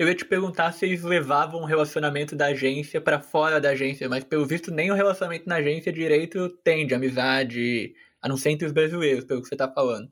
Eu 0.00 0.08
ia 0.08 0.14
te 0.14 0.24
perguntar 0.24 0.72
se 0.72 0.86
eles 0.86 1.02
levavam 1.02 1.60
o 1.60 1.66
relacionamento 1.66 2.34
da 2.34 2.46
agência 2.46 3.02
para 3.02 3.20
fora 3.20 3.60
da 3.60 3.68
agência, 3.68 4.08
mas 4.08 4.24
pelo 4.24 4.46
visto 4.46 4.72
nem 4.72 4.90
o 4.90 4.94
relacionamento 4.94 5.46
na 5.46 5.56
agência 5.56 5.92
direito 5.92 6.48
tem 6.64 6.86
de 6.86 6.94
amizade, 6.94 7.92
a 8.22 8.26
não 8.26 8.38
ser 8.38 8.48
entre 8.48 8.66
os 8.66 8.72
brasileiros, 8.72 9.26
pelo 9.26 9.42
que 9.42 9.48
você 9.48 9.54
tá 9.54 9.70
falando. 9.70 10.10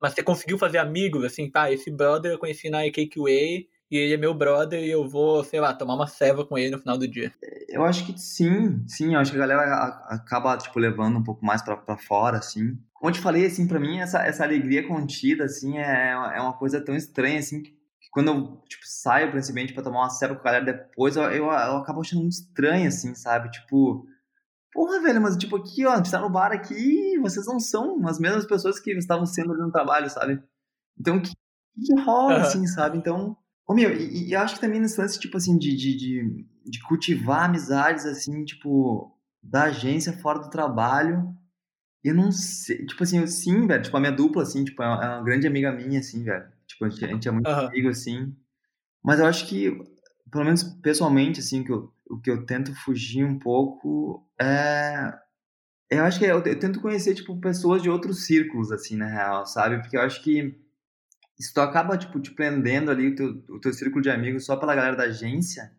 Mas 0.00 0.14
você 0.14 0.22
conseguiu 0.22 0.56
fazer 0.56 0.78
amigos, 0.78 1.22
assim, 1.22 1.50
tá, 1.50 1.70
esse 1.70 1.90
brother 1.90 2.32
eu 2.32 2.38
conheci 2.38 2.70
na 2.70 2.78
Way 2.78 3.68
e 3.90 3.98
ele 3.98 4.14
é 4.14 4.16
meu 4.16 4.32
brother 4.32 4.82
e 4.82 4.90
eu 4.90 5.06
vou, 5.06 5.44
sei 5.44 5.60
lá, 5.60 5.74
tomar 5.74 5.96
uma 5.96 6.06
ceva 6.06 6.42
com 6.46 6.56
ele 6.56 6.70
no 6.70 6.78
final 6.78 6.96
do 6.96 7.06
dia. 7.06 7.30
Eu 7.68 7.84
acho 7.84 8.06
que 8.06 8.18
sim, 8.18 8.82
sim, 8.88 9.12
eu 9.12 9.20
acho 9.20 9.32
que 9.32 9.36
a 9.36 9.46
galera 9.46 9.62
acaba, 10.08 10.56
tipo, 10.56 10.78
levando 10.78 11.18
um 11.18 11.22
pouco 11.22 11.44
mais 11.44 11.60
pra 11.60 11.98
fora, 11.98 12.38
assim. 12.38 12.78
Te 13.12 13.20
falei, 13.20 13.44
assim, 13.44 13.68
pra 13.68 13.78
mim, 13.78 13.98
essa, 13.98 14.22
essa 14.26 14.44
alegria 14.44 14.88
contida, 14.88 15.44
assim, 15.44 15.76
é, 15.76 16.12
é 16.36 16.40
uma 16.40 16.54
coisa 16.54 16.82
tão 16.82 16.96
estranha, 16.96 17.38
assim, 17.38 17.62
que 17.62 17.79
quando 18.10 18.28
eu, 18.28 18.62
tipo, 18.68 18.82
saio, 18.84 19.30
principalmente, 19.30 19.72
pra 19.72 19.82
tomar 19.82 20.00
uma 20.00 20.10
ceva 20.10 20.34
com 20.34 20.40
a 20.40 20.44
galera 20.44 20.64
depois, 20.64 21.16
eu, 21.16 21.22
eu, 21.24 21.44
eu 21.44 21.76
acabo 21.76 22.00
achando 22.00 22.20
muito 22.20 22.32
estranho, 22.32 22.88
assim, 22.88 23.14
sabe? 23.14 23.50
Tipo, 23.50 24.04
Porra, 24.72 25.00
velho, 25.00 25.20
mas 25.20 25.36
tipo 25.36 25.56
aqui, 25.56 25.84
ó, 25.84 25.92
a 25.92 25.96
gente 25.96 26.10
tá 26.10 26.20
no 26.20 26.30
bar 26.30 26.52
aqui, 26.52 27.18
vocês 27.18 27.46
não 27.46 27.58
são 27.58 28.06
as 28.06 28.20
mesmas 28.20 28.46
pessoas 28.46 28.78
que 28.78 28.92
estavam 28.92 29.26
sendo 29.26 29.52
ali 29.52 29.62
no 29.62 29.72
trabalho, 29.72 30.08
sabe? 30.08 30.40
Então, 30.98 31.16
o 31.16 31.22
que, 31.22 31.32
que 31.84 32.00
rola, 32.00 32.36
uhum. 32.36 32.42
assim, 32.42 32.66
sabe? 32.66 32.96
Então, 32.96 33.36
ô, 33.66 33.74
meu, 33.74 33.92
e, 33.92 34.28
e, 34.28 34.32
eu 34.32 34.40
acho 34.40 34.54
que 34.54 34.60
também 34.60 34.80
nesse 34.80 35.00
lance, 35.00 35.18
tipo 35.18 35.36
assim, 35.36 35.58
de, 35.58 35.74
de, 35.74 35.96
de, 35.96 36.46
de, 36.64 36.82
cultivar 36.84 37.46
amizades, 37.46 38.06
assim, 38.06 38.44
tipo, 38.44 39.12
da 39.42 39.64
agência 39.64 40.12
fora 40.18 40.38
do 40.38 40.50
trabalho, 40.50 41.34
eu 42.04 42.14
não 42.14 42.30
sei, 42.30 42.86
tipo 42.86 43.02
assim, 43.02 43.18
eu, 43.18 43.26
sim, 43.26 43.66
velho, 43.66 43.82
tipo, 43.82 43.96
a 43.96 44.00
minha 44.00 44.12
dupla, 44.12 44.42
assim, 44.42 44.64
tipo, 44.64 44.82
é 44.82 44.86
uma, 44.86 45.04
é 45.04 45.08
uma 45.16 45.24
grande 45.24 45.48
amiga 45.48 45.72
minha, 45.72 45.98
assim, 45.98 46.22
velho, 46.22 46.46
tipo, 46.80 46.84
a 46.84 46.90
gente, 46.90 47.04
a 47.04 47.08
gente 47.08 47.28
é 47.28 47.30
muito 47.30 47.48
uhum. 47.48 47.66
amigo, 47.66 47.88
assim, 47.88 48.34
mas 49.02 49.20
eu 49.20 49.26
acho 49.26 49.46
que, 49.46 49.70
pelo 50.30 50.44
menos 50.44 50.62
pessoalmente, 50.62 51.40
assim, 51.40 51.64
que 51.64 51.72
eu 51.72 51.92
o 52.10 52.20
que 52.20 52.30
eu 52.30 52.44
tento 52.44 52.74
fugir 52.74 53.24
um 53.24 53.38
pouco 53.38 54.28
é. 54.40 55.14
Eu 55.88 56.04
acho 56.04 56.18
que 56.18 56.24
eu, 56.24 56.40
eu 56.40 56.58
tento 56.58 56.80
conhecer, 56.80 57.14
tipo, 57.14 57.40
pessoas 57.40 57.82
de 57.82 57.90
outros 57.90 58.24
círculos, 58.26 58.70
assim, 58.70 58.96
na 58.96 59.06
real, 59.06 59.46
sabe? 59.46 59.80
Porque 59.80 59.96
eu 59.96 60.02
acho 60.02 60.22
que 60.22 60.56
se 61.38 61.52
tu 61.52 61.60
acaba, 61.60 61.96
tipo, 61.96 62.20
te 62.20 62.32
prendendo 62.32 62.90
ali 62.90 63.08
o 63.08 63.14
teu, 63.14 63.44
o 63.48 63.60
teu 63.60 63.72
círculo 63.72 64.02
de 64.02 64.10
amigos 64.10 64.44
só 64.44 64.56
pela 64.56 64.74
galera 64.74 64.96
da 64.96 65.04
agência, 65.04 65.72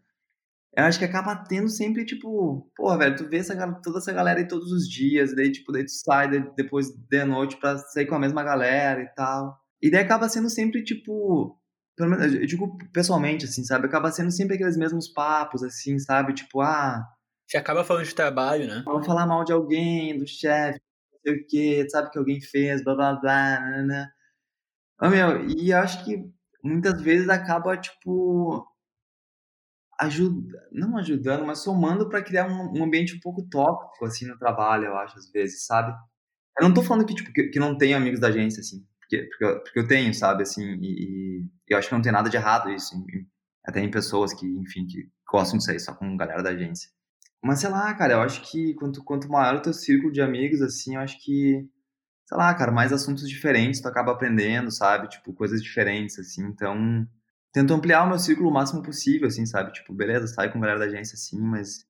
eu 0.75 0.85
acho 0.85 0.99
que 0.99 1.05
acaba 1.05 1.35
tendo 1.35 1.69
sempre, 1.69 2.05
tipo, 2.05 2.69
porra, 2.75 2.97
velho, 2.97 3.15
tu 3.15 3.29
vê 3.29 3.37
essa, 3.37 3.55
toda 3.83 3.99
essa 3.99 4.11
galera 4.11 4.39
aí 4.39 4.47
todos 4.47 4.71
os 4.71 4.87
dias, 4.89 5.35
daí, 5.35 5.51
tipo, 5.51 5.71
daí 5.71 5.85
tu 5.85 5.91
sai 5.91 6.29
depois 6.55 6.89
de 6.89 7.25
noite 7.25 7.57
pra 7.57 7.77
sair 7.77 8.05
com 8.05 8.15
a 8.15 8.19
mesma 8.19 8.43
galera 8.43 9.01
e 9.01 9.07
tal. 9.15 9.60
E 9.81 9.89
daí 9.89 10.01
acaba 10.01 10.29
sendo 10.29 10.49
sempre, 10.49 10.83
tipo, 10.83 11.59
pelo 11.95 12.09
menos, 12.09 12.33
eu 12.33 12.45
digo 12.45 12.77
pessoalmente, 12.93 13.45
assim, 13.45 13.63
sabe? 13.63 13.87
Acaba 13.87 14.11
sendo 14.11 14.31
sempre 14.31 14.55
aqueles 14.55 14.77
mesmos 14.77 15.07
papos, 15.07 15.63
assim, 15.63 15.97
sabe? 15.99 16.33
Tipo, 16.33 16.61
ah. 16.61 17.05
Você 17.47 17.57
acaba 17.57 17.83
falando 17.83 18.05
de 18.05 18.15
trabalho, 18.15 18.67
né? 18.67 18.81
Vamos 18.85 19.05
falar 19.05 19.25
mal 19.25 19.43
de 19.43 19.51
alguém, 19.51 20.17
do 20.17 20.25
chefe, 20.27 20.79
não 21.11 21.19
sei 21.21 21.33
o 21.35 21.47
quê, 21.47 21.87
sabe 21.89 22.09
que 22.11 22.17
alguém 22.17 22.39
fez, 22.39 22.83
blá 22.83 22.95
blá 22.95 23.15
blá. 23.15 23.59
Oh, 25.01 25.09
meu, 25.09 25.47
e 25.49 25.71
eu 25.71 25.77
acho 25.79 26.05
que 26.05 26.31
muitas 26.63 27.01
vezes 27.01 27.27
acaba, 27.29 27.75
tipo. 27.77 28.67
Ajuda, 29.99 30.67
não 30.71 30.97
ajudando, 30.97 31.45
mas 31.45 31.59
somando 31.59 32.09
para 32.09 32.23
criar 32.23 32.47
um, 32.47 32.79
um, 32.79 32.83
ambiente 32.83 33.15
um 33.15 33.19
pouco 33.19 33.47
tóxico, 33.47 34.05
assim, 34.05 34.25
no 34.25 34.37
trabalho, 34.37 34.85
eu 34.85 34.97
acho, 34.97 35.15
às 35.17 35.29
vezes, 35.31 35.65
sabe? 35.65 35.93
Eu 36.59 36.67
não 36.67 36.73
tô 36.73 36.81
falando 36.81 37.05
que, 37.05 37.13
tipo, 37.13 37.31
que, 37.31 37.49
que 37.49 37.59
não 37.59 37.77
tenho 37.77 37.95
amigos 37.95 38.19
da 38.19 38.29
agência, 38.29 38.61
assim 38.61 38.83
porque, 39.11 39.27
porque, 39.27 39.59
porque 39.59 39.79
eu 39.79 39.87
tenho, 39.87 40.13
sabe, 40.13 40.43
assim, 40.43 40.63
e, 40.81 41.41
e, 41.41 41.49
eu 41.67 41.77
acho 41.77 41.89
que 41.89 41.95
não 41.95 42.01
tem 42.01 42.11
nada 42.11 42.29
de 42.29 42.37
errado 42.37 42.71
isso, 42.71 42.95
em, 42.95 43.27
até 43.65 43.81
em 43.81 43.91
pessoas 43.91 44.33
que, 44.33 44.45
enfim, 44.45 44.87
que 44.87 45.09
gostam 45.29 45.57
de 45.57 45.65
sair 45.65 45.79
só 45.79 45.93
com 45.93 46.15
galera 46.15 46.41
da 46.41 46.51
agência. 46.51 46.89
Mas 47.43 47.59
sei 47.59 47.69
lá, 47.69 47.93
cara, 47.93 48.13
eu 48.13 48.21
acho 48.21 48.41
que 48.49 48.73
quanto, 48.75 49.03
quanto 49.03 49.29
maior 49.29 49.55
o 49.55 49.61
teu 49.61 49.73
círculo 49.73 50.11
de 50.11 50.21
amigos, 50.21 50.61
assim, 50.61 50.95
eu 50.95 51.01
acho 51.01 51.19
que, 51.23 51.67
sei 52.25 52.37
lá, 52.37 52.53
cara, 52.53 52.71
mais 52.71 52.93
assuntos 52.93 53.27
diferentes 53.27 53.81
tu 53.81 53.87
acaba 53.87 54.11
aprendendo, 54.11 54.71
sabe, 54.71 55.09
tipo, 55.09 55.33
coisas 55.33 55.61
diferentes, 55.61 56.17
assim, 56.19 56.45
então 56.45 57.07
tento 57.53 57.73
ampliar 57.73 58.05
o 58.05 58.09
meu 58.09 58.19
círculo 58.19 58.49
o 58.49 58.53
máximo 58.53 58.81
possível, 58.81 59.27
assim, 59.27 59.45
sabe, 59.45 59.73
tipo, 59.73 59.93
beleza, 59.93 60.27
sai 60.27 60.51
com 60.51 60.59
galera 60.59 60.79
da 60.79 60.85
agência, 60.85 61.15
assim, 61.15 61.39
mas 61.41 61.85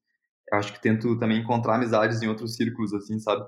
eu 0.52 0.58
acho 0.58 0.74
que 0.74 0.82
tento 0.82 1.18
também 1.20 1.40
encontrar 1.40 1.76
amizades 1.76 2.22
em 2.22 2.28
outros 2.28 2.56
círculos, 2.56 2.94
assim, 2.94 3.20
sabe, 3.20 3.46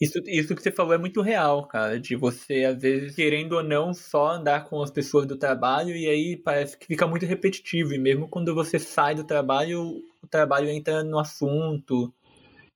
isso, 0.00 0.18
isso 0.26 0.54
que 0.54 0.62
você 0.62 0.70
falou 0.70 0.94
é 0.94 0.98
muito 0.98 1.20
real, 1.20 1.66
cara. 1.66 1.98
De 1.98 2.14
você, 2.14 2.64
às 2.64 2.80
vezes, 2.80 3.16
querendo 3.16 3.54
ou 3.54 3.64
não, 3.64 3.92
só 3.92 4.32
andar 4.32 4.64
com 4.66 4.80
as 4.80 4.90
pessoas 4.90 5.26
do 5.26 5.36
trabalho 5.36 5.96
e 5.96 6.06
aí 6.08 6.36
parece 6.36 6.78
que 6.78 6.86
fica 6.86 7.06
muito 7.06 7.26
repetitivo. 7.26 7.92
E 7.92 7.98
mesmo 7.98 8.28
quando 8.28 8.54
você 8.54 8.78
sai 8.78 9.14
do 9.16 9.24
trabalho, 9.24 10.02
o 10.22 10.26
trabalho 10.28 10.68
entra 10.68 11.02
no 11.02 11.18
assunto. 11.18 12.14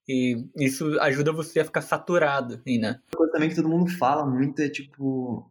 E 0.08 0.44
isso 0.56 0.98
ajuda 1.00 1.32
você 1.32 1.60
a 1.60 1.64
ficar 1.64 1.82
saturado, 1.82 2.54
assim, 2.54 2.78
né? 2.78 3.00
Uma 3.12 3.18
coisa 3.18 3.32
também 3.32 3.48
que 3.48 3.54
todo 3.54 3.68
mundo 3.68 3.90
fala 3.92 4.26
muito 4.26 4.60
é 4.60 4.68
tipo. 4.68 5.48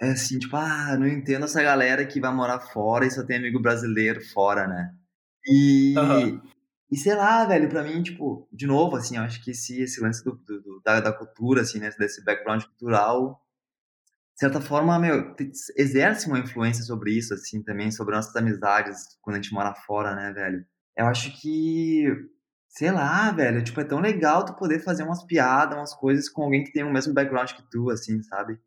É 0.00 0.10
assim, 0.10 0.38
tipo, 0.38 0.54
ah, 0.56 0.96
não 0.98 1.06
entendo 1.06 1.44
essa 1.44 1.62
galera 1.62 2.04
que 2.04 2.20
vai 2.20 2.34
morar 2.34 2.60
fora 2.60 3.06
e 3.06 3.10
só 3.10 3.24
tem 3.24 3.38
amigo 3.38 3.60
brasileiro 3.60 4.20
fora, 4.20 4.66
né? 4.66 4.94
E, 5.46 5.94
uhum. 5.96 6.42
E 6.90 6.96
sei 6.96 7.14
lá, 7.14 7.44
velho, 7.44 7.68
pra 7.68 7.82
mim, 7.82 8.02
tipo, 8.02 8.48
de 8.52 8.66
novo, 8.66 8.96
assim, 8.96 9.16
eu 9.16 9.22
acho 9.22 9.42
que 9.42 9.50
esse, 9.50 9.80
esse 9.82 10.00
lance 10.00 10.24
do, 10.24 10.32
do, 10.36 10.80
da, 10.84 11.00
da, 11.00 11.12
cultura, 11.12 11.62
assim, 11.62 11.80
né, 11.80 11.90
desse 11.98 12.24
background 12.24 12.62
cultural, 12.64 13.42
de 14.34 14.40
certa 14.40 14.60
forma, 14.60 14.98
meu, 14.98 15.34
exerce 15.76 16.28
uma 16.28 16.38
influência 16.38 16.84
sobre 16.84 17.12
isso, 17.12 17.34
assim, 17.34 17.62
também, 17.62 17.90
sobre 17.90 18.14
nossas 18.14 18.36
amizades 18.36 19.18
quando 19.20 19.36
a 19.36 19.42
gente 19.42 19.52
mora 19.52 19.74
fora, 19.74 20.14
né, 20.14 20.32
velho. 20.32 20.64
Eu 20.96 21.06
acho 21.06 21.40
que, 21.40 22.04
sei 22.68 22.92
lá, 22.92 23.32
velho, 23.32 23.64
tipo, 23.64 23.80
é 23.80 23.84
tão 23.84 23.98
legal 23.98 24.44
tu 24.44 24.54
poder 24.54 24.78
fazer 24.80 25.02
umas 25.02 25.24
piadas, 25.24 25.76
umas 25.76 25.94
coisas 25.94 26.28
com 26.28 26.44
alguém 26.44 26.62
que 26.62 26.72
tem 26.72 26.84
o 26.84 26.92
mesmo 26.92 27.12
background 27.12 27.50
que 27.50 27.68
tu, 27.70 27.90
assim, 27.90 28.22
sabe? 28.22 28.58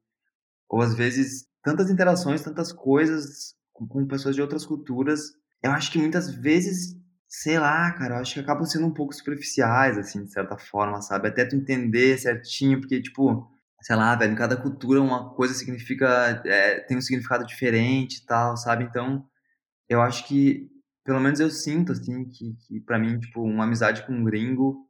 Ou 0.67 0.81
às 0.81 0.93
vezes, 0.93 1.47
tantas 1.63 1.89
interações, 1.89 2.43
tantas 2.43 2.73
coisas 2.73 3.55
com, 3.71 3.87
com 3.87 4.07
pessoas 4.07 4.35
de 4.35 4.41
outras 4.41 4.65
culturas. 4.65 5.33
Eu 5.63 5.71
acho 5.71 5.91
que 5.91 5.97
muitas 5.97 6.31
vezes 6.33 6.98
sei 7.29 7.59
lá, 7.59 7.91
cara, 7.93 8.15
eu 8.15 8.21
acho 8.21 8.33
que 8.33 8.39
acabam 8.39 8.65
sendo 8.65 8.87
um 8.87 8.93
pouco 8.93 9.13
superficiais, 9.13 9.97
assim, 9.97 10.25
de 10.25 10.31
certa 10.33 10.57
forma, 10.57 11.01
sabe? 11.01 11.27
Até 11.29 11.45
tu 11.45 11.55
entender 11.55 12.17
certinho, 12.17 12.79
porque, 12.81 13.01
tipo, 13.01 13.47
sei 13.81 13.95
lá, 13.95 14.15
velho, 14.15 14.33
em 14.33 14.35
cada 14.35 14.57
cultura 14.57 14.99
uma 15.01 15.29
coisa 15.35 15.53
significa, 15.53 16.41
é, 16.45 16.79
tem 16.81 16.97
um 16.97 17.01
significado 17.01 17.45
diferente 17.45 18.17
e 18.17 18.25
tal, 18.25 18.57
sabe? 18.57 18.83
Então, 18.85 19.25
eu 19.89 20.01
acho 20.01 20.27
que, 20.27 20.69
pelo 21.05 21.19
menos 21.21 21.39
eu 21.39 21.49
sinto, 21.51 21.91
assim, 21.93 22.25
que, 22.29 22.55
que 22.67 22.79
para 22.81 22.99
mim, 22.99 23.19
tipo, 23.19 23.43
uma 23.43 23.65
amizade 23.65 24.05
com 24.05 24.13
um 24.13 24.23
gringo 24.23 24.87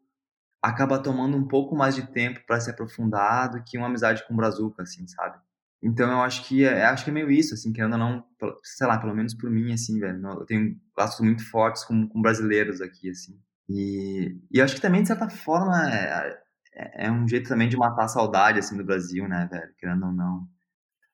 acaba 0.62 1.00
tomando 1.02 1.38
um 1.38 1.48
pouco 1.48 1.76
mais 1.76 1.96
de 1.96 2.08
tempo 2.12 2.42
para 2.48 2.60
se 2.62 2.70
aprofundar 2.70 3.52
do 3.52 3.64
que 3.64 3.78
uma 3.78 3.88
amizade 3.88 4.26
com 4.28 4.34
um 4.34 4.38
brazuca, 4.38 4.84
assim, 4.84 5.08
sabe? 5.08 5.38
Então 5.82 6.12
eu 6.12 6.22
acho 6.22 6.46
que 6.46 6.66
é, 6.66 6.84
acho 6.86 7.04
que 7.06 7.10
é 7.10 7.14
meio 7.14 7.32
isso, 7.32 7.54
assim, 7.54 7.72
querendo 7.72 7.94
ou 7.94 8.00
não, 8.00 8.26
sei 8.64 8.86
lá, 8.86 8.98
pelo 8.98 9.16
menos 9.16 9.34
por 9.34 9.50
mim, 9.50 9.72
assim, 9.72 10.00
velho. 10.00 10.22
Eu 10.28 10.46
tenho 10.46 10.76
laços 10.98 11.22
muito 11.22 11.50
fortes 11.50 11.84
com, 11.86 12.08
com 12.08 12.22
brasileiros 12.22 12.82
aqui, 12.82 13.10
assim. 13.10 13.40
E, 13.70 14.36
e 14.52 14.62
acho 14.62 14.76
que 14.76 14.82
também, 14.82 15.02
de 15.02 15.08
certa 15.08 15.30
forma, 15.30 15.90
é, 15.90 16.38
é, 16.74 17.08
é 17.08 17.12
um 17.12 17.28
jeito 17.28 17.48
também 17.48 17.70
de 17.70 17.78
matar 17.78 18.06
a 18.06 18.10
saudade, 18.10 18.60
assim, 18.60 18.76
do 18.76 18.84
Brasil, 18.84 19.28
né, 19.28 19.48
velho? 19.50 19.74
Querendo 19.78 20.06
ou 20.06 20.12
não. 20.12 20.48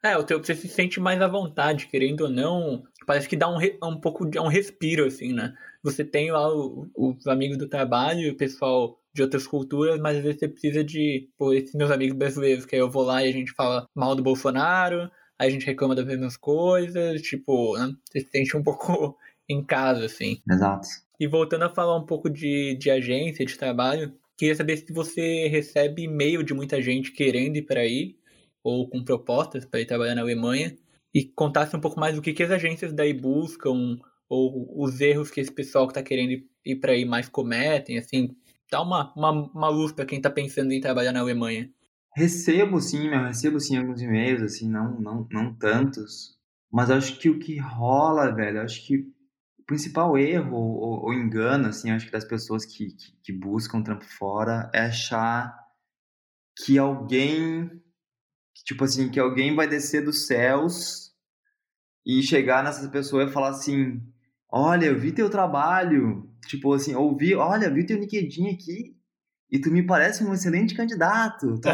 É, 0.03 0.18
o 0.18 0.24
teu, 0.24 0.43
você 0.43 0.55
se 0.55 0.68
sente 0.68 0.99
mais 0.99 1.22
à 1.22 1.28
vontade, 1.28 1.88
querendo 1.88 2.22
ou 2.22 2.30
não. 2.30 2.84
Parece 3.05 3.28
que 3.28 3.36
dá 3.36 3.49
um, 3.49 3.57
um 3.84 3.99
pouco 3.99 4.26
de 4.26 4.39
um 4.39 4.47
respiro, 4.47 5.05
assim, 5.05 5.34
né? 5.34 5.53
Você 5.84 6.03
tem 6.03 6.32
lá 6.32 6.47
o, 6.47 6.88
os 6.95 7.28
amigos 7.28 7.57
do 7.57 7.68
trabalho, 7.68 8.32
o 8.32 8.38
pessoal 8.38 8.99
de 9.16 9.22
outras 9.22 9.47
culturas, 9.47 9.97
mas 9.97 10.18
às 10.18 10.24
vezes 10.24 10.39
você 10.39 10.47
precisa 10.49 10.84
de, 10.84 11.30
pô, 11.38 11.53
esses 11.53 11.74
meus 11.74 11.89
amigos 11.89 12.18
brasileiros, 12.18 12.66
que 12.66 12.76
aí 12.76 12.82
eu 12.82 12.91
vou 12.91 13.03
lá 13.03 13.26
e 13.26 13.30
a 13.30 13.32
gente 13.32 13.53
fala 13.53 13.88
mal 13.95 14.13
do 14.13 14.22
Bolsonaro, 14.22 15.09
aí 15.39 15.47
a 15.47 15.49
gente 15.49 15.66
reclama 15.66 15.95
das 15.95 16.05
mesmas 16.05 16.36
coisas, 16.36 17.22
tipo, 17.22 17.78
né? 17.78 17.95
você 18.03 18.20
se 18.20 18.30
sente 18.30 18.57
um 18.57 18.61
pouco 18.63 19.18
em 19.47 19.63
casa, 19.63 20.05
assim. 20.05 20.41
Exato. 20.51 20.86
E 21.18 21.28
voltando 21.28 21.63
a 21.63 21.70
falar 21.70 21.97
um 21.97 22.05
pouco 22.05 22.30
de, 22.30 22.76
de 22.76 22.91
agência, 22.91 23.45
de 23.45 23.57
trabalho, 23.57 24.13
queria 24.38 24.53
saber 24.53 24.76
se 24.76 24.91
você 24.91 25.47
recebe 25.47 26.03
e-mail 26.03 26.43
de 26.43 26.53
muita 26.53 26.82
gente 26.82 27.13
querendo 27.13 27.55
ir 27.55 27.61
para 27.61 27.80
aí, 27.80 28.18
ou 28.61 28.89
com 28.89 29.01
propostas 29.01 29.63
para 29.63 29.80
ir 29.80 29.86
trabalhar 29.86 30.16
na 30.16 30.22
Alemanha, 30.22 30.76
e 31.13 31.24
contasse 31.24 31.74
um 31.74 31.80
pouco 31.80 31.97
mais 31.97 32.16
do 32.16 32.22
que, 32.22 32.34
que 32.34 32.43
as 32.43 32.51
agências 32.51 32.91
daí 32.91 33.13
buscam, 33.13 33.97
ou 34.28 34.84
os 34.84 34.99
erros 34.99 35.32
que 35.32 35.39
esse 35.39 35.51
pessoal 35.51 35.88
que 35.88 35.91
está 35.91 36.03
querendo 36.03 36.43
ir 36.66 36.76
para 36.76 36.91
aí 36.91 37.05
mais 37.05 37.30
cometem, 37.30 37.97
assim, 37.97 38.36
dá 38.76 38.82
uma, 38.82 39.13
uma, 39.15 39.32
uma 39.32 39.69
luz 39.69 39.93
para 39.93 40.05
quem 40.05 40.17
está 40.17 40.30
pensando 40.30 40.73
em 40.73 40.82
trabalhar 40.82 41.13
na 41.13 41.21
Alemanha. 41.21 41.71
Recebo 42.13 42.82
sim, 42.82 43.07
eu 43.07 43.23
recebo 43.23 43.59
sim 43.59 43.78
alguns 43.78 44.01
e-mails, 44.01 44.41
assim, 44.41 44.69
não, 44.69 44.99
não, 44.99 45.28
não 45.32 45.53
tantos, 45.53 46.38
mas 46.71 46.91
acho 46.91 47.17
que 47.17 47.30
o 47.30 47.39
que 47.39 47.57
rola, 47.57 48.34
velho, 48.34 48.61
acho 48.61 48.86
que 48.86 48.97
o 49.57 49.63
principal 49.65 50.17
erro 50.17 50.55
ou, 50.55 51.05
ou 51.05 51.13
engano, 51.13 51.69
assim, 51.69 51.89
acho 51.89 52.05
que 52.05 52.11
das 52.11 52.26
pessoas 52.26 52.65
que, 52.65 52.88
que, 52.88 53.13
que 53.23 53.34
buscam 53.34 53.82
trampo 53.82 54.05
fora 54.05 54.69
é 54.73 54.82
achar 54.82 55.57
que 56.63 56.78
alguém, 56.78 57.69
tipo 58.65 58.84
assim, 58.84 59.09
que 59.09 59.19
alguém 59.19 59.55
vai 59.55 59.67
descer 59.67 60.03
dos 60.03 60.28
céus 60.28 61.13
e 62.05 62.21
chegar 62.21 62.63
nessa 62.63 62.88
pessoa 62.89 63.23
e 63.23 63.32
falar 63.32 63.49
assim, 63.49 64.01
olha, 64.49 64.86
eu 64.86 64.99
vi 64.99 65.11
teu 65.11 65.30
trabalho, 65.30 66.30
tipo 66.48 66.74
assim, 66.74 66.96
ouvi, 66.96 67.36
olha, 67.36 67.70
vi 67.70 67.86
teu 67.86 68.00
LinkedIn 68.00 68.50
aqui 68.50 68.96
e 69.52 69.60
tu 69.60 69.72
me 69.72 69.86
parece 69.86 70.24
um 70.24 70.34
excelente 70.34 70.76
candidato, 70.76 71.60
tu 71.60 71.70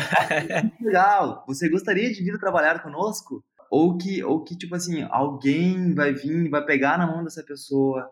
muito 0.64 0.84
legal, 0.84 1.44
você 1.48 1.70
gostaria 1.70 2.12
de 2.12 2.24
vir 2.24 2.38
trabalhar 2.40 2.84
conosco? 2.84 3.44
Ou 3.72 3.98
que, 3.98 4.22
ou 4.22 4.44
que, 4.44 4.58
tipo 4.58 4.76
assim, 4.76 5.04
alguém 5.10 5.96
vai 5.96 6.14
vir, 6.14 6.50
vai 6.50 6.66
pegar 6.66 6.98
na 6.98 7.08
mão 7.08 7.24
dessa 7.24 7.42
pessoa 7.42 8.12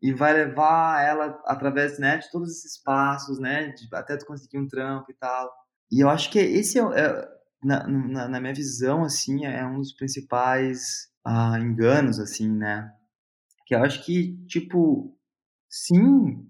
e 0.00 0.12
vai 0.12 0.32
levar 0.32 1.04
ela 1.04 1.40
através, 1.44 1.98
né, 1.98 2.18
de 2.18 2.30
todos 2.30 2.50
esses 2.50 2.80
passos, 2.80 3.38
né, 3.40 3.68
de, 3.68 3.88
até 3.92 4.16
tu 4.16 4.26
conseguir 4.26 4.58
um 4.58 4.68
trampo 4.68 5.10
e 5.10 5.14
tal. 5.14 5.52
E 5.90 6.00
eu 6.00 6.08
acho 6.08 6.30
que 6.30 6.38
esse 6.38 6.78
é, 6.78 6.82
é 6.82 7.28
na, 7.62 7.86
na, 7.86 8.28
na, 8.28 8.40
minha 8.40 8.54
visão, 8.54 9.04
assim, 9.04 9.44
é 9.44 9.64
um 9.66 9.78
dos 9.78 9.92
principais 9.92 11.08
ah, 11.24 11.58
enganos, 11.58 12.20
assim, 12.20 12.48
né, 12.48 12.92
que 13.66 13.74
eu 13.74 13.82
acho 13.82 14.04
que, 14.04 14.36
tipo, 14.46 15.16
sim, 15.72 16.46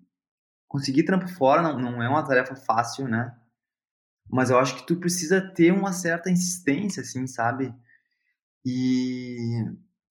conseguir 0.66 1.04
trampo 1.04 1.28
fora 1.28 1.62
não, 1.62 1.78
não 1.78 2.02
é 2.02 2.08
uma 2.08 2.26
tarefa 2.26 2.56
fácil, 2.56 3.06
né? 3.06 3.32
Mas 4.28 4.50
eu 4.50 4.58
acho 4.58 4.76
que 4.76 4.86
tu 4.86 4.96
precisa 4.96 5.40
ter 5.40 5.72
uma 5.72 5.92
certa 5.92 6.30
insistência, 6.30 7.02
assim, 7.02 7.26
sabe? 7.26 7.72
E, 8.64 9.64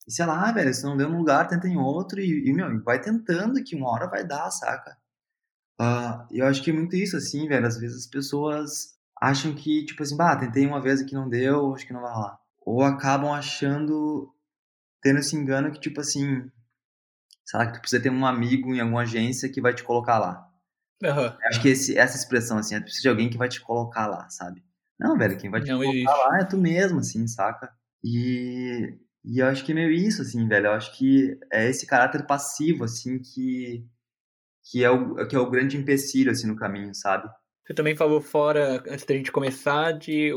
e 0.08 0.12
sei 0.12 0.26
lá, 0.26 0.52
velho, 0.52 0.74
se 0.74 0.84
não 0.84 0.96
deu 0.96 1.10
num 1.10 1.20
lugar, 1.20 1.48
tenta 1.48 1.68
em 1.68 1.78
outro 1.78 2.20
e, 2.22 2.50
e, 2.50 2.54
meu, 2.54 2.82
vai 2.84 3.02
tentando 3.02 3.64
que 3.64 3.76
uma 3.76 3.90
hora 3.90 4.08
vai 4.08 4.26
dar, 4.26 4.50
saca? 4.52 4.98
Uh, 5.80 6.28
eu 6.32 6.46
acho 6.46 6.64
que 6.64 6.70
é 6.70 6.74
muito 6.74 6.96
isso, 6.96 7.18
assim, 7.18 7.48
velho. 7.48 7.66
Às 7.68 7.78
vezes 7.78 8.06
as 8.06 8.08
pessoas 8.08 8.98
acham 9.20 9.54
que, 9.54 9.86
tipo 9.86 10.04
assim, 10.04 10.16
bah, 10.16 10.38
tentei 10.38 10.66
uma 10.66 10.82
vez 10.82 11.02
aqui 11.02 11.14
não 11.16 11.28
deu, 11.28 11.74
acho 11.74 11.86
que 11.86 11.94
não 11.94 12.02
vai 12.02 12.14
rolar. 12.14 12.40
Ou 12.62 12.84
acabam 12.84 13.32
achando, 13.34 14.34
tendo 15.02 15.20
esse 15.20 15.36
engano 15.36 15.72
que, 15.72 15.80
tipo 15.80 16.00
assim, 16.02 16.50
sabe? 17.52 17.68
Que 17.68 17.78
tu 17.78 17.82
precisa 17.82 18.02
ter 18.02 18.10
um 18.10 18.26
amigo 18.26 18.74
em 18.74 18.80
alguma 18.80 19.02
agência 19.02 19.50
que 19.50 19.62
vai 19.62 19.74
te 19.74 19.84
colocar 19.84 20.18
lá. 20.18 20.48
Uhum. 21.04 21.36
Acho 21.48 21.62
que 21.62 21.70
esse, 21.70 21.98
essa 21.98 22.16
expressão, 22.16 22.58
assim, 22.58 22.76
é 22.76 22.80
precisa 22.80 23.02
de 23.02 23.10
alguém 23.10 23.30
que 23.30 23.38
vai 23.38 23.50
te 23.50 23.60
colocar 23.60 24.08
lá, 24.08 24.30
sabe? 24.30 24.64
Não, 24.98 25.18
velho, 25.18 25.38
quem 25.38 25.50
vai 25.50 25.62
te 25.62 25.70
não 25.70 25.80
colocar 25.80 25.98
existe. 25.98 26.28
lá 26.30 26.40
é 26.40 26.46
tu 26.46 26.58
mesmo, 26.58 27.00
assim, 27.00 27.28
saca? 27.28 27.72
E, 28.04 28.98
e 29.26 29.40
eu 29.40 29.48
acho 29.48 29.66
que 29.66 29.74
é 29.74 29.76
meio 29.76 29.92
isso, 29.92 30.22
assim, 30.22 30.48
velho. 30.48 30.68
Eu 30.68 30.74
acho 30.74 30.98
que 30.98 31.38
é 31.52 31.68
esse 31.68 31.86
caráter 31.86 32.26
passivo, 32.26 32.86
assim, 32.86 33.20
que, 33.20 33.84
que, 34.70 34.84
é, 34.84 34.90
o, 34.90 35.28
que 35.28 35.36
é 35.36 35.40
o 35.40 35.50
grande 35.50 35.76
empecilho, 35.76 36.32
assim, 36.32 36.48
no 36.48 36.56
caminho, 36.56 36.94
sabe? 36.94 37.28
Você 37.66 37.74
também 37.74 37.96
falou 37.96 38.22
fora, 38.22 38.84
antes 38.88 39.06
da 39.06 39.16
gente 39.16 39.32
começar, 39.32 39.92
de 39.94 40.32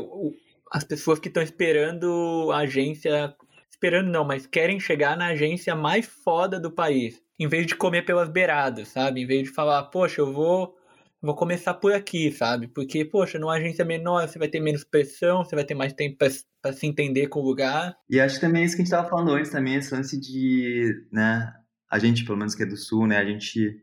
as 0.71 0.83
pessoas 0.83 1.19
que 1.19 1.27
estão 1.27 1.43
esperando 1.43 2.51
a 2.51 2.59
agência 2.59 3.35
esperando 3.75 4.09
não, 4.09 4.25
mas 4.25 4.47
querem 4.47 4.79
chegar 4.79 5.17
na 5.17 5.27
agência 5.27 5.75
mais 5.75 6.05
foda 6.05 6.59
do 6.59 6.71
país. 6.71 7.21
Em 7.37 7.47
vez 7.47 7.67
de 7.67 7.75
comer 7.75 8.03
pelas 8.03 8.29
beiradas, 8.29 8.87
sabe? 8.87 9.21
Em 9.21 9.27
vez 9.27 9.43
de 9.43 9.49
falar, 9.53 9.83
poxa, 9.83 10.21
eu 10.21 10.31
vou 10.31 10.73
vou 11.21 11.35
começar 11.35 11.73
por 11.73 11.91
aqui, 11.91 12.31
sabe? 12.31 12.67
Porque, 12.67 13.03
poxa, 13.03 13.39
numa 13.39 13.55
agência 13.55 13.83
menor 13.83 14.27
você 14.27 14.37
vai 14.37 14.47
ter 14.47 14.59
menos 14.59 14.83
pressão, 14.83 15.43
você 15.43 15.55
vai 15.55 15.65
ter 15.65 15.73
mais 15.73 15.91
tempo 15.91 16.17
para 16.17 16.73
se 16.73 16.85
entender 16.85 17.27
com 17.27 17.39
o 17.39 17.45
lugar. 17.45 17.95
E 18.07 18.19
acho 18.19 18.35
que 18.35 18.41
também 18.41 18.61
é 18.61 18.65
isso 18.65 18.75
que 18.75 18.83
a 18.83 18.85
gente 18.85 18.93
estava 18.93 19.09
falando 19.09 19.31
antes 19.31 19.51
também, 19.51 19.75
esse 19.75 19.93
lance 19.93 20.19
de, 20.19 20.93
né, 21.11 21.51
a 21.91 21.97
gente, 21.97 22.23
pelo 22.23 22.37
menos 22.37 22.53
que 22.53 22.61
é 22.61 22.65
do 22.65 22.77
Sul, 22.77 23.07
né, 23.07 23.17
a 23.17 23.25
gente 23.25 23.75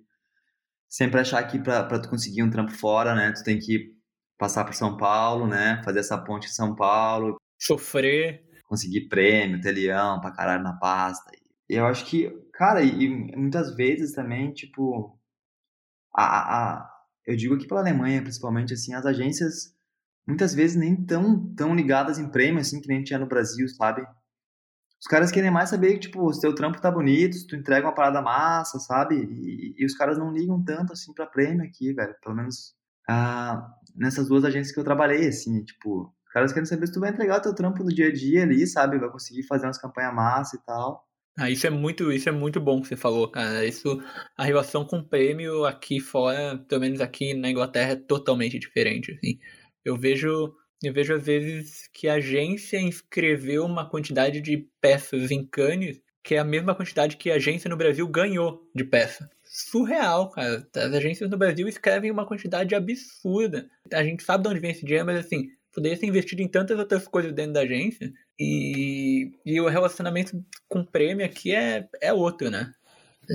sempre 0.88 1.20
achar 1.20 1.42
que 1.42 1.58
para 1.58 1.98
tu 1.98 2.08
conseguir 2.08 2.44
um 2.44 2.50
trampo 2.50 2.72
fora, 2.72 3.12
né, 3.12 3.32
tu 3.32 3.42
tem 3.42 3.58
que 3.58 3.90
passar 4.38 4.64
por 4.64 4.74
São 4.74 4.96
Paulo, 4.96 5.48
né, 5.48 5.82
fazer 5.84 5.98
essa 5.98 6.16
ponte 6.16 6.46
em 6.46 6.52
São 6.52 6.76
Paulo. 6.76 7.36
Sofrer 7.58 8.51
conseguir 8.72 9.06
prêmio, 9.06 9.60
ter 9.60 9.72
leão 9.72 10.18
pra 10.18 10.30
caralho 10.30 10.62
na 10.62 10.72
pasta. 10.72 11.30
E 11.68 11.74
eu 11.74 11.84
acho 11.84 12.06
que, 12.06 12.30
cara, 12.54 12.82
e, 12.82 13.06
muitas 13.36 13.76
vezes 13.76 14.14
também, 14.14 14.50
tipo, 14.50 15.14
a, 16.16 16.24
a, 16.24 16.90
eu 17.26 17.36
digo 17.36 17.54
aqui 17.54 17.68
pela 17.68 17.80
Alemanha, 17.80 18.22
principalmente, 18.22 18.72
assim, 18.72 18.94
as 18.94 19.04
agências 19.04 19.76
muitas 20.26 20.54
vezes 20.54 20.74
nem 20.74 20.96
tão, 21.04 21.54
tão 21.54 21.74
ligadas 21.74 22.18
em 22.18 22.30
prêmio, 22.30 22.62
assim, 22.62 22.80
que 22.80 22.88
nem 22.88 23.04
tinha 23.04 23.18
no 23.18 23.26
Brasil, 23.26 23.68
sabe? 23.68 24.06
Os 24.98 25.06
caras 25.06 25.30
querem 25.30 25.50
mais 25.50 25.68
saber 25.68 25.94
que, 25.94 26.08
tipo, 26.08 26.32
se 26.32 26.40
teu 26.40 26.54
trampo 26.54 26.80
tá 26.80 26.90
bonito, 26.90 27.36
se 27.36 27.46
tu 27.46 27.54
entrega 27.56 27.86
uma 27.86 27.94
parada 27.94 28.22
massa, 28.22 28.78
sabe? 28.78 29.16
E, 29.16 29.74
e 29.76 29.84
os 29.84 29.94
caras 29.94 30.16
não 30.16 30.32
ligam 30.32 30.64
tanto, 30.64 30.94
assim, 30.94 31.12
pra 31.12 31.26
prêmio 31.26 31.62
aqui, 31.62 31.92
velho. 31.92 32.14
Pelo 32.22 32.36
menos 32.36 32.74
ah, 33.06 33.68
nessas 33.94 34.28
duas 34.28 34.44
agências 34.44 34.72
que 34.72 34.80
eu 34.80 34.84
trabalhei, 34.84 35.28
assim, 35.28 35.62
tipo, 35.62 36.14
caras 36.32 36.52
querem 36.52 36.66
saber 36.66 36.86
se 36.86 36.92
tu 36.92 37.00
vai 37.00 37.10
entregar 37.10 37.38
o 37.38 37.42
teu 37.42 37.54
trampo 37.54 37.84
no 37.84 37.94
dia 37.94 38.08
a 38.08 38.12
dia 38.12 38.42
ali, 38.42 38.66
sabe? 38.66 38.98
Vai 38.98 39.10
conseguir 39.10 39.42
fazer 39.44 39.66
umas 39.66 39.78
campanhas 39.78 40.14
massa 40.14 40.56
e 40.56 40.60
tal. 40.64 41.06
Ah, 41.38 41.50
isso 41.50 41.66
é 41.66 41.70
muito, 41.70 42.12
isso 42.12 42.28
é 42.28 42.32
muito 42.32 42.60
bom 42.60 42.82
que 42.82 42.88
você 42.88 42.96
falou, 42.96 43.30
cara. 43.30 43.64
Isso, 43.64 44.02
a 44.36 44.44
relação 44.44 44.84
com 44.84 44.98
o 44.98 45.04
prêmio 45.08 45.64
aqui 45.64 45.98
fora, 45.98 46.58
pelo 46.68 46.82
menos 46.82 47.00
aqui 47.00 47.32
na 47.34 47.50
Inglaterra, 47.50 47.92
é 47.92 47.96
totalmente 47.96 48.58
diferente. 48.58 49.12
Assim. 49.12 49.38
Eu 49.84 49.96
vejo, 49.96 50.54
eu 50.82 50.92
vejo 50.92 51.14
às 51.14 51.24
vezes 51.24 51.88
que 51.92 52.08
a 52.08 52.14
agência 52.14 52.80
inscreveu 52.80 53.64
uma 53.64 53.88
quantidade 53.88 54.40
de 54.40 54.68
peças 54.80 55.30
em 55.30 55.46
Cannes 55.46 56.02
que 56.22 56.36
é 56.36 56.38
a 56.38 56.44
mesma 56.44 56.74
quantidade 56.74 57.16
que 57.16 57.30
a 57.30 57.34
agência 57.34 57.68
no 57.68 57.76
Brasil 57.76 58.06
ganhou 58.06 58.62
de 58.74 58.84
peça. 58.84 59.28
Surreal, 59.42 60.30
cara. 60.30 60.66
As 60.74 60.94
agências 60.94 61.28
no 61.28 61.36
Brasil 61.36 61.66
escrevem 61.66 62.10
uma 62.10 62.26
quantidade 62.26 62.74
absurda. 62.74 63.68
A 63.92 64.04
gente 64.04 64.22
sabe 64.22 64.44
de 64.44 64.50
onde 64.50 64.60
vem 64.60 64.70
esse 64.70 64.84
dinheiro, 64.84 65.04
mas 65.04 65.18
assim, 65.18 65.48
poderia 65.72 65.96
ser 65.96 66.06
investido 66.06 66.42
em 66.42 66.48
tantas 66.48 66.78
outras 66.78 67.08
coisas 67.08 67.32
dentro 67.32 67.54
da 67.54 67.60
agência. 67.60 68.12
E, 68.38 69.32
e 69.44 69.60
o 69.60 69.68
relacionamento 69.68 70.44
com 70.68 70.80
o 70.80 70.86
prêmio 70.86 71.24
aqui 71.24 71.54
é, 71.54 71.88
é 72.00 72.12
outro, 72.12 72.50
né? 72.50 72.72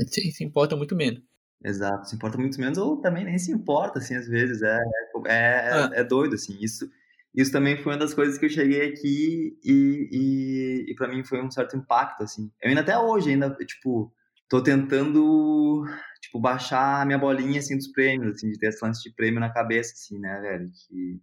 Se, 0.08 0.32
se 0.32 0.44
importa 0.44 0.76
muito 0.76 0.96
menos. 0.96 1.22
Exato, 1.64 2.08
se 2.08 2.16
importa 2.16 2.38
muito 2.38 2.60
menos, 2.60 2.78
ou 2.78 2.98
também 3.02 3.26
nem 3.26 3.38
se 3.38 3.52
importa, 3.52 4.00
assim, 4.00 4.16
às 4.16 4.28
vezes. 4.28 4.62
É, 4.62 4.80
é, 5.26 5.70
ah. 5.72 5.90
é 5.94 6.04
doido, 6.04 6.36
assim. 6.36 6.58
Isso, 6.62 6.90
isso 7.34 7.52
também 7.52 7.78
foi 7.78 7.94
uma 7.94 8.00
das 8.00 8.14
coisas 8.14 8.38
que 8.38 8.46
eu 8.46 8.50
cheguei 8.50 8.88
aqui 8.90 9.58
e, 9.64 10.10
e, 10.12 10.92
e 10.92 10.96
para 10.96 11.08
mim 11.08 11.24
foi 11.24 11.44
um 11.44 11.50
certo 11.50 11.76
impacto, 11.76 12.24
assim. 12.24 12.52
Eu 12.62 12.70
ainda 12.70 12.82
até 12.82 12.98
hoje, 12.98 13.32
ainda, 13.32 13.50
tipo, 13.66 14.14
tô 14.48 14.62
tentando, 14.62 15.86
tipo, 16.22 16.40
baixar 16.40 17.02
a 17.02 17.06
minha 17.06 17.18
bolinha, 17.18 17.60
assim, 17.60 17.76
dos 17.76 17.88
prêmios, 17.88 18.36
assim, 18.36 18.52
de 18.52 18.60
ter 18.60 18.68
esse 18.68 18.84
lance 18.86 19.02
de 19.02 19.16
prêmio 19.16 19.40
na 19.40 19.52
cabeça, 19.52 19.94
assim, 19.94 20.20
né, 20.20 20.40
velho? 20.40 20.70
Que 20.88 21.20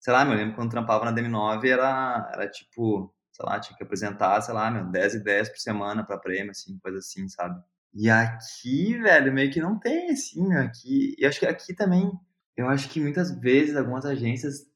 sei 0.00 0.12
lá, 0.12 0.24
meu, 0.24 0.34
eu 0.34 0.38
lembro 0.40 0.56
quando 0.56 0.70
trampava 0.70 1.04
na 1.04 1.12
DM9 1.12 1.68
era, 1.68 2.30
era 2.32 2.48
tipo, 2.50 3.12
sei 3.32 3.46
lá, 3.46 3.60
tinha 3.60 3.76
que 3.76 3.82
apresentar, 3.82 4.40
sei 4.42 4.54
lá, 4.54 4.70
meu, 4.70 4.86
10 4.86 5.14
e 5.14 5.20
10 5.24 5.48
por 5.48 5.58
semana 5.58 6.04
pra 6.04 6.18
prêmio, 6.18 6.50
assim, 6.50 6.78
coisa 6.78 6.98
assim, 6.98 7.28
sabe? 7.28 7.62
E 7.94 8.10
aqui, 8.10 8.98
velho, 8.98 9.32
meio 9.32 9.50
que 9.50 9.60
não 9.60 9.78
tem, 9.78 10.10
assim, 10.10 10.46
meu, 10.46 10.60
aqui, 10.60 11.14
e 11.18 11.26
acho 11.26 11.40
que 11.40 11.46
aqui 11.46 11.74
também, 11.74 12.10
eu 12.56 12.68
acho 12.68 12.88
que 12.90 13.00
muitas 13.00 13.30
vezes 13.40 13.76
algumas 13.76 14.04
agências 14.04 14.66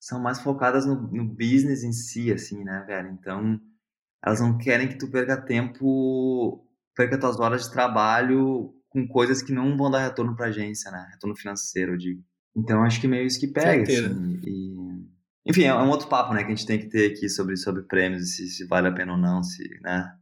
são 0.00 0.20
mais 0.20 0.40
focadas 0.40 0.86
no, 0.86 0.94
no 0.94 1.24
business 1.26 1.82
em 1.82 1.92
si, 1.92 2.32
assim, 2.32 2.62
né, 2.64 2.84
velho? 2.86 3.10
Então, 3.10 3.60
elas 4.24 4.40
não 4.40 4.58
querem 4.58 4.88
que 4.88 4.98
tu 4.98 5.10
perca 5.10 5.40
tempo, 5.40 6.64
perca 6.94 7.18
tuas 7.18 7.38
horas 7.40 7.64
de 7.64 7.72
trabalho 7.72 8.74
com 8.90 9.06
coisas 9.06 9.42
que 9.42 9.52
não 9.52 9.76
vão 9.76 9.90
dar 9.90 10.00
retorno 10.00 10.34
pra 10.36 10.46
agência, 10.46 10.90
né? 10.90 11.08
Retorno 11.12 11.36
financeiro, 11.36 11.92
eu 11.92 11.98
digo. 11.98 12.24
Então 12.56 12.82
acho 12.82 13.00
que 13.00 13.08
meio 13.08 13.26
isso 13.26 13.40
que 13.40 13.48
pega, 13.48 13.82
assim. 13.82 14.40
E... 14.44 14.78
Enfim, 15.46 15.64
é 15.64 15.74
um 15.74 15.88
outro 15.88 16.08
papo, 16.08 16.34
né, 16.34 16.40
que 16.44 16.52
a 16.52 16.54
gente 16.54 16.66
tem 16.66 16.78
que 16.78 16.88
ter 16.88 17.12
aqui 17.12 17.28
sobre, 17.28 17.56
sobre 17.56 17.82
prêmios, 17.82 18.36
se, 18.36 18.48
se 18.48 18.66
vale 18.66 18.88
a 18.88 18.92
pena 18.92 19.12
ou 19.12 19.18
não, 19.18 19.42
se, 19.42 19.62
né? 19.80 20.12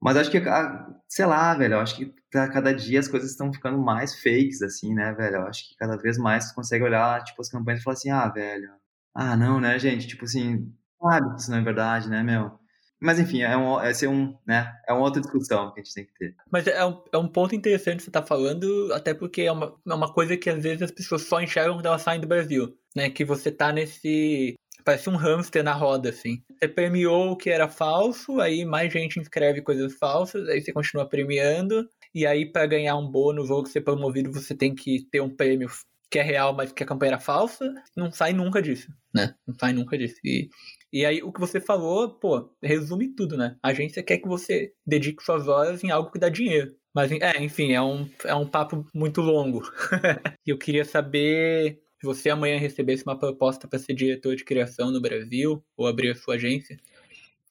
Mas 0.00 0.16
acho 0.16 0.30
que, 0.30 0.38
ah, 0.38 0.86
sei 1.08 1.26
lá, 1.26 1.54
velho, 1.54 1.78
acho 1.78 1.96
que 1.96 2.12
cada 2.30 2.74
dia 2.74 2.98
as 2.98 3.06
coisas 3.06 3.30
estão 3.30 3.52
ficando 3.52 3.78
mais 3.78 4.20
fakes, 4.20 4.60
assim, 4.62 4.92
né, 4.94 5.12
velho? 5.12 5.36
Eu 5.36 5.46
acho 5.46 5.68
que 5.68 5.76
cada 5.76 5.96
vez 5.96 6.18
mais 6.18 6.48
tu 6.48 6.54
consegue 6.56 6.82
olhar, 6.84 7.22
tipo, 7.22 7.40
as 7.40 7.48
campanhas 7.48 7.80
e 7.80 7.84
falar 7.84 7.94
assim, 7.94 8.10
ah, 8.10 8.28
velho, 8.28 8.68
ah, 9.14 9.36
não, 9.36 9.60
né, 9.60 9.78
gente? 9.78 10.08
Tipo 10.08 10.24
assim, 10.24 10.74
sabe 11.00 11.34
que 11.34 11.40
isso 11.40 11.50
não 11.50 11.58
é 11.58 11.62
verdade, 11.62 12.08
né, 12.10 12.22
meu? 12.22 12.58
Mas 13.02 13.18
enfim, 13.18 13.42
é, 13.42 13.56
um, 13.56 13.80
é, 13.80 13.92
um, 14.08 14.36
né, 14.46 14.72
é 14.86 14.92
uma 14.92 15.02
outra 15.02 15.20
discussão 15.20 15.72
que 15.72 15.80
a 15.80 15.82
gente 15.82 15.92
tem 15.92 16.04
que 16.04 16.14
ter. 16.14 16.36
Mas 16.48 16.68
é 16.68 16.84
um, 16.86 17.02
é 17.12 17.18
um 17.18 17.26
ponto 17.26 17.52
interessante 17.52 17.96
que 17.96 18.04
você 18.04 18.10
está 18.10 18.22
falando, 18.22 18.92
até 18.92 19.12
porque 19.12 19.42
é 19.42 19.50
uma, 19.50 19.74
é 19.84 19.92
uma 19.92 20.12
coisa 20.12 20.36
que 20.36 20.48
às 20.48 20.62
vezes 20.62 20.82
as 20.82 20.92
pessoas 20.92 21.22
só 21.22 21.40
enxergam 21.40 21.74
quando 21.74 21.86
elas 21.86 22.02
saem 22.02 22.20
do 22.20 22.28
Brasil. 22.28 22.78
Né, 22.94 23.10
que 23.10 23.24
você 23.24 23.50
tá 23.50 23.72
nesse. 23.72 24.54
Parece 24.84 25.08
um 25.08 25.16
hamster 25.16 25.64
na 25.64 25.72
roda, 25.72 26.10
assim. 26.10 26.42
Você 26.58 26.68
premiou 26.68 27.32
o 27.32 27.36
que 27.36 27.50
era 27.50 27.66
falso, 27.66 28.40
aí 28.40 28.64
mais 28.64 28.92
gente 28.92 29.18
inscreve 29.18 29.62
coisas 29.62 29.94
falsas, 29.94 30.48
aí 30.48 30.60
você 30.60 30.72
continua 30.72 31.08
premiando, 31.08 31.88
e 32.14 32.26
aí 32.26 32.44
para 32.44 32.66
ganhar 32.66 32.96
um 32.96 33.10
bônus 33.10 33.48
ou 33.48 33.64
ser 33.64 33.80
promovido 33.80 34.30
você 34.30 34.54
tem 34.54 34.74
que 34.74 35.06
ter 35.10 35.20
um 35.20 35.30
prêmio 35.30 35.70
que 36.10 36.18
é 36.18 36.22
real, 36.22 36.54
mas 36.54 36.70
que 36.70 36.82
a 36.82 36.86
campanha 36.86 37.12
era 37.12 37.20
falsa. 37.20 37.72
Não 37.96 38.12
sai 38.12 38.34
nunca 38.34 38.60
disso, 38.60 38.92
né? 39.14 39.34
Não 39.46 39.54
sai 39.58 39.72
nunca 39.72 39.96
disso. 39.96 40.20
E 40.22 40.50
e 40.92 41.06
aí, 41.06 41.22
o 41.22 41.32
que 41.32 41.40
você 41.40 41.58
falou, 41.58 42.10
pô, 42.10 42.50
resume 42.62 43.08
tudo, 43.08 43.36
né? 43.36 43.56
A 43.62 43.68
agência 43.70 44.02
quer 44.02 44.18
que 44.18 44.28
você 44.28 44.74
dedique 44.86 45.22
suas 45.22 45.48
horas 45.48 45.82
em 45.82 45.90
algo 45.90 46.10
que 46.10 46.18
dá 46.18 46.28
dinheiro. 46.28 46.76
Mas, 46.94 47.10
é, 47.12 47.42
enfim, 47.42 47.72
é 47.72 47.80
um, 47.80 48.06
é 48.24 48.34
um 48.34 48.46
papo 48.46 48.86
muito 48.94 49.20
longo. 49.22 49.62
E 50.46 50.50
eu 50.50 50.58
queria 50.58 50.84
saber 50.84 51.80
se 52.00 52.04
você 52.06 52.28
amanhã 52.28 52.58
recebesse 52.58 53.04
uma 53.04 53.16
proposta 53.16 53.68
para 53.68 53.78
ser 53.78 53.94
diretor 53.94 54.34
de 54.34 54.44
criação 54.44 54.90
no 54.90 55.00
Brasil, 55.00 55.64
ou 55.76 55.86
abrir 55.86 56.10
a 56.10 56.14
sua 56.16 56.34
agência, 56.34 56.76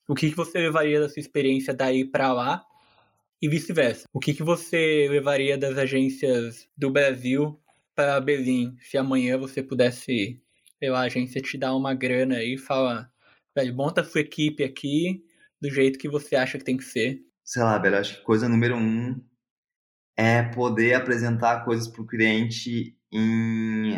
o 0.07 0.13
que, 0.13 0.29
que 0.29 0.35
você 0.35 0.59
levaria 0.59 0.99
da 0.99 1.07
sua 1.07 1.21
experiência 1.21 1.73
daí 1.73 2.03
para 2.03 2.33
lá 2.33 2.63
e 3.41 3.47
vice-versa? 3.47 4.05
O 4.13 4.19
que, 4.19 4.33
que 4.33 4.43
você 4.43 5.07
levaria 5.09 5.57
das 5.57 5.77
agências 5.77 6.67
do 6.77 6.91
Brasil 6.91 7.57
para 7.95 8.19
Berlim, 8.19 8.75
se 8.81 8.97
amanhã 8.97 9.37
você 9.37 9.63
pudesse, 9.63 10.41
lá, 10.81 10.99
a 10.99 11.05
agência 11.05 11.41
te 11.41 11.57
dar 11.57 11.73
uma 11.73 11.93
grana 11.93 12.35
aí 12.35 12.55
e 12.55 12.57
falar 12.57 13.09
Velho, 13.55 13.75
monta 13.75 14.01
a 14.01 14.03
sua 14.03 14.21
equipe 14.21 14.63
aqui 14.63 15.23
do 15.61 15.69
jeito 15.69 15.99
que 15.99 16.09
você 16.09 16.35
acha 16.35 16.57
que 16.57 16.63
tem 16.63 16.77
que 16.77 16.83
ser. 16.83 17.21
Sei 17.43 17.61
lá, 17.61 17.77
velho, 17.77 17.97
acho 17.97 18.17
que 18.17 18.23
coisa 18.23 18.47
número 18.47 18.75
um 18.75 19.21
é 20.17 20.43
poder 20.43 20.93
apresentar 20.93 21.65
coisas 21.65 21.87
pro 21.87 22.05
cliente 22.05 22.97
em, 23.11 23.93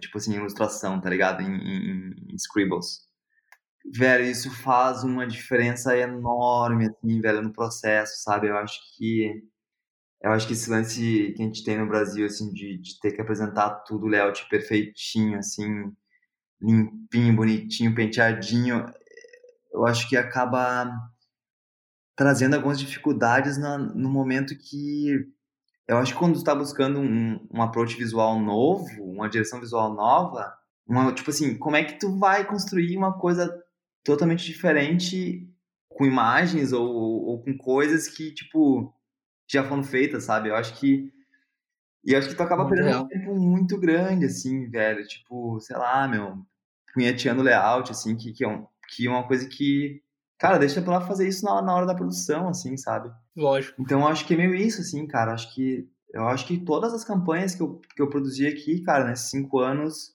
tipo 0.00 0.18
assim, 0.18 0.34
ilustração, 0.34 1.00
tá 1.00 1.08
ligado? 1.08 1.42
Em, 1.42 1.54
em, 1.54 2.14
em 2.30 2.36
scribbles. 2.36 3.10
Velho, 3.94 4.24
isso 4.24 4.50
faz 4.50 5.02
uma 5.02 5.26
diferença 5.26 5.96
enorme, 5.96 6.86
assim, 6.86 7.20
velho, 7.20 7.42
no 7.42 7.52
processo, 7.52 8.22
sabe? 8.22 8.48
Eu 8.48 8.56
acho 8.56 8.78
que 8.96 9.42
eu 10.22 10.30
acho 10.30 10.46
que 10.46 10.52
esse 10.52 10.70
lance 10.70 11.32
que 11.36 11.42
a 11.42 11.44
gente 11.44 11.64
tem 11.64 11.78
no 11.78 11.88
Brasil, 11.88 12.24
assim, 12.24 12.52
de, 12.52 12.78
de 12.78 13.00
ter 13.00 13.10
que 13.10 13.20
apresentar 13.20 13.70
tudo 13.80 14.06
layout 14.06 14.48
perfeitinho, 14.48 15.36
assim, 15.38 15.92
limpinho, 16.62 17.34
bonitinho, 17.34 17.94
penteadinho, 17.94 18.86
eu 19.72 19.84
acho 19.86 20.08
que 20.08 20.16
acaba 20.16 20.90
trazendo 22.14 22.54
algumas 22.54 22.78
dificuldades 22.78 23.58
na, 23.58 23.78
no 23.78 24.08
momento 24.08 24.56
que 24.56 25.26
eu 25.88 25.98
acho 25.98 26.12
que 26.12 26.18
quando 26.18 26.34
tu 26.34 26.38
está 26.38 26.54
buscando 26.54 27.00
um, 27.00 27.46
um 27.50 27.62
approach 27.62 27.96
visual 27.96 28.38
novo, 28.38 28.86
uma 29.02 29.28
direção 29.28 29.60
visual 29.60 29.92
nova, 29.92 30.54
uma, 30.86 31.12
tipo 31.12 31.30
assim, 31.30 31.58
como 31.58 31.76
é 31.76 31.84
que 31.84 31.98
tu 31.98 32.18
vai 32.18 32.46
construir 32.46 32.96
uma 32.96 33.18
coisa 33.18 33.52
totalmente 34.04 34.44
diferente 34.44 35.48
com 35.88 36.06
imagens 36.06 36.72
ou, 36.72 36.88
ou 36.88 37.42
com 37.42 37.56
coisas 37.56 38.08
que, 38.08 38.32
tipo, 38.32 38.94
já 39.50 39.64
foram 39.64 39.82
feitas, 39.82 40.24
sabe? 40.24 40.48
Eu 40.48 40.56
acho 40.56 40.78
que 40.78 41.12
e 42.04 42.12
eu 42.12 42.18
acho 42.18 42.28
que 42.28 42.34
tu 42.34 42.42
acaba 42.42 42.66
perdendo 42.68 43.04
um 43.04 43.08
tempo 43.08 43.34
muito 43.34 43.78
grande, 43.78 44.26
assim, 44.26 44.68
velho. 44.68 45.06
Tipo, 45.06 45.60
sei 45.60 45.76
lá, 45.76 46.08
meu 46.08 46.44
punheteando 46.92 47.42
layout, 47.42 47.90
assim, 47.90 48.16
que, 48.16 48.32
que, 48.32 48.44
é 48.44 48.48
um, 48.48 48.66
que 48.88 49.06
é 49.06 49.10
uma 49.10 49.26
coisa 49.26 49.48
que, 49.48 50.02
cara, 50.38 50.58
deixa 50.58 50.82
pra 50.82 50.98
lá 50.98 51.00
fazer 51.00 51.26
isso 51.26 51.44
na, 51.44 51.62
na 51.62 51.74
hora 51.74 51.86
da 51.86 51.94
produção, 51.94 52.48
assim, 52.48 52.76
sabe? 52.76 53.10
Lógico. 53.36 53.80
Então, 53.80 54.00
eu 54.00 54.06
acho 54.06 54.26
que 54.26 54.34
é 54.34 54.36
meio 54.36 54.54
isso, 54.54 54.80
assim, 54.82 55.06
cara. 55.06 55.32
Acho 55.32 55.52
que, 55.54 55.88
eu 56.12 56.26
acho 56.28 56.46
que 56.46 56.58
todas 56.58 56.92
as 56.92 57.04
campanhas 57.04 57.54
que 57.54 57.62
eu, 57.62 57.80
que 57.94 58.02
eu 58.02 58.10
produzi 58.10 58.46
aqui, 58.46 58.82
cara, 58.82 59.06
nesses 59.06 59.30
cinco 59.30 59.58
anos, 59.58 60.14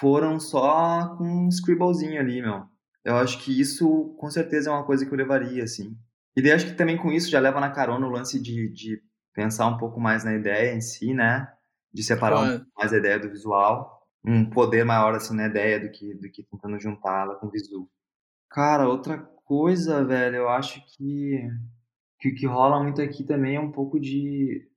foram 0.00 0.38
só 0.38 1.16
com 1.16 1.24
um 1.24 1.48
scribblezinho 1.48 2.20
ali, 2.20 2.40
meu. 2.40 2.64
Eu 3.04 3.16
acho 3.16 3.38
que 3.38 3.60
isso, 3.60 4.16
com 4.18 4.30
certeza, 4.30 4.70
é 4.70 4.72
uma 4.72 4.84
coisa 4.84 5.04
que 5.04 5.12
eu 5.12 5.18
levaria, 5.18 5.64
assim. 5.64 5.96
E 6.36 6.42
daí, 6.42 6.52
acho 6.52 6.66
que 6.66 6.74
também 6.74 6.96
com 6.96 7.12
isso 7.12 7.30
já 7.30 7.40
leva 7.40 7.60
na 7.60 7.70
carona 7.70 8.06
o 8.06 8.10
lance 8.10 8.40
de, 8.40 8.68
de 8.68 9.00
pensar 9.32 9.66
um 9.66 9.78
pouco 9.78 10.00
mais 10.00 10.24
na 10.24 10.34
ideia 10.34 10.74
em 10.74 10.80
si, 10.80 11.14
né? 11.14 11.48
De 11.92 12.02
separar 12.02 12.36
claro. 12.36 12.54
um 12.54 12.58
pouco 12.58 12.72
mais 12.76 12.92
a 12.92 12.98
ideia 12.98 13.18
do 13.18 13.30
visual 13.30 13.95
um 14.26 14.48
poder 14.50 14.84
maior 14.84 15.14
assim 15.14 15.36
na 15.36 15.46
ideia 15.46 15.80
do 15.80 15.90
que 15.90 16.14
do 16.14 16.30
que 16.30 16.42
tentando 16.44 16.78
juntá-la 16.80 17.36
com 17.36 17.46
o 17.46 17.50
visu. 17.50 17.88
Cara, 18.50 18.88
outra 18.88 19.18
coisa, 19.18 20.04
velho, 20.04 20.36
eu 20.36 20.48
acho 20.48 20.84
que 20.86 21.48
que 22.18 22.30
o 22.30 22.34
que 22.34 22.46
rola 22.46 22.82
muito 22.82 23.02
aqui 23.02 23.24
também 23.24 23.56
é 23.56 23.60
um 23.60 23.70
pouco 23.72 24.00
de 24.00 24.68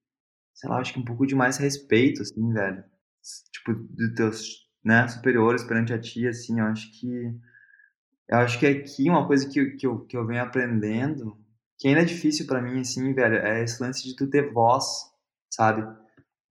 sei 0.54 0.70
lá, 0.70 0.80
acho 0.80 0.94
que 0.94 1.00
um 1.00 1.06
pouco 1.06 1.26
de 1.26 1.36
mais 1.36 1.58
respeito 1.58 2.22
assim, 2.22 2.54
velho. 2.54 2.84
Tipo 3.52 3.74
dos 3.74 4.14
teus, 4.16 4.68
né, 4.84 5.08
superiores 5.08 5.64
perante 5.64 5.94
a 5.94 6.00
ti 6.00 6.28
assim, 6.28 6.60
eu 6.60 6.66
acho 6.66 6.92
que 7.00 7.08
eu 8.30 8.38
acho 8.38 8.60
que 8.60 8.68
aqui 8.68 9.10
uma 9.10 9.26
coisa 9.26 9.50
que, 9.50 9.72
que, 9.72 9.88
eu, 9.88 10.06
que 10.06 10.16
eu 10.16 10.26
venho 10.26 10.44
aprendendo, 10.44 11.36
que 11.80 11.88
ainda 11.88 12.02
é 12.02 12.06
difícil 12.06 12.46
para 12.46 12.62
mim, 12.62 12.80
assim, 12.82 13.12
velho, 13.12 13.38
é 13.38 13.64
esse 13.64 13.82
lance 13.82 14.04
de 14.04 14.16
tu 14.16 14.30
ter 14.30 14.54
voz, 14.54 14.86
sabe? 15.50 15.82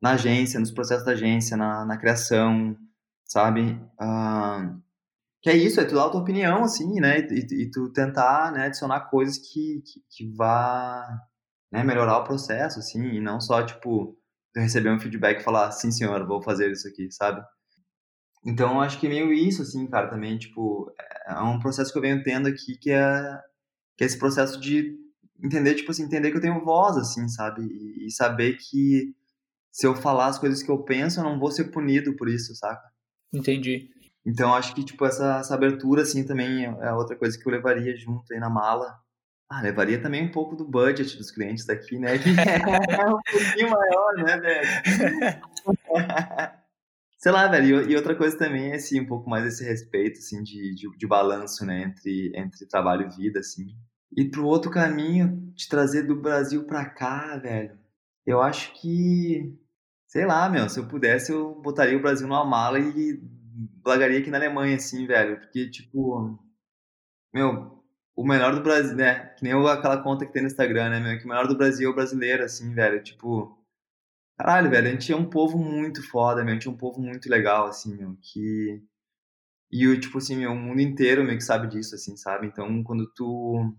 Na 0.02 0.12
agência, 0.12 0.58
nos 0.58 0.72
processos 0.72 1.04
da 1.04 1.12
agência, 1.12 1.56
na, 1.56 1.84
na 1.84 1.96
criação, 1.96 2.76
sabe? 3.28 3.78
Que 5.40 5.50
é 5.50 5.56
isso, 5.56 5.80
é 5.80 5.84
tu 5.84 5.94
dar 5.94 6.06
a 6.06 6.10
tua 6.10 6.20
opinião, 6.20 6.64
assim, 6.64 7.00
né? 7.00 7.20
E, 7.20 7.62
e 7.62 7.70
tu 7.70 7.92
tentar 7.92 8.50
né, 8.52 8.66
adicionar 8.66 9.08
coisas 9.08 9.38
que, 9.38 9.82
que, 9.86 10.00
que 10.10 10.36
vá 10.36 11.06
né, 11.70 11.84
melhorar 11.84 12.18
o 12.18 12.24
processo, 12.24 12.80
assim, 12.80 13.00
e 13.14 13.20
não 13.20 13.40
só, 13.40 13.64
tipo, 13.64 14.16
tu 14.52 14.60
receber 14.60 14.90
um 14.90 14.98
feedback 14.98 15.40
e 15.40 15.44
falar, 15.44 15.70
sim, 15.70 15.92
senhor, 15.92 16.26
vou 16.26 16.42
fazer 16.42 16.70
isso 16.72 16.88
aqui, 16.88 17.10
sabe? 17.12 17.40
Então, 18.44 18.80
acho 18.80 18.98
que 18.98 19.06
é 19.06 19.10
meio 19.10 19.32
isso, 19.32 19.62
assim, 19.62 19.86
cara, 19.86 20.08
também, 20.08 20.38
tipo, 20.38 20.92
é 21.26 21.40
um 21.40 21.58
processo 21.58 21.92
que 21.92 21.98
eu 21.98 22.02
venho 22.02 22.22
tendo 22.22 22.48
aqui 22.48 22.76
que 22.78 22.90
é, 22.90 23.40
que 23.96 24.04
é 24.04 24.06
esse 24.06 24.18
processo 24.18 24.58
de 24.60 24.96
entender, 25.42 25.74
tipo 25.74 25.90
assim, 25.90 26.04
entender 26.04 26.30
que 26.30 26.36
eu 26.38 26.40
tenho 26.40 26.64
voz, 26.64 26.96
assim, 26.96 27.28
sabe? 27.28 27.62
E, 27.62 28.06
e 28.06 28.10
saber 28.10 28.56
que 28.56 29.14
se 29.70 29.86
eu 29.86 29.94
falar 29.94 30.26
as 30.28 30.38
coisas 30.38 30.62
que 30.62 30.70
eu 30.70 30.82
penso, 30.84 31.20
eu 31.20 31.24
não 31.24 31.38
vou 31.38 31.50
ser 31.52 31.70
punido 31.70 32.16
por 32.16 32.28
isso, 32.28 32.54
saca? 32.54 32.82
Entendi. 33.32 33.90
Então 34.24 34.54
acho 34.54 34.74
que 34.74 34.84
tipo 34.84 35.04
essa, 35.06 35.38
essa 35.38 35.54
abertura 35.54 36.02
assim 36.02 36.24
também 36.24 36.64
é 36.64 36.92
outra 36.92 37.16
coisa 37.16 37.38
que 37.38 37.46
eu 37.46 37.52
levaria 37.52 37.96
junto 37.96 38.32
aí 38.32 38.38
na 38.38 38.50
mala. 38.50 38.98
Ah, 39.50 39.62
levaria 39.62 40.00
também 40.00 40.22
um 40.26 40.30
pouco 40.30 40.54
do 40.54 40.68
budget 40.68 41.16
dos 41.16 41.30
clientes 41.30 41.64
daqui, 41.64 41.98
né? 41.98 42.18
Que 42.18 42.28
é 42.28 43.06
um 43.06 43.18
pouquinho 43.30 43.70
maior, 43.70 44.14
né, 44.16 44.36
velho? 44.36 44.68
Sei 47.18 47.32
lá, 47.32 47.48
velho. 47.48 47.90
E 47.90 47.96
outra 47.96 48.14
coisa 48.14 48.36
também 48.36 48.72
é 48.72 48.76
assim, 48.76 49.00
um 49.00 49.06
pouco 49.06 49.28
mais 49.28 49.46
esse 49.46 49.64
respeito 49.64 50.18
assim 50.18 50.42
de, 50.42 50.74
de, 50.74 50.96
de 50.96 51.06
balanço, 51.06 51.64
né, 51.64 51.82
entre 51.82 52.32
entre 52.34 52.66
trabalho 52.66 53.06
e 53.06 53.16
vida 53.16 53.40
assim. 53.40 53.66
E 54.16 54.24
pro 54.24 54.46
outro 54.46 54.70
caminho 54.70 55.50
de 55.54 55.68
trazer 55.68 56.02
do 56.02 56.20
Brasil 56.20 56.64
para 56.64 56.84
cá, 56.84 57.36
velho. 57.38 57.78
Eu 58.26 58.42
acho 58.42 58.72
que 58.74 59.58
Sei 60.08 60.24
lá, 60.24 60.48
meu, 60.48 60.68
se 60.70 60.80
eu 60.80 60.88
pudesse, 60.88 61.30
eu 61.30 61.54
botaria 61.60 61.96
o 61.96 62.00
Brasil 62.00 62.26
numa 62.26 62.44
mala 62.44 62.78
e 62.80 63.22
largaria 63.84 64.18
aqui 64.18 64.30
na 64.30 64.38
Alemanha, 64.38 64.76
assim, 64.76 65.06
velho. 65.06 65.38
Porque, 65.38 65.70
tipo, 65.70 66.38
meu, 67.32 67.84
o 68.16 68.26
melhor 68.26 68.54
do 68.54 68.62
Brasil, 68.62 68.96
né? 68.96 69.26
Que 69.36 69.44
nem 69.44 69.52
aquela 69.52 70.02
conta 70.02 70.24
que 70.26 70.32
tem 70.32 70.42
no 70.42 70.48
Instagram, 70.48 70.90
né, 70.90 71.00
meu? 71.00 71.18
Que 71.18 71.26
o 71.26 71.28
melhor 71.28 71.46
do 71.46 71.56
Brasil 71.56 71.88
é 71.88 71.92
o 71.92 71.94
brasileiro, 71.94 72.42
assim, 72.42 72.72
velho. 72.74 73.02
Tipo, 73.02 73.58
caralho, 74.38 74.70
velho, 74.70 74.88
a 74.88 74.90
gente 74.92 75.12
é 75.12 75.16
um 75.16 75.28
povo 75.28 75.58
muito 75.58 76.02
foda, 76.02 76.42
meu. 76.42 76.52
A 76.52 76.54
gente 76.54 76.68
é 76.68 76.70
um 76.70 76.76
povo 76.76 77.00
muito 77.02 77.28
legal, 77.28 77.66
assim, 77.66 77.94
meu. 77.96 78.16
Que. 78.22 78.82
E, 79.70 79.98
tipo 80.00 80.18
assim, 80.18 80.38
meu, 80.38 80.52
o 80.52 80.56
mundo 80.56 80.80
inteiro 80.80 81.24
meio 81.24 81.38
que 81.38 81.44
sabe 81.44 81.68
disso, 81.68 81.94
assim, 81.94 82.16
sabe? 82.16 82.46
Então, 82.46 82.82
quando 82.82 83.06
tu. 83.14 83.74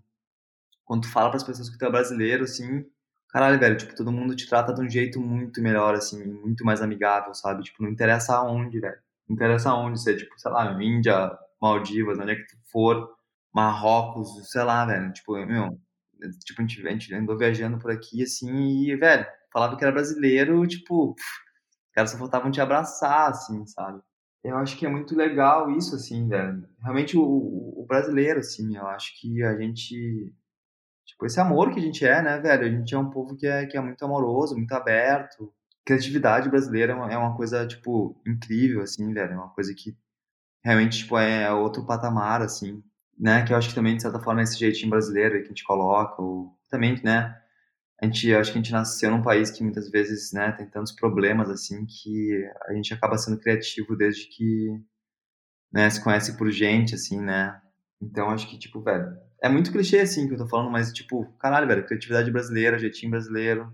Quando 0.84 1.02
tu 1.02 1.08
fala 1.10 1.28
para 1.30 1.38
as 1.38 1.44
pessoas 1.44 1.70
que 1.70 1.78
tu 1.78 1.84
é 1.84 1.90
brasileiro, 1.90 2.44
assim, 2.44 2.84
caralho, 3.32 3.58
velho, 3.58 3.76
tipo, 3.76 3.94
todo 3.94 4.12
mundo 4.12 4.34
te 4.36 4.48
trata 4.48 4.74
de 4.74 4.80
um 4.80 4.88
jeito 4.88 5.20
muito 5.20 5.62
melhor, 5.62 5.94
assim, 5.94 6.24
muito 6.24 6.64
mais 6.64 6.80
amigável, 6.82 7.34
sabe? 7.34 7.62
Tipo, 7.62 7.82
não 7.82 7.90
interessa 7.90 8.34
aonde, 8.36 8.80
velho. 8.80 8.98
Não 9.28 9.34
interessa 9.34 9.70
aonde 9.70 10.00
você, 10.00 10.16
tipo, 10.16 10.32
sei 10.38 10.50
lá, 10.50 10.82
Índia, 10.82 11.38
Maldivas, 11.60 12.18
onde 12.18 12.32
é 12.32 12.36
que 12.36 12.46
tu 12.46 12.56
for, 12.70 13.08
Marrocos, 13.54 14.50
sei 14.50 14.62
lá, 14.62 14.84
velho. 14.86 15.12
Tipo, 15.12 15.34
meu, 15.46 15.80
tipo, 16.44 16.60
a 16.60 16.66
gente, 16.66 16.86
a 16.86 16.90
gente 16.90 17.14
andou 17.14 17.38
viajando 17.38 17.78
por 17.78 17.90
aqui, 17.90 18.22
assim, 18.22 18.50
e, 18.88 18.96
velho, 18.96 19.26
falava 19.52 19.76
que 19.76 19.84
era 19.84 19.92
brasileiro, 19.92 20.66
tipo, 20.66 21.12
os 21.12 21.92
caras 21.94 22.10
só 22.10 22.18
faltavam 22.18 22.50
te 22.50 22.60
abraçar, 22.60 23.30
assim, 23.30 23.66
sabe? 23.66 24.00
Eu 24.42 24.56
acho 24.56 24.76
que 24.76 24.86
é 24.86 24.88
muito 24.88 25.14
legal 25.14 25.70
isso, 25.70 25.94
assim, 25.94 26.26
velho. 26.28 26.66
Realmente 26.80 27.16
o, 27.16 27.22
o 27.22 27.84
brasileiro, 27.86 28.40
assim, 28.40 28.76
eu 28.76 28.86
acho 28.86 29.20
que 29.20 29.42
a 29.42 29.56
gente 29.56 30.32
Tipo, 31.10 31.26
esse 31.26 31.40
amor 31.40 31.72
que 31.72 31.78
a 31.80 31.82
gente 31.82 32.04
é, 32.06 32.22
né, 32.22 32.38
velho? 32.40 32.64
A 32.66 32.70
gente 32.70 32.94
é 32.94 32.98
um 32.98 33.10
povo 33.10 33.36
que 33.36 33.46
é, 33.46 33.66
que 33.66 33.76
é 33.76 33.80
muito 33.80 34.04
amoroso, 34.04 34.56
muito 34.56 34.72
aberto. 34.72 35.52
Criatividade 35.84 36.48
brasileira 36.48 36.92
é 36.92 36.96
uma 37.16 37.32
é 37.34 37.36
coisa, 37.36 37.66
tipo, 37.66 38.20
incrível, 38.26 38.82
assim, 38.82 39.12
velho. 39.12 39.32
É 39.32 39.36
uma 39.36 39.50
coisa 39.50 39.74
que 39.74 39.96
realmente, 40.64 40.98
tipo, 41.00 41.18
é 41.18 41.52
outro 41.52 41.86
patamar, 41.86 42.42
assim. 42.42 42.82
né, 43.18 43.44
que 43.44 43.52
eu 43.52 43.56
acho 43.58 43.68
que 43.70 43.74
também, 43.74 43.96
de 43.96 44.02
certa 44.02 44.20
forma, 44.20 44.40
é 44.42 44.44
esse 44.44 44.58
jeitinho 44.58 44.90
brasileiro 44.90 45.36
que 45.40 45.46
a 45.46 45.48
gente 45.48 45.64
coloca, 45.64 46.22
ou 46.22 46.56
também, 46.70 47.00
né, 47.04 47.36
a 48.02 48.06
gente, 48.06 48.34
acho 48.34 48.52
que 48.52 48.58
a 48.58 48.62
gente 48.62 48.72
nasceu 48.72 49.10
num 49.10 49.22
país 49.22 49.50
que 49.50 49.62
muitas 49.64 49.90
vezes, 49.90 50.32
né, 50.32 50.52
tem 50.52 50.66
tantos 50.68 50.92
problemas, 50.92 51.50
assim, 51.50 51.86
que 51.86 52.50
a 52.68 52.74
gente 52.74 52.94
acaba 52.94 53.18
sendo 53.18 53.38
criativo 53.40 53.96
desde 53.96 54.26
que, 54.28 54.80
né, 55.72 55.88
se 55.90 56.02
conhece 56.02 56.36
por 56.36 56.50
gente, 56.50 56.94
assim, 56.94 57.20
né, 57.20 57.60
então 58.00 58.30
acho 58.30 58.48
que, 58.48 58.58
tipo, 58.58 58.80
velho, 58.82 59.16
é 59.42 59.48
muito 59.48 59.72
clichê, 59.72 60.00
assim, 60.00 60.26
que 60.28 60.34
eu 60.34 60.38
tô 60.38 60.48
falando, 60.48 60.70
mas, 60.70 60.92
tipo, 60.92 61.26
caralho, 61.38 61.66
velho, 61.66 61.86
criatividade 61.86 62.30
brasileira, 62.30 62.78
jeitinho 62.78 63.10
brasileiro, 63.10 63.72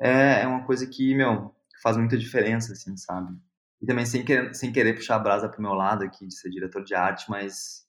é, 0.00 0.42
é 0.42 0.46
uma 0.46 0.64
coisa 0.66 0.86
que, 0.86 1.14
meu, 1.14 1.54
faz 1.82 1.96
muita 1.96 2.16
diferença, 2.18 2.72
assim, 2.72 2.96
sabe? 2.96 3.36
E 3.80 3.86
também 3.86 4.06
sem 4.06 4.24
querer, 4.24 4.54
sem 4.54 4.72
querer 4.72 4.94
puxar 4.94 5.16
a 5.16 5.18
brasa 5.18 5.48
pro 5.48 5.62
meu 5.62 5.72
lado 5.74 6.04
aqui, 6.04 6.26
de 6.26 6.34
ser 6.34 6.50
diretor 6.50 6.82
de 6.84 6.94
arte, 6.94 7.30
mas, 7.30 7.86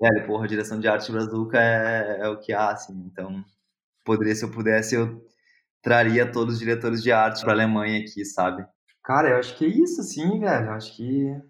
velho, 0.00 0.26
porra, 0.26 0.48
direção 0.48 0.80
de 0.80 0.88
arte 0.88 1.12
brazuca 1.12 1.58
é, 1.60 2.20
é 2.22 2.28
o 2.28 2.38
que 2.40 2.52
há, 2.52 2.70
assim, 2.72 2.94
então, 3.06 3.44
poderia, 4.04 4.34
se 4.34 4.44
eu 4.44 4.50
pudesse, 4.52 4.96
eu 4.96 5.26
traria 5.82 6.30
todos 6.30 6.54
os 6.56 6.60
diretores 6.60 7.02
de 7.02 7.12
arte 7.12 7.42
pra 7.44 7.52
Alemanha 7.54 8.00
aqui, 8.00 8.24
sabe? 8.24 8.66
Cara, 9.04 9.30
eu 9.30 9.38
acho 9.38 9.56
que 9.56 9.66
é 9.66 9.68
isso, 9.68 10.02
sim, 10.02 10.40
velho, 10.40 10.66
eu 10.66 10.72
acho 10.72 10.96
que... 10.96 11.42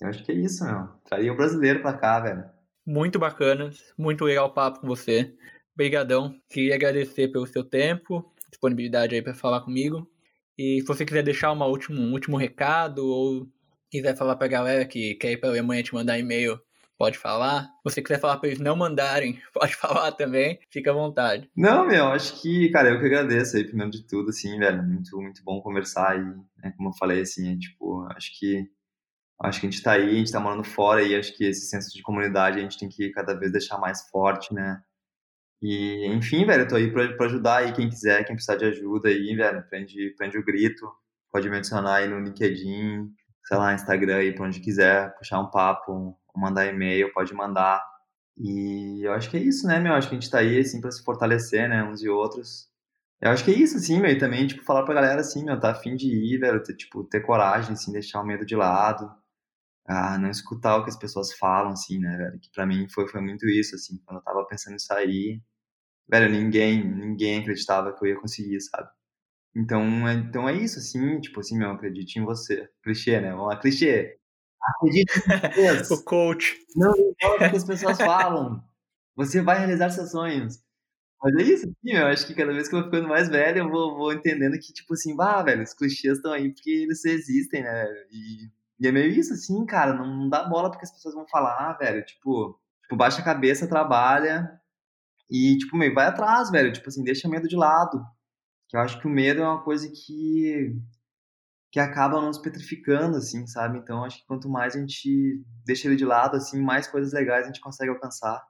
Eu 0.00 0.08
acho 0.08 0.24
que 0.24 0.32
é 0.32 0.34
isso, 0.34 0.64
meu. 0.64 0.88
Traria 1.04 1.32
o 1.32 1.36
brasileiro 1.36 1.82
pra 1.82 1.92
cá, 1.96 2.20
velho. 2.20 2.48
Muito 2.88 3.18
bacana, 3.18 3.68
muito 3.98 4.24
legal 4.24 4.46
o 4.46 4.50
papo 4.50 4.80
com 4.80 4.86
você. 4.86 5.30
Obrigadão. 5.74 6.34
Queria 6.48 6.74
agradecer 6.74 7.28
pelo 7.28 7.46
seu 7.46 7.62
tempo, 7.62 8.32
disponibilidade 8.48 9.14
aí 9.14 9.20
para 9.20 9.34
falar 9.34 9.60
comigo. 9.60 10.10
E 10.56 10.80
se 10.80 10.86
você 10.86 11.04
quiser 11.04 11.22
deixar 11.22 11.52
uma 11.52 11.66
último, 11.66 12.00
um 12.00 12.12
último 12.12 12.38
recado 12.38 13.06
ou 13.06 13.46
quiser 13.90 14.16
falar 14.16 14.36
pra 14.36 14.48
galera 14.48 14.86
que 14.86 15.16
quer 15.16 15.32
ir 15.32 15.36
pra 15.36 15.50
Alemanha 15.50 15.82
te 15.82 15.92
mandar 15.92 16.18
e-mail, 16.18 16.58
pode 16.96 17.18
falar. 17.18 17.64
Se 17.64 17.84
você 17.84 18.00
quiser 18.00 18.20
falar 18.20 18.38
pra 18.38 18.48
eles 18.48 18.58
não 18.58 18.74
mandarem, 18.74 19.38
pode 19.52 19.76
falar 19.76 20.12
também. 20.12 20.58
Fica 20.70 20.90
à 20.90 20.94
vontade. 20.94 21.46
Não, 21.54 21.86
meu, 21.86 22.06
acho 22.06 22.40
que, 22.40 22.70
cara, 22.70 22.88
eu 22.88 22.98
que 22.98 23.04
agradeço 23.04 23.58
aí, 23.58 23.64
primeiro 23.64 23.90
de 23.90 24.02
tudo, 24.06 24.30
assim, 24.30 24.58
velho. 24.58 24.82
Muito, 24.82 25.14
muito 25.20 25.44
bom 25.44 25.60
conversar 25.60 26.12
aí, 26.12 26.24
né? 26.56 26.72
Como 26.74 26.88
eu 26.88 26.94
falei, 26.94 27.20
assim, 27.20 27.52
é, 27.52 27.58
tipo, 27.58 28.06
acho 28.12 28.30
que 28.38 28.66
acho 29.40 29.60
que 29.60 29.66
a 29.66 29.70
gente 29.70 29.82
tá 29.82 29.92
aí, 29.92 30.10
a 30.10 30.14
gente 30.18 30.32
tá 30.32 30.40
morando 30.40 30.64
fora 30.64 31.02
e 31.02 31.14
acho 31.14 31.36
que 31.36 31.44
esse 31.44 31.66
senso 31.66 31.94
de 31.94 32.02
comunidade 32.02 32.58
a 32.58 32.62
gente 32.62 32.78
tem 32.78 32.88
que 32.88 33.10
cada 33.10 33.34
vez 33.34 33.52
deixar 33.52 33.78
mais 33.78 34.08
forte, 34.10 34.52
né? 34.52 34.82
E, 35.62 36.06
enfim, 36.06 36.44
velho, 36.46 36.62
eu 36.62 36.68
tô 36.68 36.76
aí 36.76 36.90
pra 36.92 37.26
ajudar 37.26 37.58
aí 37.58 37.72
quem 37.72 37.88
quiser, 37.88 38.24
quem 38.24 38.36
precisar 38.36 38.56
de 38.56 38.64
ajuda 38.66 39.08
aí, 39.08 39.34
velho, 39.34 39.62
prende, 39.68 40.14
prende 40.16 40.38
o 40.38 40.44
grito, 40.44 40.88
pode 41.32 41.48
me 41.50 41.56
adicionar 41.56 41.96
aí 41.96 42.08
no 42.08 42.20
LinkedIn, 42.20 43.12
sei 43.44 43.56
lá, 43.56 43.74
Instagram 43.74 44.16
aí, 44.18 44.32
pra 44.34 44.46
onde 44.46 44.60
quiser, 44.60 45.14
puxar 45.18 45.40
um 45.40 45.50
papo, 45.50 46.16
mandar 46.36 46.66
e-mail, 46.66 47.12
pode 47.12 47.34
mandar. 47.34 47.82
E 48.36 49.02
eu 49.04 49.12
acho 49.12 49.30
que 49.30 49.36
é 49.36 49.40
isso, 49.40 49.66
né, 49.66 49.80
meu? 49.80 49.94
Acho 49.94 50.08
que 50.08 50.14
a 50.14 50.20
gente 50.20 50.30
tá 50.30 50.38
aí, 50.38 50.58
assim, 50.60 50.80
pra 50.80 50.90
se 50.92 51.02
fortalecer, 51.04 51.68
né, 51.68 51.82
uns 51.82 52.02
e 52.02 52.08
outros. 52.08 52.68
Eu 53.20 53.30
acho 53.32 53.44
que 53.44 53.50
é 53.50 53.54
isso, 53.54 53.76
assim, 53.76 54.00
meu, 54.00 54.10
e 54.10 54.18
também, 54.18 54.46
tipo, 54.46 54.62
falar 54.64 54.84
pra 54.84 54.94
galera, 54.94 55.20
assim, 55.20 55.44
meu, 55.44 55.58
tá 55.58 55.72
afim 55.72 55.96
de 55.96 56.06
ir, 56.08 56.38
velho, 56.38 56.62
ter, 56.62 56.76
tipo, 56.76 57.02
ter 57.04 57.20
coragem, 57.20 57.72
assim, 57.72 57.90
deixar 57.92 58.20
o 58.20 58.26
medo 58.26 58.46
de 58.46 58.54
lado, 58.54 59.10
ah, 59.88 60.18
não 60.18 60.30
escutar 60.30 60.76
o 60.76 60.84
que 60.84 60.90
as 60.90 60.98
pessoas 60.98 61.32
falam, 61.34 61.72
assim, 61.72 61.98
né, 61.98 62.16
velho, 62.16 62.38
que 62.40 62.50
pra 62.52 62.66
mim 62.66 62.86
foi, 62.90 63.08
foi 63.08 63.20
muito 63.20 63.48
isso, 63.48 63.74
assim, 63.74 63.98
quando 64.04 64.18
eu 64.18 64.24
tava 64.24 64.46
pensando 64.46 64.74
em 64.74 64.78
sair, 64.78 65.42
velho, 66.08 66.30
ninguém, 66.30 66.84
ninguém 66.84 67.40
acreditava 67.40 67.92
que 67.94 68.04
eu 68.04 68.10
ia 68.10 68.20
conseguir, 68.20 68.60
sabe? 68.60 68.88
Então, 69.56 70.08
é, 70.08 70.14
então 70.14 70.48
é 70.48 70.54
isso, 70.54 70.78
assim, 70.78 71.20
tipo 71.20 71.40
assim, 71.40 71.58
meu, 71.58 71.70
acredite 71.70 72.18
em 72.18 72.24
você. 72.24 72.68
Clichê, 72.82 73.20
né? 73.20 73.32
Vamos 73.32 73.48
lá, 73.48 73.56
clichê. 73.58 74.18
Acredite 74.62 75.12
em 75.18 75.22
você. 75.84 75.94
o 75.94 76.04
coach. 76.04 76.56
Não 76.76 76.92
importa 76.96 77.46
o 77.46 77.50
que 77.50 77.56
as 77.56 77.64
pessoas 77.64 77.98
falam. 77.98 78.62
Você 79.16 79.42
vai 79.42 79.58
realizar 79.58 79.90
seus 79.90 80.10
sonhos. 80.12 80.60
Mas 81.22 81.34
é 81.36 81.42
isso, 81.42 81.66
assim, 81.66 81.96
eu 81.96 82.06
acho 82.06 82.26
que 82.26 82.34
cada 82.34 82.52
vez 82.52 82.68
que 82.68 82.74
eu 82.76 82.80
vou 82.80 82.90
ficando 82.90 83.08
mais 83.08 83.28
velho, 83.28 83.58
eu 83.60 83.70
vou, 83.70 83.96
vou 83.96 84.12
entendendo 84.12 84.52
que, 84.54 84.72
tipo 84.72 84.94
assim, 84.94 85.16
bah, 85.16 85.42
velho, 85.42 85.62
os 85.62 85.74
clichês 85.74 86.18
estão 86.18 86.32
aí 86.32 86.52
porque 86.52 86.70
eles 86.70 87.04
existem, 87.04 87.62
né? 87.64 87.86
E, 88.12 88.48
e 88.80 88.86
é 88.88 88.92
meio 88.92 89.10
isso, 89.10 89.32
assim, 89.34 89.64
cara, 89.66 89.94
não, 89.94 90.28
dá 90.28 90.44
bola 90.44 90.70
porque 90.70 90.84
as 90.84 90.92
pessoas 90.92 91.14
vão 91.14 91.26
falar, 91.28 91.74
velho, 91.78 92.04
tipo, 92.04 92.58
tipo, 92.82 92.96
baixa 92.96 93.20
a 93.20 93.24
cabeça, 93.24 93.68
trabalha, 93.68 94.58
e, 95.30 95.58
tipo, 95.58 95.76
meio, 95.76 95.94
vai 95.94 96.06
atrás, 96.06 96.50
velho. 96.50 96.72
Tipo 96.72 96.88
assim, 96.88 97.04
deixa 97.04 97.28
o 97.28 97.30
medo 97.30 97.48
de 97.48 97.56
lado. 97.56 98.04
Que 98.68 98.76
eu 98.76 98.80
acho 98.80 99.00
que 99.00 99.06
o 99.06 99.10
medo 99.10 99.42
é 99.42 99.46
uma 99.46 99.62
coisa 99.62 99.88
que 99.90 100.76
que 101.72 101.80
acaba 101.80 102.20
nos 102.20 102.38
petrificando, 102.38 103.18
assim, 103.18 103.46
sabe? 103.46 103.78
Então, 103.78 104.04
acho 104.04 104.18
que 104.20 104.26
quanto 104.26 104.48
mais 104.48 104.74
a 104.74 104.80
gente 104.80 105.42
deixa 105.66 105.86
ele 105.88 105.96
de 105.96 106.04
lado, 106.04 106.36
assim, 106.36 106.60
mais 106.62 106.86
coisas 106.88 107.12
legais 107.12 107.44
a 107.44 107.48
gente 107.48 107.60
consegue 107.60 107.90
alcançar. 107.90 108.42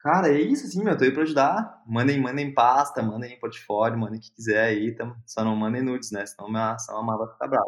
Cara, 0.00 0.28
é 0.28 0.40
isso, 0.40 0.66
assim, 0.66 0.84
meu, 0.84 0.96
tô 0.96 1.04
aí 1.04 1.12
pra 1.12 1.22
ajudar. 1.24 1.82
Mandem, 1.86 2.20
mandem 2.20 2.54
pasta, 2.54 3.02
mandem 3.02 3.38
portfólio, 3.40 3.98
mandem 3.98 4.18
o 4.20 4.22
que 4.22 4.32
quiser 4.32 4.60
aí, 4.64 4.94
tam, 4.96 5.16
só 5.26 5.44
não 5.44 5.56
mandem 5.56 5.82
nudes, 5.82 6.10
né? 6.12 6.26
Senão 6.26 6.50
minha, 6.50 6.78
senão 6.78 7.00
a 7.00 7.04
mala 7.04 7.26
vai 7.26 7.34
ficar 7.34 7.48
brava. 7.48 7.66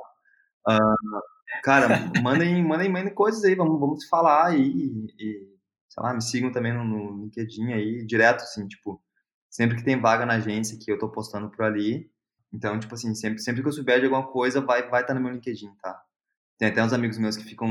Uh, 0.69 1.23
cara, 1.63 1.89
mandem, 2.23 2.63
mandem, 2.65 2.91
mandem 2.91 3.15
coisas 3.15 3.45
aí, 3.45 3.55
vamos, 3.55 3.79
vamos 3.79 4.07
falar 4.07 4.49
aí 4.49 4.61
e, 5.19 5.49
sei 5.89 6.03
lá, 6.03 6.15
me 6.15 6.23
sigam 6.23 6.53
também 6.53 6.73
no, 6.73 6.85
no 6.85 7.25
LinkedIn 7.25 7.73
aí, 7.73 8.05
direto, 8.05 8.43
assim, 8.43 8.67
tipo, 8.69 9.03
sempre 9.49 9.77
que 9.77 9.85
tem 9.85 10.01
vaga 10.01 10.25
na 10.25 10.35
agência 10.35 10.79
que 10.79 10.91
eu 10.91 10.99
tô 10.99 11.09
postando 11.11 11.51
por 11.51 11.65
ali. 11.65 12.11
Então, 12.53 12.79
tipo 12.79 12.95
assim, 12.95 13.15
sempre, 13.15 13.41
sempre 13.41 13.63
que 13.63 13.69
eu 13.69 13.73
souber 13.73 14.01
de 14.01 14.07
alguma 14.07 14.27
coisa, 14.27 14.61
vai 14.61 14.89
vai 14.89 15.03
estar 15.03 15.13
tá 15.13 15.15
no 15.15 15.21
meu 15.21 15.33
LinkedIn, 15.33 15.73
tá? 15.81 16.03
Tem 16.59 16.69
até 16.69 16.83
uns 16.83 16.93
amigos 16.93 17.19
meus 17.19 17.37
que 17.37 17.45
ficam 17.45 17.69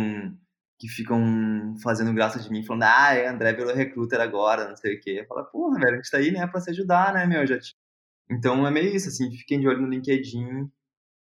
que 0.79 0.87
ficam 0.87 1.75
fazendo 1.83 2.13
graça 2.13 2.39
de 2.39 2.49
mim, 2.49 2.63
falando, 2.63 2.83
ah, 2.83 3.13
é, 3.13 3.27
André 3.27 3.51
virou 3.53 3.75
recruiter 3.75 4.19
agora, 4.21 4.69
não 4.69 4.77
sei 4.77 4.95
o 4.95 5.01
quê. 5.01 5.19
Eu 5.21 5.27
falo, 5.27 5.43
porra, 5.45 5.77
velho, 5.77 5.93
a 5.93 5.95
gente 5.97 6.09
tá 6.09 6.17
aí, 6.17 6.31
né, 6.31 6.47
pra 6.47 6.61
se 6.61 6.69
ajudar, 6.69 7.13
né, 7.13 7.25
meu, 7.27 7.45
já 7.45 7.59
te... 7.59 7.75
Então, 8.31 8.65
é 8.65 8.71
meio 8.71 8.95
isso, 8.95 9.09
assim, 9.09 9.29
fiquem 9.29 9.59
de 9.59 9.67
olho 9.67 9.81
no 9.81 9.89
LinkedIn. 9.89 10.71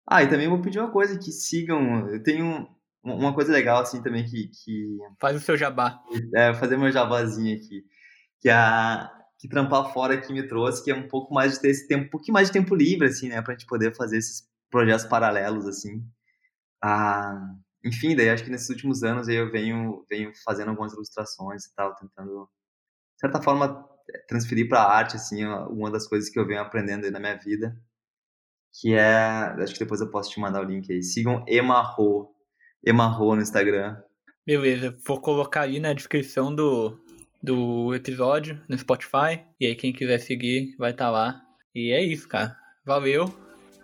Ah, 0.08 0.24
e 0.24 0.30
também 0.30 0.48
vou 0.48 0.62
pedir 0.62 0.80
uma 0.80 0.92
coisa, 0.92 1.18
que 1.18 1.32
sigam, 1.32 2.10
eu 2.10 2.22
tenho 2.24 2.68
uma 3.04 3.34
coisa 3.34 3.52
legal, 3.52 3.82
assim, 3.82 4.02
também 4.02 4.26
que. 4.26 4.50
que 4.50 4.98
Faz 5.20 5.38
o 5.38 5.40
seu 5.40 5.58
jabá. 5.58 6.02
É, 6.36 6.54
fazer 6.54 6.78
meu 6.78 6.92
jabazinho 6.92 7.56
aqui. 7.56 7.84
Que 8.42 8.50
a. 8.50 9.10
Que 9.40 9.48
trampar 9.48 9.94
fora 9.94 10.16
aqui 10.16 10.34
me 10.34 10.46
trouxe, 10.46 10.84
que 10.84 10.92
é 10.92 10.96
um 10.96 11.08
pouco 11.08 11.34
mais 11.34 11.54
de 11.54 11.62
ter 11.62 11.70
esse 11.70 11.88
tempo, 11.88 12.08
um 12.08 12.10
pouquinho 12.10 12.34
mais 12.34 12.48
de 12.48 12.54
tempo 12.54 12.76
livre, 12.76 13.08
assim, 13.08 13.30
né? 13.30 13.42
Pra 13.42 13.54
gente 13.54 13.66
poder 13.66 13.96
fazer 13.96 14.18
esses 14.18 14.44
projetos 14.70 15.06
paralelos, 15.06 15.66
assim. 15.66 16.04
Ah, 16.84 17.40
enfim, 17.86 18.16
daí 18.16 18.30
acho 18.30 18.44
que 18.44 18.50
nesses 18.50 18.70
últimos 18.70 19.04
anos 19.04 19.30
aí 19.30 19.36
eu 19.36 19.50
venho, 19.52 20.06
venho 20.10 20.32
fazendo 20.44 20.70
algumas 20.70 20.94
ilustrações 20.94 21.66
e 21.66 21.74
tal, 21.76 21.96
tentando, 21.96 22.50
de 23.16 23.22
certa 23.22 23.42
forma, 23.42 23.88
transferir 24.28 24.68
para 24.68 24.82
a 24.82 24.94
arte, 24.94 25.16
assim, 25.16 25.46
uma 25.46 25.90
das 25.92 26.08
coisas 26.08 26.30
que 26.30 26.38
eu 26.40 26.46
venho 26.46 26.62
aprendendo 26.62 27.06
aí 27.06 27.12
na 27.12 27.20
minha 27.20 27.38
vida, 27.38 27.78
que 28.74 28.94
é, 28.94 29.54
acho 29.62 29.74
que 29.74 29.80
depois 29.80 30.02
eu 30.02 30.10
posso 30.10 30.30
te 30.30 30.40
mandar 30.40 30.62
o 30.62 30.66
link 30.66 30.92
aí, 30.92 31.04
sigam 31.04 31.44
Emarro, 31.48 32.30
Emarro 32.86 33.36
no 33.36 33.42
Instagram. 33.42 33.98
Beleza, 34.46 34.96
vou 35.06 35.20
colocar 35.20 35.62
aí 35.62 35.80
na 35.80 35.94
descrição 35.94 36.54
do, 36.54 36.98
do 37.42 37.94
episódio 37.94 38.60
no 38.68 38.78
Spotify. 38.78 39.42
E 39.60 39.66
aí 39.68 39.76
quem 39.76 39.94
quiser 39.94 40.20
seguir 40.20 40.76
vai 40.78 40.92
estar 40.92 41.06
tá 41.06 41.12
lá. 41.12 41.42
E 41.74 41.92
é 41.92 42.04
isso, 42.04 42.28
cara. 42.28 42.56
Valeu, 42.86 43.26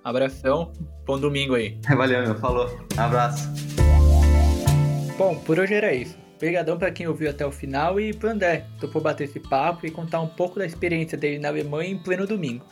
abração, 0.03 0.73
bom 1.05 1.19
domingo 1.19 1.55
aí. 1.55 1.79
Valeu, 1.95 2.23
meu, 2.23 2.35
falou. 2.35 2.67
Abraço. 2.97 3.47
Bom, 5.17 5.37
por 5.39 5.59
hoje 5.59 5.73
era 5.73 5.93
isso. 5.93 6.17
Obrigadão 6.35 6.77
para 6.77 6.91
quem 6.91 7.07
ouviu 7.07 7.29
até 7.29 7.45
o 7.45 7.51
final 7.51 7.99
e 7.99 8.13
pro 8.13 8.29
André, 8.29 8.65
topou 8.79 9.01
bater 9.01 9.23
esse 9.23 9.39
papo 9.39 9.85
e 9.85 9.91
contar 9.91 10.19
um 10.19 10.27
pouco 10.27 10.59
da 10.59 10.65
experiência 10.65 11.17
dele 11.17 11.39
na 11.39 11.47
Alemanha 11.47 11.89
em 11.89 11.97
pleno 11.97 12.27
domingo. 12.27 12.65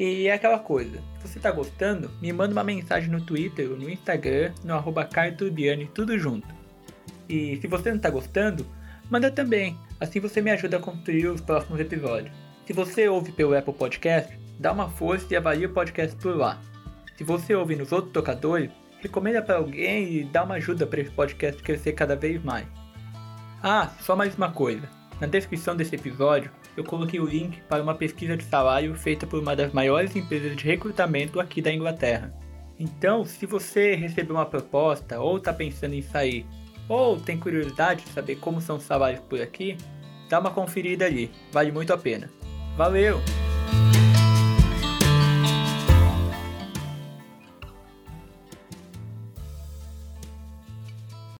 E 0.00 0.28
é 0.28 0.32
aquela 0.32 0.58
coisa, 0.58 0.98
se 1.18 1.28
você 1.28 1.38
tá 1.38 1.50
gostando, 1.50 2.10
me 2.22 2.32
manda 2.32 2.54
uma 2.54 2.64
mensagem 2.64 3.10
no 3.10 3.20
Twitter 3.20 3.70
ou 3.70 3.76
no 3.76 3.90
Instagram, 3.90 4.50
no 4.64 4.72
arroba 4.72 5.06
tudo 5.92 6.18
junto. 6.18 6.48
E 7.28 7.58
se 7.60 7.66
você 7.66 7.92
não 7.92 7.98
tá 7.98 8.08
gostando, 8.08 8.66
manda 9.10 9.30
também, 9.30 9.78
assim 10.00 10.18
você 10.18 10.40
me 10.40 10.50
ajuda 10.50 10.78
a 10.78 10.80
construir 10.80 11.26
os 11.26 11.42
próximos 11.42 11.78
episódios. 11.78 12.34
Se 12.66 12.72
você 12.72 13.10
ouve 13.10 13.30
pelo 13.30 13.54
Apple 13.54 13.74
Podcast, 13.74 14.34
dá 14.58 14.72
uma 14.72 14.88
força 14.88 15.26
e 15.34 15.36
avalia 15.36 15.68
o 15.68 15.74
podcast 15.74 16.16
por 16.16 16.34
lá. 16.34 16.58
Se 17.18 17.22
você 17.22 17.54
ouve 17.54 17.76
nos 17.76 17.92
outros 17.92 18.14
tocadores, 18.14 18.70
recomenda 19.02 19.42
para 19.42 19.56
alguém 19.56 20.14
e 20.14 20.24
dá 20.24 20.44
uma 20.44 20.54
ajuda 20.54 20.86
para 20.86 21.02
esse 21.02 21.10
podcast 21.10 21.62
crescer 21.62 21.92
cada 21.92 22.16
vez 22.16 22.42
mais. 22.42 22.66
Ah, 23.62 23.90
só 24.00 24.16
mais 24.16 24.34
uma 24.34 24.50
coisa. 24.50 24.88
Na 25.20 25.26
descrição 25.26 25.76
desse 25.76 25.94
episódio, 25.94 26.50
eu 26.76 26.84
coloquei 26.84 27.20
o 27.20 27.26
link 27.26 27.60
para 27.62 27.82
uma 27.82 27.94
pesquisa 27.94 28.36
de 28.36 28.44
salário 28.44 28.94
feita 28.94 29.26
por 29.26 29.40
uma 29.40 29.56
das 29.56 29.72
maiores 29.72 30.14
empresas 30.14 30.56
de 30.56 30.64
recrutamento 30.64 31.40
aqui 31.40 31.60
da 31.60 31.72
Inglaterra. 31.72 32.32
Então, 32.78 33.24
se 33.24 33.44
você 33.44 33.94
recebeu 33.94 34.36
uma 34.36 34.46
proposta 34.46 35.20
ou 35.20 35.36
está 35.36 35.52
pensando 35.52 35.94
em 35.94 36.02
sair, 36.02 36.46
ou 36.88 37.20
tem 37.20 37.38
curiosidade 37.38 38.02
de 38.04 38.10
saber 38.10 38.36
como 38.36 38.60
são 38.60 38.76
os 38.76 38.82
salários 38.82 39.20
por 39.20 39.40
aqui, 39.40 39.76
dá 40.28 40.40
uma 40.40 40.50
conferida 40.50 41.04
ali, 41.04 41.30
vale 41.52 41.70
muito 41.70 41.92
a 41.92 41.98
pena. 41.98 42.30
Valeu! 42.76 43.20